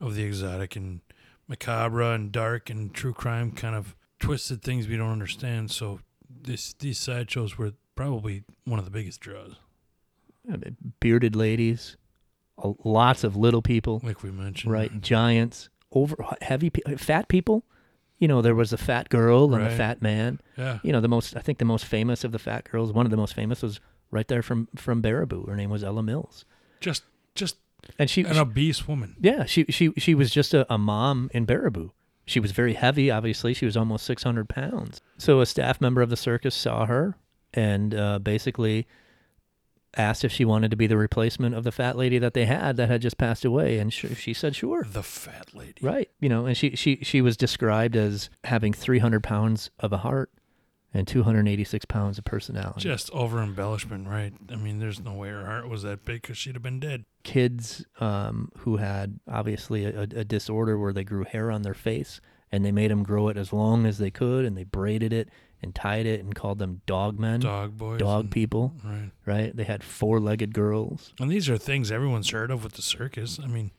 of 0.00 0.14
the 0.14 0.22
exotic 0.24 0.76
and 0.76 1.00
macabre 1.48 2.02
and 2.14 2.30
dark 2.32 2.70
and 2.70 2.92
true 2.94 3.12
crime 3.12 3.52
kind 3.52 3.74
of 3.74 3.94
twisted 4.20 4.62
things 4.62 4.86
we 4.88 4.96
don't 4.96 5.10
understand. 5.12 5.70
So 5.70 6.00
this 6.30 6.74
these 6.74 6.98
sideshows 6.98 7.56
were 7.58 7.72
probably 7.94 8.44
one 8.64 8.78
of 8.78 8.84
the 8.84 8.90
biggest 8.90 9.20
draws, 9.20 9.56
bearded 11.00 11.34
ladies, 11.36 11.96
lots 12.84 13.24
of 13.24 13.36
little 13.36 13.62
people, 13.62 14.00
like 14.02 14.22
we 14.22 14.30
mentioned. 14.30 14.72
right? 14.72 15.00
Giants, 15.00 15.68
over 15.92 16.16
heavy, 16.42 16.70
fat 16.96 17.28
people. 17.28 17.64
You 18.18 18.26
know, 18.26 18.42
there 18.42 18.54
was 18.54 18.72
a 18.72 18.76
fat 18.78 19.08
girl 19.10 19.54
and 19.54 19.64
a 19.64 19.70
fat 19.76 20.02
man. 20.02 20.40
Yeah. 20.56 20.80
You 20.82 20.92
know, 20.92 21.00
the 21.00 21.08
most 21.08 21.36
I 21.36 21.40
think 21.40 21.58
the 21.58 21.64
most 21.64 21.84
famous 21.84 22.24
of 22.24 22.32
the 22.32 22.38
fat 22.38 22.68
girls, 22.70 22.92
one 22.92 23.06
of 23.06 23.10
the 23.10 23.16
most 23.16 23.34
famous 23.34 23.62
was 23.62 23.80
right 24.10 24.26
there 24.26 24.42
from 24.42 24.68
from 24.74 25.00
Baraboo. 25.02 25.48
Her 25.48 25.54
name 25.56 25.70
was 25.70 25.84
Ella 25.84 26.02
Mills, 26.02 26.44
Just 26.80 27.04
just 27.38 27.56
and 27.98 28.10
she, 28.10 28.22
an 28.24 28.36
obese 28.36 28.86
woman. 28.86 29.16
yeah, 29.20 29.44
she 29.44 29.64
she 29.68 29.92
she 29.96 30.14
was 30.14 30.30
just 30.30 30.54
a, 30.54 30.70
a 30.72 30.78
mom 30.78 31.30
in 31.32 31.46
Baraboo. 31.46 31.90
She 32.26 32.40
was 32.40 32.52
very 32.52 32.74
heavy. 32.74 33.10
Obviously, 33.10 33.54
she 33.54 33.64
was 33.64 33.76
almost 33.76 34.04
six 34.04 34.22
hundred 34.22 34.48
pounds. 34.48 35.00
So 35.16 35.40
a 35.40 35.46
staff 35.46 35.80
member 35.80 36.02
of 36.02 36.10
the 36.10 36.16
circus 36.16 36.54
saw 36.54 36.86
her 36.86 37.16
and 37.54 37.94
uh, 37.94 38.18
basically 38.18 38.86
asked 39.96 40.22
if 40.24 40.30
she 40.30 40.44
wanted 40.44 40.70
to 40.70 40.76
be 40.76 40.86
the 40.86 40.98
replacement 40.98 41.54
of 41.54 41.64
the 41.64 41.72
fat 41.72 41.96
lady 41.96 42.18
that 42.18 42.34
they 42.34 42.44
had 42.44 42.76
that 42.76 42.90
had 42.90 43.00
just 43.00 43.16
passed 43.16 43.44
away, 43.44 43.78
and 43.78 43.92
sh- 43.92 44.14
she 44.16 44.34
said 44.34 44.54
sure. 44.54 44.84
The 44.84 45.02
fat 45.02 45.54
lady. 45.54 45.80
Right. 45.80 46.10
You 46.20 46.28
know, 46.28 46.44
and 46.44 46.56
she 46.56 46.76
she 46.76 46.98
she 47.02 47.22
was 47.22 47.36
described 47.36 47.96
as 47.96 48.28
having 48.44 48.74
300 48.74 49.22
pounds 49.22 49.70
of 49.80 49.92
a 49.92 49.98
heart 49.98 50.30
and 50.94 51.06
286 51.06 51.84
pounds 51.84 52.18
of 52.18 52.24
personality. 52.24 52.80
Just 52.80 53.10
over 53.10 53.42
embellishment, 53.42 54.08
right? 54.08 54.32
I 54.50 54.56
mean, 54.56 54.78
there's 54.78 55.00
no 55.00 55.12
way 55.12 55.28
her 55.28 55.44
heart 55.44 55.68
was 55.68 55.82
that 55.82 56.04
big 56.04 56.22
because 56.22 56.38
she'd 56.38 56.54
have 56.54 56.62
been 56.62 56.80
dead. 56.80 57.04
Kids 57.24 57.84
um, 58.00 58.50
who 58.58 58.78
had 58.78 59.20
obviously 59.30 59.84
a, 59.84 60.00
a 60.02 60.24
disorder 60.24 60.78
where 60.78 60.92
they 60.92 61.04
grew 61.04 61.24
hair 61.24 61.50
on 61.50 61.62
their 61.62 61.74
face 61.74 62.20
and 62.50 62.64
they 62.64 62.72
made 62.72 62.90
them 62.90 63.02
grow 63.02 63.28
it 63.28 63.36
as 63.36 63.52
long 63.52 63.84
as 63.84 63.98
they 63.98 64.10
could 64.10 64.44
and 64.46 64.56
they 64.56 64.64
braided 64.64 65.12
it 65.12 65.28
and 65.60 65.74
tied 65.74 66.06
it 66.06 66.20
and 66.20 66.34
called 66.34 66.58
them 66.58 66.80
dog 66.86 67.18
men, 67.18 67.40
Dog 67.40 67.76
boys. 67.76 67.98
dog 67.98 68.20
and- 68.24 68.30
people. 68.30 68.72
Right. 68.82 69.10
Right. 69.26 69.54
They 69.56 69.64
had 69.64 69.84
four-legged 69.84 70.54
girls. 70.54 71.12
And 71.20 71.30
these 71.30 71.50
are 71.50 71.58
things 71.58 71.90
everyone's 71.90 72.30
heard 72.30 72.50
of 72.50 72.62
with 72.64 72.74
the 72.74 72.82
circus. 72.82 73.38
I 73.42 73.46
mean, 73.46 73.72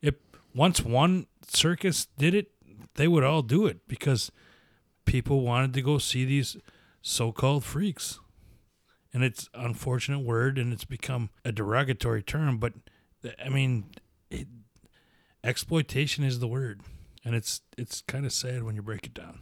if 0.00 0.14
once 0.54 0.82
one 0.82 1.26
circus 1.44 2.06
did 2.18 2.34
it, 2.34 2.50
they 2.94 3.08
would 3.08 3.24
all 3.24 3.42
do 3.42 3.66
it 3.66 3.88
because 3.88 4.30
people 5.04 5.42
wanted 5.42 5.74
to 5.74 5.82
go 5.82 5.98
see 5.98 6.24
these 6.24 6.56
so-called 7.00 7.64
freaks. 7.64 8.18
And 9.14 9.22
it's 9.22 9.48
unfortunate 9.52 10.20
word, 10.20 10.58
and 10.58 10.72
it's 10.72 10.86
become 10.86 11.28
a 11.44 11.52
derogatory 11.52 12.22
term. 12.22 12.56
But 12.56 12.72
I 13.44 13.50
mean, 13.50 13.90
it, 14.30 14.46
exploitation 15.44 16.24
is 16.24 16.38
the 16.38 16.48
word, 16.48 16.80
and 17.22 17.34
it's 17.34 17.60
it's 17.76 18.00
kind 18.02 18.24
of 18.24 18.32
sad 18.32 18.62
when 18.62 18.74
you 18.74 18.80
break 18.80 19.04
it 19.04 19.12
down. 19.12 19.40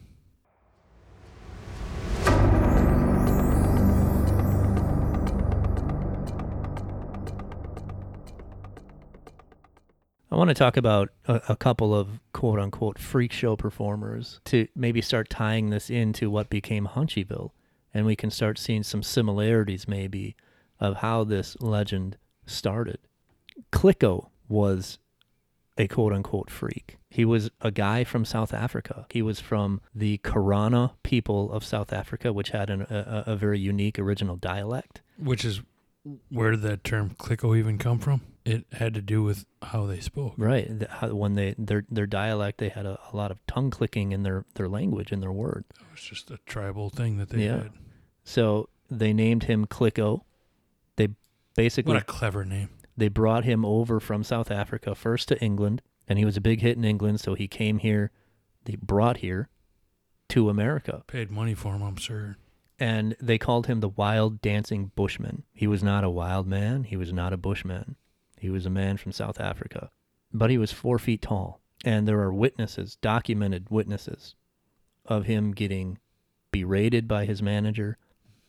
I 10.31 10.37
want 10.37 10.47
to 10.47 10.53
talk 10.53 10.77
about 10.77 11.09
a, 11.27 11.41
a 11.49 11.55
couple 11.57 11.93
of 11.93 12.19
quote 12.31 12.57
unquote 12.57 12.97
freak 12.97 13.33
show 13.33 13.57
performers 13.57 14.39
to 14.45 14.67
maybe 14.75 15.01
start 15.01 15.29
tying 15.29 15.69
this 15.69 15.89
into 15.89 16.29
what 16.29 16.49
became 16.49 16.87
Haunchyville. 16.87 17.51
And 17.93 18.05
we 18.05 18.15
can 18.15 18.31
start 18.31 18.57
seeing 18.57 18.83
some 18.83 19.03
similarities 19.03 19.87
maybe 19.89 20.37
of 20.79 20.97
how 20.97 21.25
this 21.25 21.57
legend 21.59 22.17
started. 22.45 22.99
Clicko 23.73 24.29
was 24.47 24.99
a 25.77 25.89
quote 25.89 26.13
unquote 26.13 26.49
freak. 26.49 26.97
He 27.09 27.25
was 27.25 27.51
a 27.59 27.71
guy 27.71 28.05
from 28.05 28.23
South 28.23 28.53
Africa. 28.53 29.07
He 29.09 29.21
was 29.21 29.41
from 29.41 29.81
the 29.93 30.19
Korana 30.19 30.93
people 31.03 31.51
of 31.51 31.65
South 31.65 31.91
Africa, 31.91 32.31
which 32.31 32.51
had 32.51 32.69
an, 32.69 32.83
a, 32.83 33.23
a 33.27 33.35
very 33.35 33.59
unique 33.59 33.99
original 33.99 34.37
dialect. 34.37 35.01
Which 35.17 35.43
is 35.43 35.61
where 36.29 36.51
did 36.51 36.61
that 36.61 36.85
term 36.85 37.11
"clicko" 37.19 37.57
even 37.57 37.77
come 37.77 37.99
from? 37.99 38.21
It 38.43 38.65
had 38.71 38.93
to 38.95 39.01
do 39.01 39.21
with 39.21 39.45
how 39.61 39.85
they 39.85 39.99
spoke. 39.99 40.33
Right. 40.37 40.67
The, 40.79 40.87
how, 40.89 41.13
when 41.13 41.35
they 41.35 41.53
their 41.57 41.85
their 41.89 42.07
dialect, 42.07 42.57
they 42.57 42.69
had 42.69 42.85
a, 42.85 42.99
a 43.11 43.15
lot 43.15 43.29
of 43.31 43.37
tongue 43.47 43.69
clicking 43.69 44.11
in 44.11 44.23
their 44.23 44.45
their 44.55 44.67
language 44.67 45.11
and 45.11 45.21
their 45.21 45.31
word. 45.31 45.65
It 45.79 45.85
was 45.91 46.01
just 46.01 46.31
a 46.31 46.37
tribal 46.45 46.89
thing 46.89 47.17
that 47.17 47.29
they 47.29 47.45
Yeah. 47.45 47.57
had. 47.63 47.71
So 48.23 48.69
they 48.89 49.13
named 49.13 49.43
him 49.43 49.65
Clicko. 49.67 50.23
They 50.95 51.09
basically 51.55 51.93
What 51.93 52.01
a 52.01 52.05
clever 52.05 52.43
name. 52.43 52.69
they 52.97 53.09
brought 53.09 53.43
him 53.45 53.63
over 53.63 53.99
from 53.99 54.23
South 54.23 54.49
Africa 54.51 54.95
first 54.95 55.27
to 55.29 55.39
England, 55.41 55.81
and 56.07 56.17
he 56.19 56.25
was 56.25 56.35
a 56.37 56.41
big 56.41 56.61
hit 56.61 56.77
in 56.77 56.83
England. 56.83 57.19
So 57.19 57.35
he 57.35 57.47
came 57.47 57.77
here. 57.79 58.11
They 58.65 58.75
brought 58.75 59.17
here 59.17 59.49
to 60.29 60.49
America, 60.49 61.03
Paid 61.07 61.29
money 61.31 61.53
for 61.53 61.73
him, 61.75 61.81
I'm 61.83 61.95
sure. 61.97 62.37
and 62.79 63.15
they 63.19 63.37
called 63.37 63.67
him 63.67 63.79
the 63.81 63.89
Wild 63.89 64.41
Dancing 64.41 64.91
Bushman. 64.95 65.43
He 65.53 65.67
was 65.67 65.83
not 65.83 66.03
a 66.03 66.09
wild 66.09 66.47
man. 66.47 66.83
He 66.85 66.95
was 66.95 67.11
not 67.11 67.33
a 67.33 67.37
bushman. 67.37 67.95
He 68.41 68.49
was 68.49 68.65
a 68.65 68.71
man 68.71 68.97
from 68.97 69.11
South 69.11 69.39
Africa, 69.39 69.91
but 70.33 70.49
he 70.49 70.57
was 70.57 70.71
four 70.71 70.97
feet 70.97 71.21
tall, 71.21 71.61
and 71.85 72.07
there 72.07 72.19
are 72.21 72.33
witnesses, 72.33 72.95
documented 72.95 73.69
witnesses, 73.69 74.33
of 75.05 75.25
him 75.25 75.51
getting 75.51 75.99
berated 76.51 77.07
by 77.07 77.25
his 77.25 77.41
manager, 77.41 77.99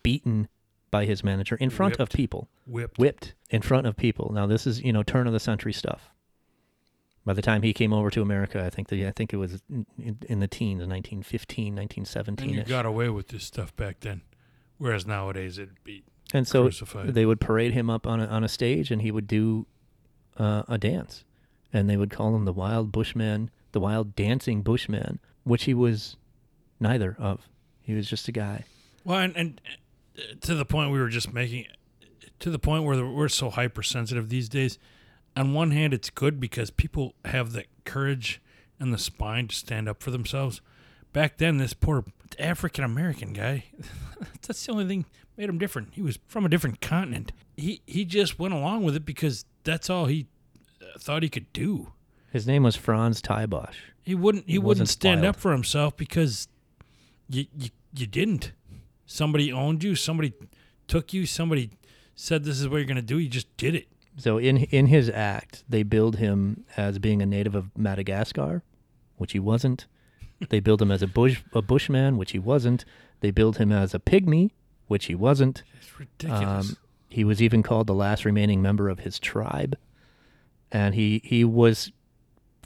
beaten 0.02 0.48
by 0.90 1.04
his 1.04 1.22
manager 1.22 1.56
in 1.56 1.68
front 1.68 1.96
of 2.00 2.08
people 2.08 2.48
Whipped. 2.66 2.98
whipped 2.98 3.34
in 3.50 3.60
front 3.60 3.86
of 3.86 3.96
people. 3.96 4.32
Now 4.32 4.46
this 4.46 4.66
is 4.66 4.80
you 4.82 4.94
know 4.94 5.02
turn 5.02 5.26
of 5.26 5.34
the 5.34 5.40
century 5.40 5.74
stuff. 5.74 6.10
By 7.26 7.34
the 7.34 7.42
time 7.42 7.60
he 7.60 7.74
came 7.74 7.92
over 7.92 8.10
to 8.10 8.22
America, 8.22 8.64
I 8.64 8.70
think 8.70 8.88
the 8.88 9.06
I 9.06 9.10
think 9.10 9.34
it 9.34 9.36
was 9.36 9.62
in, 9.68 9.86
in, 10.26 10.40
the 10.40 10.48
teens, 10.48 10.80
1915, 10.80 11.76
1917. 11.76 12.48
And 12.48 12.56
1917. 12.56 12.56
you 12.56 12.64
got 12.64 12.86
away 12.86 13.10
with 13.10 13.28
this 13.28 13.44
stuff 13.44 13.76
back 13.76 14.00
then. 14.00 14.22
Whereas 14.78 15.06
nowadays 15.06 15.58
it'd 15.58 15.84
be 15.84 16.02
and 16.34 16.48
so 16.48 16.62
crucified. 16.62 17.14
they 17.14 17.26
would 17.26 17.40
parade 17.40 17.72
him 17.72 17.90
up 17.90 18.06
on 18.06 18.20
a, 18.20 18.26
on 18.26 18.42
a 18.42 18.48
stage, 18.48 18.90
and 18.90 19.02
he 19.02 19.10
would 19.10 19.26
do 19.26 19.66
uh, 20.38 20.62
a 20.68 20.78
dance, 20.78 21.24
and 21.72 21.88
they 21.88 21.96
would 21.96 22.10
call 22.10 22.34
him 22.34 22.44
the 22.44 22.52
Wild 22.52 22.92
Bushman, 22.92 23.50
the 23.72 23.80
Wild 23.80 24.14
Dancing 24.14 24.62
Bushman, 24.62 25.18
which 25.44 25.64
he 25.64 25.74
was 25.74 26.16
neither 26.80 27.16
of. 27.18 27.48
He 27.80 27.94
was 27.94 28.08
just 28.08 28.28
a 28.28 28.32
guy. 28.32 28.64
Well, 29.04 29.18
and, 29.18 29.36
and 29.36 29.60
uh, 30.16 30.22
to 30.42 30.54
the 30.54 30.64
point 30.64 30.92
we 30.92 31.00
were 31.00 31.08
just 31.08 31.32
making, 31.32 31.66
to 32.40 32.50
the 32.50 32.58
point 32.58 32.84
where 32.84 33.04
we're 33.04 33.28
so 33.28 33.50
hypersensitive 33.50 34.28
these 34.28 34.48
days, 34.48 34.78
on 35.36 35.54
one 35.54 35.70
hand, 35.70 35.94
it's 35.94 36.10
good 36.10 36.38
because 36.38 36.70
people 36.70 37.14
have 37.24 37.52
the 37.52 37.64
courage 37.84 38.40
and 38.78 38.92
the 38.92 38.98
spine 38.98 39.48
to 39.48 39.54
stand 39.54 39.88
up 39.88 40.02
for 40.02 40.10
themselves. 40.10 40.60
Back 41.12 41.38
then, 41.38 41.58
this 41.58 41.74
poor 41.74 42.04
African 42.38 42.84
American 42.84 43.32
guy, 43.32 43.64
that's 44.42 44.64
the 44.64 44.72
only 44.72 44.86
thing 44.86 45.06
made 45.36 45.48
him 45.48 45.58
different. 45.58 45.90
He 45.92 46.02
was 46.02 46.18
from 46.26 46.44
a 46.44 46.48
different 46.48 46.80
continent. 46.80 47.32
He 47.56 47.82
he 47.86 48.04
just 48.04 48.38
went 48.38 48.54
along 48.54 48.82
with 48.82 48.96
it 48.96 49.04
because 49.04 49.44
that's 49.64 49.90
all 49.90 50.06
he 50.06 50.26
thought 50.98 51.22
he 51.22 51.28
could 51.28 51.52
do. 51.52 51.92
His 52.32 52.46
name 52.46 52.62
was 52.62 52.76
Franz 52.76 53.20
Taibosh. 53.20 53.74
He 54.02 54.14
wouldn't 54.14 54.46
he, 54.46 54.52
He 54.52 54.58
wouldn't 54.58 54.88
stand 54.88 55.24
up 55.24 55.36
for 55.36 55.52
himself 55.52 55.96
because 55.96 56.48
you, 57.28 57.46
you 57.56 57.70
you 57.94 58.06
didn't. 58.06 58.52
Somebody 59.06 59.52
owned 59.52 59.84
you. 59.84 59.94
Somebody 59.94 60.32
took 60.88 61.12
you. 61.12 61.26
Somebody 61.26 61.70
said 62.14 62.44
this 62.44 62.60
is 62.60 62.68
what 62.68 62.78
you're 62.78 62.86
gonna 62.86 63.02
do. 63.02 63.18
You 63.18 63.28
just 63.28 63.54
did 63.56 63.74
it. 63.74 63.88
So 64.16 64.38
in 64.38 64.58
in 64.58 64.86
his 64.86 65.08
act, 65.10 65.64
they 65.68 65.82
billed 65.82 66.16
him 66.16 66.64
as 66.76 66.98
being 66.98 67.22
a 67.22 67.26
native 67.26 67.54
of 67.54 67.76
Madagascar, 67.76 68.62
which 69.16 69.32
he 69.32 69.38
wasn't. 69.38 69.86
They 70.48 70.60
billed 70.60 70.82
him 70.82 70.90
as 70.90 71.02
a 71.02 71.06
bush 71.06 71.42
a 71.52 71.62
bushman, 71.62 72.16
which 72.16 72.32
he 72.32 72.38
wasn't. 72.38 72.84
They 73.20 73.30
billed 73.30 73.58
him 73.58 73.70
as 73.70 73.94
a 73.94 73.98
pygmy, 73.98 74.50
which 74.88 75.06
he 75.06 75.14
wasn't. 75.14 75.62
It's 75.78 75.98
ridiculous. 75.98 76.70
Um, 76.70 76.76
he 77.12 77.24
was 77.24 77.40
even 77.42 77.62
called 77.62 77.86
the 77.86 77.94
last 77.94 78.24
remaining 78.24 78.60
member 78.62 78.88
of 78.88 79.00
his 79.00 79.18
tribe, 79.18 79.76
and 80.70 80.94
he 80.94 81.20
he 81.24 81.44
was 81.44 81.92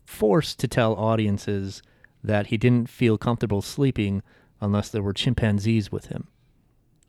forced 0.05 0.59
to 0.60 0.68
tell 0.68 0.94
audiences 0.94 1.82
that 2.23 2.47
he 2.48 2.56
didn't 2.56 2.89
feel 2.89 3.18
comfortable 3.18 3.60
sleeping 3.62 4.23
unless 4.60 4.89
there 4.89 5.02
were 5.02 5.12
chimpanzees 5.12 5.90
with 5.93 6.06
him. 6.06 6.28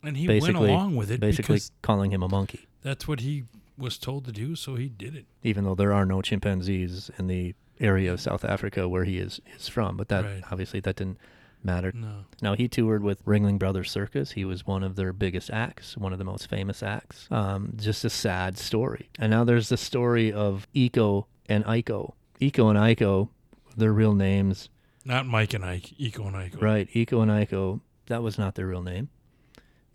and 0.02 0.16
he 0.16 0.26
basically, 0.26 0.60
went 0.70 0.70
along 0.70 0.96
with 0.96 1.10
it 1.10 1.20
basically 1.20 1.60
calling 1.82 2.10
him 2.12 2.22
a 2.22 2.28
monkey, 2.28 2.66
that's 2.82 3.08
what 3.08 3.20
he 3.20 3.44
was 3.76 3.98
told 3.98 4.24
to 4.24 4.32
do. 4.32 4.54
So 4.56 4.74
he 4.74 4.88
did 4.88 5.14
it. 5.14 5.26
even 5.42 5.64
though 5.64 5.74
there 5.74 5.92
are 5.92 6.04
no 6.06 6.20
chimpanzees 6.22 7.10
in 7.18 7.26
the 7.28 7.54
area 7.80 8.12
of 8.12 8.20
South 8.20 8.44
Africa 8.44 8.88
where 8.88 9.04
he 9.04 9.18
is 9.18 9.40
is 9.56 9.68
from. 9.68 9.96
But 9.96 10.08
that 10.08 10.24
Right. 10.24 10.42
obviously 10.50 10.80
that 10.80 10.96
didn't 10.96 11.18
matter. 11.62 11.92
No. 11.94 12.24
Now 12.40 12.54
he 12.54 12.68
toured 12.68 13.02
with 13.02 13.24
Ringling 13.24 13.58
Brothers 13.58 13.90
Circus. 13.90 14.32
He 14.32 14.44
was 14.44 14.66
one 14.66 14.82
of 14.82 14.96
their 14.96 15.12
biggest 15.12 15.50
acts, 15.50 15.96
one 15.96 16.12
of 16.12 16.18
the 16.18 16.24
most 16.24 16.48
famous 16.48 16.82
acts. 16.82 17.26
Um, 17.30 17.72
just 17.76 18.04
a 18.04 18.10
sad 18.10 18.58
story. 18.58 19.08
And 19.18 19.30
now 19.30 19.44
there's 19.44 19.68
the 19.68 19.76
story 19.76 20.32
of 20.32 20.66
Eko 20.74 21.26
and 21.48 21.64
Iko. 21.64 22.14
Eko 22.40 22.70
and 22.70 22.78
Iko, 22.78 23.28
their 23.76 23.92
real 23.92 24.14
names, 24.14 24.68
Not 25.04 25.26
Mike 25.26 25.54
and 25.54 25.64
Ike, 25.64 25.92
Eko 25.98 26.26
and 26.28 26.36
Ike. 26.36 26.60
right? 26.62 26.88
Eko 26.94 27.22
and 27.22 27.30
Iko, 27.30 27.80
that 28.06 28.22
was 28.22 28.38
not 28.38 28.54
their 28.54 28.66
real 28.66 28.82
name. 28.82 29.08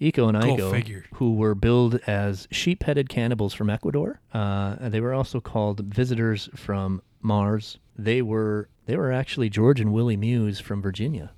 Eko 0.02 0.28
and 0.36 0.72
figure. 0.72 1.06
who 1.14 1.36
were 1.36 1.56
billed 1.56 1.96
as 2.08 2.48
sheep-headed 2.52 3.08
cannibals 3.08 3.54
from 3.54 3.70
Ecuador. 3.70 4.20
Uh, 4.34 4.76
and 4.82 4.94
they 4.94 5.00
were 5.00 5.14
also 5.14 5.40
called 5.40 5.80
visitors 5.82 6.50
from 6.56 7.02
Mars. 7.22 7.78
They 7.98 8.22
were 8.22 8.68
they 8.86 8.98
were 8.98 9.14
actually 9.14 9.50
George 9.50 9.80
and 9.80 9.94
Willie 9.94 10.18
Muse 10.18 10.60
from 10.60 10.82
Virginia. 10.82 11.32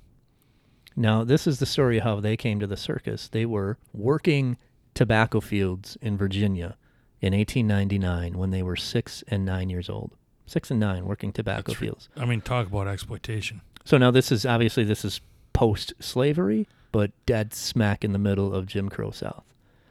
Now, 0.96 1.24
this 1.24 1.46
is 1.46 1.58
the 1.58 1.66
story 1.66 1.98
of 1.98 2.04
how 2.04 2.20
they 2.20 2.36
came 2.36 2.58
to 2.60 2.66
the 2.66 2.76
circus. 2.76 3.28
They 3.28 3.44
were 3.44 3.76
working 3.92 4.56
tobacco 4.94 5.40
fields 5.40 5.98
in 6.00 6.16
Virginia 6.16 6.76
in 7.20 7.34
1899 7.34 8.38
when 8.38 8.50
they 8.50 8.62
were 8.62 8.76
six 8.76 9.22
and 9.28 9.44
nine 9.44 9.68
years 9.68 9.90
old. 9.90 10.12
Six 10.46 10.70
and 10.70 10.80
nine 10.80 11.04
working 11.06 11.32
tobacco 11.32 11.72
That's 11.72 11.78
fields. 11.78 12.08
I 12.16 12.24
mean, 12.24 12.40
talk 12.40 12.68
about 12.68 12.86
exploitation. 12.86 13.60
So 13.84 13.98
now 13.98 14.10
this 14.10 14.32
is 14.32 14.46
obviously 14.46 14.84
this 14.84 15.04
is 15.04 15.20
post 15.52 15.92
slavery, 16.00 16.66
but 16.92 17.10
dead 17.26 17.52
smack 17.52 18.04
in 18.04 18.12
the 18.12 18.18
middle 18.18 18.54
of 18.54 18.66
Jim 18.66 18.88
Crow 18.88 19.10
South. 19.10 19.44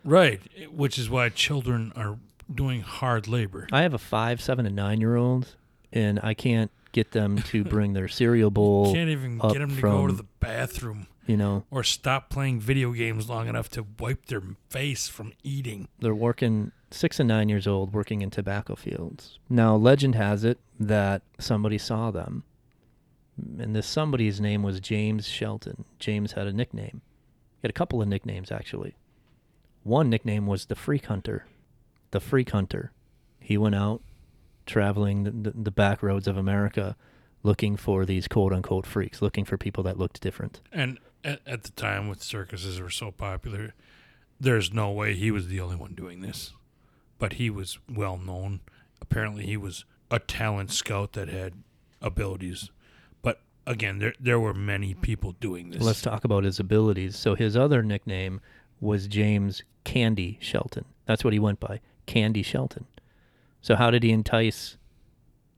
Right. 0.04 0.42
Which 0.72 0.98
is 0.98 1.10
why 1.10 1.30
children 1.30 1.92
are 1.96 2.18
doing 2.54 2.82
hard 2.82 3.28
labor. 3.28 3.68
I 3.72 3.82
have 3.82 3.94
a 3.94 4.00
five, 4.00 4.42
seven, 4.42 4.66
and 4.66 4.76
nine 4.76 5.02
year 5.02 5.16
old, 5.16 5.56
and 5.92 6.20
I 6.24 6.34
can't 6.34 6.72
get 6.96 7.12
them 7.12 7.38
to 7.38 7.64
bring 7.76 7.92
their 7.92 8.08
cereal 8.08 8.50
bowl. 8.50 8.94
Can't 8.94 9.10
even 9.10 9.38
get 9.38 9.60
them 9.60 9.76
to 9.76 9.82
go 9.82 10.08
to 10.08 10.14
the 10.14 10.26
bathroom 10.40 11.08
You 11.28 11.36
know, 11.36 11.66
or 11.70 11.84
stop 11.84 12.30
playing 12.30 12.62
video 12.62 12.94
games 12.94 13.30
long 13.30 13.48
enough 13.50 13.68
to 13.72 13.86
wipe 14.00 14.28
their 14.28 14.42
face 14.70 15.08
from 15.10 15.34
eating. 15.44 15.90
they're 16.00 16.16
working 16.16 16.72
six 16.92 17.20
and 17.20 17.28
nine 17.28 17.50
years 17.50 17.68
old 17.68 17.94
working 17.94 18.22
in 18.22 18.30
tobacco 18.30 18.76
fields. 18.76 19.38
Now, 19.50 19.76
legend 19.76 20.16
has 20.16 20.46
it 20.46 20.58
that 20.80 21.22
somebody 21.38 21.78
saw 21.78 22.12
them, 22.12 22.44
and 23.60 23.76
this 23.76 23.86
somebody's 23.88 24.40
name 24.40 24.64
was 24.64 24.80
James 24.80 25.28
Shelton. 25.28 25.84
James 26.00 26.32
had 26.32 26.48
a 26.48 26.54
nickname. 26.54 27.02
He 27.58 27.60
had 27.64 27.72
a 27.72 27.74
couple 27.74 28.02
of 28.02 28.08
nicknames 28.08 28.52
actually. 28.52 28.96
One 29.84 30.10
nickname 30.10 30.48
was 30.48 30.66
the 30.66 30.76
Freak 30.76 31.08
Hunter. 31.08 31.46
The 32.12 32.22
Freak 32.22 32.52
Hunter. 32.52 32.92
He 33.40 33.58
went 33.58 33.76
out 33.76 34.02
traveling 34.66 35.24
the, 35.24 35.32
the, 35.32 35.52
the 35.52 35.72
back 35.72 36.02
roads 36.02 36.28
of 36.28 36.38
America 36.38 36.96
looking 37.44 37.78
for 37.78 38.06
these 38.06 38.28
quote 38.28 38.52
unquote 38.52 38.86
freaks, 38.86 39.22
looking 39.22 39.46
for 39.46 39.58
people 39.58 39.84
that 39.84 39.98
looked 39.98 40.20
different. 40.22 40.62
And 40.72 41.00
at, 41.24 41.42
at 41.46 41.64
the 41.64 41.72
time, 41.72 42.10
with 42.10 42.22
circuses 42.22 42.82
were 42.82 42.90
so 42.90 43.12
popular, 43.12 43.74
there's 44.40 44.74
no 44.74 44.92
way 44.92 45.16
he 45.16 45.32
was 45.32 45.48
the 45.48 45.62
only 45.62 45.76
one 45.76 45.94
doing 45.94 46.22
this. 46.22 46.54
But 47.18 47.34
he 47.34 47.50
was 47.50 47.80
well 47.90 48.18
known. 48.18 48.62
Apparently, 49.02 49.46
he 49.46 49.56
was 49.56 49.86
a 50.12 50.20
talent 50.20 50.72
scout 50.72 51.14
that 51.14 51.30
had 51.30 51.54
abilities. 52.02 52.72
But 53.22 53.42
again, 53.66 54.00
there 54.00 54.14
there 54.20 54.40
were 54.40 54.54
many 54.54 54.94
people 54.94 55.34
doing 55.34 55.70
this. 55.70 55.82
Let's 55.82 56.02
talk 56.02 56.26
about 56.26 56.44
his 56.44 56.60
abilities. 56.60 57.16
So 57.16 57.36
his 57.36 57.56
other 57.56 57.84
nickname 57.84 58.42
was 58.82 59.08
James 59.08 59.64
Candy 59.84 60.38
Shelton. 60.42 60.86
That's 61.06 61.24
what 61.24 61.34
he 61.34 61.40
went 61.40 61.60
by, 61.60 61.80
Candy 62.06 62.44
Shelton. 62.44 62.86
So 63.66 63.76
how 63.76 63.90
did 63.90 64.04
he 64.04 64.12
entice 64.12 64.78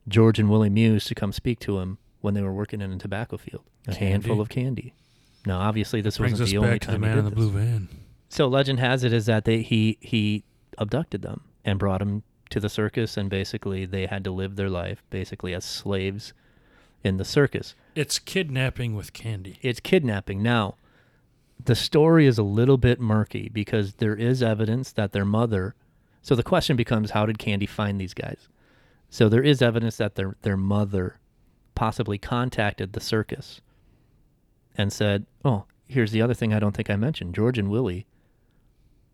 George 0.08 0.38
and 0.38 0.48
Willie 0.48 0.70
Muse 0.70 1.04
to 1.04 1.14
come 1.14 1.30
speak 1.30 1.58
to 1.60 1.78
him 1.80 1.98
when 2.22 2.32
they 2.32 2.40
were 2.40 2.54
working 2.54 2.80
in 2.80 2.90
a 2.90 2.96
tobacco 2.96 3.36
field? 3.36 3.64
A 3.86 3.92
Candy. 3.92 4.06
handful 4.06 4.40
of 4.40 4.48
candy. 4.48 4.94
Now, 5.44 5.58
obviously, 5.60 6.00
this 6.00 6.16
brings 6.16 6.40
wasn't 6.40 6.46
us 6.46 6.50
the 6.52 6.56
only 6.56 6.70
back 6.70 6.80
to 6.80 6.86
the 6.86 6.92
time 6.92 7.00
man 7.02 7.12
he 7.12 7.18
in 7.18 7.24
did 7.26 7.32
the 7.32 7.36
this. 7.36 7.50
blue 7.50 7.60
van. 7.60 7.88
So 8.30 8.48
legend 8.48 8.80
has 8.80 9.04
it 9.04 9.12
is 9.12 9.26
that 9.26 9.44
they 9.44 9.60
he 9.60 9.98
he 10.00 10.42
abducted 10.78 11.20
them 11.20 11.42
and 11.66 11.78
brought 11.78 11.98
them 11.98 12.22
to 12.48 12.58
the 12.60 12.70
circus, 12.70 13.18
and 13.18 13.28
basically 13.28 13.84
they 13.84 14.06
had 14.06 14.24
to 14.24 14.30
live 14.30 14.56
their 14.56 14.70
life 14.70 15.02
basically 15.10 15.52
as 15.52 15.66
slaves 15.66 16.32
in 17.04 17.18
the 17.18 17.26
circus. 17.26 17.74
It's 17.94 18.18
kidnapping 18.18 18.94
with 18.94 19.12
candy. 19.12 19.58
it's 19.60 19.80
kidnapping. 19.80 20.42
Now, 20.42 20.76
the 21.62 21.74
story 21.74 22.24
is 22.26 22.38
a 22.38 22.42
little 22.42 22.78
bit 22.78 23.00
murky 23.00 23.50
because 23.52 23.94
there 23.96 24.16
is 24.16 24.42
evidence 24.42 24.92
that 24.92 25.12
their 25.12 25.26
mother. 25.26 25.74
So 26.22 26.34
the 26.34 26.42
question 26.42 26.76
becomes, 26.76 27.12
how 27.12 27.26
did 27.26 27.38
Candy 27.38 27.66
find 27.66 28.00
these 28.00 28.14
guys? 28.14 28.48
So 29.08 29.28
there 29.28 29.42
is 29.42 29.62
evidence 29.62 29.96
that 29.96 30.14
their 30.16 30.36
their 30.42 30.56
mother 30.56 31.18
possibly 31.74 32.18
contacted 32.18 32.92
the 32.92 33.00
circus 33.00 33.60
and 34.76 34.92
said, 34.92 35.24
"Oh, 35.44 35.64
here's 35.86 36.12
the 36.12 36.20
other 36.20 36.34
thing 36.34 36.52
I 36.52 36.58
don't 36.58 36.76
think 36.76 36.90
I 36.90 36.96
mentioned. 36.96 37.34
George 37.34 37.58
and 37.58 37.70
Willie 37.70 38.06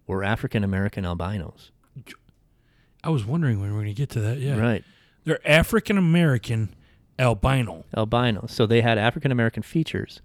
were 0.07 0.25
African 0.25 0.65
American 0.65 1.07
albinos, 1.07 1.71
I 3.05 3.11
was 3.11 3.25
wondering 3.25 3.61
when 3.61 3.71
we 3.71 3.77
are 3.77 3.83
going 3.83 3.95
to 3.95 3.99
get 3.99 4.09
to 4.11 4.21
that. 4.21 4.39
Yeah. 4.39 4.57
right? 4.59 4.83
They're 5.25 5.47
African 5.47 5.99
American 5.99 6.75
albino. 7.19 7.85
Albino. 7.97 8.47
So 8.49 8.67
they 8.67 8.81
had 8.81 8.99
African 8.99 9.31
American 9.31 9.63
features, 9.63 10.23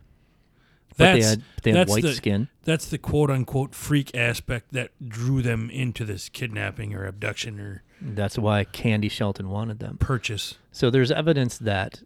they 0.99 1.05
That's 1.19 1.29
had 1.29 1.43
they 1.63 1.71
had 1.71 1.89
white 1.89 2.03
the, 2.03 2.13
skin. 2.13 2.47
That's 2.63 2.85
the 2.85 2.97
quote 2.97 3.31
unquote 3.31 3.73
freak 3.73 4.15
aspect 4.15 4.73
that 4.73 4.91
drew 5.07 5.41
them 5.41 5.69
into 5.69 6.05
this 6.05 6.29
kidnapping 6.29 6.93
or 6.93 7.05
abduction 7.05 7.59
or 7.59 7.83
That's 8.01 8.37
why 8.37 8.65
Candy 8.65 9.09
Shelton 9.09 9.49
wanted 9.49 9.79
them. 9.79 9.97
purchase. 9.97 10.57
So 10.71 10.89
there's 10.89 11.11
evidence 11.11 11.57
that 11.57 12.03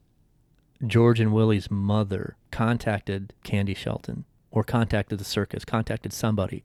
George 0.86 1.20
and 1.20 1.34
Willie's 1.34 1.70
mother 1.72 2.38
contacted 2.52 3.34
Candy 3.44 3.74
Shelton 3.74 4.26
or 4.52 4.64
contacted 4.64 5.20
the 5.20 5.26
circus, 5.26 5.66
contacted 5.66 6.14
somebody 6.14 6.64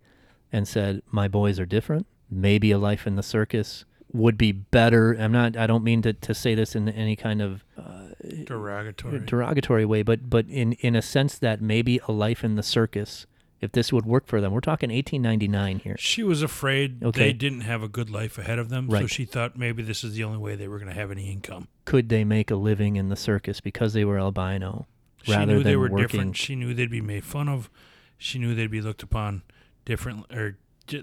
and 0.52 0.68
said, 0.68 1.02
"My 1.10 1.28
boys 1.28 1.58
are 1.58 1.66
different. 1.66 2.06
Maybe 2.30 2.70
a 2.70 2.78
life 2.78 3.06
in 3.06 3.16
the 3.16 3.22
circus 3.22 3.84
would 4.12 4.38
be 4.38 4.52
better." 4.52 5.12
I'm 5.12 5.32
not 5.32 5.56
I 5.56 5.66
don't 5.66 5.84
mean 5.84 6.02
to, 6.02 6.12
to 6.12 6.34
say 6.34 6.54
this 6.54 6.74
in 6.74 6.88
any 6.88 7.16
kind 7.16 7.40
of 7.42 7.64
uh, 7.76 8.06
Derogatory. 8.44 9.20
derogatory 9.20 9.84
way, 9.84 10.02
but 10.02 10.28
but 10.28 10.46
in 10.48 10.72
in 10.74 10.96
a 10.96 11.02
sense 11.02 11.38
that 11.38 11.60
maybe 11.60 12.00
a 12.08 12.12
life 12.12 12.42
in 12.44 12.56
the 12.56 12.62
circus 12.62 13.26
if 13.60 13.72
this 13.72 13.92
would 13.92 14.06
work 14.06 14.26
for 14.28 14.40
them. 14.40 14.52
We're 14.52 14.60
talking 14.60 14.88
1899 14.90 15.80
here. 15.80 15.96
she 15.98 16.22
was 16.22 16.42
afraid 16.42 17.02
Okay. 17.02 17.20
they 17.26 17.32
didn't 17.32 17.62
have 17.62 17.82
a 17.82 17.88
good 17.88 18.08
life 18.08 18.38
ahead 18.38 18.58
of 18.60 18.68
them, 18.68 18.88
so 18.88 19.08
she 19.08 19.24
thought 19.24 19.58
maybe 19.58 19.82
this 19.82 20.04
is 20.04 20.14
the 20.14 20.22
only 20.22 20.38
way 20.38 20.54
they 20.54 20.68
were 20.68 20.78
going 20.78 20.88
to 20.88 20.94
have 20.94 21.10
any 21.10 21.28
income. 21.32 21.66
Could 21.84 22.08
they 22.08 22.22
make 22.24 22.52
a 22.52 22.54
living 22.56 22.94
in 22.94 23.08
the 23.08 23.16
circus 23.16 23.60
because 23.60 23.94
they 23.94 24.04
were 24.04 24.16
albino 24.18 24.86
She 25.24 25.32
rather 25.32 25.46
knew 25.46 25.54
than 25.64 25.64
they 25.64 25.76
were 25.76 25.90
working 25.90 26.06
different. 26.06 26.36
She 26.36 26.54
knew 26.54 26.72
they'd 26.72 26.88
be 26.88 27.00
made 27.00 27.24
fun 27.24 27.48
of. 27.48 27.68
She 28.16 28.38
knew 28.38 28.54
they'd 28.54 28.70
be 28.70 28.80
looked 28.80 29.02
upon 29.02 29.42
different 29.84 30.26
or 30.32 30.56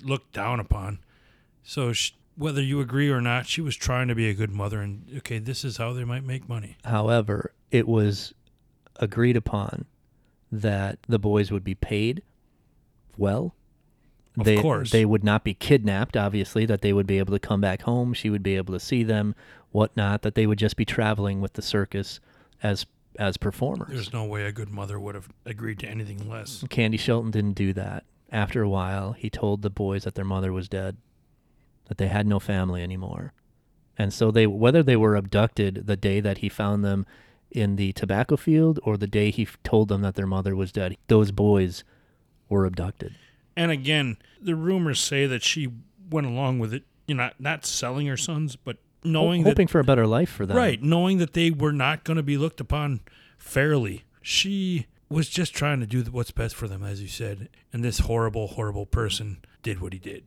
looked 0.04 0.32
down 0.32 0.62
upon. 0.62 1.00
So 1.64 1.92
sh 1.92 2.12
whether 2.38 2.62
you 2.62 2.80
agree 2.82 3.10
or 3.10 3.22
not, 3.22 3.48
she 3.48 3.62
was 3.62 3.76
trying 3.76 4.08
to 4.08 4.16
be 4.16 4.30
a 4.30 4.34
good 4.34 4.52
mother. 4.52 4.82
And 4.82 5.06
okay, 5.18 5.40
this 5.40 5.64
is 5.64 5.78
how 5.78 5.94
they 5.94 6.04
might 6.04 6.24
make 6.24 6.48
money. 6.50 6.78
However, 6.84 7.52
it 7.72 7.88
was 7.88 8.34
agreed 8.98 9.36
upon 9.38 9.86
that 10.52 11.00
the 11.08 11.20
boys 11.20 11.52
would 11.52 11.64
be 11.64 11.76
paid 11.76 12.22
well 13.18 13.56
Of 14.38 14.46
they 14.46 14.62
course. 14.62 14.92
they 14.92 15.06
would 15.06 15.24
not 15.24 15.44
be 15.44 15.54
kidnapped. 15.54 16.16
Obviously, 16.18 16.66
that 16.66 16.82
they 16.82 16.94
would 16.94 17.08
be 17.08 17.18
able 17.20 17.34
to 17.34 17.40
come 17.40 17.62
back 17.62 17.82
home. 17.84 18.14
She 18.14 18.30
would 18.30 18.44
be 18.44 18.56
able 18.56 18.74
to 18.74 18.80
see 18.80 19.04
them, 19.04 19.36
whatnot. 19.72 20.22
That 20.22 20.36
they 20.36 20.46
would 20.48 20.60
just 20.60 20.76
be 20.78 20.86
traveling 20.86 21.42
with 21.42 21.54
the 21.54 21.62
circus 21.62 22.20
as 22.64 22.86
as 23.18 23.38
performers. 23.38 23.90
There's 23.92 24.12
no 24.14 24.26
way 24.26 24.44
a 24.46 24.52
good 24.52 24.70
mother 24.70 25.00
would 25.00 25.16
have 25.16 25.30
agreed 25.46 25.80
to 25.80 25.88
anything 25.88 26.30
less. 26.30 26.64
Candy 26.70 26.98
Shelton 26.98 27.32
didn't 27.32 27.54
do 27.54 27.72
that. 27.74 28.04
After 28.30 28.62
a 28.62 28.68
while, 28.70 29.14
he 29.14 29.30
told 29.30 29.62
the 29.62 29.70
boys 29.70 30.04
that 30.04 30.16
their 30.16 30.26
mother 30.26 30.52
was 30.52 30.68
dead, 30.68 30.98
that 31.88 31.98
they 31.98 32.08
had 32.08 32.28
no 32.28 32.40
family 32.40 32.82
anymore. 32.84 33.34
And 33.98 34.14
so 34.14 34.32
they 34.32 34.46
whether 34.48 34.84
they 34.84 34.96
were 34.96 35.16
abducted 35.16 35.88
the 35.88 35.96
day 35.96 36.20
that 36.20 36.40
he 36.40 36.50
found 36.50 36.84
them 36.84 37.06
in 37.52 37.78
the 37.78 37.94
tobacco 37.94 38.36
field 38.36 38.80
or 38.84 38.98
the 38.98 39.08
day 39.08 39.32
he 39.32 39.44
f- 39.44 39.58
told 39.64 39.88
them 39.88 40.02
that 40.02 40.16
their 40.16 40.28
mother 40.28 40.56
was 40.56 40.72
dead, 40.72 40.98
those 41.08 41.32
boys 41.32 41.84
were 42.50 42.66
abducted. 42.66 43.16
And 43.56 43.72
again, 43.72 44.18
the 44.42 44.56
rumors 44.56 45.00
say 45.00 45.26
that 45.28 45.42
she 45.42 45.70
went 46.10 46.28
along 46.28 46.60
with 46.60 46.74
it, 46.74 46.84
you 47.08 47.16
know, 47.16 47.24
not, 47.24 47.40
not 47.40 47.66
selling 47.66 48.08
her 48.08 48.18
sons, 48.18 48.58
but 48.58 48.78
knowing 49.04 49.44
that 49.44 49.52
hoping 49.52 49.68
for 49.68 49.80
a 49.80 49.84
better 49.84 50.06
life 50.06 50.30
for 50.30 50.46
them. 50.46 50.58
Right, 50.58 50.82
knowing 50.82 51.20
that 51.20 51.34
they 51.34 51.52
were 51.52 51.72
not 51.72 52.04
going 52.04 52.18
to 52.18 52.24
be 52.24 52.38
looked 52.38 52.60
upon 52.60 53.02
fairly. 53.38 54.04
She 54.22 54.88
was 55.10 55.30
just 55.30 55.54
trying 55.54 55.80
to 55.80 55.86
do 55.86 56.04
what's 56.12 56.32
best 56.32 56.56
for 56.56 56.68
them, 56.68 56.84
as 56.84 57.02
you 57.02 57.08
said. 57.08 57.48
And 57.72 57.84
this 57.84 58.00
horrible, 58.00 58.48
horrible 58.48 58.86
person 58.86 59.38
did 59.64 59.80
what 59.80 59.94
he 59.94 60.00
did. 60.00 60.24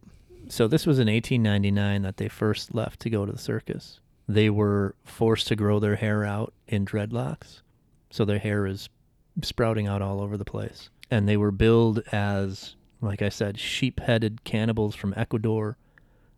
So 0.49 0.69
this 0.69 0.87
was 0.87 0.99
in 0.99 1.09
1899 1.09 2.03
that 2.03 2.17
they 2.17 2.29
first 2.29 2.75
left 2.75 3.01
to 3.01 3.11
go 3.11 3.27
to 3.27 3.33
the 3.33 3.39
circus. 3.39 4.01
They 4.29 4.51
were 4.51 4.95
forced 5.05 5.49
to 5.49 5.57
grow 5.57 5.79
their 5.79 5.97
hair 5.97 6.25
out 6.25 6.53
in 6.67 6.85
dreadlocks. 6.85 7.63
So 8.11 8.25
their 8.25 8.39
hair 8.39 8.67
is 8.67 8.89
sprouting 9.43 9.87
out 9.87 10.03
all 10.03 10.21
over 10.21 10.37
the 10.37 10.45
place. 10.45 10.91
And 11.11 11.29
they 11.29 11.37
were 11.37 11.51
billed 11.51 12.03
as, 12.13 12.77
like 13.01 13.23
I 13.23 13.29
said, 13.29 13.59
sheep 13.59 14.01
headed 14.01 14.45
cannibals 14.45 14.95
from 14.95 15.15
Ecuador, 15.17 15.77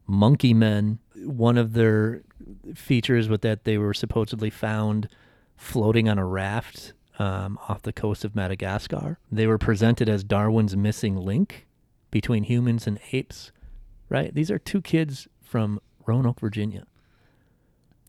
monkey 0.07 0.55
men. 0.55 0.99
One 1.17 1.59
of 1.59 1.73
their 1.73 2.23
features 2.75 3.29
was 3.29 3.41
that 3.41 3.65
they 3.65 3.79
were 3.79 3.95
supposedly 3.95 4.51
found 4.51 5.09
floating 5.57 6.09
on 6.09 6.19
a 6.19 6.25
raft 6.27 6.93
um, 7.19 7.59
off 7.69 7.83
the 7.83 7.93
coast 7.93 8.25
of 8.25 8.35
Madagascar. 8.35 9.19
They 9.31 9.47
were 9.47 9.59
presented 9.59 10.09
as 10.09 10.25
Darwin's 10.25 10.77
missing 10.77 11.17
link 11.17 11.67
between 12.11 12.45
humans 12.45 12.87
and 12.87 12.99
apes, 13.13 13.53
right? 14.11 14.35
These 14.35 14.51
are 14.51 14.59
two 14.59 14.83
kids 14.83 15.27
from 15.43 15.81
Roanoke, 16.07 16.41
Virginia. 16.41 16.85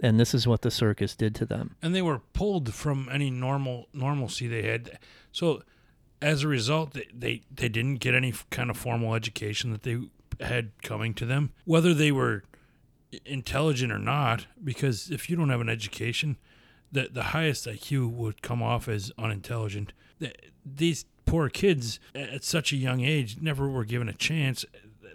And 0.04 0.20
this 0.20 0.34
is 0.34 0.48
what 0.48 0.64
the 0.64 0.72
circus 0.72 1.16
did 1.16 1.34
to 1.36 1.46
them. 1.46 1.76
And 1.82 1.96
they 1.96 2.02
were 2.02 2.20
pulled 2.34 2.74
from 2.74 3.08
any 3.12 3.30
normal 3.30 3.88
normalcy 3.94 4.48
they 4.48 4.64
had. 4.64 4.98
So 5.32 5.62
as 6.22 6.44
a 6.44 6.48
result, 6.48 6.94
they, 6.94 7.08
they, 7.14 7.42
they 7.54 7.70
didn't 7.70 7.98
get 7.98 8.16
any 8.16 8.34
kind 8.50 8.70
of 8.70 8.78
formal 8.78 9.14
education 9.14 9.72
that 9.72 9.84
they 9.84 10.00
had 10.40 10.72
coming 10.82 11.14
to 11.14 11.26
them, 11.26 11.52
whether 11.66 11.94
they 11.94 12.12
were 12.12 12.44
intelligent 13.26 13.92
or 13.92 14.00
not, 14.00 14.48
because 14.64 15.12
if 15.12 15.30
you 15.30 15.36
don't 15.36 15.50
have 15.50 15.62
an 15.62 15.70
education, 15.70 16.38
the, 16.92 17.10
the 17.12 17.24
highest 17.24 17.68
IQ 17.68 18.12
would 18.12 18.42
come 18.42 18.64
off 18.64 18.88
as 18.88 19.12
unintelligent. 19.20 19.94
Th- 20.20 20.36
These 20.66 21.06
poor 21.26 21.48
kids 21.50 22.00
at 22.16 22.44
such 22.44 22.74
a 22.74 22.78
young 22.78 23.02
age 23.02 23.38
never 23.40 23.70
were 23.70 23.86
given 23.86 24.10
a 24.10 24.14
chance. 24.14 24.66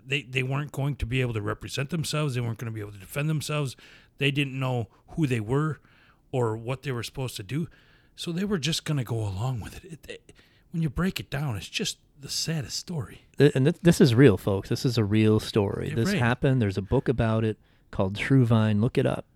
They, 0.07 0.23
they 0.23 0.43
weren't 0.43 0.73
going 0.73 0.97
to 0.97 1.07
be 1.07 1.20
able 1.20 1.35
to 1.35 1.43
represent 1.43 1.91
themselves. 1.91 2.35
They 2.35 2.41
weren't 2.41 2.59
going 2.59 2.70
to 2.70 2.74
be 2.74 2.81
able 2.81 2.93
to 2.93 2.99
defend 2.99 3.28
themselves. 3.28 3.77
They 4.19 4.31
didn't 4.31 4.59
know 4.59 4.89
who 5.09 5.27
they 5.27 5.41
were 5.41 5.81
or 6.33 6.57
what 6.57 6.83
they 6.83 6.93
were 6.93 7.03
supposed 7.03 7.37
to 7.37 7.43
do. 7.43 7.69
So 8.15 8.33
they 8.33 8.45
were 8.45 8.59
just 8.59 8.85
going 8.85 8.99
to 8.99 9.05
go 9.05 9.16
along 9.16 9.61
with 9.61 9.85
it. 9.85 9.93
It, 9.93 10.07
it. 10.09 10.33
When 10.73 10.83
you 10.83 10.91
break 10.91 11.20
it 11.20 11.31
down, 11.31 11.57
it's 11.57 11.69
just 11.69 11.99
the 12.20 12.28
saddest 12.28 12.78
story. 12.78 13.23
And 13.39 13.66
th- 13.66 13.77
this 13.83 14.01
is 14.01 14.15
real, 14.15 14.37
folks. 14.37 14.69
This 14.69 14.85
is 14.85 14.99
a 14.99 15.05
real 15.05 15.41
story. 15.41 15.89
Yeah, 15.91 15.97
this 15.97 16.11
right. 16.11 16.19
happened. 16.19 16.61
There's 16.62 16.78
a 16.78 16.83
book 16.83 17.09
about 17.09 17.45
it 17.45 17.59
called 17.91 18.15
Truevine. 18.15 18.81
Look 18.81 18.99
it 18.99 19.07
up. 19.07 19.27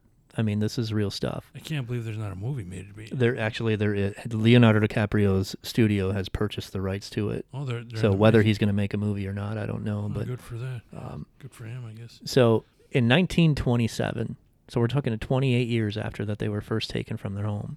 I 0.41 0.43
mean, 0.43 0.59
this 0.59 0.79
is 0.79 0.93
real 0.93 1.11
stuff. 1.11 1.53
I 1.55 1.61
can't 1.61 1.87
believe 1.87 2.05
there's 2.05 2.19
not 2.19 2.33
a 2.33 2.37
movie 2.37 2.65
made 2.65 2.89
to 2.89 2.95
be. 2.95 3.09
There 3.12 3.39
actually 3.39 3.77
there 3.77 3.95
is, 3.95 4.15
Leonardo 4.33 4.81
DiCaprio's 4.81 5.55
studio 5.62 6.11
has 6.11 6.29
purchased 6.29 6.73
the 6.73 6.81
rights 6.81 7.09
to 7.11 7.31
it. 7.31 7.47
Oh, 7.55 7.65
they're, 7.65 7.85
they're 7.85 8.01
So 8.01 8.11
whether 8.12 8.43
he's 8.43 8.59
going 8.59 8.69
to 8.69 8.75
make 8.75 8.93
a 8.95 8.97
movie 8.99 9.29
or 9.29 9.33
not, 9.33 9.57
I 9.59 9.67
don't 9.67 9.85
know. 9.85 10.07
Oh, 10.07 10.09
But 10.09 10.27
good 10.27 10.41
for 10.41 10.57
that. 10.57 10.81
um, 10.97 11.27
Good 11.39 11.53
for 11.53 11.65
him, 11.65 11.85
I 11.87 11.93
guess. 11.93 12.21
So 12.25 12.65
in 12.91 13.05
1927, 13.09 14.37
so 14.69 14.81
we're 14.81 14.89
talking 14.89 15.17
28 15.17 15.69
years 15.69 15.97
after 15.97 16.25
that 16.25 16.39
they 16.39 16.49
were 16.49 16.61
first 16.61 16.91
taken 16.91 17.17
from 17.17 17.35
their 17.35 17.45
home, 17.47 17.77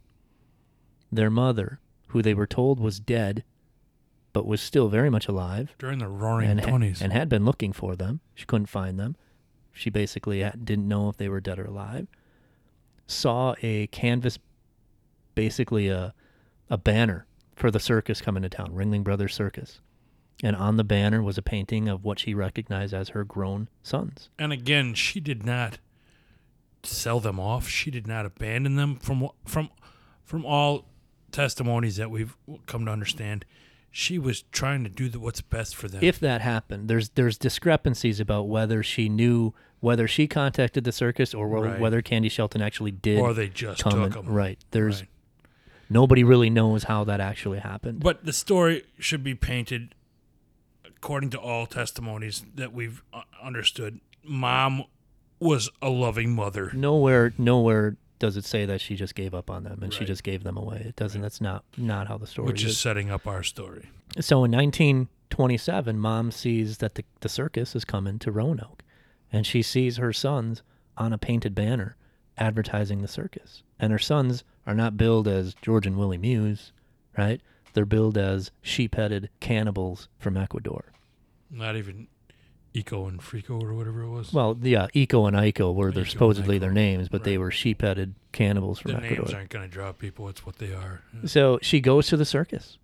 their 1.11 1.29
mother, 1.29 1.79
who 2.07 2.21
they 2.21 2.33
were 2.33 2.47
told 2.47 2.79
was 2.79 2.99
dead, 2.99 3.43
but 4.31 4.45
was 4.47 4.61
still 4.61 4.87
very 4.87 5.09
much 5.09 5.27
alive, 5.27 5.75
During 5.77 5.99
the 5.99 6.07
roaring 6.07 6.49
and, 6.49 6.61
twenties. 6.63 7.01
and 7.01 7.13
had 7.13 7.29
been 7.29 7.45
looking 7.45 7.73
for 7.73 7.95
them. 7.95 8.19
She 8.33 8.45
couldn't 8.45 8.65
find 8.67 8.99
them. 8.99 9.15
She 9.71 9.89
basically 9.89 10.39
didn't 10.63 10.87
know 10.87 11.09
if 11.09 11.17
they 11.17 11.29
were 11.29 11.41
dead 11.41 11.59
or 11.59 11.65
alive. 11.65 12.07
Saw 13.13 13.55
a 13.61 13.87
canvas, 13.87 14.39
basically 15.35 15.87
a, 15.89 16.13
a 16.69 16.77
banner 16.77 17.25
for 17.55 17.71
the 17.71 17.79
circus 17.79 18.21
coming 18.21 18.43
to 18.43 18.49
town, 18.49 18.73
Ringling 18.73 19.03
Brothers 19.03 19.33
Circus. 19.33 19.79
And 20.43 20.55
on 20.55 20.77
the 20.77 20.83
banner 20.83 21.21
was 21.21 21.37
a 21.37 21.41
painting 21.41 21.87
of 21.87 22.03
what 22.03 22.19
she 22.19 22.33
recognized 22.33 22.93
as 22.93 23.09
her 23.09 23.23
grown 23.23 23.69
sons. 23.81 24.29
And 24.37 24.51
again, 24.51 24.93
she 24.93 25.19
did 25.19 25.45
not 25.45 25.77
sell 26.83 27.19
them 27.19 27.39
off. 27.39 27.67
She 27.67 27.91
did 27.91 28.07
not 28.07 28.25
abandon 28.25 28.75
them 28.75 28.97
from 28.97 29.29
from 29.45 29.69
from 30.23 30.45
all 30.45 30.85
testimonies 31.31 31.95
that 31.97 32.11
we've 32.11 32.35
come 32.65 32.85
to 32.85 32.91
understand. 32.91 33.45
She 33.91 34.17
was 34.17 34.41
trying 34.51 34.83
to 34.83 34.89
do 34.89 35.07
the, 35.07 35.19
what's 35.19 35.41
best 35.41 35.75
for 35.75 35.87
them. 35.87 36.03
if 36.03 36.19
that 36.19 36.41
happened 36.41 36.87
there's 36.87 37.09
there's 37.09 37.37
discrepancies 37.37 38.19
about 38.19 38.47
whether 38.47 38.81
she 38.81 39.07
knew 39.07 39.53
whether 39.83 40.07
she 40.07 40.27
contacted 40.27 40.85
the 40.85 40.91
circus 40.93 41.33
or 41.33 41.47
whe- 41.49 41.67
Right. 41.71 41.79
whether 41.79 42.01
candy 42.01 42.29
shelton 42.29 42.61
actually 42.61 42.91
did 42.91 43.19
or 43.19 43.33
they 43.33 43.49
just 43.49 43.81
took 43.81 43.93
and- 43.93 44.13
them. 44.13 44.25
right 44.27 44.57
there's 44.71 45.01
Right. 45.01 45.09
nobody 45.89 46.23
really 46.23 46.49
knows 46.49 46.85
how 46.85 47.03
that 47.03 47.19
actually 47.19 47.59
happened 47.59 47.99
But 47.99 48.23
the 48.25 48.31
story 48.33 48.83
should 48.97 49.23
be 49.23 49.35
painted 49.35 49.93
according 50.85 51.31
to 51.31 51.37
all 51.39 51.65
testimonies 51.65 52.45
that 52.55 52.71
we've 52.71 53.03
uh, 53.13 53.23
understood. 53.41 53.99
Mom 54.23 54.85
was 55.41 55.69
a 55.81 55.89
loving 55.89 56.33
mother. 56.33 56.71
nowhere 56.73 57.33
nowhere 57.37 57.97
does 58.19 58.37
it 58.37 58.45
say 58.45 58.65
that 58.65 58.79
she 58.79 58.95
just 58.95 59.15
gave 59.15 59.33
up 59.33 59.49
on 59.49 59.65
them 59.65 59.83
and 59.83 59.93
she 59.93 60.05
just 60.05 60.23
gave 60.23 60.43
them 60.45 60.55
away 60.55 60.77
it 60.87 60.95
doesn't 60.95 61.21
that's 61.21 61.41
not 61.41 61.65
not 61.75 62.07
how 62.07 62.17
the 62.17 62.25
story 62.27 62.47
Which 62.47 62.63
is 62.63 62.71
is 62.71 62.77
setting 62.79 63.11
up 63.11 63.27
our 63.27 63.43
story. 63.43 63.89
so 64.21 64.45
in 64.45 64.51
1927 64.51 65.99
mom 65.99 66.31
sees 66.31 66.77
that 66.77 66.95
the, 66.95 67.03
the 67.19 67.27
circus 67.27 67.75
is 67.75 67.83
coming 67.83 68.17
to 68.19 68.31
roanoke 68.31 68.81
and 69.33 69.45
she 69.45 69.61
sees 69.61 69.97
her 69.97 70.13
sons 70.13 70.61
on 70.95 71.11
a 71.11 71.17
painted 71.17 71.53
banner 71.53 71.97
advertising 72.37 73.01
the 73.01 73.07
circus 73.07 73.63
and 73.79 73.91
her 73.91 73.99
sons 73.99 74.43
are 74.65 74.73
not 74.75 74.95
billed 74.95 75.27
as 75.27 75.53
george 75.61 75.85
and 75.85 75.97
willie 75.97 76.17
muse 76.17 76.71
right 77.17 77.41
they're 77.73 77.85
billed 77.85 78.17
as 78.17 78.51
sheep-headed 78.61 79.29
cannibals 79.41 80.07
from 80.19 80.37
ecuador 80.37 80.93
Not 81.51 81.75
even 81.75 82.07
Eko 82.75 83.07
and 83.07 83.19
Frico 83.19 83.61
or 83.61 83.75
whatever 83.75 84.01
it 84.01 84.09
was. 84.09 84.33
well 84.33 84.57
yeah 84.61 84.87
eko 84.95 85.27
and 85.27 85.37
iko 85.37 85.73
were 85.75 85.91
their 85.91 86.05
Eko 86.05 86.09
supposedly 86.11 86.57
their 86.57 86.71
names 86.71 87.07
but 87.09 87.23
they 87.23 87.37
were 87.37 87.51
sheep-headed 87.51 88.15
cannibals 88.31 88.79
from 88.79 88.91
the 88.93 88.97
ecuador 88.97 89.25
names 89.25 89.33
aren't 89.35 89.49
going 89.49 89.63
to 89.67 89.71
draw 89.71 89.91
people. 89.91 90.27
It's 90.27 90.43
what 90.45 90.57
they 90.57 90.73
are. 90.73 91.01
So 91.25 91.59
she 91.61 91.79
goes 91.79 92.07
to 92.07 92.17
the 92.17 92.25
circus, 92.25 92.79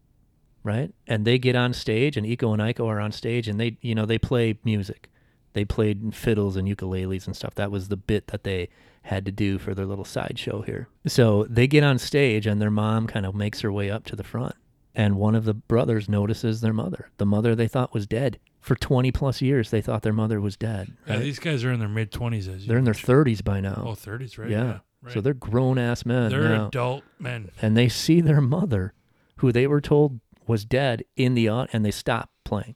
right? 0.63 0.93
And 1.07 1.26
they 1.26 1.39
get 1.39 1.55
on 1.55 1.73
stage, 1.73 2.17
and 2.17 2.26
Iko 2.27 2.53
and 2.53 2.61
Iko 2.61 2.85
are 2.85 2.99
on 2.99 3.11
stage, 3.11 3.47
and 3.47 3.59
they, 3.59 3.77
you 3.81 3.95
know, 3.95 4.05
they 4.05 4.19
play 4.19 4.59
music. 4.63 5.09
They 5.53 5.65
played 5.65 6.13
fiddles 6.13 6.55
and 6.55 6.67
ukuleles 6.67 7.26
and 7.26 7.35
stuff. 7.35 7.55
That 7.55 7.71
was 7.71 7.88
the 7.88 7.97
bit 7.97 8.27
that 8.27 8.43
they 8.43 8.69
had 9.03 9.26
to 9.26 9.31
do 9.31 9.57
for 9.57 9.73
their 9.73 9.85
little 9.85 10.05
sideshow 10.05 10.61
here. 10.61 10.88
So 11.07 11.45
they 11.49 11.67
get 11.67 11.84
on 11.84 11.97
stage, 11.97 12.45
and 12.45 12.61
their 12.61 12.71
mom 12.71 13.07
kind 13.07 13.26
of 13.26 13.34
makes 13.34 13.61
her 13.61 13.71
way 13.71 13.89
up 13.89 14.05
to 14.05 14.15
the 14.15 14.23
front. 14.23 14.55
And 14.95 15.15
one 15.15 15.35
of 15.35 15.45
the 15.45 15.53
brothers 15.53 16.09
notices 16.09 16.61
their 16.61 16.73
mother, 16.73 17.09
the 17.17 17.26
mother 17.26 17.55
they 17.55 17.67
thought 17.67 17.93
was 17.93 18.07
dead. 18.07 18.39
For 18.59 18.76
20 18.76 19.11
plus 19.11 19.41
years, 19.41 19.69
they 19.71 19.81
thought 19.81 20.01
their 20.01 20.11
mother 20.11 20.41
was 20.41 20.57
dead. 20.57 20.91
Yeah, 21.07 21.19
these 21.19 21.39
guys 21.39 21.63
are 21.63 21.71
in 21.71 21.80
their 21.80 21.88
mid 21.88 22.11
twenties. 22.11 22.47
As 22.49 22.63
you 22.63 22.67
They're 22.67 22.77
in 22.77 22.84
their 22.84 22.93
30s 22.93 23.41
by 23.43 23.61
now. 23.61 23.84
oh 23.88 23.91
30s, 23.93 24.38
right? 24.38 24.49
yeah. 24.49 24.80
right. 25.01 25.13
So 25.13 25.21
they're 25.21 25.34
grown 25.34 25.77
ass 25.77 26.05
men. 26.05 26.30
they're 26.30 26.49
now 26.49 26.67
adult 26.67 27.03
men. 27.17 27.51
and 27.61 27.77
they 27.77 27.88
see 27.88 28.19
their 28.19 28.41
mother, 28.41 28.93
who 29.38 29.53
they 29.53 29.65
were 29.65 29.80
told 29.80 30.19
was 30.45 30.65
dead, 30.65 31.05
in 31.15 31.35
the 31.35 31.47
and 31.47 31.85
they 31.85 31.91
stop 31.91 32.31
playing. 32.43 32.76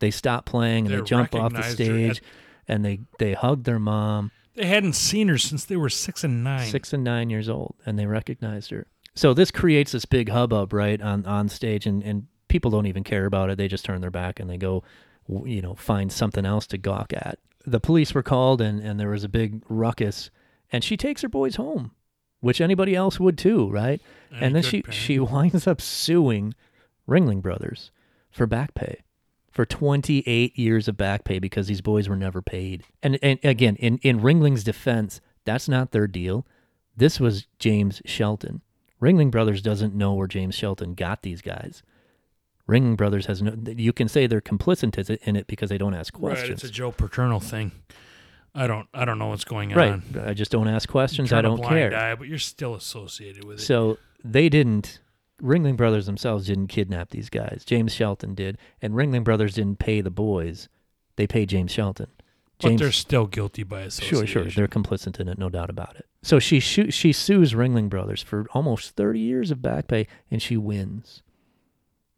They 0.00 0.10
stop 0.10 0.44
playing 0.46 0.86
and 0.86 0.94
They 0.94 0.98
they 1.00 1.04
jump 1.04 1.34
off 1.34 1.52
the 1.52 1.58
recognized 1.58 1.78
her 1.78 1.84
stage, 1.84 2.22
and 2.68 2.84
they 2.84 3.00
they 3.18 3.34
hug 3.34 3.64
their 3.64 3.78
mom, 3.78 4.30
They 4.54 4.66
hadn't 4.66 4.94
seen 4.94 5.28
her 5.28 5.38
since 5.38 5.64
they 5.64 5.76
were 5.76 5.88
six 5.90 6.24
and 6.24 6.42
nine. 6.44 6.66
six 6.68 6.92
and 6.92 7.04
nine 7.04 7.30
years 7.30 7.48
old, 7.48 7.76
and 7.86 7.98
they 7.98 8.06
recognized 8.06 8.70
her. 8.70 8.86
So 9.14 9.34
this 9.34 9.50
creates 9.50 9.92
this 9.92 10.04
big 10.04 10.28
hubbub, 10.28 10.72
right, 10.72 11.00
on 11.00 11.24
on 11.26 11.48
stage, 11.48 11.86
and 11.86 12.02
and 12.02 12.26
people 12.48 12.70
don't 12.70 12.86
even 12.86 13.04
care 13.04 13.26
about 13.26 13.50
it. 13.50 13.58
They 13.58 13.68
just 13.68 13.84
turn 13.84 14.00
their 14.00 14.10
back 14.10 14.40
and 14.40 14.50
they 14.50 14.56
go, 14.56 14.82
w- 15.28 15.54
you 15.56 15.62
know, 15.62 15.74
find 15.76 16.10
something 16.10 16.44
else 16.44 16.66
to 16.68 16.78
gawk 16.78 17.12
at. 17.12 17.38
The 17.66 17.78
police 17.80 18.12
were 18.14 18.22
called, 18.22 18.60
and 18.60 18.80
and 18.80 18.98
there 18.98 19.10
was 19.10 19.24
a 19.24 19.28
big 19.28 19.62
ruckus, 19.68 20.30
and 20.72 20.82
she 20.82 20.96
takes 20.96 21.22
her 21.22 21.28
boys 21.28 21.56
home, 21.56 21.90
which 22.40 22.60
anybody 22.60 22.94
else 22.96 23.20
would 23.20 23.36
too, 23.36 23.68
right? 23.70 24.00
Any 24.32 24.46
and 24.46 24.54
then 24.54 24.62
good 24.62 24.68
she 24.70 24.82
parent. 24.82 24.94
she 24.94 25.18
winds 25.34 25.66
up 25.66 25.80
suing 25.80 26.54
Ringling 27.08 27.42
Brothers 27.42 27.90
for 28.30 28.46
back 28.46 28.74
pay. 28.74 29.00
For 29.50 29.66
28 29.66 30.56
years 30.58 30.86
of 30.86 30.96
back 30.96 31.24
pay 31.24 31.38
because 31.40 31.66
these 31.66 31.80
boys 31.80 32.08
were 32.08 32.16
never 32.16 32.40
paid. 32.40 32.84
And 33.02 33.18
and 33.22 33.38
again, 33.42 33.76
in 33.76 33.98
in 33.98 34.20
Ringling's 34.20 34.62
defense, 34.64 35.20
that's 35.44 35.68
not 35.68 35.90
their 35.90 36.06
deal. 36.06 36.46
This 36.96 37.18
was 37.18 37.46
James 37.58 38.00
Shelton. 38.04 38.60
Ringling 39.02 39.30
Brothers 39.30 39.62
doesn't 39.62 39.94
know 39.94 40.12
where 40.14 40.28
James 40.28 40.54
Shelton 40.54 40.94
got 40.94 41.22
these 41.22 41.40
guys. 41.40 41.82
Ringling 42.68 42.96
Brothers 42.96 43.26
has 43.26 43.42
no. 43.42 43.56
You 43.66 43.92
can 43.92 44.06
say 44.08 44.26
they're 44.26 44.40
complicit 44.40 45.18
in 45.24 45.34
it 45.36 45.46
because 45.48 45.70
they 45.70 45.78
don't 45.78 45.94
ask 45.94 46.12
questions. 46.12 46.48
Right, 46.48 46.52
it's 46.54 46.64
a 46.64 46.70
Joe 46.70 46.92
Paterno 46.92 47.40
thing. 47.40 47.72
I 48.54 48.66
don't 48.66 48.88
I 48.94 49.04
don't 49.04 49.18
know 49.18 49.28
what's 49.28 49.44
going 49.44 49.70
Right. 49.70 49.92
on. 49.92 50.04
I 50.24 50.34
just 50.34 50.50
don't 50.52 50.68
ask 50.68 50.88
questions. 50.88 51.32
I 51.32 51.40
don't 51.42 51.62
care. 51.62 51.94
eye, 51.96 52.14
but 52.14 52.28
you're 52.28 52.38
still 52.38 52.74
associated 52.74 53.44
with 53.44 53.58
it. 53.58 53.62
So 53.62 53.98
they 54.22 54.48
didn't. 54.48 55.00
Ringling 55.40 55.76
Brothers 55.76 56.06
themselves 56.06 56.46
didn't 56.46 56.68
kidnap 56.68 57.10
these 57.10 57.30
guys. 57.30 57.62
James 57.66 57.92
Shelton 57.92 58.34
did, 58.34 58.58
and 58.82 58.94
Ringling 58.94 59.24
Brothers 59.24 59.54
didn't 59.54 59.78
pay 59.78 60.00
the 60.00 60.10
boys. 60.10 60.68
They 61.16 61.26
paid 61.26 61.48
James 61.48 61.72
Shelton. 61.72 62.08
but 62.58 62.68
James, 62.68 62.80
they're 62.80 62.92
still 62.92 63.26
guilty 63.26 63.62
by 63.62 63.80
association. 63.82 64.26
sure, 64.26 64.44
sure, 64.44 64.52
they're 64.52 64.68
complicit 64.68 65.18
in 65.20 65.28
it, 65.28 65.38
no 65.38 65.48
doubt 65.48 65.70
about 65.70 65.96
it. 65.96 66.06
So 66.22 66.38
she 66.38 66.60
shoo- 66.60 66.90
she 66.90 67.12
sues 67.12 67.54
Ringling 67.54 67.88
Brothers 67.88 68.22
for 68.22 68.46
almost 68.52 68.94
thirty 68.96 69.20
years 69.20 69.50
of 69.50 69.62
back 69.62 69.88
pay, 69.88 70.06
and 70.30 70.42
she 70.42 70.56
wins. 70.56 71.22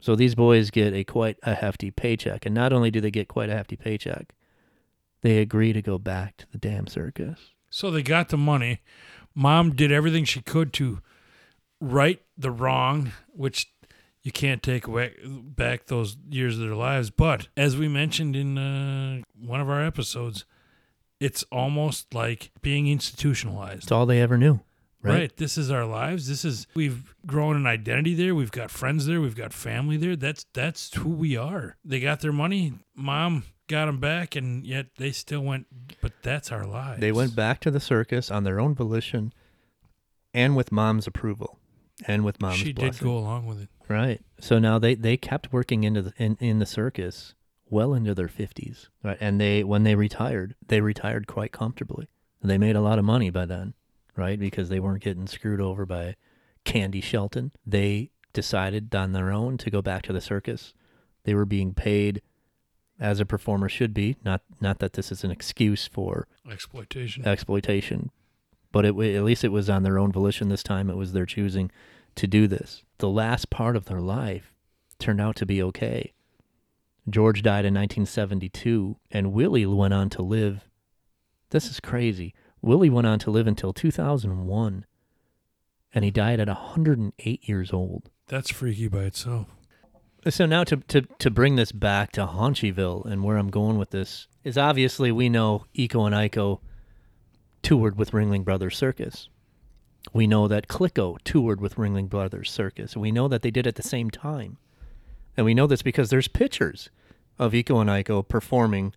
So 0.01 0.17
these 0.17 0.35
boys 0.35 0.71
get 0.71 0.93
a 0.95 1.05
quite 1.05 1.39
a 1.45 1.55
hefty 1.55 1.91
paycheck, 1.93 2.45
and 2.45 2.55
not 2.55 2.73
only 2.73 2.91
do 2.91 3.01
they 3.01 3.13
get 3.13 3.29
quite 3.29 3.49
a 3.51 3.55
hefty 3.57 3.77
paycheck, 3.77 4.35
they 5.21 5.39
agree 5.39 5.73
to 5.73 5.81
go 5.81 5.97
back 5.99 6.37
to 6.39 6.47
the 6.51 6.59
damn 6.59 6.89
circus. 6.89 7.53
So 7.71 7.91
they 7.93 8.03
got 8.03 8.29
the 8.31 8.37
money. 8.37 8.81
Mom 9.35 9.75
did 9.77 9.93
everything 9.93 10.25
she 10.25 10.43
could 10.43 10.73
to 10.75 11.01
right 11.83 12.23
the 12.39 12.51
wrong, 12.51 13.13
which 13.33 13.69
you 14.23 14.31
can't 14.33 14.63
take 14.63 14.87
away 14.87 15.15
back 15.27 15.87
those 15.87 16.17
years 16.31 16.55
of 16.59 16.65
their 16.65 16.77
lives. 16.77 17.11
But 17.11 17.49
as 17.57 17.77
we 17.77 17.89
mentioned 17.89 18.37
in 18.37 18.57
uh, 18.57 19.23
one 19.39 19.61
of 19.61 19.69
our 19.69 19.85
episodes, 19.85 20.45
it's 21.21 21.43
almost 21.51 22.15
like 22.15 22.51
being 22.63 22.87
institutionalized. 22.89 23.83
It's 23.85 23.93
all 23.93 24.07
they 24.07 24.21
ever 24.21 24.39
knew, 24.39 24.61
Right. 25.03 25.15
right? 25.15 25.37
This 25.37 25.59
is 25.59 25.71
our 25.71 25.85
lives. 25.85 26.29
This 26.29 26.45
is 26.45 26.67
we've 26.75 27.15
grown 27.27 27.57
an 27.57 27.67
identity 27.67 28.15
there. 28.15 28.35
We've 28.35 28.53
got 28.53 28.71
friends 28.71 29.07
there. 29.07 29.21
We've 29.21 29.37
got 29.37 29.53
family 29.53 29.97
there. 29.97 30.15
That's 30.17 30.47
that's 30.53 30.95
who 30.95 31.11
we 31.11 31.37
are. 31.37 31.77
They 31.85 31.99
got 32.01 32.21
their 32.21 32.33
money. 32.33 32.75
Mom 32.95 33.43
got 33.69 33.87
them 33.87 33.99
back, 33.99 34.37
and 34.37 34.65
yet 34.65 34.87
they 34.99 35.11
still 35.11 35.41
went. 35.43 35.67
But 36.01 36.13
that's 36.23 36.53
our 36.53 36.65
lives. 36.65 37.01
They 37.01 37.13
went 37.13 37.35
back 37.35 37.59
to 37.61 37.71
the 37.73 37.81
circus 37.81 38.31
on 38.31 38.45
their 38.45 38.61
own 38.61 38.75
volition 38.77 39.33
and 40.35 40.57
with 40.57 40.71
mom's 40.73 41.07
approval 41.07 41.59
and 42.07 42.25
with 42.25 42.41
mom's 42.41 42.59
She 42.59 42.73
did 42.73 42.77
blessing. 42.77 43.07
go 43.07 43.17
along 43.17 43.47
with 43.47 43.61
it. 43.61 43.69
Right. 43.89 44.21
So 44.41 44.59
now 44.59 44.79
they, 44.79 44.95
they 44.95 45.17
kept 45.17 45.53
working 45.53 45.85
into 45.85 46.03
the 46.03 46.13
in, 46.17 46.37
in 46.41 46.59
the 46.59 46.67
circus 46.67 47.35
well 47.69 47.95
into 47.95 48.15
their 48.15 48.29
50s. 48.29 48.89
Right. 49.03 49.19
And 49.21 49.41
they 49.41 49.65
when 49.65 49.83
they 49.85 49.95
retired, 49.95 50.55
they 50.67 50.81
retired 50.81 51.27
quite 51.27 51.53
comfortably. 51.53 52.09
They 52.43 52.59
made 52.59 52.75
a 52.77 52.81
lot 52.81 52.99
of 52.99 53.05
money 53.05 53.31
by 53.31 53.47
then, 53.47 53.75
right? 54.17 54.39
Because 54.39 54.69
they 54.69 54.81
weren't 54.81 55.03
getting 55.05 55.27
screwed 55.29 55.61
over 55.61 55.87
by 55.87 56.17
Candy 56.65 57.01
Shelton. 57.01 57.53
They 57.65 58.11
decided 58.33 58.93
on 58.95 59.13
their 59.13 59.31
own 59.31 59.59
to 59.59 59.71
go 59.71 59.81
back 59.83 60.03
to 60.05 60.13
the 60.13 60.21
circus. 60.21 60.75
They 61.25 61.35
were 61.35 61.45
being 61.45 61.73
paid 61.73 62.21
as 62.99 63.21
a 63.21 63.25
performer 63.27 63.69
should 63.69 63.95
be. 63.95 64.17
Not 64.25 64.43
not 64.61 64.81
that 64.81 64.95
this 64.95 65.13
is 65.13 65.23
an 65.23 65.31
excuse 65.31 65.87
for 65.87 66.27
Exploitation. 66.51 67.27
exploitation, 67.27 68.11
but 68.73 68.85
it, 68.85 68.89
at 68.89 69.25
least 69.25 69.45
it 69.45 69.53
was 69.53 69.71
on 69.71 69.83
their 69.83 69.99
own 69.99 70.11
volition 70.11 70.49
this 70.49 70.63
time. 70.63 70.91
It 70.91 70.97
was 70.97 71.13
their 71.13 71.27
choosing 71.27 71.71
to 72.17 72.27
do 72.27 72.47
this. 72.49 72.83
The 72.99 73.09
last 73.09 73.51
part 73.51 73.77
of 73.77 73.85
their 73.85 74.01
life 74.01 74.55
turned 74.99 75.21
out 75.21 75.37
to 75.37 75.47
be 75.47 75.63
okay. 75.63 76.13
George 77.09 77.43
died 77.43 77.65
in 77.65 77.75
1972, 77.75 78.97
and 79.11 79.33
Willie 79.33 79.67
went 79.67 79.95
on 79.95 80.09
to 80.11 80.23
live. 80.23 80.69
This 81.51 81.69
is 81.69 81.81
crazy. 81.81 82.35
Willie 82.61 82.91
went 82.91 83.09
on 83.09 83.19
to 83.21 83.31
live 83.31 83.47
until 83.47 83.73
2001, 83.73 84.87
and 85.93 86.05
he 86.05 86.11
died 86.11 86.41
at 86.41 86.49
108 86.49 87.49
years 87.49 87.73
old. 87.73 88.09
That's 88.29 88.53
freaky 88.53 88.89
by 88.89 89.03
itself. 89.03 89.49
So 90.29 90.47
now 90.47 90.63
to, 90.65 90.77
to, 90.77 91.03
to 91.03 91.31
bring 91.31 91.57
this 91.57 91.73
back 91.73 92.13
to 92.13 92.27
Haunchyville 92.27 93.05
and 93.07 93.25
where 93.25 93.37
I'm 93.37 93.51
going 93.51 93.77
with 93.77 93.91
this 93.91 94.29
is 94.45 94.57
obviously 94.57 95.11
we 95.11 95.29
know 95.29 95.67
Eko 95.77 96.07
and 96.07 96.15
Iko 96.15 96.61
toured 97.63 97.97
with 97.97 98.13
Ringling 98.13 98.45
Brothers 98.45 98.77
Circus. 98.77 99.29
We 100.13 100.27
know 100.27 100.49
that 100.49 100.69
Clicko 100.69 101.19
toured 101.25 101.61
with 101.61 101.77
Ringling 101.77 102.09
Brothers 102.09 102.51
Circus. 102.51 102.97
We 102.97 103.13
know 103.13 103.29
that 103.29 103.43
they 103.43 103.51
did 103.51 103.67
at 103.67 103.77
the 103.77 103.83
same 103.83 104.11
time. 104.11 104.59
And 105.37 105.47
we 105.47 105.55
know 105.55 105.67
this 105.67 105.83
because 105.83 106.11
there's 106.11 106.29
pictures 106.29 106.91
of 107.39 107.53
Eko 107.53 107.81
and 107.81 107.89
Iko 107.89 108.27
performing 108.27 108.95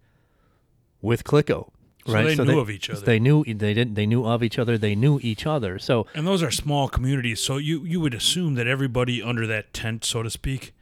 with 1.01 1.23
Clicko. 1.23 1.69
Right? 2.07 2.35
So 2.37 2.43
they 2.43 2.53
knew 2.53 2.59
of 2.59 2.69
each 2.69 2.89
other. 2.89 3.01
They 3.01 3.19
knew 3.19 3.43
they 3.45 3.73
didn't 3.73 3.95
they 3.95 4.05
knew 4.05 4.25
of 4.25 4.43
each 4.43 4.59
other, 4.59 4.77
they 4.77 4.93
knew 4.93 5.19
each 5.23 5.47
other. 5.47 5.79
So 5.79 6.05
And 6.13 6.27
those 6.27 6.43
are 6.43 6.51
small 6.51 6.87
communities, 6.87 7.39
so 7.39 7.57
you 7.57 7.83
you 7.83 7.99
would 7.99 8.13
assume 8.13 8.53
that 8.55 8.67
everybody 8.67 9.23
under 9.23 9.47
that 9.47 9.73
tent, 9.73 10.05
so 10.05 10.21
to 10.21 10.29
speak, 10.29 10.75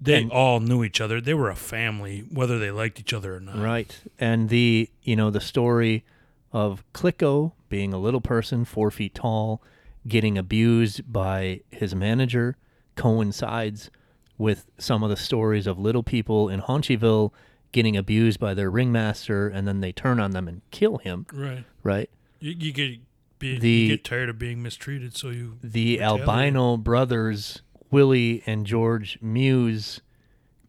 they 0.00 0.22
And- 0.22 0.32
all 0.32 0.58
knew 0.58 0.82
each 0.82 1.00
other. 1.00 1.20
They 1.20 1.34
were 1.34 1.50
a 1.50 1.56
family, 1.56 2.24
whether 2.32 2.58
they 2.58 2.72
liked 2.72 2.98
each 2.98 3.12
other 3.12 3.36
or 3.36 3.40
not. 3.40 3.58
Right. 3.58 3.96
And 4.18 4.48
the 4.48 4.90
you 5.02 5.14
know 5.14 5.30
the 5.30 5.40
story 5.40 6.04
of 6.52 6.84
Clicko 6.92 7.52
being 7.68 7.92
a 7.92 7.98
little 7.98 8.20
person, 8.20 8.64
four 8.64 8.90
feet 8.90 9.14
tall, 9.14 9.62
getting 10.06 10.38
abused 10.38 11.12
by 11.12 11.60
his 11.70 11.94
manager 11.94 12.56
coincides 12.94 13.90
with 14.38 14.66
some 14.78 15.02
of 15.02 15.10
the 15.10 15.16
stories 15.16 15.66
of 15.66 15.78
little 15.78 16.02
people 16.02 16.48
in 16.48 16.60
Haunchyville 16.60 17.32
getting 17.72 17.96
abused 17.96 18.38
by 18.40 18.54
their 18.54 18.70
ringmaster, 18.70 19.48
and 19.48 19.66
then 19.68 19.80
they 19.80 19.92
turn 19.92 20.18
on 20.20 20.30
them 20.30 20.48
and 20.48 20.62
kill 20.70 20.98
him. 20.98 21.26
Right. 21.32 21.64
Right. 21.82 22.08
You, 22.40 22.52
you 22.58 22.72
get 22.72 23.00
be, 23.38 23.58
The- 23.58 23.68
you 23.70 23.88
get 23.88 24.04
tired 24.04 24.28
of 24.30 24.38
being 24.38 24.62
mistreated, 24.62 25.14
so 25.16 25.28
you 25.28 25.58
the 25.62 25.98
retaliate. 25.98 26.20
albino 26.28 26.76
brothers 26.78 27.62
Willie 27.90 28.42
and 28.46 28.64
George 28.66 29.18
Muse 29.20 30.00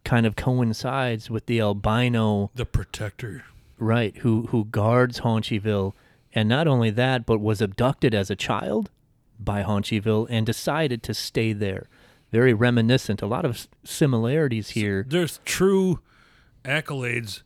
kind 0.04 0.26
of 0.26 0.36
coincides 0.36 1.30
with 1.30 1.46
the 1.46 1.60
albino 1.60 2.50
the 2.54 2.66
protector. 2.66 3.44
Right 3.78 4.16
who 4.18 4.46
who 4.48 4.64
guards 4.66 5.20
Haunchyville 5.20 5.94
and 6.32 6.48
not 6.48 6.66
only 6.66 6.90
that 6.90 7.26
but 7.26 7.40
was 7.40 7.60
abducted 7.60 8.14
as 8.14 8.30
a 8.30 8.36
child 8.36 8.90
by 9.38 9.62
Haunchyville 9.62 10.26
and 10.30 10.44
decided 10.44 11.02
to 11.04 11.14
stay 11.14 11.52
there 11.52 11.88
very 12.30 12.52
reminiscent 12.52 13.22
a 13.22 13.26
lot 13.26 13.44
of 13.44 13.68
similarities 13.84 14.70
here 14.70 15.04
There's 15.08 15.40
true 15.44 16.00
accolades 16.64 17.42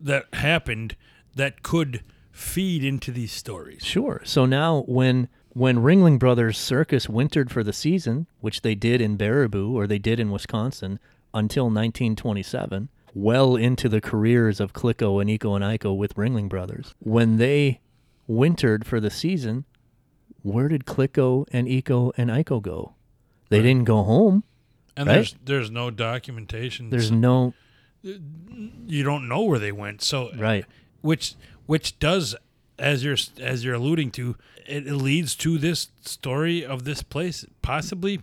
that 0.00 0.26
happened 0.32 0.96
that 1.34 1.62
could 1.62 2.02
feed 2.30 2.82
into 2.82 3.12
these 3.12 3.32
stories. 3.32 3.84
Sure. 3.84 4.20
So 4.24 4.46
now 4.46 4.84
when 4.86 5.28
when 5.50 5.78
Ringling 5.78 6.18
Brothers 6.18 6.56
Circus 6.56 7.08
wintered 7.10 7.50
for 7.50 7.62
the 7.62 7.74
season, 7.74 8.26
which 8.40 8.62
they 8.62 8.74
did 8.74 9.02
in 9.02 9.18
Baraboo 9.18 9.72
or 9.72 9.86
they 9.86 9.98
did 9.98 10.18
in 10.18 10.30
Wisconsin 10.30 10.98
until 11.34 11.64
1927, 11.64 12.88
well 13.14 13.56
into 13.56 13.88
the 13.88 14.00
careers 14.00 14.60
of 14.60 14.72
Clicko 14.72 15.20
and 15.20 15.28
Eko 15.30 15.54
and 15.56 15.64
Iko 15.64 15.96
with 15.96 16.14
Ringling 16.16 16.48
Brothers. 16.48 16.94
When 16.98 17.36
they 17.36 17.80
wintered 18.26 18.86
for 18.86 19.00
the 19.00 19.10
season, 19.10 19.64
where 20.42 20.68
did 20.68 20.84
Clicko 20.86 21.46
and 21.52 21.68
Eko 21.68 22.12
and 22.16 22.30
Iko 22.30 22.62
go? 22.62 22.94
They 23.48 23.60
didn't 23.60 23.84
go 23.84 24.02
home. 24.02 24.44
And 24.96 25.06
Right. 25.08 25.14
there's 25.14 25.36
there's 25.44 25.70
no 25.70 25.90
documentation. 25.90 26.90
There's 26.90 27.08
so 27.08 27.14
no 27.14 27.54
you 28.02 29.02
don't 29.02 29.28
know 29.28 29.42
where 29.42 29.58
they 29.58 29.72
went. 29.72 30.02
So 30.02 30.30
right. 30.36 30.64
which 31.00 31.34
which 31.66 31.98
does 31.98 32.34
as 32.78 33.04
you're 33.04 33.16
as 33.40 33.64
you're 33.64 33.74
alluding 33.74 34.10
to 34.12 34.36
it, 34.66 34.86
it 34.86 34.94
leads 34.94 35.34
to 35.36 35.58
this 35.58 35.88
story 36.02 36.64
of 36.64 36.84
this 36.84 37.02
place 37.02 37.44
possibly 37.62 38.20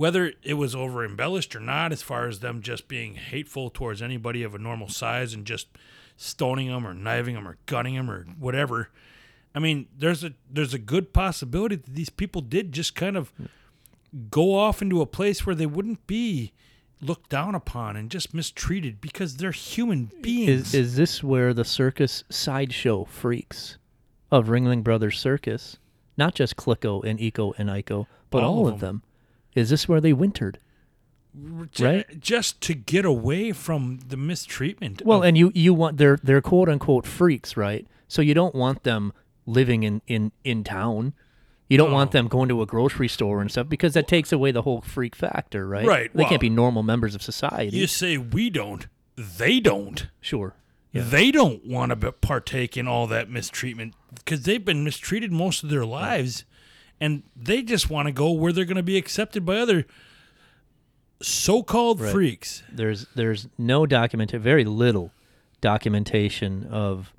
whether 0.00 0.32
it 0.42 0.54
was 0.54 0.74
over 0.74 1.04
embellished 1.04 1.54
or 1.54 1.60
not 1.60 1.92
as 1.92 2.00
far 2.00 2.26
as 2.26 2.40
them 2.40 2.62
just 2.62 2.88
being 2.88 3.16
hateful 3.16 3.68
towards 3.68 4.00
anybody 4.00 4.42
of 4.42 4.54
a 4.54 4.58
normal 4.58 4.88
size 4.88 5.34
and 5.34 5.44
just 5.44 5.68
stoning 6.16 6.68
them 6.68 6.86
or 6.86 6.94
kniving 6.94 7.34
them 7.34 7.46
or 7.46 7.58
gunning 7.66 7.96
them 7.96 8.10
or 8.10 8.24
whatever 8.38 8.88
i 9.54 9.58
mean 9.58 9.86
there's 9.98 10.24
a 10.24 10.32
there's 10.50 10.72
a 10.72 10.78
good 10.78 11.12
possibility 11.12 11.76
that 11.76 11.94
these 11.94 12.08
people 12.08 12.40
did 12.40 12.72
just 12.72 12.94
kind 12.94 13.14
of 13.14 13.30
go 14.30 14.54
off 14.54 14.80
into 14.80 15.02
a 15.02 15.06
place 15.06 15.44
where 15.44 15.54
they 15.54 15.66
wouldn't 15.66 16.06
be 16.06 16.50
looked 17.02 17.28
down 17.28 17.54
upon 17.54 17.94
and 17.94 18.10
just 18.10 18.32
mistreated 18.32 19.02
because 19.02 19.36
they're 19.36 19.52
human 19.52 20.10
beings 20.22 20.72
Is 20.72 20.74
is 20.74 20.96
this 20.96 21.22
where 21.22 21.52
the 21.52 21.64
circus 21.64 22.24
sideshow 22.30 23.04
freaks 23.04 23.76
of 24.30 24.46
Ringling 24.46 24.82
Brothers 24.82 25.18
Circus, 25.18 25.76
not 26.16 26.34
just 26.34 26.56
Clicko 26.56 27.02
and 27.04 27.18
Eko 27.18 27.52
and 27.58 27.68
Iko, 27.68 28.06
but 28.30 28.42
All 28.42 28.58
all, 28.60 28.68
of 28.68 28.74
of 28.74 28.80
them. 28.80 28.96
them. 28.96 29.02
Is 29.54 29.70
this 29.70 29.88
where 29.88 30.00
they 30.00 30.12
wintered? 30.12 30.58
Right? 31.78 32.18
Just 32.20 32.60
to 32.62 32.74
get 32.74 33.04
away 33.04 33.52
from 33.52 34.00
the 34.08 34.16
mistreatment. 34.16 35.02
Well, 35.04 35.18
of- 35.22 35.24
and 35.28 35.38
you 35.38 35.52
you 35.54 35.72
want 35.72 35.96
they're 35.98 36.18
they're 36.22 36.40
quote 36.42 36.68
unquote 36.68 37.06
freaks, 37.06 37.56
right? 37.56 37.86
So 38.08 38.20
you 38.20 38.34
don't 38.34 38.54
want 38.54 38.82
them 38.82 39.12
living 39.46 39.84
in 39.84 40.02
in 40.08 40.32
in 40.42 40.64
town. 40.64 41.12
You 41.68 41.78
don't 41.78 41.92
want 41.92 42.10
them 42.10 42.26
going 42.26 42.48
to 42.48 42.62
a 42.62 42.66
grocery 42.66 43.06
store 43.06 43.40
and 43.40 43.48
stuff 43.48 43.68
because 43.68 43.94
that 43.94 44.08
takes 44.08 44.32
away 44.32 44.50
the 44.50 44.62
whole 44.62 44.80
freak 44.80 45.14
factor, 45.14 45.68
right? 45.68 45.86
Right, 45.86 46.12
They 46.12 46.22
well- 46.22 46.28
can't 46.28 46.40
be 46.40 46.50
normal 46.50 46.82
members 46.82 47.14
of 47.14 47.22
society. 47.22 47.76
you 47.76 47.86
say 47.86 48.18
we 48.18 48.50
don't. 48.50 48.88
they 49.16 49.60
don't. 49.60 50.08
Sure. 50.20 50.54
Yeah. 50.92 51.02
They 51.04 51.30
don't 51.30 51.64
want 51.64 52.00
to 52.00 52.10
partake 52.10 52.76
in 52.76 52.88
all 52.88 53.06
that 53.06 53.30
mistreatment 53.30 53.94
because 54.12 54.42
they've 54.42 54.64
been 54.64 54.82
mistreated 54.82 55.30
most 55.30 55.62
of 55.62 55.70
their 55.70 55.86
lives, 55.86 56.44
and 57.00 57.22
they 57.36 57.62
just 57.62 57.88
want 57.90 58.06
to 58.06 58.12
go 58.12 58.30
where 58.32 58.52
they're 58.52 58.64
going 58.64 58.76
to 58.76 58.82
be 58.82 58.96
accepted 58.96 59.44
by 59.46 59.56
other 59.56 59.86
so-called 61.22 62.00
Right. 62.00 62.12
freaks. 62.12 62.62
There's 62.72 63.06
there's 63.14 63.48
no 63.58 63.86
document, 63.86 64.30
very 64.32 64.64
little 64.64 65.12
documentation 65.60 66.64
of 66.70 67.12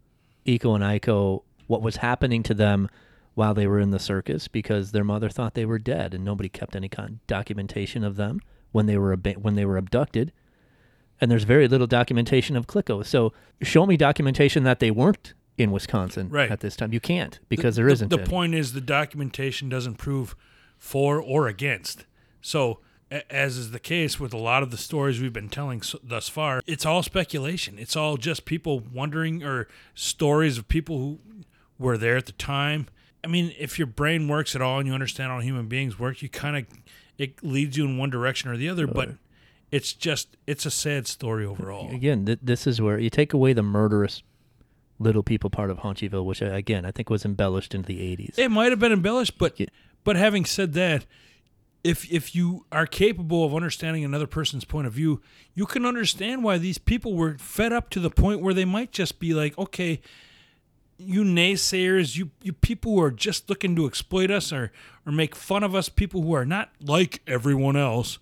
Eko 0.45 0.73
and 0.75 0.83
Iko, 0.83 1.43
what 1.67 1.81
was 1.81 1.97
happening 1.97 2.41
to 2.43 2.53
them 2.53 2.89
while 3.35 3.53
they 3.53 3.67
were 3.67 3.79
in 3.79 3.91
the 3.91 3.99
circus, 3.99 4.47
because 4.47 4.91
their 4.91 5.03
mother 5.03 5.29
thought 5.29 5.53
they 5.53 5.65
were 5.65 5.79
dead, 5.79 6.13
and 6.13 6.25
nobody 6.25 6.49
kept 6.49 6.75
any 6.75 6.89
kind 6.89 7.19
documentation 7.27 8.03
of 8.03 8.15
them 8.15 8.39
when 8.71 8.87
they 8.87 8.97
were 8.97 9.13
ab- 9.13 9.37
when 9.37 9.55
they 9.55 9.65
were 9.65 9.77
abducted. 9.77 10.31
And 11.19 11.29
there's 11.29 11.43
very 11.43 11.67
little 11.67 11.85
documentation 11.87 12.55
of 12.55 12.65
Clicko. 12.65 13.03
So 13.05 13.31
show 13.61 13.85
me 13.85 13.95
documentation 13.95 14.63
that 14.63 14.79
they 14.79 14.89
weren't 14.89 15.35
in 15.61 15.71
Wisconsin 15.71 16.29
Right. 16.29 16.49
at 16.51 16.59
this 16.61 16.75
time. 16.75 16.93
You 16.93 16.99
can't 16.99 17.39
because 17.49 17.75
there 17.75 17.85
the, 17.87 17.93
isn't. 17.93 18.09
The 18.09 18.19
any. 18.19 18.27
point 18.29 18.55
is 18.55 18.73
the 18.73 18.81
documentation 18.81 19.69
doesn't 19.69 19.95
prove 19.95 20.35
for 20.77 21.21
or 21.21 21.47
against. 21.47 22.05
So, 22.41 22.79
a- 23.11 23.31
as 23.33 23.57
is 23.57 23.71
the 23.71 23.79
case 23.79 24.19
with 24.19 24.33
a 24.33 24.37
lot 24.37 24.63
of 24.63 24.71
the 24.71 24.77
stories 24.77 25.19
we've 25.21 25.33
been 25.33 25.49
telling 25.49 25.81
so, 25.81 25.99
thus 26.03 26.27
far, 26.29 26.61
it's 26.65 26.85
all 26.85 27.03
speculation. 27.03 27.77
It's 27.77 27.95
all 27.95 28.17
just 28.17 28.45
people 28.45 28.79
wondering 28.79 29.43
or 29.43 29.67
stories 29.93 30.57
of 30.57 30.67
people 30.67 30.97
who 30.97 31.19
were 31.77 31.97
there 31.97 32.17
at 32.17 32.25
the 32.25 32.31
time. 32.33 32.87
I 33.23 33.27
mean, 33.27 33.53
if 33.59 33.77
your 33.77 33.85
brain 33.87 34.27
works 34.27 34.55
at 34.55 34.61
all 34.61 34.79
and 34.79 34.87
you 34.87 34.93
understand 34.93 35.29
how 35.31 35.39
human 35.39 35.67
beings 35.67 35.99
work, 35.99 36.21
you 36.21 36.29
kind 36.29 36.57
of 36.57 36.65
it 37.17 37.43
leads 37.43 37.77
you 37.77 37.85
in 37.85 37.97
one 37.97 38.09
direction 38.09 38.49
or 38.49 38.57
the 38.57 38.67
other. 38.69 38.87
But 38.87 39.11
it's 39.69 39.93
just 39.93 40.35
it's 40.47 40.65
a 40.65 40.71
sad 40.71 41.05
story 41.07 41.45
overall. 41.45 41.91
again, 41.93 42.25
th- 42.25 42.39
this 42.41 42.65
is 42.65 42.81
where 42.81 42.97
you 42.97 43.09
take 43.11 43.33
away 43.33 43.53
the 43.53 43.61
murderous 43.61 44.23
little 45.01 45.23
people 45.23 45.49
part 45.49 45.69
of 45.69 45.79
Haunchyville, 45.79 46.23
which 46.25 46.41
uh, 46.41 46.45
again 46.51 46.85
I 46.85 46.91
think 46.91 47.09
was 47.09 47.25
embellished 47.25 47.73
into 47.73 47.87
the 47.87 47.99
80s. 47.99 48.37
It 48.37 48.49
might 48.49 48.71
have 48.71 48.79
been 48.79 48.91
embellished, 48.91 49.37
but 49.37 49.59
Yeah. 49.59 49.67
but 50.03 50.15
having 50.15 50.45
said 50.45 50.73
that, 50.73 51.05
if 51.83 52.09
if 52.11 52.35
you 52.35 52.65
are 52.71 52.85
capable 52.85 53.43
of 53.45 53.55
understanding 53.55 54.03
another 54.05 54.27
person's 54.27 54.65
point 54.65 54.87
of 54.87 54.93
view, 54.93 55.21
you 55.55 55.65
can 55.65 55.85
understand 55.85 56.43
why 56.43 56.57
these 56.57 56.77
people 56.77 57.15
were 57.15 57.37
fed 57.37 57.73
up 57.73 57.89
to 57.91 57.99
the 57.99 58.09
point 58.11 58.41
where 58.41 58.53
they 58.53 58.65
might 58.65 58.91
just 58.91 59.19
be 59.19 59.33
like, 59.33 59.57
okay, 59.57 59.99
you 60.97 61.23
naysayers, 61.23 62.15
you 62.15 62.29
you 62.43 62.53
people 62.53 62.91
who 62.93 63.01
are 63.01 63.09
just 63.11 63.49
looking 63.49 63.75
to 63.75 63.85
exploit 63.87 64.29
us 64.29 64.53
or 64.53 64.71
or 65.05 65.11
make 65.11 65.35
fun 65.35 65.63
of 65.63 65.73
us, 65.73 65.89
people 65.89 66.21
who 66.21 66.33
are 66.33 66.45
not 66.45 66.69
like 66.79 67.21
everyone 67.25 67.75
else, 67.75 68.19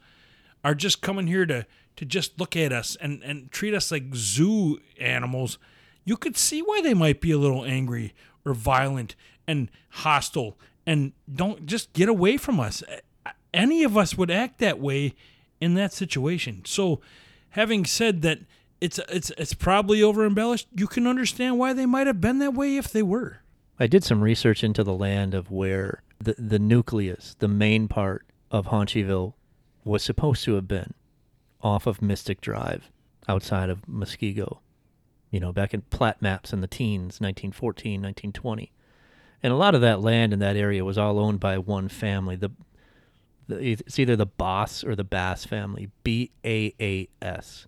are 0.64 0.76
just 0.76 1.02
coming 1.02 1.28
here 1.28 1.46
to 1.46 1.66
to 1.98 2.06
just 2.06 2.40
look 2.40 2.56
at 2.56 2.72
us 2.72 2.96
and 3.02 3.22
and 3.24 3.52
treat 3.52 3.74
us 3.74 3.92
like 3.92 4.16
zoo 4.16 4.80
animals. 4.98 5.58
You 6.06 6.18
could 6.18 6.38
see 6.38 6.62
why 6.62 6.82
they 6.82 6.94
might 6.94 7.22
be 7.22 7.32
a 7.32 7.38
little 7.38 7.66
angry 7.66 8.14
or 8.46 8.54
violent 8.54 9.16
and 9.48 9.70
hostile 9.90 10.58
and 10.90 11.14
don't 11.32 11.66
just 11.68 11.94
get 11.94 12.10
away 12.10 12.36
from 12.38 12.60
us. 12.60 12.84
Any 13.54 13.84
of 13.84 13.96
us 13.96 14.18
would 14.18 14.32
act 14.32 14.58
that 14.60 14.80
way 14.80 15.14
in 15.62 15.76
that 15.76 15.94
situation. 15.94 16.64
So, 16.66 17.00
having 17.50 17.86
said 17.86 18.22
that, 18.24 18.40
it's 18.82 19.00
it's 19.10 19.32
it's 19.38 19.54
probably 19.54 20.02
over 20.02 20.26
embellished. 20.26 20.68
You 20.76 20.88
can 20.88 21.06
understand 21.06 21.60
why 21.60 21.74
they 21.74 21.86
might 21.86 22.08
have 22.08 22.22
been 22.22 22.40
that 22.40 22.54
way 22.56 22.78
if 22.78 22.92
they 22.92 23.04
were. 23.04 23.42
I 23.80 23.88
did 23.88 24.04
some 24.04 24.22
research 24.22 24.64
into 24.64 24.84
the 24.84 24.94
land 24.94 25.34
of 25.34 25.52
where 25.52 26.02
the 26.20 26.36
the 26.40 26.60
nucleus, 26.60 27.36
the 27.40 27.48
main 27.48 27.88
part 27.88 28.26
of 28.50 28.68
Haunchyville, 28.68 29.34
was 29.84 30.02
supposed 30.02 30.44
to 30.46 30.56
have 30.56 30.68
been, 30.68 30.94
off 31.62 31.86
of 31.86 32.02
Mystic 32.02 32.42
Drive, 32.42 32.90
outside 33.28 33.70
of 33.70 33.86
Muskego. 33.86 34.60
You 35.32 35.40
know, 35.40 35.52
back 35.52 35.74
in 35.74 35.82
plat 35.82 36.22
maps 36.22 36.54
in 36.54 36.62
the 36.62 36.68
teens, 36.68 37.22
1914, 37.22 38.02
1920. 38.02 38.72
And 39.42 39.54
a 39.54 39.56
lot 39.56 39.76
of 39.76 39.82
that 39.82 40.02
land 40.02 40.34
in 40.34 40.40
that 40.40 40.56
area 40.56 40.84
was 40.84 40.98
all 40.98 41.20
owned 41.20 41.40
by 41.40 41.58
one 41.58 41.88
family. 41.88 42.36
The, 42.36 42.52
the 43.48 43.58
it's 43.58 44.00
either 44.00 44.16
the 44.16 44.26
Boss 44.26 44.84
or 44.84 44.96
the 44.96 45.04
Bass 45.04 45.46
family, 45.46 45.90
B 46.04 46.32
A 46.44 46.74
A 46.80 47.08
S. 47.22 47.68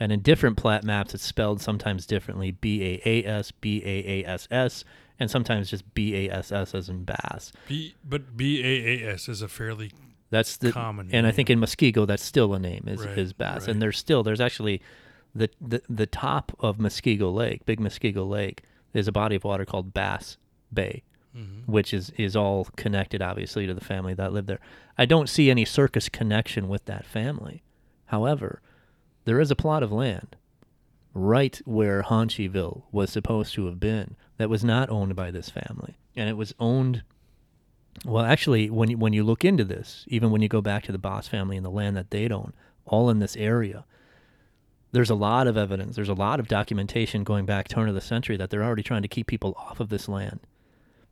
And 0.00 0.10
in 0.10 0.20
different 0.20 0.56
plat 0.56 0.82
maps, 0.82 1.14
it's 1.14 1.24
spelled 1.24 1.60
sometimes 1.60 2.06
differently 2.06 2.50
B 2.50 2.82
A 2.82 3.08
A 3.08 3.24
S, 3.24 3.52
B 3.52 3.82
A 3.84 4.22
A 4.22 4.28
S 4.28 4.48
S, 4.50 4.84
and 5.20 5.30
sometimes 5.30 5.70
just 5.70 5.94
B 5.94 6.14
A 6.16 6.30
S 6.30 6.50
S 6.50 6.74
as 6.74 6.88
in 6.88 7.04
Bass. 7.04 7.52
B, 7.68 7.94
but 8.04 8.36
B 8.36 8.60
A 8.64 9.06
A 9.06 9.12
S 9.12 9.28
is 9.28 9.40
a 9.42 9.48
fairly 9.48 9.92
That's 10.30 10.56
the 10.56 10.72
Common 10.72 11.10
and 11.12 11.26
I 11.26 11.30
think 11.30 11.48
in 11.48 11.60
Muskego 11.60 12.06
that's 12.06 12.24
still 12.24 12.54
a 12.54 12.58
name 12.58 12.84
is, 12.88 13.04
Right, 13.06 13.16
is 13.16 13.32
Bass, 13.32 13.62
right. 13.62 13.68
and 13.68 13.80
there's 13.82 13.98
still 13.98 14.22
there's 14.22 14.40
actually 14.40 14.82
the, 15.34 15.50
the 15.60 15.82
the 15.88 16.06
top 16.06 16.52
of 16.60 16.78
Muskego 16.78 17.32
Lake, 17.34 17.64
Big 17.66 17.80
Muskego 17.80 18.28
Lake, 18.28 18.62
there's 18.92 19.08
a 19.08 19.12
body 19.12 19.36
of 19.36 19.44
water 19.44 19.64
called 19.64 19.92
Bass 19.94 20.36
Bay, 20.72 21.02
Mm-hmm. 21.36 21.70
which 21.72 21.92
is 21.92 22.10
is 22.16 22.36
all 22.36 22.68
connected 22.76 23.20
obviously 23.20 23.66
to 23.66 23.74
the 23.74 23.84
family 23.84 24.14
that 24.14 24.32
lived 24.32 24.46
there. 24.46 24.60
I 24.96 25.04
don't 25.04 25.28
see 25.28 25.50
any 25.50 25.64
circus 25.64 26.08
connection 26.08 26.68
with 26.68 26.84
that 26.84 27.04
family. 27.04 27.64
However, 28.06 28.62
there 29.24 29.40
is 29.40 29.50
a 29.50 29.56
plot 29.56 29.82
of 29.82 29.90
land 29.90 30.36
right 31.12 31.60
where 31.64 32.02
Haunchyville 32.04 32.82
was 32.92 33.10
supposed 33.10 33.52
to 33.54 33.66
have 33.66 33.80
been 33.80 34.14
that 34.36 34.48
was 34.48 34.62
not 34.64 34.90
owned 34.90 35.16
by 35.16 35.32
this 35.32 35.50
family, 35.50 35.96
and 36.14 36.28
it 36.28 36.36
was 36.36 36.54
owned 36.60 37.02
well, 38.04 38.24
actually, 38.24 38.70
when 38.70 38.90
you, 38.90 38.98
when 38.98 39.12
you 39.12 39.22
look 39.24 39.44
into 39.44 39.64
this, 39.64 40.04
even 40.08 40.30
when 40.30 40.42
you 40.42 40.48
go 40.48 40.60
back 40.60 40.82
to 40.84 40.92
the 40.92 40.98
Boss 40.98 41.28
family 41.28 41.56
and 41.56 41.64
the 41.64 41.70
land 41.70 41.96
that 41.96 42.10
they'd 42.10 42.32
own, 42.32 42.52
all 42.84 43.08
in 43.08 43.18
this 43.20 43.36
area, 43.36 43.84
there's 44.94 45.10
a 45.10 45.14
lot 45.14 45.46
of 45.46 45.56
evidence. 45.56 45.96
There's 45.96 46.08
a 46.08 46.14
lot 46.14 46.38
of 46.40 46.48
documentation 46.48 47.24
going 47.24 47.46
back 47.46 47.68
turn 47.68 47.88
of 47.88 47.94
the 47.94 48.00
century 48.00 48.36
that 48.36 48.50
they're 48.50 48.62
already 48.62 48.84
trying 48.84 49.02
to 49.02 49.08
keep 49.08 49.26
people 49.26 49.54
off 49.58 49.80
of 49.80 49.88
this 49.88 50.08
land. 50.08 50.40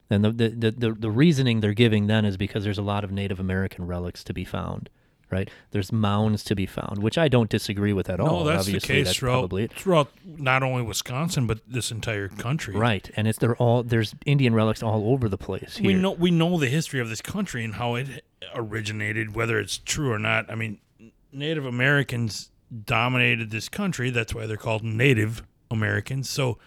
And 0.09 0.25
the 0.25 0.31
the, 0.31 0.49
the, 0.49 0.71
the, 0.71 0.93
the 0.93 1.11
reasoning 1.11 1.61
they're 1.61 1.75
giving 1.75 2.07
then 2.07 2.25
is 2.25 2.37
because 2.37 2.65
there's 2.65 2.79
a 2.79 2.83
lot 2.83 3.03
of 3.03 3.11
Native 3.11 3.41
American 3.41 3.87
relics 3.87 4.23
to 4.25 4.33
be 4.33 4.45
found, 4.45 4.89
right? 5.31 5.51
There's 5.73 5.91
mounds 5.91 6.45
to 6.45 6.55
be 6.55 6.65
found, 6.65 7.03
which 7.03 7.19
I 7.19 7.27
don't 7.29 7.51
disagree 7.51 7.93
with 7.93 8.09
at 8.09 8.21
all. 8.21 8.41
no, 8.41 8.45
that's 8.45 8.69
Obviously, 8.69 8.79
the 8.79 9.01
case 9.01 9.07
that's 9.09 9.19
throughout 9.19 9.51
throughout 9.73 10.13
not 10.25 10.63
only 10.63 10.83
Wisconsin 10.83 11.49
but 11.49 11.61
this 11.67 11.91
entire 11.91 12.29
country. 12.29 12.77
Right, 12.77 13.11
and 13.17 13.27
it's 13.27 13.39
they're 13.39 13.57
all 13.57 13.83
there's 13.83 14.15
Indian 14.25 14.55
relics 14.55 14.83
all 14.83 15.11
over 15.11 15.29
the 15.29 15.39
place. 15.39 15.79
Here. 15.79 15.87
We 15.89 15.95
know 15.95 16.13
we 16.13 16.31
know 16.31 16.59
the 16.59 16.69
history 16.69 17.01
of 17.01 17.09
this 17.09 17.23
country 17.23 17.65
and 17.65 17.75
how 17.75 17.97
it 17.97 18.23
originated, 18.55 19.35
whether 19.35 19.59
it's 19.59 19.79
true 19.79 20.13
or 20.13 20.19
not. 20.21 20.51
I 20.51 20.55
mean, 20.55 20.79
Native 21.33 21.67
Americans 21.67 22.51
dominated 22.85 23.51
this 23.51 23.69
country. 23.69 24.11
That's 24.11 24.35
why 24.35 24.47
they're 24.47 24.57
called 24.57 24.83
Native 24.83 25.43
Americans. 25.71 26.31
So, 26.31 26.59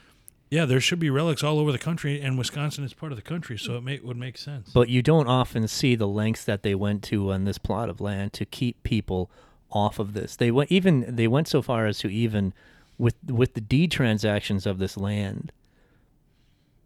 yeah, 0.49 0.65
there 0.65 0.79
should 0.79 0.99
be 0.99 1.09
relics 1.09 1.43
all 1.43 1.59
over 1.59 1.71
the 1.71 1.79
country, 1.79 2.21
and 2.21 2.37
Wisconsin 2.37 2.83
is 2.83 2.93
part 2.93 3.11
of 3.11 3.17
the 3.17 3.21
country, 3.21 3.57
so 3.57 3.75
it 3.77 3.81
may, 3.81 3.99
would 3.99 4.17
make 4.17 4.37
sense. 4.37 4.71
But 4.73 4.89
you 4.89 5.01
don't 5.01 5.27
often 5.27 5.67
see 5.67 5.95
the 5.95 6.07
lengths 6.07 6.45
that 6.45 6.63
they 6.63 6.75
went 6.75 7.03
to 7.03 7.31
on 7.31 7.45
this 7.45 7.57
plot 7.57 7.89
of 7.89 7.99
land 7.99 8.33
to 8.33 8.45
keep 8.45 8.81
people 8.83 9.29
off 9.71 9.99
of 9.99 10.13
this. 10.13 10.35
They 10.35 10.51
went 10.51 10.71
even 10.71 11.15
they 11.15 11.27
went 11.27 11.47
so 11.47 11.61
far 11.61 11.85
as 11.85 11.97
to 11.99 12.07
even 12.07 12.53
with 12.97 13.15
with 13.27 13.53
the 13.53 13.61
deed 13.61 13.91
transactions 13.91 14.65
of 14.65 14.77
this 14.77 14.95
land, 14.95 15.51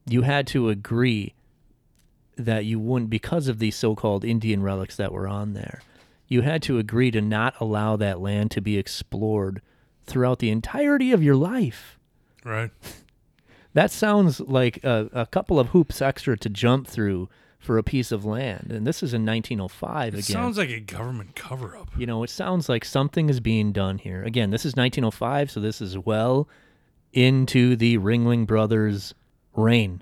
you 0.07 0.23
had 0.23 0.47
to 0.47 0.69
agree 0.69 1.33
that 2.35 2.65
you 2.65 2.79
wouldn't 2.79 3.09
because 3.09 3.47
of 3.47 3.59
these 3.59 3.75
so-called 3.75 4.23
Indian 4.23 4.63
relics 4.63 4.95
that 4.95 5.11
were 5.11 5.27
on 5.27 5.53
there. 5.53 5.81
You 6.29 6.41
had 6.41 6.61
to 6.63 6.77
agree 6.77 7.11
to 7.11 7.19
not 7.21 7.55
allow 7.59 7.95
that 7.97 8.21
land 8.21 8.51
to 8.51 8.61
be 8.61 8.77
explored 8.77 9.61
throughout 10.05 10.39
the 10.39 10.49
entirety 10.49 11.11
of 11.11 11.21
your 11.23 11.35
life. 11.35 11.99
right? 12.45 12.71
That 13.73 13.91
sounds 13.91 14.39
like 14.39 14.83
a, 14.83 15.09
a 15.13 15.25
couple 15.27 15.59
of 15.59 15.67
hoops 15.67 16.01
extra 16.01 16.35
to 16.39 16.49
jump 16.49 16.87
through 16.87 17.29
for 17.59 17.77
a 17.77 17.83
piece 17.83 18.11
of 18.11 18.25
land. 18.25 18.71
And 18.71 18.85
this 18.85 19.03
is 19.03 19.13
in 19.13 19.23
1905 19.27 20.07
It 20.07 20.17
again. 20.17 20.21
sounds 20.23 20.57
like 20.57 20.69
a 20.71 20.79
government 20.79 21.35
cover-up. 21.35 21.89
you 21.95 22.07
know, 22.07 22.23
it 22.23 22.31
sounds 22.31 22.67
like 22.67 22.83
something 22.83 23.29
is 23.29 23.39
being 23.39 23.71
done 23.71 23.99
here. 23.99 24.23
Again, 24.23 24.49
this 24.49 24.65
is 24.65 24.75
1905, 24.75 25.51
so 25.51 25.59
this 25.59 25.81
is 25.81 25.99
well 25.99 26.49
into 27.13 27.75
the 27.75 27.99
Ringling 27.99 28.47
Brothers' 28.47 29.13
reign 29.55 30.01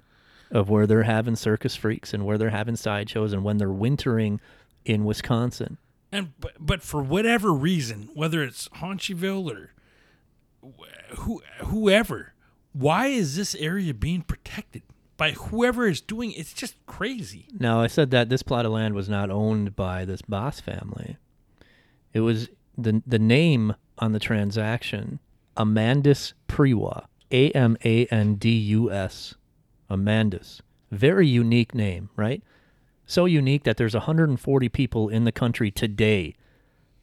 of 0.50 0.70
where 0.70 0.88
they're 0.88 1.04
having 1.04 1.36
circus 1.36 1.76
freaks 1.76 2.14
and 2.14 2.26
where 2.26 2.38
they're 2.38 2.50
having 2.52 2.78
sideshows 2.78 3.34
and 3.34 3.44
when 3.44 3.58
they're 3.58 3.70
wintering 3.70 4.40
in 4.86 5.04
Wisconsin. 5.04 5.78
And 6.12 6.34
but, 6.40 6.54
but 6.60 6.82
for 6.82 7.02
whatever 7.02 7.52
reason, 7.54 8.10
whether 8.14 8.44
it's 8.44 8.70
Haunchyville 8.70 9.52
or 9.52 9.72
wh- 10.64 11.16
who 11.20 11.42
whoever, 11.66 12.34
why 12.74 13.08
is 13.08 13.36
this 13.36 13.56
area 13.56 13.94
being 13.94 14.22
protected 14.22 14.84
by 15.18 15.32
whoever 15.32 15.88
is 15.88 16.00
doing? 16.00 16.32
It's 16.32 16.54
just 16.54 16.76
crazy. 16.86 17.48
Now, 17.60 17.82
I 17.82 17.88
said 17.88 18.12
that 18.12 18.30
this 18.30 18.44
plot 18.44 18.66
of 18.66 18.72
land 18.72 18.94
was 18.94 19.10
not 19.10 19.30
owned 19.30 19.76
by 19.76 20.06
this 20.06 20.22
Boss 20.22 20.60
family. 20.60 21.18
It 22.14 22.22
was 22.22 22.50
the 22.78 23.02
the 23.06 23.20
name 23.20 23.76
on 23.98 24.14
the 24.14 24.20
transaction, 24.20 25.20
Amandus 25.58 26.34
Priwa, 26.48 27.06
A 27.32 27.52
M 27.52 27.78
A 27.84 28.06
N 28.06 28.36
D 28.36 28.50
U 28.50 28.92
S, 28.92 29.36
Amandus. 29.90 30.62
Very 30.92 31.28
unique 31.28 31.76
name, 31.76 32.10
right? 32.16 32.42
So 33.08 33.24
unique 33.26 33.64
that 33.64 33.78
there's 33.78 33.94
140 33.94 34.70
people 34.70 35.08
in 35.10 35.24
the 35.24 35.32
country 35.32 35.72
today 35.72 36.36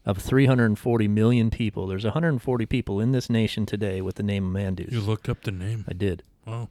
of 0.04 0.18
340 0.18 1.08
million 1.08 1.50
people, 1.50 1.86
there's 1.86 2.04
140 2.04 2.66
people 2.66 3.00
in 3.00 3.12
this 3.12 3.30
nation 3.30 3.64
today 3.64 4.02
with 4.02 4.16
the 4.16 4.22
name 4.22 4.44
Amandus. 4.54 4.92
You 4.92 5.00
looked 5.00 5.30
up 5.30 5.42
the 5.42 5.50
name. 5.50 5.86
I 5.88 5.94
did 5.94 6.22
Wow. 6.46 6.68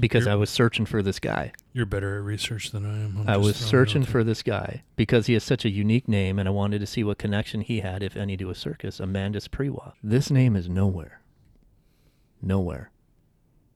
because 0.00 0.22
You're- 0.24 0.32
I 0.32 0.34
was 0.34 0.50
searching 0.50 0.84
for 0.84 1.00
this 1.00 1.20
guy. 1.20 1.52
You're 1.72 1.86
better 1.86 2.16
at 2.18 2.24
research 2.24 2.72
than 2.72 2.84
I 2.84 3.04
am. 3.04 3.18
I'm 3.18 3.28
I 3.28 3.36
was 3.36 3.54
searching 3.54 4.02
for 4.02 4.24
this 4.24 4.42
guy 4.42 4.82
because 4.96 5.26
he 5.26 5.34
has 5.34 5.44
such 5.44 5.64
a 5.64 5.70
unique 5.70 6.08
name, 6.08 6.40
and 6.40 6.48
I 6.48 6.50
wanted 6.50 6.80
to 6.80 6.86
see 6.88 7.04
what 7.04 7.18
connection 7.18 7.60
he 7.60 7.80
had, 7.80 8.02
if 8.02 8.16
any, 8.16 8.36
to 8.38 8.50
a 8.50 8.54
circus. 8.56 8.98
Amandus 8.98 9.46
Priwa. 9.48 9.92
This 10.02 10.28
name 10.28 10.56
is 10.56 10.68
nowhere. 10.68 11.20
Nowhere. 12.42 12.90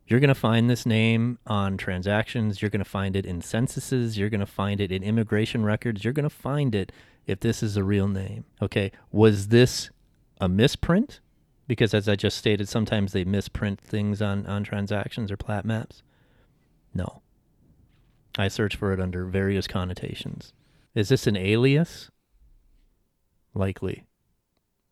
You're 0.06 0.20
going 0.20 0.28
to 0.28 0.34
find 0.34 0.68
this 0.68 0.84
name 0.84 1.38
on 1.46 1.76
transactions. 1.76 2.60
You're 2.60 2.70
going 2.70 2.84
to 2.84 2.90
find 2.90 3.16
it 3.16 3.24
in 3.24 3.40
censuses. 3.40 4.18
You're 4.18 4.28
going 4.28 4.40
to 4.40 4.46
find 4.46 4.80
it 4.80 4.92
in 4.92 5.02
immigration 5.02 5.64
records. 5.64 6.04
You're 6.04 6.12
going 6.12 6.24
to 6.24 6.30
find 6.30 6.74
it 6.74 6.92
if 7.26 7.40
this 7.40 7.62
is 7.62 7.76
a 7.76 7.84
real 7.84 8.08
name. 8.08 8.44
Okay. 8.60 8.92
Was 9.10 9.48
this 9.48 9.90
a 10.40 10.48
misprint? 10.48 11.20
Because 11.66 11.94
as 11.94 12.06
I 12.08 12.16
just 12.16 12.36
stated, 12.36 12.68
sometimes 12.68 13.12
they 13.12 13.24
misprint 13.24 13.80
things 13.80 14.20
on, 14.20 14.44
on 14.46 14.62
transactions 14.64 15.32
or 15.32 15.38
plat 15.38 15.64
maps. 15.64 16.02
No. 16.92 17.22
I 18.36 18.48
searched 18.48 18.76
for 18.76 18.92
it 18.92 19.00
under 19.00 19.24
various 19.24 19.66
connotations. 19.66 20.52
Is 20.94 21.08
this 21.08 21.26
an 21.26 21.36
alias? 21.36 22.10
Likely. 23.54 24.04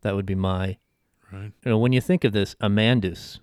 That 0.01 0.15
would 0.15 0.25
be 0.25 0.35
my. 0.35 0.77
Right. 1.31 1.51
You 1.63 1.71
know, 1.71 1.77
when 1.77 1.93
you 1.93 2.01
think 2.01 2.23
of 2.23 2.33
this, 2.33 2.55
Amandus, 2.59 3.39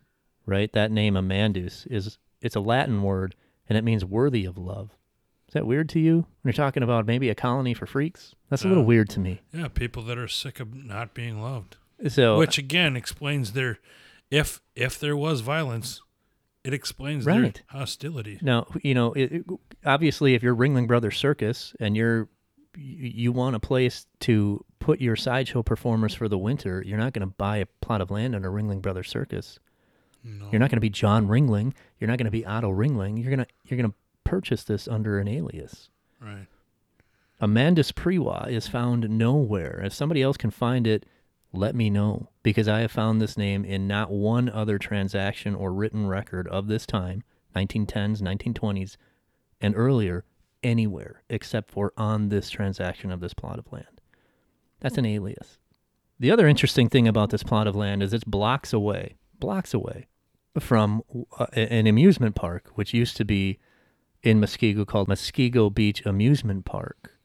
right? 0.51 0.73
That 0.73 0.91
name 0.91 1.15
Amandus 1.15 1.87
is 1.91 2.19
it's 2.43 2.57
a 2.57 2.61
Latin 2.61 3.03
word 3.03 3.35
and 3.69 3.79
it 3.79 3.85
means 3.85 4.05
worthy 4.05 4.45
of 4.45 4.59
love. 4.59 4.91
Is 5.49 5.55
that 5.55 5.67
weird 5.67 5.89
to 5.91 6.01
you? 6.01 6.17
When 6.17 6.27
you're 6.47 6.53
talking 6.53 6.83
about 6.83 7.07
maybe 7.07 7.29
a 7.29 7.35
colony 7.35 7.75
for 7.75 7.87
freaks, 7.87 8.35
that's 8.49 8.65
a 8.65 8.69
little 8.69 8.83
Uh, 8.85 8.87
weird 8.87 9.09
to 9.11 9.21
me. 9.21 9.41
Yeah, 9.53 9.69
people 9.69 10.03
that 10.05 10.19
are 10.19 10.29
sick 10.29 10.61
of 10.61 10.75
not 10.75 11.13
being 11.15 11.41
loved. 11.41 11.77
So, 12.09 12.39
Which 12.39 12.57
again 12.59 12.97
explains 12.97 13.53
their 13.53 13.79
if 14.31 14.61
if 14.77 14.99
there 14.99 15.17
was 15.17 15.41
violence, 15.41 16.03
it 16.65 16.73
explains 16.73 17.25
Right. 17.27 17.55
their 17.55 17.81
hostility. 17.81 18.39
Now, 18.43 18.67
you 18.83 18.95
know, 18.95 19.13
it, 19.15 19.33
it- 19.33 19.45
obviously, 19.85 20.35
if 20.35 20.43
you're 20.43 20.55
Ringling 20.57 20.87
Brothers 20.87 21.17
Circus 21.19 21.75
and 21.81 21.97
you're 21.97 22.29
you, 22.77 23.09
you 23.09 23.33
want 23.33 23.57
a 23.57 23.61
place 23.61 24.07
to 24.21 24.65
put 24.79 25.01
your 25.01 25.17
sideshow 25.17 25.63
performers 25.65 26.15
for 26.15 26.29
the 26.29 26.39
winter, 26.39 26.83
you're 26.87 26.97
not 26.99 27.13
going 27.13 27.27
to 27.29 27.35
buy 27.37 27.57
a 27.57 27.67
plot 27.67 28.01
of 28.01 28.13
land 28.13 28.35
under 28.37 28.51
Ringling 28.51 28.81
Brothers 28.81 29.09
Circus. 29.09 29.59
No. 30.23 30.49
You're 30.51 30.59
not 30.59 30.71
going 30.71 30.77
to 30.77 30.81
be 30.81 30.91
John 30.91 31.27
Ringling. 31.27 31.73
You're 31.99 32.09
not 32.09 32.19
going 32.19 32.27
to 32.27 32.31
be 32.31 32.45
Otto 32.45 32.71
Ringling. 32.71 33.21
You're 33.23 33.31
gonna 33.31 33.47
you're 33.65 33.81
gonna 33.81 33.95
purchase 34.25 34.65
this 34.65 34.87
under 34.87 35.19
an 35.19 35.29
alias. 35.29 35.89
Right. 36.21 36.47
Amandus 37.41 37.91
Priwa 37.93 38.49
is 38.51 38.69
found 38.69 39.09
nowhere. 39.09 39.81
If 39.83 39.95
somebody 39.95 40.23
else 40.23 40.37
can 40.37 40.51
find 40.51 40.87
it, 40.87 41.07
let 41.53 41.75
me 41.75 41.89
know 41.89 42.29
because 42.43 42.69
I 42.69 42.81
have 42.81 42.93
found 42.93 43.21
this 43.21 43.37
name 43.39 43.65
in 43.65 43.89
not 43.89 44.11
one 44.11 44.49
other 44.51 44.79
transaction 44.79 45.55
or 45.55 45.73
written 45.73 46.07
record 46.07 46.47
of 46.49 46.69
this 46.69 46.87
time, 46.87 47.23
1910s, 47.57 48.21
1920s, 48.21 48.97
and 49.61 49.75
earlier, 49.75 50.25
anywhere 50.63 51.23
except 51.31 51.71
for 51.71 51.95
on 51.97 52.29
this 52.29 52.51
transaction 52.51 53.11
of 53.11 53.21
this 53.21 53.33
plot 53.35 53.59
of 53.59 53.73
land. 53.73 54.01
That's 54.81 54.99
an 54.99 55.07
alias. 55.07 55.59
The 56.19 56.31
other 56.31 56.47
interesting 56.47 56.91
thing 56.91 57.09
about 57.09 57.31
this 57.31 57.43
plot 57.43 57.67
of 57.67 57.75
land 57.75 58.03
is 58.03 58.13
it's 58.13 58.25
blocks 58.25 58.75
away, 58.75 59.17
blocks 59.39 59.73
away 59.73 60.07
from 60.59 61.03
uh, 61.39 61.47
an 61.53 61.87
amusement 61.87 62.35
park, 62.35 62.71
which 62.75 62.93
used 62.93 63.17
to 63.17 63.25
be 63.25 63.59
in 64.23 64.41
Muskego 64.41 64.87
called 64.87 65.09
Muskego 65.09 65.73
Beach 65.73 66.05
Amusement 66.05 66.65
Park, 66.65 67.19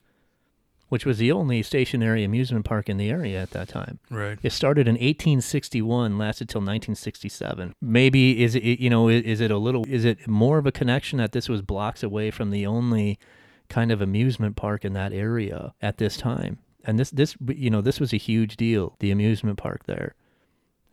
which 0.90 1.06
was 1.06 1.18
the 1.18 1.32
only 1.32 1.64
stationary 1.64 2.24
amusement 2.24 2.66
park 2.66 2.88
in 2.88 2.98
the 2.98 3.10
area 3.10 3.42
at 3.42 3.52
that 3.52 3.68
time. 3.68 4.00
Right. 4.10 4.38
It 4.44 4.52
started 4.52 4.88
in 4.88 4.94
1861, 4.94 6.18
lasted 6.18 6.48
till 6.48 6.62
1967. 6.62 7.74
Maybe 7.82 8.44
is 8.44 8.56
it 8.56 8.64
you 8.64 8.90
know 8.90 9.10
is, 9.10 9.24
is 9.24 9.42
it 9.42 9.52
a 9.52 9.58
little 9.58 9.86
is 9.88 10.06
it 10.06 10.28
more 10.28 10.58
of 10.58 10.66
a 10.66 10.72
connection 10.72 11.18
that 11.18 11.32
this 11.32 11.50
was 11.50 11.62
blocks 11.62 12.04
away 12.04 12.32
from 12.32 12.52
the 12.52 12.66
only 12.66 13.20
kind 13.68 13.92
of 13.92 14.02
amusement 14.02 14.56
park 14.56 14.86
in 14.86 14.94
that 14.94 15.12
area 15.12 15.74
at 15.82 15.98
this 15.98 16.18
time? 16.18 16.60
And 16.84 17.00
this 17.00 17.10
this 17.10 17.36
you 17.48 17.72
know 17.72 17.82
this 17.82 18.00
was 18.00 18.14
a 18.14 18.18
huge 18.18 18.56
deal, 18.56 18.96
the 19.00 19.12
amusement 19.12 19.58
park 19.58 19.86
there. 19.86 20.14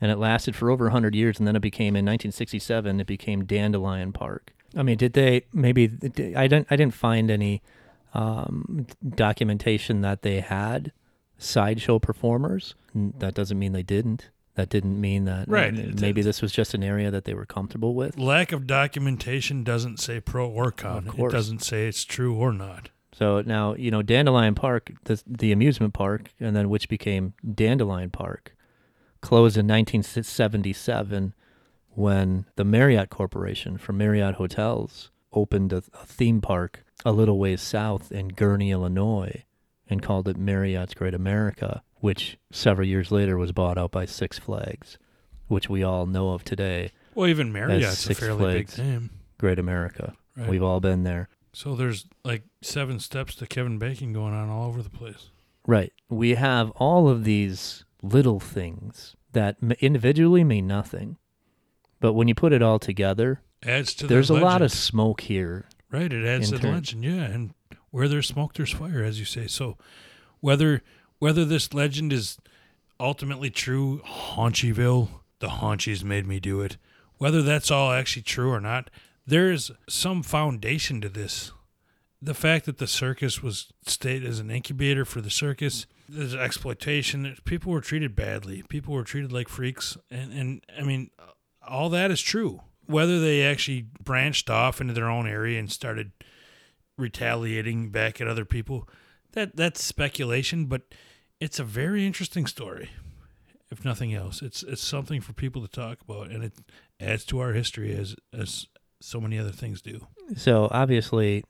And 0.02 0.10
it 0.10 0.18
lasted 0.18 0.54
for 0.54 0.68
over 0.68 0.86
100 0.86 1.14
years 1.14 1.38
and 1.38 1.46
then 1.46 1.56
it 1.56 1.62
became 1.62 1.94
in 1.94 2.04
1967 2.04 3.00
it 3.00 3.06
became 3.06 3.44
Dandelion 3.44 4.12
Park. 4.12 4.52
I 4.76 4.82
mean, 4.82 4.96
did 4.98 5.12
they 5.14 5.44
maybe 5.52 5.84
I 6.36 6.48
didn't 6.48 6.66
I 6.70 6.76
didn't 6.76 6.94
find 6.94 7.30
any 7.30 7.62
um, 8.14 8.86
documentation 9.14 10.00
that 10.02 10.22
they 10.22 10.40
had 10.40 10.92
sideshow 11.38 11.98
performers. 11.98 12.74
That 12.94 13.34
doesn't 13.34 13.58
mean 13.58 13.72
they 13.72 13.82
didn't. 13.82 14.30
That 14.54 14.68
didn't 14.68 15.00
mean 15.00 15.24
that 15.24 15.48
Right. 15.48 15.72
uh, 15.72 15.92
maybe 16.00 16.20
this 16.20 16.42
was 16.42 16.52
just 16.52 16.74
an 16.74 16.82
area 16.82 17.10
that 17.10 17.24
they 17.24 17.32
were 17.32 17.46
comfortable 17.46 17.94
with. 17.94 18.18
Lack 18.18 18.52
of 18.52 18.66
documentation 18.66 19.64
doesn't 19.64 19.98
say 19.98 20.20
pro 20.20 20.48
or 20.48 20.70
con. 20.70 21.08
Of 21.08 21.18
It 21.18 21.30
doesn't 21.32 21.62
say 21.62 21.86
it's 21.86 22.04
true 22.04 22.34
or 22.34 22.52
not. 22.52 22.90
So 23.14 23.40
now 23.40 23.74
you 23.74 23.90
know 23.90 24.02
Dandelion 24.02 24.54
Park, 24.54 24.92
the 25.04 25.22
the 25.26 25.52
amusement 25.52 25.94
park, 25.94 26.30
and 26.38 26.54
then 26.54 26.68
which 26.68 26.88
became 26.88 27.34
Dandelion 27.54 28.10
Park, 28.10 28.54
closed 29.22 29.56
in 29.56 29.66
1977 29.66 31.32
when 31.94 32.46
the 32.56 32.64
Marriott 32.64 33.10
Corporation 33.10 33.78
from 33.78 33.98
Marriott 33.98 34.34
Hotels 34.36 35.10
opened 35.32 35.72
a, 35.72 35.78
a 35.94 36.04
theme 36.06 36.40
park 36.40 36.84
a 37.04 37.12
little 37.12 37.38
ways 37.38 37.60
south 37.60 38.12
in 38.12 38.28
Gurnee, 38.30 38.70
Illinois, 38.70 39.44
and 39.88 40.02
called 40.02 40.28
it 40.28 40.36
Marriott's 40.36 40.94
Great 40.94 41.14
America, 41.14 41.82
which 41.96 42.38
several 42.50 42.86
years 42.86 43.10
later 43.10 43.36
was 43.36 43.52
bought 43.52 43.76
out 43.78 43.90
by 43.90 44.04
Six 44.04 44.38
Flags, 44.38 44.98
which 45.48 45.68
we 45.68 45.82
all 45.82 46.06
know 46.06 46.30
of 46.30 46.44
today, 46.44 46.92
Well, 47.14 47.28
even 47.28 47.52
Marriott's 47.52 47.92
a 47.92 47.96
Six 47.96 48.20
fairly 48.20 48.54
big 48.54 48.68
Flags. 48.70 48.78
name. 48.78 49.10
Great 49.38 49.58
America. 49.58 50.14
Right. 50.36 50.48
We've 50.48 50.62
all 50.62 50.80
been 50.80 51.02
there. 51.02 51.28
So 51.52 51.74
there's 51.74 52.06
like 52.24 52.44
seven 52.62 52.98
steps 53.00 53.34
to 53.36 53.46
Kevin 53.46 53.78
Bacon 53.78 54.12
going 54.12 54.32
on 54.32 54.48
all 54.48 54.68
over 54.68 54.82
the 54.82 54.88
place. 54.88 55.30
Right. 55.66 55.92
We 56.08 56.34
have 56.36 56.70
all 56.72 57.08
of 57.08 57.24
these 57.24 57.84
little 58.02 58.40
things 58.40 59.16
that 59.32 59.56
m- 59.62 59.72
individually 59.80 60.44
mean 60.44 60.66
nothing. 60.66 61.16
But 62.00 62.14
when 62.14 62.28
you 62.28 62.34
put 62.34 62.52
it 62.52 62.62
all 62.62 62.78
together, 62.78 63.40
Adds 63.64 63.94
to 63.94 64.06
there's 64.06 64.28
the 64.28 64.34
a 64.34 64.40
lot 64.42 64.60
of 64.60 64.72
smoke 64.72 65.22
here. 65.22 65.66
Right, 65.90 66.12
it 66.12 66.26
adds 66.26 66.50
to 66.50 66.58
the 66.58 66.70
legend, 66.70 67.04
yeah. 67.04 67.24
And 67.24 67.54
where 67.90 68.08
there's 68.08 68.26
smoke, 68.26 68.54
there's 68.54 68.72
fire, 68.72 69.04
as 69.04 69.18
you 69.18 69.24
say. 69.24 69.46
So, 69.46 69.76
whether 70.40 70.82
whether 71.18 71.44
this 71.44 71.72
legend 71.72 72.12
is 72.12 72.38
ultimately 72.98 73.50
true, 73.50 74.00
Haunchyville, 74.04 75.08
the 75.38 75.48
Haunchies 75.48 76.02
made 76.02 76.26
me 76.26 76.40
do 76.40 76.60
it. 76.60 76.76
Whether 77.18 77.42
that's 77.42 77.70
all 77.70 77.92
actually 77.92 78.22
true 78.22 78.50
or 78.50 78.60
not, 78.60 78.90
there's 79.26 79.70
some 79.88 80.22
foundation 80.24 81.00
to 81.02 81.08
this. 81.08 81.52
The 82.20 82.34
fact 82.34 82.66
that 82.66 82.78
the 82.78 82.86
circus 82.86 83.42
was 83.42 83.72
stayed 83.86 84.24
as 84.24 84.40
an 84.40 84.50
incubator 84.50 85.04
for 85.04 85.20
the 85.20 85.30
circus, 85.30 85.86
there's 86.12 86.34
exploitation. 86.34 87.36
People 87.44 87.72
were 87.72 87.80
treated 87.80 88.14
badly. 88.14 88.62
People 88.68 88.94
were 88.94 89.04
treated 89.04 89.32
like 89.32 89.48
freaks, 89.48 89.96
and 90.10 90.32
and 90.32 90.64
I 90.78 90.82
mean, 90.82 91.10
all 91.66 91.88
that 91.90 92.10
is 92.10 92.20
true. 92.20 92.60
Whether 92.86 93.20
they 93.20 93.44
actually 93.44 93.86
branched 94.02 94.50
off 94.50 94.80
into 94.80 94.92
their 94.92 95.08
own 95.08 95.26
area 95.26 95.58
and 95.58 95.70
started 95.70 96.12
retaliating 96.98 97.90
back 97.90 98.20
at 98.20 98.28
other 98.28 98.44
people, 98.44 98.88
that 99.32 99.56
that's 99.56 99.82
speculation, 99.82 100.66
but 100.66 100.82
it's 101.40 101.58
a 101.58 101.64
very 101.64 102.06
interesting 102.06 102.46
story. 102.46 102.90
If 103.70 103.84
nothing 103.84 104.12
else, 104.12 104.42
it's 104.42 104.62
it's 104.62 104.82
something 104.82 105.20
for 105.20 105.32
people 105.32 105.62
to 105.62 105.68
talk 105.68 105.98
about, 106.02 106.30
and 106.30 106.44
it 106.44 106.52
adds 107.00 107.24
to 107.26 107.38
our 107.40 107.52
history 107.52 107.94
as 107.94 108.14
as 108.32 108.66
so 109.00 109.20
many 109.20 109.38
other 109.38 109.50
things 109.50 109.80
do. 109.80 110.06
So 110.36 110.68
obviously, 110.70 111.44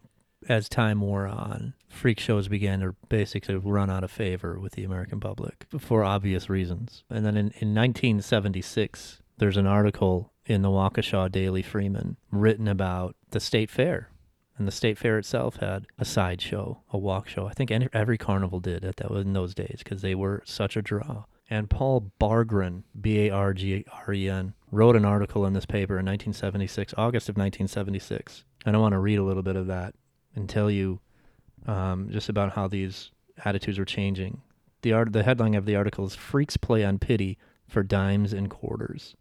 as 0.48 0.68
time 0.68 1.00
wore 1.00 1.26
on, 1.26 1.74
freak 1.88 2.18
shows 2.18 2.48
began 2.48 2.80
to 2.80 2.94
basically 3.08 3.56
run 3.56 3.90
out 3.90 4.04
of 4.04 4.10
favor 4.10 4.58
with 4.58 4.72
the 4.72 4.84
American 4.84 5.20
public 5.20 5.66
for 5.78 6.04
obvious 6.04 6.48
reasons. 6.48 7.04
And 7.10 7.24
then 7.24 7.36
in, 7.36 7.46
in 7.58 7.74
1976, 7.74 9.22
there's 9.38 9.56
an 9.56 9.66
article 9.66 10.32
in 10.46 10.62
the 10.62 10.68
Waukesha 10.68 11.30
Daily 11.30 11.62
Freeman 11.62 12.16
written 12.30 12.68
about 12.68 13.16
the 13.30 13.40
state 13.40 13.70
fair. 13.70 14.08
And 14.58 14.68
the 14.68 14.72
state 14.72 14.98
fair 14.98 15.18
itself 15.18 15.56
had 15.56 15.86
a 15.98 16.04
sideshow, 16.04 16.82
a 16.90 16.98
walk 16.98 17.28
show. 17.28 17.46
I 17.46 17.52
think 17.52 17.70
every 17.92 18.18
carnival 18.18 18.60
did 18.60 18.84
at 18.84 18.96
that 18.96 19.10
in 19.10 19.32
those 19.32 19.54
days 19.54 19.76
because 19.78 20.02
they 20.02 20.14
were 20.14 20.42
such 20.44 20.76
a 20.76 20.82
draw. 20.82 21.24
And 21.48 21.68
Paul 21.68 22.12
Bargren, 22.18 22.84
B 22.98 23.26
A 23.26 23.30
R 23.30 23.52
G 23.52 23.84
R 24.06 24.12
E 24.12 24.28
N, 24.28 24.54
wrote 24.70 24.96
an 24.96 25.04
article 25.04 25.44
in 25.44 25.52
this 25.52 25.66
paper 25.66 25.94
in 25.94 26.06
1976, 26.06 26.94
August 26.96 27.28
of 27.28 27.36
1976. 27.36 28.44
And 28.64 28.76
I 28.76 28.78
want 28.78 28.92
to 28.92 28.98
read 28.98 29.18
a 29.18 29.24
little 29.24 29.42
bit 29.42 29.56
of 29.56 29.66
that 29.66 29.94
and 30.34 30.48
tell 30.48 30.70
you 30.70 31.00
um, 31.66 32.08
just 32.10 32.28
about 32.28 32.52
how 32.52 32.68
these 32.68 33.10
attitudes 33.44 33.78
were 33.78 33.84
changing. 33.84 34.40
The 34.82 34.92
art, 34.92 35.12
the 35.12 35.22
headline 35.22 35.54
of 35.54 35.64
the 35.64 35.76
article 35.76 36.04
is 36.04 36.14
"Freaks 36.14 36.56
Play 36.56 36.84
on 36.84 36.98
Pity 36.98 37.38
for 37.68 37.82
Dimes 37.82 38.32
and 38.32 38.50
Quarters." 38.50 39.14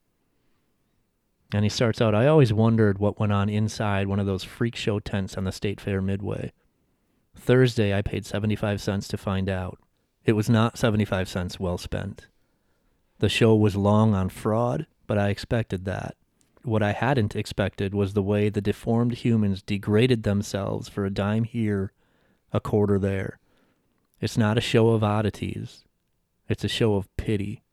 And 1.54 1.66
he 1.66 1.70
starts 1.70 2.02
out, 2.02 2.16
I 2.16 2.28
always 2.28 2.54
wondered 2.54 2.98
what 2.98 3.20
went 3.20 3.34
on 3.34 3.50
inside 3.50 4.08
one 4.08 4.20
of 4.20 4.26
those 4.26 4.44
freak 4.44 4.76
show 4.76 5.00
tents 5.00 5.38
on 5.38 5.44
the 5.44 5.52
State 5.52 5.82
Fair 5.82 6.02
Midway. 6.02 6.54
Thursday, 7.36 7.94
I 7.94 8.02
paid 8.02 8.26
75 8.26 8.82
cents 8.82 9.08
to 9.10 9.18
find 9.18 9.50
out. 9.50 9.78
It 10.24 10.34
was 10.34 10.50
not 10.50 10.78
75 10.78 11.28
cents 11.28 11.60
well 11.60 11.78
spent. 11.78 12.28
The 13.20 13.30
show 13.30 13.56
was 13.56 13.76
long 13.76 14.14
on 14.14 14.30
fraud, 14.30 14.88
but 15.08 15.18
I 15.18 15.30
expected 15.30 15.86
that. 15.86 16.16
What 16.64 16.84
I 16.84 16.92
hadn't 16.92 17.36
expected 17.36 17.94
was 17.96 18.14
the 18.14 18.22
way 18.22 18.50
the 18.50 18.62
deformed 18.62 19.16
humans 19.16 19.64
degraded 19.64 20.24
themselves 20.24 20.88
for 20.88 21.06
a 21.06 21.10
dime 21.10 21.44
here, 21.44 21.92
a 22.54 22.60
quarter 22.60 23.00
there. 23.00 23.40
It's 24.20 24.38
not 24.38 24.58
a 24.58 24.62
show 24.62 24.90
of 24.90 25.04
oddities, 25.04 25.86
it's 26.48 26.64
a 26.64 26.68
show 26.68 26.96
of 26.96 27.16
pity. 27.18 27.64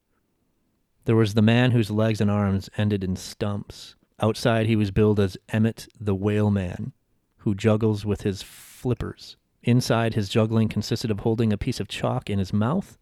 There 1.05 1.15
was 1.15 1.33
the 1.33 1.41
man 1.41 1.71
whose 1.71 1.91
legs 1.91 2.19
and 2.19 2.31
arms 2.31 2.69
ended 2.77 3.03
in 3.03 3.15
stumps. 3.15 3.95
Outside, 4.19 4.65
he 4.65 4.75
was 4.75 4.91
billed 4.91 5.19
as 5.19 5.37
Emmett 5.49 5.87
the 5.99 6.15
Whale 6.15 6.51
Man, 6.51 6.93
who 7.37 7.53
juggles 7.53 8.05
with 8.05 8.21
his 8.21 8.41
flippers. 8.41 9.37
Inside, 9.63 10.13
his 10.15 10.29
juggling 10.29 10.67
consisted 10.67 11.11
of 11.11 11.19
holding 11.19 11.53
a 11.53 11.57
piece 11.57 11.79
of 11.79 11.87
chalk 11.87 12.29
in 12.29 12.39
his 12.39 12.53
mouth 12.53 12.97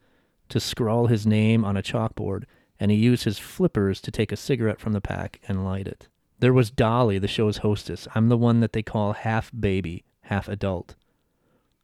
to 0.49 0.59
scrawl 0.59 1.07
his 1.07 1.25
name 1.25 1.63
on 1.63 1.77
a 1.77 1.81
chalkboard, 1.81 2.45
and 2.79 2.91
he 2.91 2.97
used 2.97 3.23
his 3.23 3.39
flippers 3.39 4.01
to 4.01 4.11
take 4.11 4.31
a 4.31 4.37
cigarette 4.37 4.79
from 4.79 4.93
the 4.93 5.01
pack 5.01 5.39
and 5.47 5.65
light 5.65 5.87
it. 5.87 6.07
There 6.39 6.53
was 6.53 6.69
Dolly, 6.69 7.17
the 7.17 7.27
show's 7.27 7.57
hostess. 7.57 8.07
I'm 8.13 8.29
the 8.29 8.37
one 8.37 8.59
that 8.59 8.73
they 8.73 8.83
call 8.83 9.13
half 9.13 9.51
baby, 9.57 10.03
half 10.21 10.47
adult. 10.47 10.95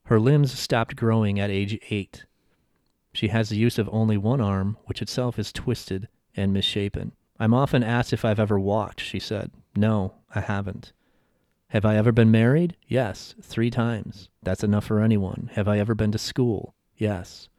Her 0.06 0.20
limbs 0.20 0.58
stopped 0.58 0.96
growing 0.96 1.40
at 1.40 1.50
age 1.50 1.80
eight. 1.90 2.26
She 3.14 3.30
has 3.30 3.50
the 3.50 3.58
use 3.58 3.78
of 3.78 3.90
only 3.92 4.18
one 4.18 4.42
arm, 4.42 4.78
which 4.86 5.02
itself 5.02 5.40
is 5.40 5.54
twisted 5.54 6.08
and 6.36 6.54
misshapen. 6.54 7.14
I'm 7.40 7.54
often 7.54 7.84
asked 7.84 8.14
if 8.14 8.24
I've 8.26 8.40
ever 8.40 8.60
walked, 8.60 9.02
she 9.02 9.20
said. 9.20 9.52
No, 9.76 10.16
I 10.34 10.42
haven't. 10.42 10.94
Have 11.70 11.86
I 11.86 11.96
ever 11.96 12.12
been 12.12 12.30
married? 12.30 12.76
Yes, 12.88 13.34
three 13.42 13.72
times. 13.72 14.30
That's 14.44 14.64
enough 14.64 14.86
for 14.86 15.00
anyone. 15.00 15.50
Have 15.54 15.68
I 15.68 15.80
ever 15.80 15.96
been 15.96 16.12
to 16.12 16.20
school? 16.20 16.76
Yes. 16.96 17.50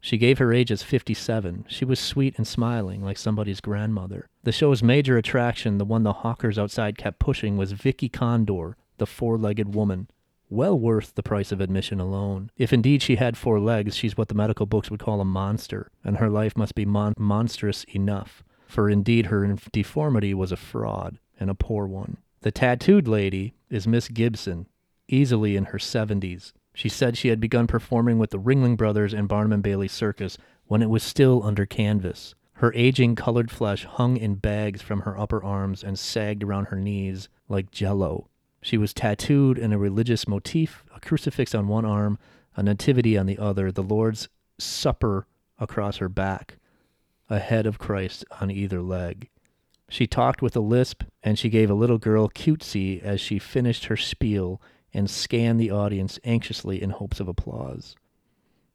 She 0.00 0.16
gave 0.18 0.38
her 0.38 0.52
age 0.52 0.70
as 0.70 0.82
57. 0.82 1.66
She 1.68 1.84
was 1.84 2.00
sweet 2.00 2.36
and 2.36 2.46
smiling, 2.46 3.02
like 3.04 3.18
somebody's 3.18 3.60
grandmother. 3.60 4.28
The 4.42 4.52
show's 4.52 4.82
major 4.82 5.16
attraction, 5.16 5.78
the 5.78 5.84
one 5.84 6.02
the 6.02 6.14
hawkers 6.14 6.58
outside 6.58 6.96
kept 6.96 7.18
pushing, 7.18 7.56
was 7.56 7.72
Vicky 7.72 8.08
Condor, 8.08 8.76
the 8.98 9.06
four 9.06 9.36
legged 9.36 9.74
woman. 9.74 10.08
Well 10.48 10.78
worth 10.78 11.14
the 11.14 11.22
price 11.22 11.52
of 11.52 11.60
admission 11.60 12.00
alone. 12.00 12.50
If 12.56 12.72
indeed 12.72 13.02
she 13.02 13.16
had 13.16 13.36
four 13.36 13.60
legs, 13.60 13.94
she's 13.94 14.16
what 14.16 14.28
the 14.28 14.34
medical 14.34 14.66
books 14.66 14.90
would 14.90 15.00
call 15.00 15.20
a 15.20 15.24
monster, 15.24 15.90
and 16.02 16.16
her 16.16 16.28
life 16.28 16.56
must 16.56 16.74
be 16.74 16.84
mon- 16.84 17.14
monstrous 17.18 17.84
enough, 17.84 18.42
for 18.66 18.90
indeed 18.90 19.26
her 19.26 19.44
inf- 19.44 19.70
deformity 19.70 20.34
was 20.34 20.50
a 20.50 20.56
fraud, 20.56 21.18
and 21.38 21.50
a 21.50 21.54
poor 21.54 21.86
one. 21.86 22.16
The 22.40 22.50
tattooed 22.50 23.06
lady 23.06 23.54
is 23.68 23.86
Miss 23.86 24.08
Gibson, 24.08 24.66
easily 25.08 25.56
in 25.56 25.66
her 25.66 25.78
70s. 25.78 26.52
She 26.80 26.88
said 26.88 27.18
she 27.18 27.28
had 27.28 27.40
begun 27.40 27.66
performing 27.66 28.18
with 28.18 28.30
the 28.30 28.38
Ringling 28.38 28.78
Brothers 28.78 29.12
and 29.12 29.28
Barnum 29.28 29.52
and 29.52 29.62
Bailey 29.62 29.86
Circus 29.86 30.38
when 30.64 30.80
it 30.80 30.88
was 30.88 31.02
still 31.02 31.42
under 31.44 31.66
canvas. 31.66 32.34
Her 32.54 32.72
aging 32.74 33.16
colored 33.16 33.50
flesh 33.50 33.84
hung 33.84 34.16
in 34.16 34.36
bags 34.36 34.80
from 34.80 35.02
her 35.02 35.14
upper 35.18 35.44
arms 35.44 35.84
and 35.84 35.98
sagged 35.98 36.42
around 36.42 36.68
her 36.68 36.78
knees 36.78 37.28
like 37.50 37.70
jello. 37.70 38.30
She 38.62 38.78
was 38.78 38.94
tattooed 38.94 39.58
in 39.58 39.74
a 39.74 39.78
religious 39.78 40.26
motif, 40.26 40.82
a 40.96 41.00
crucifix 41.00 41.54
on 41.54 41.68
one 41.68 41.84
arm, 41.84 42.18
a 42.56 42.62
nativity 42.62 43.18
on 43.18 43.26
the 43.26 43.36
other, 43.36 43.70
the 43.70 43.82
Lord's 43.82 44.30
Supper 44.58 45.26
across 45.58 45.98
her 45.98 46.08
back, 46.08 46.56
a 47.28 47.40
head 47.40 47.66
of 47.66 47.78
Christ 47.78 48.24
on 48.40 48.50
either 48.50 48.80
leg. 48.80 49.28
She 49.90 50.06
talked 50.06 50.40
with 50.40 50.56
a 50.56 50.60
lisp, 50.60 51.02
and 51.22 51.38
she 51.38 51.50
gave 51.50 51.68
a 51.68 51.74
little 51.74 51.98
girl 51.98 52.30
cutesy 52.30 53.02
as 53.02 53.20
she 53.20 53.38
finished 53.38 53.84
her 53.84 53.98
spiel 53.98 54.62
and 54.92 55.08
scanned 55.08 55.60
the 55.60 55.70
audience 55.70 56.18
anxiously 56.24 56.82
in 56.82 56.90
hopes 56.90 57.20
of 57.20 57.28
applause. 57.28 57.96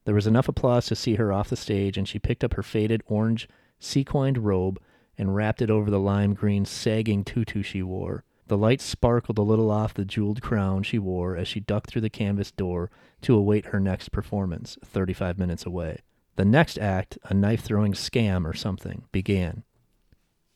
There 0.05 0.15
was 0.15 0.27
enough 0.27 0.47
applause 0.47 0.85
to 0.87 0.95
see 0.95 1.15
her 1.15 1.33
off 1.33 1.49
the 1.49 1.55
stage, 1.55 1.97
and 1.97 2.07
she 2.07 2.19
picked 2.19 2.43
up 2.43 2.53
her 2.53 2.63
faded 2.63 3.03
orange 3.07 3.49
sequined 3.79 4.37
robe 4.37 4.79
and 5.17 5.35
wrapped 5.35 5.61
it 5.61 5.71
over 5.71 5.89
the 5.89 5.99
lime 5.99 6.33
green 6.33 6.65
sagging 6.65 7.23
tutu 7.23 7.63
she 7.63 7.81
wore. 7.81 8.23
The 8.47 8.57
light 8.57 8.81
sparkled 8.81 9.39
a 9.39 9.43
little 9.43 9.71
off 9.71 9.95
the 9.95 10.05
jeweled 10.05 10.41
crown 10.41 10.83
she 10.83 10.99
wore 10.99 11.35
as 11.35 11.47
she 11.47 11.59
ducked 11.59 11.89
through 11.89 12.01
the 12.01 12.09
canvas 12.09 12.51
door 12.51 12.91
to 13.21 13.35
await 13.35 13.67
her 13.67 13.79
next 13.79 14.09
performance, 14.09 14.77
35 14.85 15.39
minutes 15.39 15.65
away. 15.65 16.01
The 16.35 16.45
next 16.45 16.77
act, 16.77 17.17
a 17.23 17.33
knife 17.33 17.61
throwing 17.61 17.93
scam 17.93 18.45
or 18.45 18.53
something, 18.53 19.05
began. 19.11 19.63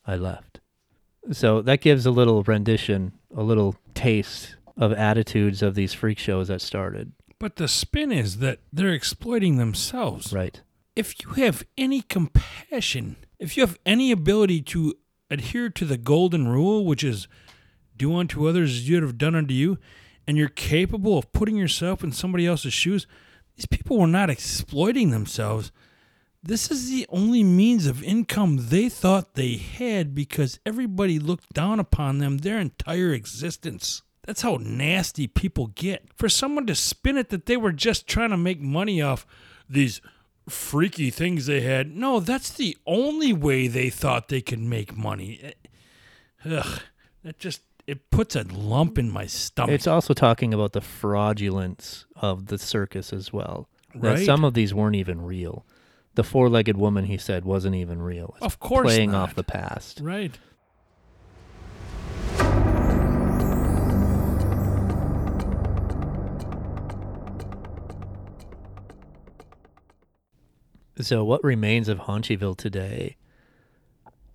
I 0.06 0.18
left. 0.18 0.60
So 1.32 1.62
that 1.64 1.82
gives 1.82 2.06
a 2.06 2.12
little 2.12 2.44
rendition, 2.44 3.14
a 3.36 3.44
little 3.44 3.76
taste 3.96 4.56
of 4.80 4.94
attitudes 4.94 5.62
of 5.62 5.76
these 5.76 5.94
freak 5.94 6.18
shows 6.18 6.48
that 6.48 6.62
started. 6.62 7.12
But 7.38 7.58
the 7.58 7.68
spin 7.68 8.12
is 8.12 8.38
that 8.38 8.60
they're 8.74 8.94
exploiting 8.94 9.58
themselves. 9.58 10.34
Right. 10.34 10.62
If 10.96 11.22
you 11.22 11.32
have 11.44 11.64
any 11.78 12.02
compassion, 12.02 13.18
if 13.38 13.56
you 13.56 13.62
have 13.62 13.78
any 13.86 14.12
ability 14.12 14.62
to 14.64 14.96
adhere 15.30 15.70
to 15.70 15.86
the 15.86 15.98
golden 15.98 16.48
rule, 16.48 16.86
which 16.86 17.04
is 17.04 17.28
do 17.96 18.16
unto 18.16 18.48
others 18.48 18.72
as 18.72 18.90
you'd 18.90 19.04
have 19.04 19.18
done 19.18 19.36
unto 19.36 19.54
you, 19.54 19.78
and 20.26 20.38
you're 20.38 20.50
capable 20.50 21.18
of 21.18 21.32
putting 21.32 21.58
yourself 21.58 22.04
in 22.04 22.12
somebody 22.12 22.48
else's 22.48 22.74
shoes, 22.74 23.06
these 23.56 23.66
people 23.66 23.98
were 24.00 24.08
not 24.08 24.30
exploiting 24.30 25.12
themselves. 25.12 25.72
This 26.42 26.72
is 26.72 26.90
the 26.90 27.06
only 27.10 27.44
means 27.44 27.86
of 27.86 28.04
income 28.04 28.68
they 28.70 28.88
thought 28.88 29.36
they 29.36 29.58
had 29.58 30.16
because 30.16 30.60
everybody 30.66 31.20
looked 31.20 31.54
down 31.54 31.80
upon 31.80 32.20
them 32.20 32.38
their 32.38 32.60
entire 32.60 33.12
existence. 33.12 34.02
That's 34.30 34.44
how 34.44 34.60
nasty 34.62 35.26
people 35.26 35.72
get. 35.74 36.04
For 36.16 36.30
someone 36.30 36.68
to 36.68 36.76
spin 36.76 37.18
it 37.18 37.30
that 37.30 37.48
they 37.48 37.58
were 37.58 37.72
just 37.72 38.06
trying 38.06 38.30
to 38.30 38.38
make 38.38 38.62
money 38.62 39.02
off 39.02 39.26
these 39.68 40.02
freaky 40.48 41.10
things 41.10 41.48
they 41.48 41.62
had, 41.62 41.96
no, 41.96 42.20
that's 42.20 42.52
the 42.52 42.78
only 42.86 43.34
way 43.34 43.68
they 43.68 43.90
thought 43.90 44.28
they 44.28 44.42
could 44.42 44.60
make 44.60 44.96
money. 44.96 45.40
Eh, 45.42 45.52
ugh, 46.46 46.82
that 47.24 47.40
just 47.40 47.62
it 47.88 48.12
puts 48.12 48.36
a 48.36 48.44
lump 48.44 49.00
in 49.00 49.10
my 49.10 49.26
stomach. 49.26 49.74
It's 49.74 49.88
also 49.88 50.14
talking 50.14 50.54
about 50.54 50.74
the 50.74 50.82
fraudulence 50.82 52.06
of 52.16 52.46
the 52.46 52.60
circus 52.60 53.12
as 53.12 53.34
well. 53.34 53.68
That 53.96 54.18
Right. 54.18 54.26
some 54.28 54.46
of 54.46 54.54
these 54.54 54.76
weren't 54.76 54.96
even 54.96 55.22
real. 55.22 55.66
The 56.14 56.24
four-legged 56.24 56.78
woman, 56.78 57.06
he 57.06 57.18
said, 57.18 57.46
wasn't 57.46 57.74
even 57.78 58.00
real. 58.00 58.34
It's 58.38 58.46
Of 58.46 58.60
course 58.60 58.86
playing 58.94 59.10
not. 59.14 59.30
off 59.30 59.34
the 59.36 59.44
past. 59.44 60.02
right. 60.04 60.38
So, 71.02 71.24
what 71.24 71.44
remains 71.46 71.88
of 71.88 72.00
Haunchyville 72.00 72.58
today? 72.58 73.16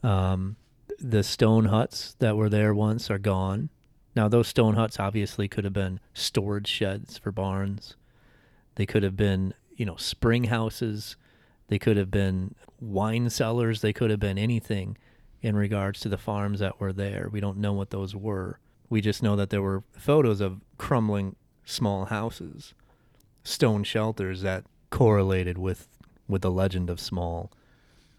Um, 0.03 0.57
the 0.99 1.23
stone 1.23 1.67
huts 1.67 2.17
that 2.21 2.37
were 2.37 2.49
there 2.49 2.75
once 2.75 3.11
are 3.11 3.19
gone. 3.19 3.69
Now, 4.17 4.29
those 4.29 4.49
stone 4.49 4.75
huts 4.75 4.99
obviously 4.99 5.47
could 5.47 5.65
have 5.65 5.75
been 5.75 6.01
storage 6.15 6.69
sheds 6.69 7.19
for 7.19 7.33
barns. 7.33 7.97
They 8.77 8.87
could 8.87 9.03
have 9.03 9.17
been, 9.17 9.53
you 9.77 9.85
know, 9.85 9.97
spring 9.97 10.45
houses. 10.45 11.17
They 11.69 11.79
could 11.79 11.99
have 11.99 12.11
been 12.11 12.55
wine 12.81 13.29
cellars. 13.29 13.83
They 13.83 13.93
could 13.93 14.11
have 14.11 14.21
been 14.21 14.39
anything 14.39 14.97
in 15.43 15.57
regards 15.57 16.01
to 16.01 16.09
the 16.09 16.17
farms 16.17 16.61
that 16.61 16.81
were 16.81 16.93
there. 16.95 17.29
We 17.31 17.41
don't 17.41 17.59
know 17.59 17.75
what 17.75 17.91
those 17.91 18.17
were. 18.17 18.59
We 18.89 19.03
just 19.03 19.23
know 19.23 19.37
that 19.37 19.51
there 19.51 19.63
were 19.63 19.83
photos 19.93 20.41
of 20.41 20.63
crumbling 20.79 21.37
small 21.67 22.07
houses, 22.07 22.73
stone 23.43 23.85
shelters 23.85 24.41
that 24.43 24.65
correlated 24.91 25.59
with 25.59 25.89
with 26.29 26.43
the 26.43 26.51
legend 26.51 26.91
of 26.91 26.99
small, 27.01 27.51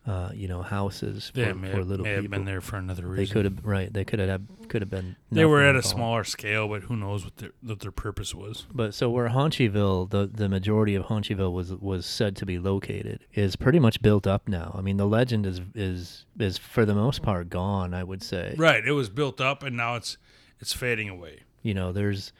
uh, 0.05 0.29
you 0.35 0.47
know, 0.47 0.61
houses 0.61 1.29
for, 1.29 1.39
They 1.41 1.53
may, 1.53 1.71
for 1.71 1.77
have, 1.77 1.87
little 1.87 2.03
may 2.03 2.11
have 2.11 2.21
people. 2.21 2.37
been 2.37 2.45
there 2.45 2.61
for 2.61 2.75
another 2.77 3.07
reason. 3.07 3.25
They 3.25 3.31
could 3.31 3.45
have 3.45 3.65
right. 3.65 3.91
They 3.91 4.03
could 4.05 4.19
have 4.19 4.41
could 4.67 4.81
have 4.83 4.89
been. 4.91 5.15
They 5.31 5.45
were 5.45 5.63
at 5.63 5.73
a 5.75 5.79
all. 5.79 5.81
smaller 5.81 6.23
scale, 6.23 6.67
but 6.67 6.83
who 6.83 6.95
knows 6.95 7.23
what 7.23 7.37
their 7.37 7.49
what 7.63 7.79
their 7.79 7.91
purpose 7.91 8.35
was. 8.35 8.67
But 8.71 8.93
so 8.93 9.09
where 9.09 9.29
Haunchyville, 9.29 10.11
the 10.11 10.27
the 10.31 10.47
majority 10.47 10.93
of 10.93 11.05
Haunchyville 11.05 11.51
was 11.51 11.73
was 11.73 12.05
said 12.05 12.35
to 12.37 12.45
be 12.45 12.59
located, 12.59 13.25
is 13.33 13.55
pretty 13.55 13.79
much 13.79 13.99
built 14.03 14.27
up 14.27 14.47
now. 14.47 14.75
I 14.77 14.81
mean, 14.81 14.97
the 14.97 15.07
legend 15.07 15.47
is 15.47 15.61
is 15.73 16.25
is 16.39 16.59
for 16.59 16.85
the 16.85 16.93
most 16.95 17.23
part 17.23 17.49
gone. 17.49 17.95
I 17.95 18.03
would 18.03 18.21
say. 18.21 18.53
Right. 18.57 18.85
It 18.85 18.91
was 18.91 19.09
built 19.09 19.41
up, 19.41 19.63
and 19.63 19.75
now 19.75 19.95
it's 19.95 20.17
it's 20.59 20.73
fading 20.73 21.09
away. 21.09 21.39
You 21.63 21.73
know, 21.73 21.91
there's 21.91 22.31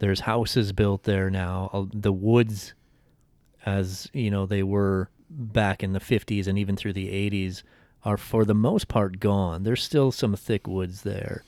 there's 0.00 0.20
houses 0.20 0.72
built 0.72 1.04
there 1.04 1.30
now. 1.30 1.70
Uh, 1.72 1.84
The 1.94 2.12
woods, 2.12 2.74
as 3.66 4.08
you 4.12 4.30
know, 4.30 4.46
they 4.46 4.62
were 4.62 5.08
back 5.28 5.82
in 5.82 5.92
the 5.92 6.00
50s 6.00 6.46
and 6.46 6.58
even 6.58 6.76
through 6.76 6.92
the 6.92 7.08
80s, 7.08 7.62
are 8.04 8.16
for 8.16 8.44
the 8.44 8.54
most 8.54 8.88
part 8.88 9.20
gone. 9.20 9.62
There's 9.62 9.82
still 9.82 10.10
some 10.10 10.34
thick 10.34 10.66
woods 10.66 11.02
there, 11.02 11.44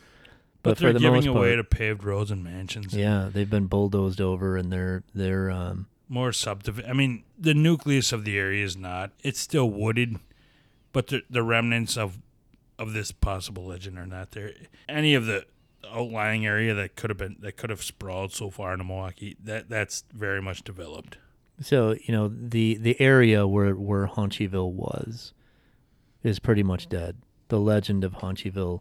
But, 0.63 0.71
but, 0.71 0.79
they're 0.79 0.89
for 0.91 0.93
the 0.93 0.99
giving 1.01 1.15
most 1.15 1.27
away 1.27 1.55
part, 1.57 1.71
to 1.71 1.77
paved 1.77 2.05
roads 2.05 2.31
and 2.31 2.45
mansions. 2.45 2.95
yeah, 2.95 3.31
they've 3.33 3.49
been 3.49 3.67
bulldozed 3.67 4.21
over 4.21 4.57
and 4.57 4.71
they're 4.73 5.03
they're 5.15 5.51
um, 5.51 5.87
More 6.09 6.31
subdivision. 6.33 6.91
I 6.91 6.93
mean, 6.95 7.25
the 7.39 7.55
nucleus 7.55 8.13
of 8.13 8.25
the 8.25 8.39
area 8.39 8.65
is 8.65 8.77
not. 8.77 9.13
It's 9.23 9.41
still 9.41 9.71
wooded, 9.71 10.19
but 10.93 11.07
the 11.09 11.23
the 11.31 11.43
remnants 11.43 11.97
of 11.97 12.19
of 12.79 12.93
this 12.93 13.13
possible 13.13 13.67
legend 13.67 13.99
are 13.99 14.07
not 14.07 14.33
there. 14.33 14.53
Any 14.89 15.15
of 15.15 15.25
the 15.27 15.47
outlying 15.91 16.45
area 16.47 16.75
that 16.75 16.97
could 16.97 17.11
have 17.11 17.19
been 17.19 17.37
that 17.41 17.57
could 17.57 17.71
have 17.71 17.83
sprawled 17.83 18.33
so 18.33 18.51
far 18.51 18.73
into 18.75 18.85
Milwaukee, 18.85 19.37
that 19.43 19.69
that's 19.71 20.05
very 20.13 20.43
much 20.43 20.63
developed. 20.63 21.17
So 21.63 21.95
you 22.03 22.13
know 22.13 22.29
the 22.29 22.77
the 22.77 23.01
area 23.01 23.47
where 23.47 23.75
where 23.75 24.07
Haunchyville 24.07 24.73
was 24.73 25.33
is 26.23 26.39
pretty 26.39 26.63
much 26.63 26.89
dead. 26.89 27.17
The 27.49 27.61
legend 27.61 28.05
of 28.05 28.15
Haunchyville, 28.15 28.81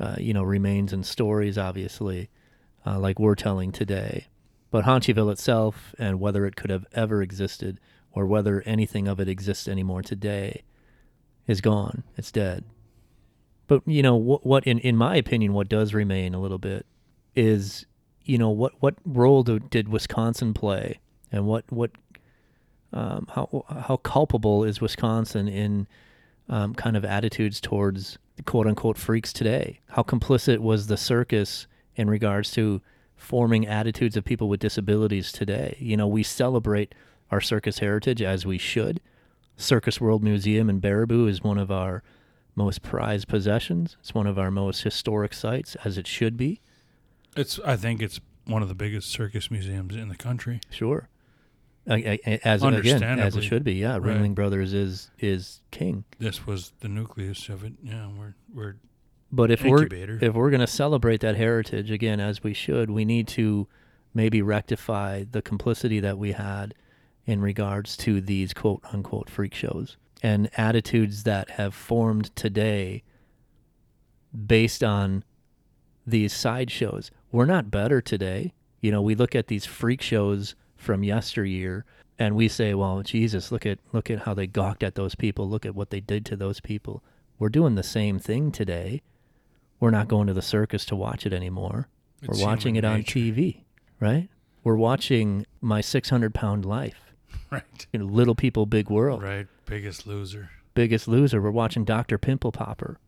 uh, 0.00 0.16
you 0.18 0.32
know, 0.32 0.42
remains 0.42 0.92
in 0.92 1.04
stories, 1.04 1.58
obviously, 1.58 2.30
uh, 2.86 2.98
like 2.98 3.18
we're 3.18 3.34
telling 3.34 3.72
today. 3.72 4.26
But 4.70 4.84
Haunchyville 4.84 5.30
itself, 5.32 5.94
and 5.98 6.20
whether 6.20 6.44
it 6.46 6.56
could 6.56 6.70
have 6.70 6.86
ever 6.92 7.22
existed, 7.22 7.80
or 8.12 8.26
whether 8.26 8.62
anything 8.62 9.08
of 9.08 9.20
it 9.20 9.28
exists 9.28 9.68
anymore 9.68 10.02
today, 10.02 10.62
is 11.46 11.60
gone. 11.60 12.04
It's 12.16 12.32
dead. 12.32 12.64
But 13.66 13.82
you 13.86 14.02
know 14.02 14.16
what? 14.16 14.44
What 14.44 14.66
in 14.66 14.78
in 14.80 14.96
my 14.96 15.16
opinion, 15.16 15.52
what 15.52 15.68
does 15.68 15.94
remain 15.94 16.34
a 16.34 16.40
little 16.40 16.58
bit 16.58 16.86
is, 17.34 17.86
you 18.24 18.38
know, 18.38 18.50
what 18.50 18.72
what 18.80 18.96
role 19.04 19.42
do, 19.42 19.58
did 19.58 19.88
Wisconsin 19.88 20.52
play, 20.54 20.98
and 21.30 21.46
what 21.46 21.64
what 21.70 21.92
um, 22.92 23.26
how 23.30 23.64
how 23.86 23.96
culpable 23.96 24.64
is 24.64 24.80
Wisconsin 24.80 25.48
in 25.48 25.86
um, 26.48 26.74
kind 26.74 26.96
of 26.96 27.04
attitudes 27.04 27.60
towards 27.60 28.18
quote 28.44 28.66
unquote 28.66 28.98
freaks 28.98 29.32
today? 29.32 29.80
How 29.88 30.02
complicit 30.02 30.58
was 30.58 30.86
the 30.86 30.96
circus 30.96 31.66
in 31.96 32.08
regards 32.08 32.50
to 32.52 32.80
forming 33.16 33.66
attitudes 33.66 34.16
of 34.16 34.24
people 34.24 34.48
with 34.48 34.60
disabilities 34.60 35.32
today? 35.32 35.76
You 35.78 35.96
know, 35.96 36.06
we 36.06 36.22
celebrate 36.22 36.94
our 37.30 37.40
circus 37.40 37.80
heritage 37.80 38.22
as 38.22 38.46
we 38.46 38.58
should. 38.58 39.00
Circus 39.56 40.00
World 40.00 40.22
Museum 40.22 40.70
in 40.70 40.80
Baraboo 40.80 41.28
is 41.28 41.42
one 41.42 41.58
of 41.58 41.70
our 41.70 42.02
most 42.54 42.82
prized 42.82 43.28
possessions. 43.28 43.96
It's 44.00 44.14
one 44.14 44.26
of 44.26 44.38
our 44.38 44.50
most 44.50 44.82
historic 44.82 45.34
sites, 45.34 45.76
as 45.84 45.98
it 45.98 46.06
should 46.06 46.36
be. 46.36 46.60
It's. 47.36 47.58
I 47.60 47.76
think 47.76 48.00
it's 48.00 48.20
one 48.46 48.62
of 48.62 48.68
the 48.68 48.74
biggest 48.74 49.10
circus 49.10 49.50
museums 49.50 49.94
in 49.94 50.08
the 50.08 50.16
country. 50.16 50.60
Sure. 50.70 51.08
As 51.88 52.62
again, 52.62 53.02
as 53.02 53.36
it 53.36 53.42
should 53.42 53.64
be, 53.64 53.74
yeah. 53.74 53.94
Right. 53.94 54.02
Ringling 54.18 54.34
Brothers 54.34 54.74
is 54.74 55.10
is 55.18 55.60
king. 55.70 56.04
This 56.18 56.46
was 56.46 56.72
the 56.80 56.88
nucleus 56.88 57.48
of 57.48 57.64
it. 57.64 57.72
Yeah, 57.82 58.08
we're 58.08 58.34
we're 58.52 58.76
But 59.32 59.50
if 59.50 59.64
Incubator. 59.64 60.18
we're 60.20 60.28
if 60.28 60.34
we're 60.34 60.50
going 60.50 60.60
to 60.60 60.66
celebrate 60.66 61.20
that 61.22 61.36
heritage 61.36 61.90
again, 61.90 62.20
as 62.20 62.42
we 62.42 62.52
should, 62.52 62.90
we 62.90 63.04
need 63.04 63.26
to 63.28 63.68
maybe 64.12 64.42
rectify 64.42 65.24
the 65.30 65.40
complicity 65.40 66.00
that 66.00 66.18
we 66.18 66.32
had 66.32 66.74
in 67.24 67.40
regards 67.40 67.96
to 67.98 68.20
these 68.20 68.52
quote 68.52 68.82
unquote 68.92 69.30
freak 69.30 69.54
shows 69.54 69.96
and 70.22 70.50
attitudes 70.56 71.22
that 71.22 71.50
have 71.50 71.74
formed 71.74 72.34
today 72.36 73.02
based 74.46 74.82
on 74.84 75.24
these 76.06 76.32
sideshows. 76.32 77.10
We're 77.30 77.46
not 77.46 77.70
better 77.70 78.00
today. 78.00 78.52
You 78.80 78.90
know, 78.90 79.02
we 79.02 79.14
look 79.14 79.34
at 79.34 79.46
these 79.48 79.64
freak 79.66 80.02
shows 80.02 80.54
from 80.78 81.02
yesteryear 81.04 81.84
and 82.18 82.34
we 82.34 82.48
say, 82.48 82.72
"Well, 82.74 83.02
Jesus, 83.02 83.52
look 83.52 83.66
at 83.66 83.78
look 83.92 84.10
at 84.10 84.20
how 84.20 84.32
they 84.34 84.46
gawked 84.46 84.82
at 84.82 84.94
those 84.94 85.14
people. 85.14 85.48
Look 85.48 85.66
at 85.66 85.74
what 85.74 85.90
they 85.90 86.00
did 86.00 86.24
to 86.26 86.36
those 86.36 86.60
people." 86.60 87.02
We're 87.38 87.50
doing 87.50 87.74
the 87.76 87.82
same 87.84 88.18
thing 88.18 88.50
today. 88.50 89.02
We're 89.78 89.90
not 89.90 90.08
going 90.08 90.26
to 90.26 90.34
the 90.34 90.42
circus 90.42 90.84
to 90.86 90.96
watch 90.96 91.24
it 91.26 91.32
anymore. 91.32 91.88
It's 92.22 92.40
We're 92.40 92.44
watching 92.46 92.74
it 92.74 92.84
on 92.84 92.96
nature. 92.98 93.18
TV, 93.20 93.58
right? 94.00 94.28
We're 94.64 94.74
watching 94.76 95.46
My 95.60 95.80
600 95.80 96.34
Pound 96.34 96.64
Life. 96.64 97.12
right. 97.52 97.62
You 97.92 98.00
know, 98.00 98.06
Little 98.06 98.34
People, 98.34 98.66
Big 98.66 98.90
World. 98.90 99.22
Right. 99.22 99.46
Biggest 99.66 100.04
loser. 100.06 100.50
Biggest 100.74 101.06
Loser. 101.06 101.40
We're 101.40 101.50
watching 101.52 101.84
Dr. 101.84 102.18
Pimple 102.18 102.50
Popper. 102.52 102.98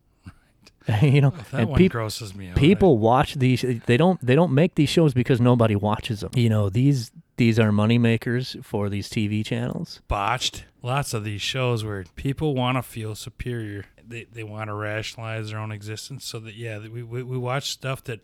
you 1.01 1.21
know, 1.21 1.33
That 1.51 1.61
and 1.67 1.75
peop- 1.75 1.91
grosses 1.91 2.33
me 2.33 2.49
out. 2.49 2.55
people 2.55 2.97
watch 2.97 3.35
these. 3.35 3.63
They 3.85 3.97
don't. 3.97 4.19
They 4.25 4.35
don't 4.35 4.51
make 4.53 4.75
these 4.75 4.89
shows 4.89 5.13
because 5.13 5.39
nobody 5.41 5.75
watches 5.75 6.21
them. 6.21 6.31
You 6.35 6.49
know, 6.49 6.69
these 6.69 7.11
these 7.41 7.57
are 7.57 7.71
money 7.71 7.97
makers 7.97 8.55
for 8.61 8.87
these 8.87 9.09
TV 9.09 9.43
channels. 9.43 9.99
botched. 10.07 10.63
Lots 10.83 11.11
of 11.15 11.23
these 11.23 11.41
shows 11.41 11.83
where 11.83 12.03
people 12.15 12.53
want 12.53 12.77
to 12.77 12.83
feel 12.83 13.15
superior. 13.15 13.85
They 14.07 14.25
they 14.31 14.43
want 14.43 14.67
to 14.67 14.75
rationalize 14.75 15.49
their 15.49 15.57
own 15.57 15.71
existence. 15.71 16.23
So 16.23 16.37
that 16.41 16.53
yeah, 16.53 16.77
we, 16.77 17.01
we 17.01 17.23
we 17.23 17.39
watch 17.39 17.71
stuff 17.71 18.03
that 18.03 18.19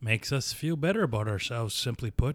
makes 0.00 0.32
us 0.32 0.52
feel 0.52 0.74
better 0.74 1.04
about 1.04 1.28
ourselves. 1.28 1.74
Simply 1.76 2.10
put, 2.10 2.34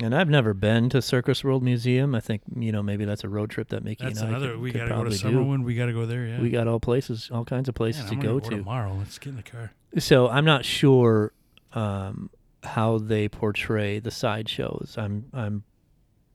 And 0.00 0.14
I've 0.14 0.28
never 0.28 0.54
been 0.54 0.88
to 0.90 1.02
Circus 1.02 1.42
World 1.42 1.64
Museum. 1.64 2.14
I 2.14 2.20
think 2.20 2.42
you 2.56 2.70
know 2.70 2.82
maybe 2.82 3.04
that's 3.04 3.24
a 3.24 3.28
road 3.28 3.50
trip 3.50 3.70
that 3.70 3.82
Mickey 3.82 4.04
that's 4.04 4.20
and 4.20 4.28
I 4.28 4.30
another. 4.30 4.52
could, 4.52 4.60
we 4.60 4.70
could 4.70 4.78
got 4.78 4.84
to 4.84 4.90
go 4.90 5.04
to 5.04 5.18
probably. 5.18 5.18
Summerwind. 5.18 5.64
We 5.64 5.74
got 5.74 5.86
to 5.86 5.92
go 5.92 6.06
there. 6.06 6.26
Yeah. 6.26 6.40
We 6.40 6.50
got 6.50 6.68
all 6.68 6.78
places, 6.78 7.28
all 7.32 7.44
kinds 7.44 7.68
of 7.68 7.74
places 7.74 8.04
Man, 8.04 8.20
to 8.20 8.26
go 8.28 8.38
to. 8.38 8.50
tomorrow. 8.50 8.94
Let's 8.96 9.18
get 9.18 9.30
in 9.30 9.36
the 9.36 9.42
car. 9.42 9.72
So 9.98 10.28
I'm 10.28 10.44
not 10.44 10.64
sure 10.64 11.32
um, 11.72 12.30
how 12.62 12.98
they 12.98 13.28
portray 13.28 13.98
the 13.98 14.10
sideshows. 14.10 14.94
I'm 14.98 15.26
I'm 15.32 15.64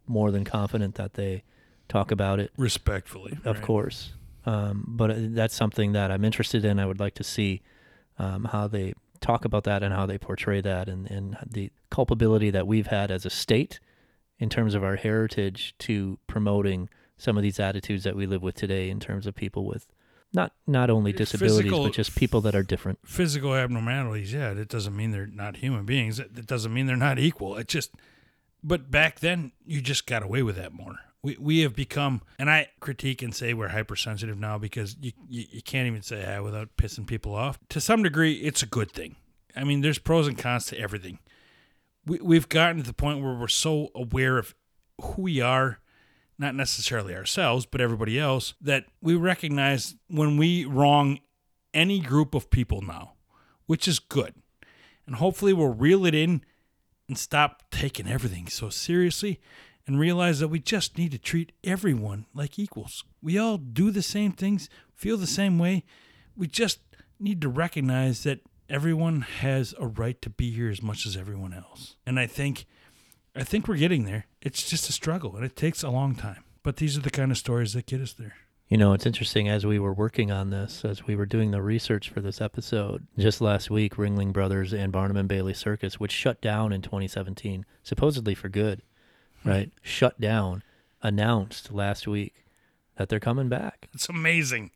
more 0.08 0.32
than 0.32 0.44
confident 0.44 0.96
that 0.96 1.14
they 1.16 1.44
talk 1.88 2.12
about 2.12 2.40
it, 2.40 2.52
Respectfully, 2.58 3.38
of 3.44 3.58
right? 3.58 3.66
course. 3.66 4.14
Um, 4.46 4.84
but 4.88 5.12
uh, 5.12 5.16
that's 5.18 5.56
something 5.56 5.94
that 5.94 6.12
I'm 6.12 6.24
interested 6.24 6.64
in. 6.66 6.80
I 6.80 6.86
would 6.86 7.00
like 7.00 7.16
to 7.16 7.24
see 7.24 7.62
um, 8.20 8.46
how 8.46 8.68
they 8.68 8.94
talk 9.20 9.46
about 9.46 9.64
that 9.64 9.82
and 9.82 9.94
how 9.94 10.06
they 10.06 10.18
portray 10.20 10.62
that, 10.62 10.88
and, 10.88 11.10
and 11.10 11.38
the 11.50 11.72
culpability 11.90 12.52
that 12.52 12.68
we've 12.68 12.88
had 12.88 13.10
as 13.10 13.26
a 13.26 13.30
state 13.30 13.80
in 14.38 14.50
terms 14.50 14.76
of 14.76 14.84
our 14.84 14.96
heritage 14.98 15.74
to 15.80 16.20
promoting 16.28 16.90
some 17.18 17.38
of 17.38 17.44
these 17.44 17.60
attitudes 17.60 18.04
that 18.04 18.16
we 18.16 18.28
live 18.28 18.44
with 18.44 18.56
today 18.56 18.90
in 18.90 19.00
terms 19.00 19.26
of 19.26 19.34
people 19.34 19.66
with 19.66 19.88
not 20.36 20.52
not 20.68 20.90
only 20.90 21.14
disabilities 21.14 21.64
Physical- 21.64 21.84
but 21.86 21.94
just 21.94 22.16
people 22.16 22.42
that 22.42 22.56
are 22.56 22.64
different. 22.64 23.00
Physical 23.06 23.56
abnormalities. 23.56 24.34
Yeah, 24.34 24.52
it 24.52 24.68
doesn't 24.70 24.96
mean 24.96 25.12
they're 25.12 25.26
not 25.28 25.58
human 25.58 25.86
beings. 25.86 26.20
it, 26.20 26.36
that 26.36 26.46
doesn't 26.46 26.74
mean 26.74 26.86
they're 26.86 26.96
not 26.96 27.18
equal. 27.20 27.56
It 27.58 27.68
just. 27.68 27.92
But 28.64 28.90
back 28.90 29.20
then, 29.20 29.52
you 29.64 29.80
just 29.80 30.08
got 30.08 30.24
away 30.24 30.42
with 30.42 30.56
that 30.56 30.74
more. 30.74 30.96
We, 31.22 31.38
we 31.40 31.60
have 31.62 31.76
become, 31.76 32.22
and 32.40 32.50
I 32.50 32.70
critique 32.80 33.22
and 33.22 33.34
say 33.34 33.54
we're 33.54 33.68
hypersensitive 33.70 34.40
now 34.40 34.58
because 34.58 34.96
you, 35.00 35.12
you, 35.30 35.46
you 35.52 35.62
can't 35.62 35.88
even 35.88 36.02
say 36.02 36.26
ah 36.28 36.42
without 36.44 36.76
pissing 36.78 37.06
people 37.08 37.34
off. 37.36 37.60
To 37.70 37.82
some 37.82 38.04
degree, 38.04 38.34
it's 38.34 38.64
a 38.64 38.68
good 38.68 38.92
thing. 38.92 39.16
I 39.56 39.64
mean, 39.64 39.82
there's 39.82 40.00
pros 40.00 40.28
and 40.28 40.38
cons 40.38 40.66
to 40.68 40.80
everything. 40.80 41.20
We, 42.06 42.20
we've 42.20 42.50
gotten 42.50 42.78
to 42.78 42.84
the 42.84 42.94
point 42.94 43.24
where 43.24 43.34
we're 43.36 43.48
so 43.48 43.90
aware 43.96 44.38
of 44.38 44.54
who 45.02 45.24
we 45.24 45.42
are, 45.42 45.80
not 46.38 46.56
necessarily 46.56 47.16
ourselves, 47.16 47.66
but 47.66 47.82
everybody 47.82 48.20
else, 48.20 48.54
that 48.62 48.86
we 49.02 49.16
recognize 49.16 49.96
when 50.08 50.38
we 50.38 50.66
wrong 50.66 51.20
any 51.74 52.00
group 52.00 52.34
of 52.36 52.50
people 52.50 52.82
now, 52.82 53.14
which 53.66 53.88
is 53.88 54.00
good. 54.00 54.34
And 55.06 55.16
hopefully 55.16 55.54
we'll 55.54 55.74
reel 55.74 56.06
it 56.06 56.16
in 56.16 56.42
and 57.08 57.18
stop 57.18 57.64
taking 57.72 58.08
everything 58.08 58.48
so 58.48 58.70
seriously 58.70 59.40
and 59.86 60.00
realize 60.00 60.40
that 60.40 60.48
we 60.48 60.60
just 60.60 60.98
need 60.98 61.12
to 61.12 61.20
treat 61.20 61.52
everyone 61.64 62.26
like 62.34 62.58
equals. 62.58 63.04
We 63.22 63.38
all 63.38 63.58
do 63.58 63.92
the 63.92 64.02
same 64.02 64.32
things, 64.32 64.70
feel 64.96 65.18
the 65.18 65.28
same 65.28 65.60
way. 65.60 65.84
We 66.36 66.48
just 66.48 66.80
need 67.20 67.42
to 67.42 67.50
recognize 67.50 68.24
that 68.24 68.40
everyone 68.68 69.22
has 69.22 69.76
a 69.80 69.86
right 69.86 70.20
to 70.24 70.30
be 70.30 70.52
here 70.52 70.70
as 70.70 70.82
much 70.82 71.06
as 71.06 71.16
everyone 71.16 71.54
else. 71.54 71.96
And 72.06 72.20
I 72.20 72.26
think 72.26 72.66
I 73.36 73.44
think 73.44 73.68
we're 73.68 73.78
getting 73.78 74.06
there. 74.06 74.26
It's 74.42 74.68
just 74.70 74.90
a 74.90 74.94
struggle 74.94 75.36
and 75.36 75.44
it 75.46 75.56
takes 75.56 75.84
a 75.84 75.90
long 75.90 76.16
time. 76.16 76.44
But 76.64 76.78
these 76.78 76.98
are 76.98 77.02
the 77.02 77.10
kind 77.10 77.32
of 77.32 77.38
stories 77.38 77.74
that 77.74 77.86
get 77.86 78.02
us 78.02 78.14
there. 78.14 78.36
You 78.70 78.78
know, 78.78 78.94
it's 78.94 79.06
interesting 79.06 79.48
as 79.48 79.66
we 79.66 79.78
were 79.78 79.94
working 79.94 80.32
on 80.32 80.50
this, 80.50 80.84
as 80.84 81.06
we 81.06 81.16
were 81.16 81.28
doing 81.28 81.52
the 81.52 81.62
research 81.62 82.10
for 82.10 82.22
this 82.22 82.42
episode, 82.42 83.06
just 83.20 83.40
last 83.40 83.70
week, 83.70 83.96
Ringling 83.96 84.34
Brothers 84.34 84.74
and 84.74 84.92
Barnum 84.92 85.18
and 85.18 85.30
Bailey 85.30 85.54
Circus, 85.54 86.00
which 86.00 86.12
shut 86.12 86.42
down 86.42 86.74
in 86.74 86.82
2017, 86.82 87.66
supposedly 87.84 88.34
for 88.34 88.50
good, 88.50 88.82
hmm. 89.44 89.50
right? 89.50 89.72
Shut 89.84 90.20
down, 90.20 90.64
announced 91.04 91.72
last 91.72 92.08
week 92.08 92.34
that 92.96 93.10
they're 93.10 93.20
coming 93.20 93.50
back. 93.50 93.88
It's 93.94 94.10
amazing. 94.10 94.72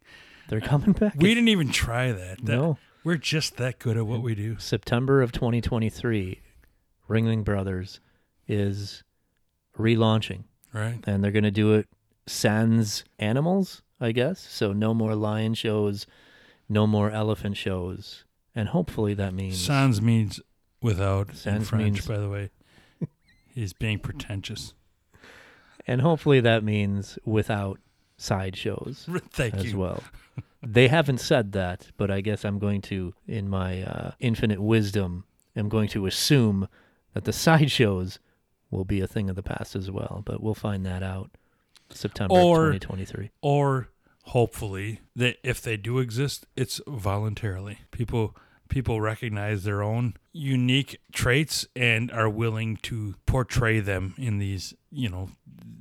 They're 0.49 0.61
coming 0.61 0.91
back. 0.91 1.15
We 1.15 1.34
didn't 1.34 1.49
even 1.49 1.72
try 1.72 2.11
that. 2.11 2.45
That- 2.45 2.56
No. 2.56 2.77
We're 3.03 3.15
just 3.15 3.56
that 3.57 3.80
good 3.80 3.95
at 3.95 4.06
what 4.06 4.22
we 4.22 4.36
do. 4.36 4.60
September 4.60 5.22
of 5.22 5.31
2023. 5.31 6.41
Ringling 7.10 7.45
Brothers 7.45 8.02
is 8.49 9.03
relaunching, 9.77 10.43
Right? 10.73 10.99
and 11.07 11.23
they're 11.23 11.31
going 11.31 11.43
to 11.43 11.51
do 11.51 11.73
it 11.76 11.88
sans 12.27 13.03
animals, 13.17 13.81
I 14.01 14.11
guess. 14.11 14.39
So 14.39 14.73
no 14.73 14.93
more 14.93 15.15
lion 15.15 15.53
shows, 15.53 16.05
no 16.67 16.85
more 16.85 17.09
elephant 17.11 17.55
shows, 17.57 18.26
and 18.55 18.69
hopefully 18.69 19.13
that 19.13 19.34
means 19.34 19.59
Sans 19.63 20.01
means 20.01 20.41
without 20.81 21.30
in 21.30 21.35
Sans 21.35 21.69
French, 21.69 21.84
means- 21.84 22.05
by 22.07 22.17
the 22.17 22.30
way. 22.30 22.49
He's 23.47 23.73
being 23.73 23.99
pretentious. 23.99 24.73
and 25.88 26.01
hopefully 26.01 26.39
that 26.41 26.63
means 26.63 27.17
without 27.26 27.80
sideshows 28.17 29.07
Thank 29.31 29.53
you. 29.55 29.59
as 29.59 29.71
you. 29.71 29.77
well. 29.80 30.03
they 30.63 30.88
haven't 30.89 31.19
said 31.19 31.53
that, 31.53 31.88
but 31.97 32.11
I 32.11 32.21
guess 32.21 32.43
I'm 32.45 32.59
going 32.59 32.81
to, 32.84 33.13
in 33.27 33.49
my 33.49 33.81
uh, 33.84 34.11
infinite 34.19 34.61
wisdom, 34.61 35.23
am 35.55 35.69
going 35.69 35.88
to 35.89 36.05
assume 36.05 36.67
that 37.13 37.23
the 37.26 37.34
sideshows 37.34 38.19
will 38.72 38.86
be 38.86 39.02
a 39.02 39.08
thing 39.08 39.30
of 39.30 39.36
the 39.36 39.44
past 39.44 39.76
as 39.76 39.90
well. 39.90 40.22
But 40.26 40.41
we'll 40.41 40.54
find 40.54 40.86
that 40.86 41.04
out 41.04 41.32
September 41.90 42.34
Or- 42.36 42.56
2023. 42.74 43.32
Or 43.41 43.90
hopefully 44.26 45.00
that 45.16 45.38
if 45.44 45.62
they 45.62 45.78
do 45.78 46.00
exist, 46.00 46.46
it's 46.56 46.80
voluntarily. 46.88 47.80
People 47.91 48.36
people 48.70 49.02
recognize 49.02 49.64
their 49.64 49.82
own 49.82 50.14
unique 50.32 51.00
traits 51.12 51.66
and 51.76 52.12
are 52.12 52.30
willing 52.30 52.78
to 52.78 53.16
portray 53.26 53.80
them 53.80 54.14
in 54.16 54.38
these, 54.38 54.76
you 54.91 55.10
know, 55.10 55.30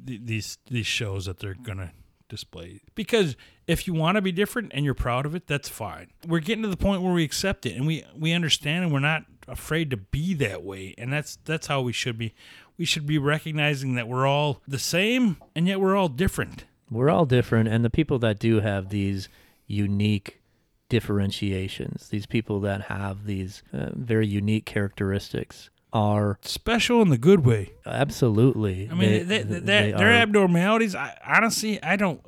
th- 0.07 0.21
these 0.25 0.59
these 0.71 0.87
shows 0.87 1.27
that 1.27 1.39
they're 1.39 1.55
gonna 1.55 1.93
display 2.31 2.81
because 2.95 3.37
if 3.67 3.87
you 3.87 3.95
want 3.95 4.17
to 4.17 4.21
be 4.21 4.31
different 4.31 4.71
and 4.75 4.85
you're 4.85 4.93
proud 4.93 5.25
of 5.25 5.35
it 5.35 5.47
that's 5.47 5.67
fine 5.67 6.09
we're 6.27 6.41
getting 6.41 6.63
to 6.63 6.69
the 6.69 6.77
point 6.77 7.01
where 7.01 7.15
we 7.15 7.25
accept 7.25 7.65
it 7.65 7.75
and 7.75 7.87
we 7.87 8.05
we 8.15 8.35
understand 8.35 8.85
and 8.85 8.93
we're 8.93 8.99
not 9.01 9.23
afraid 9.47 9.89
to 9.89 9.97
be 9.97 10.35
that 10.35 10.63
way 10.63 10.95
and 10.99 11.11
that's 11.11 11.37
that's 11.47 11.69
how 11.69 11.81
we 11.81 11.91
should 11.91 12.19
be 12.19 12.35
we 12.79 12.85
should 12.85 13.07
be 13.07 13.19
recognizing 13.19 13.95
that 13.97 14.07
we're 14.09 14.27
all 14.27 14.61
the 14.69 14.79
same 14.79 15.37
and 15.57 15.67
yet 15.67 15.81
we're 15.81 15.97
all 15.97 16.09
different 16.09 16.65
We're 16.91 17.11
all 17.11 17.27
different, 17.27 17.69
and 17.69 17.85
the 17.85 17.91
people 17.91 18.19
that 18.21 18.39
do 18.39 18.61
have 18.61 18.89
these 18.89 19.29
unique 19.67 20.41
differentiations, 20.89 22.09
these 22.09 22.27
people 22.27 22.61
that 22.61 22.83
have 22.83 23.25
these 23.27 23.63
uh, 23.73 23.91
very 23.95 24.27
unique 24.27 24.65
characteristics, 24.67 25.71
are 25.91 26.39
special 26.43 27.01
in 27.01 27.09
the 27.09 27.17
good 27.17 27.47
way 27.47 27.73
absolutely. 27.87 28.89
I 28.91 28.95
mean, 28.95 29.27
they- 29.27 29.43
they, 29.43 29.43
they 29.61 29.93
their 29.93 30.13
abnormalities. 30.13 30.95
I 30.95 31.17
honestly, 31.27 31.83
I 31.83 31.97
don't. 31.97 32.21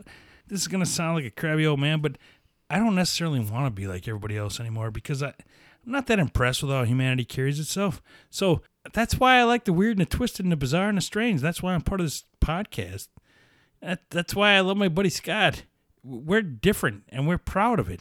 This 0.49 0.63
is 0.63 0.69
gonna 0.69 0.87
sound 0.87 1.17
like 1.17 1.27
a 1.27 1.31
crabby 1.31 1.67
old 1.67 1.79
man, 1.79 2.01
but 2.01 2.17
I 2.71 2.79
don't 2.79 2.95
necessarily 2.95 3.39
want 3.41 3.67
to 3.67 3.71
be 3.71 3.87
like 3.87 4.09
everybody 4.09 4.37
else 4.39 4.61
anymore 4.61 4.91
because 4.91 5.23
I, 5.23 5.29
I'm 5.85 5.93
not 5.93 6.07
that 6.07 6.19
impressed 6.19 6.63
with 6.63 6.73
how 6.73 6.85
humanity 6.85 7.25
carries 7.27 7.61
itself. 7.61 8.01
So 8.31 8.63
that's 8.93 9.19
why 9.19 9.37
I 9.37 9.43
like 9.45 9.65
the 9.65 9.73
weird 9.73 9.99
and 9.99 10.07
the 10.07 10.17
twisted 10.17 10.45
and 10.45 10.53
the 10.53 10.57
bizarre 10.57 10.89
and 10.89 10.99
the 10.99 11.03
strange. 11.03 11.41
That's 11.41 11.63
why 11.63 11.75
I'm 11.75 11.83
part 11.83 12.01
of 12.01 12.07
this 12.07 12.25
podcast. 12.41 13.09
That, 13.81 14.03
that's 14.11 14.35
why 14.35 14.53
I 14.53 14.61
love 14.61 14.77
my 14.77 14.89
buddy 14.89 15.11
Scott. 15.11 15.65
We're 16.03 16.43
different 16.43 17.05
and 17.09 17.27
we're 17.27 17.39
proud 17.39 17.79
of 17.79 17.91
it, 17.91 18.01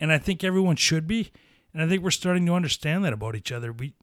and 0.00 0.12
I 0.12 0.18
think 0.18 0.42
everyone 0.42 0.76
should 0.76 1.06
be. 1.06 1.30
And 1.74 1.82
I 1.82 1.88
think 1.88 2.02
we're 2.02 2.10
starting 2.10 2.46
to 2.46 2.54
understand 2.54 3.04
that 3.04 3.12
about 3.12 3.36
each 3.36 3.52
other. 3.52 3.72
We 3.72 3.94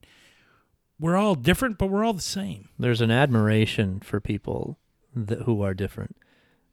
we're 0.99 1.17
all 1.17 1.35
different, 1.35 1.77
but 1.77 1.87
we're 1.87 2.05
all 2.05 2.13
the 2.13 2.21
same. 2.21 2.69
there's 2.79 3.01
an 3.01 3.11
admiration 3.11 3.99
for 3.99 4.21
people 4.21 4.77
that, 5.13 5.41
who 5.41 5.61
are 5.61 5.73
different. 5.73 6.15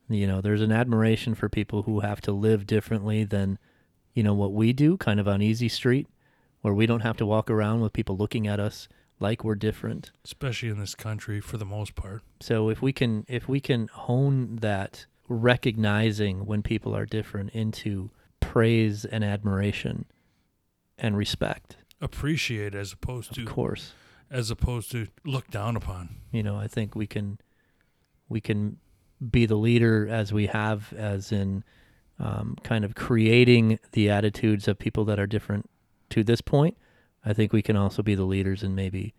You 0.08 0.26
know, 0.26 0.40
there's 0.40 0.60
an 0.60 0.72
admiration 0.72 1.34
for 1.34 1.48
people 1.48 1.82
who 1.82 2.00
have 2.00 2.20
to 2.22 2.32
live 2.32 2.66
differently 2.66 3.24
than, 3.24 3.58
you 4.14 4.22
know, 4.22 4.34
what 4.34 4.52
we 4.52 4.72
do, 4.72 4.96
kind 4.96 5.18
of 5.18 5.26
on 5.26 5.42
easy 5.42 5.68
street, 5.68 6.06
where 6.60 6.74
we 6.74 6.86
don't 6.86 7.00
have 7.00 7.16
to 7.16 7.26
walk 7.26 7.50
around 7.50 7.80
with 7.80 7.92
people 7.92 8.16
looking 8.16 8.46
at 8.46 8.60
us 8.60 8.88
like 9.22 9.42
we're 9.44 9.54
different. 9.54 10.10
especially 10.24 10.68
in 10.68 10.78
this 10.78 10.94
country 10.94 11.40
for 11.40 11.56
the 11.56 11.64
most 11.64 11.94
part. 11.94 12.22
So 12.40 12.68
if 12.68 12.82
we 12.82 12.92
can 12.92 13.24
if 13.28 13.48
we 13.48 13.60
can 13.60 13.88
hone 13.88 14.56
that 14.56 15.06
recognizing 15.28 16.44
when 16.46 16.62
people 16.62 16.94
are 16.94 17.06
different 17.06 17.50
into 17.50 18.10
praise 18.40 19.04
and 19.04 19.22
admiration 19.24 20.04
and 20.98 21.16
respect, 21.16 21.76
Appreciate 22.00 22.74
as 22.74 22.92
opposed 22.92 23.30
of 23.30 23.36
to 23.36 23.44
course. 23.44 23.92
as 24.30 24.50
opposed 24.50 24.90
to 24.90 25.06
look 25.24 25.48
down 25.50 25.76
upon. 25.76 26.16
you 26.32 26.42
know 26.42 26.56
i 26.56 26.66
think 26.66 26.94
we 26.96 27.06
can 27.06 27.38
we 28.28 28.40
can 28.40 28.78
be 29.30 29.46
the 29.46 29.56
leader 29.56 30.08
as 30.08 30.32
we 30.32 30.46
have 30.48 30.92
as 30.96 31.30
in 31.30 31.62
um, 32.18 32.56
kind 32.64 32.84
of 32.84 32.94
creating 32.94 33.78
the 33.92 34.10
attitudes 34.10 34.66
of 34.68 34.78
people 34.78 35.04
that 35.04 35.18
are 35.20 35.26
different 35.28 35.68
to 36.10 36.24
this 36.24 36.40
point 36.40 36.76
i 37.24 37.32
think 37.32 37.52
we 37.52 37.62
can 37.62 37.76
also 37.76 38.02
be 38.02 38.14
the 38.14 38.24
leaders 38.24 38.62
in 38.62 38.74
maybe 38.74 39.14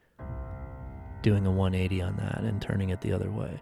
doing 1.21 1.45
a 1.45 1.51
180 1.51 2.01
on 2.01 2.17
that 2.17 2.41
and 2.41 2.61
turning 2.61 2.89
it 2.89 3.01
the 3.01 3.13
other 3.13 3.31
way 3.31 3.61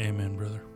Amen, 0.00 0.36
brother. 0.36 0.67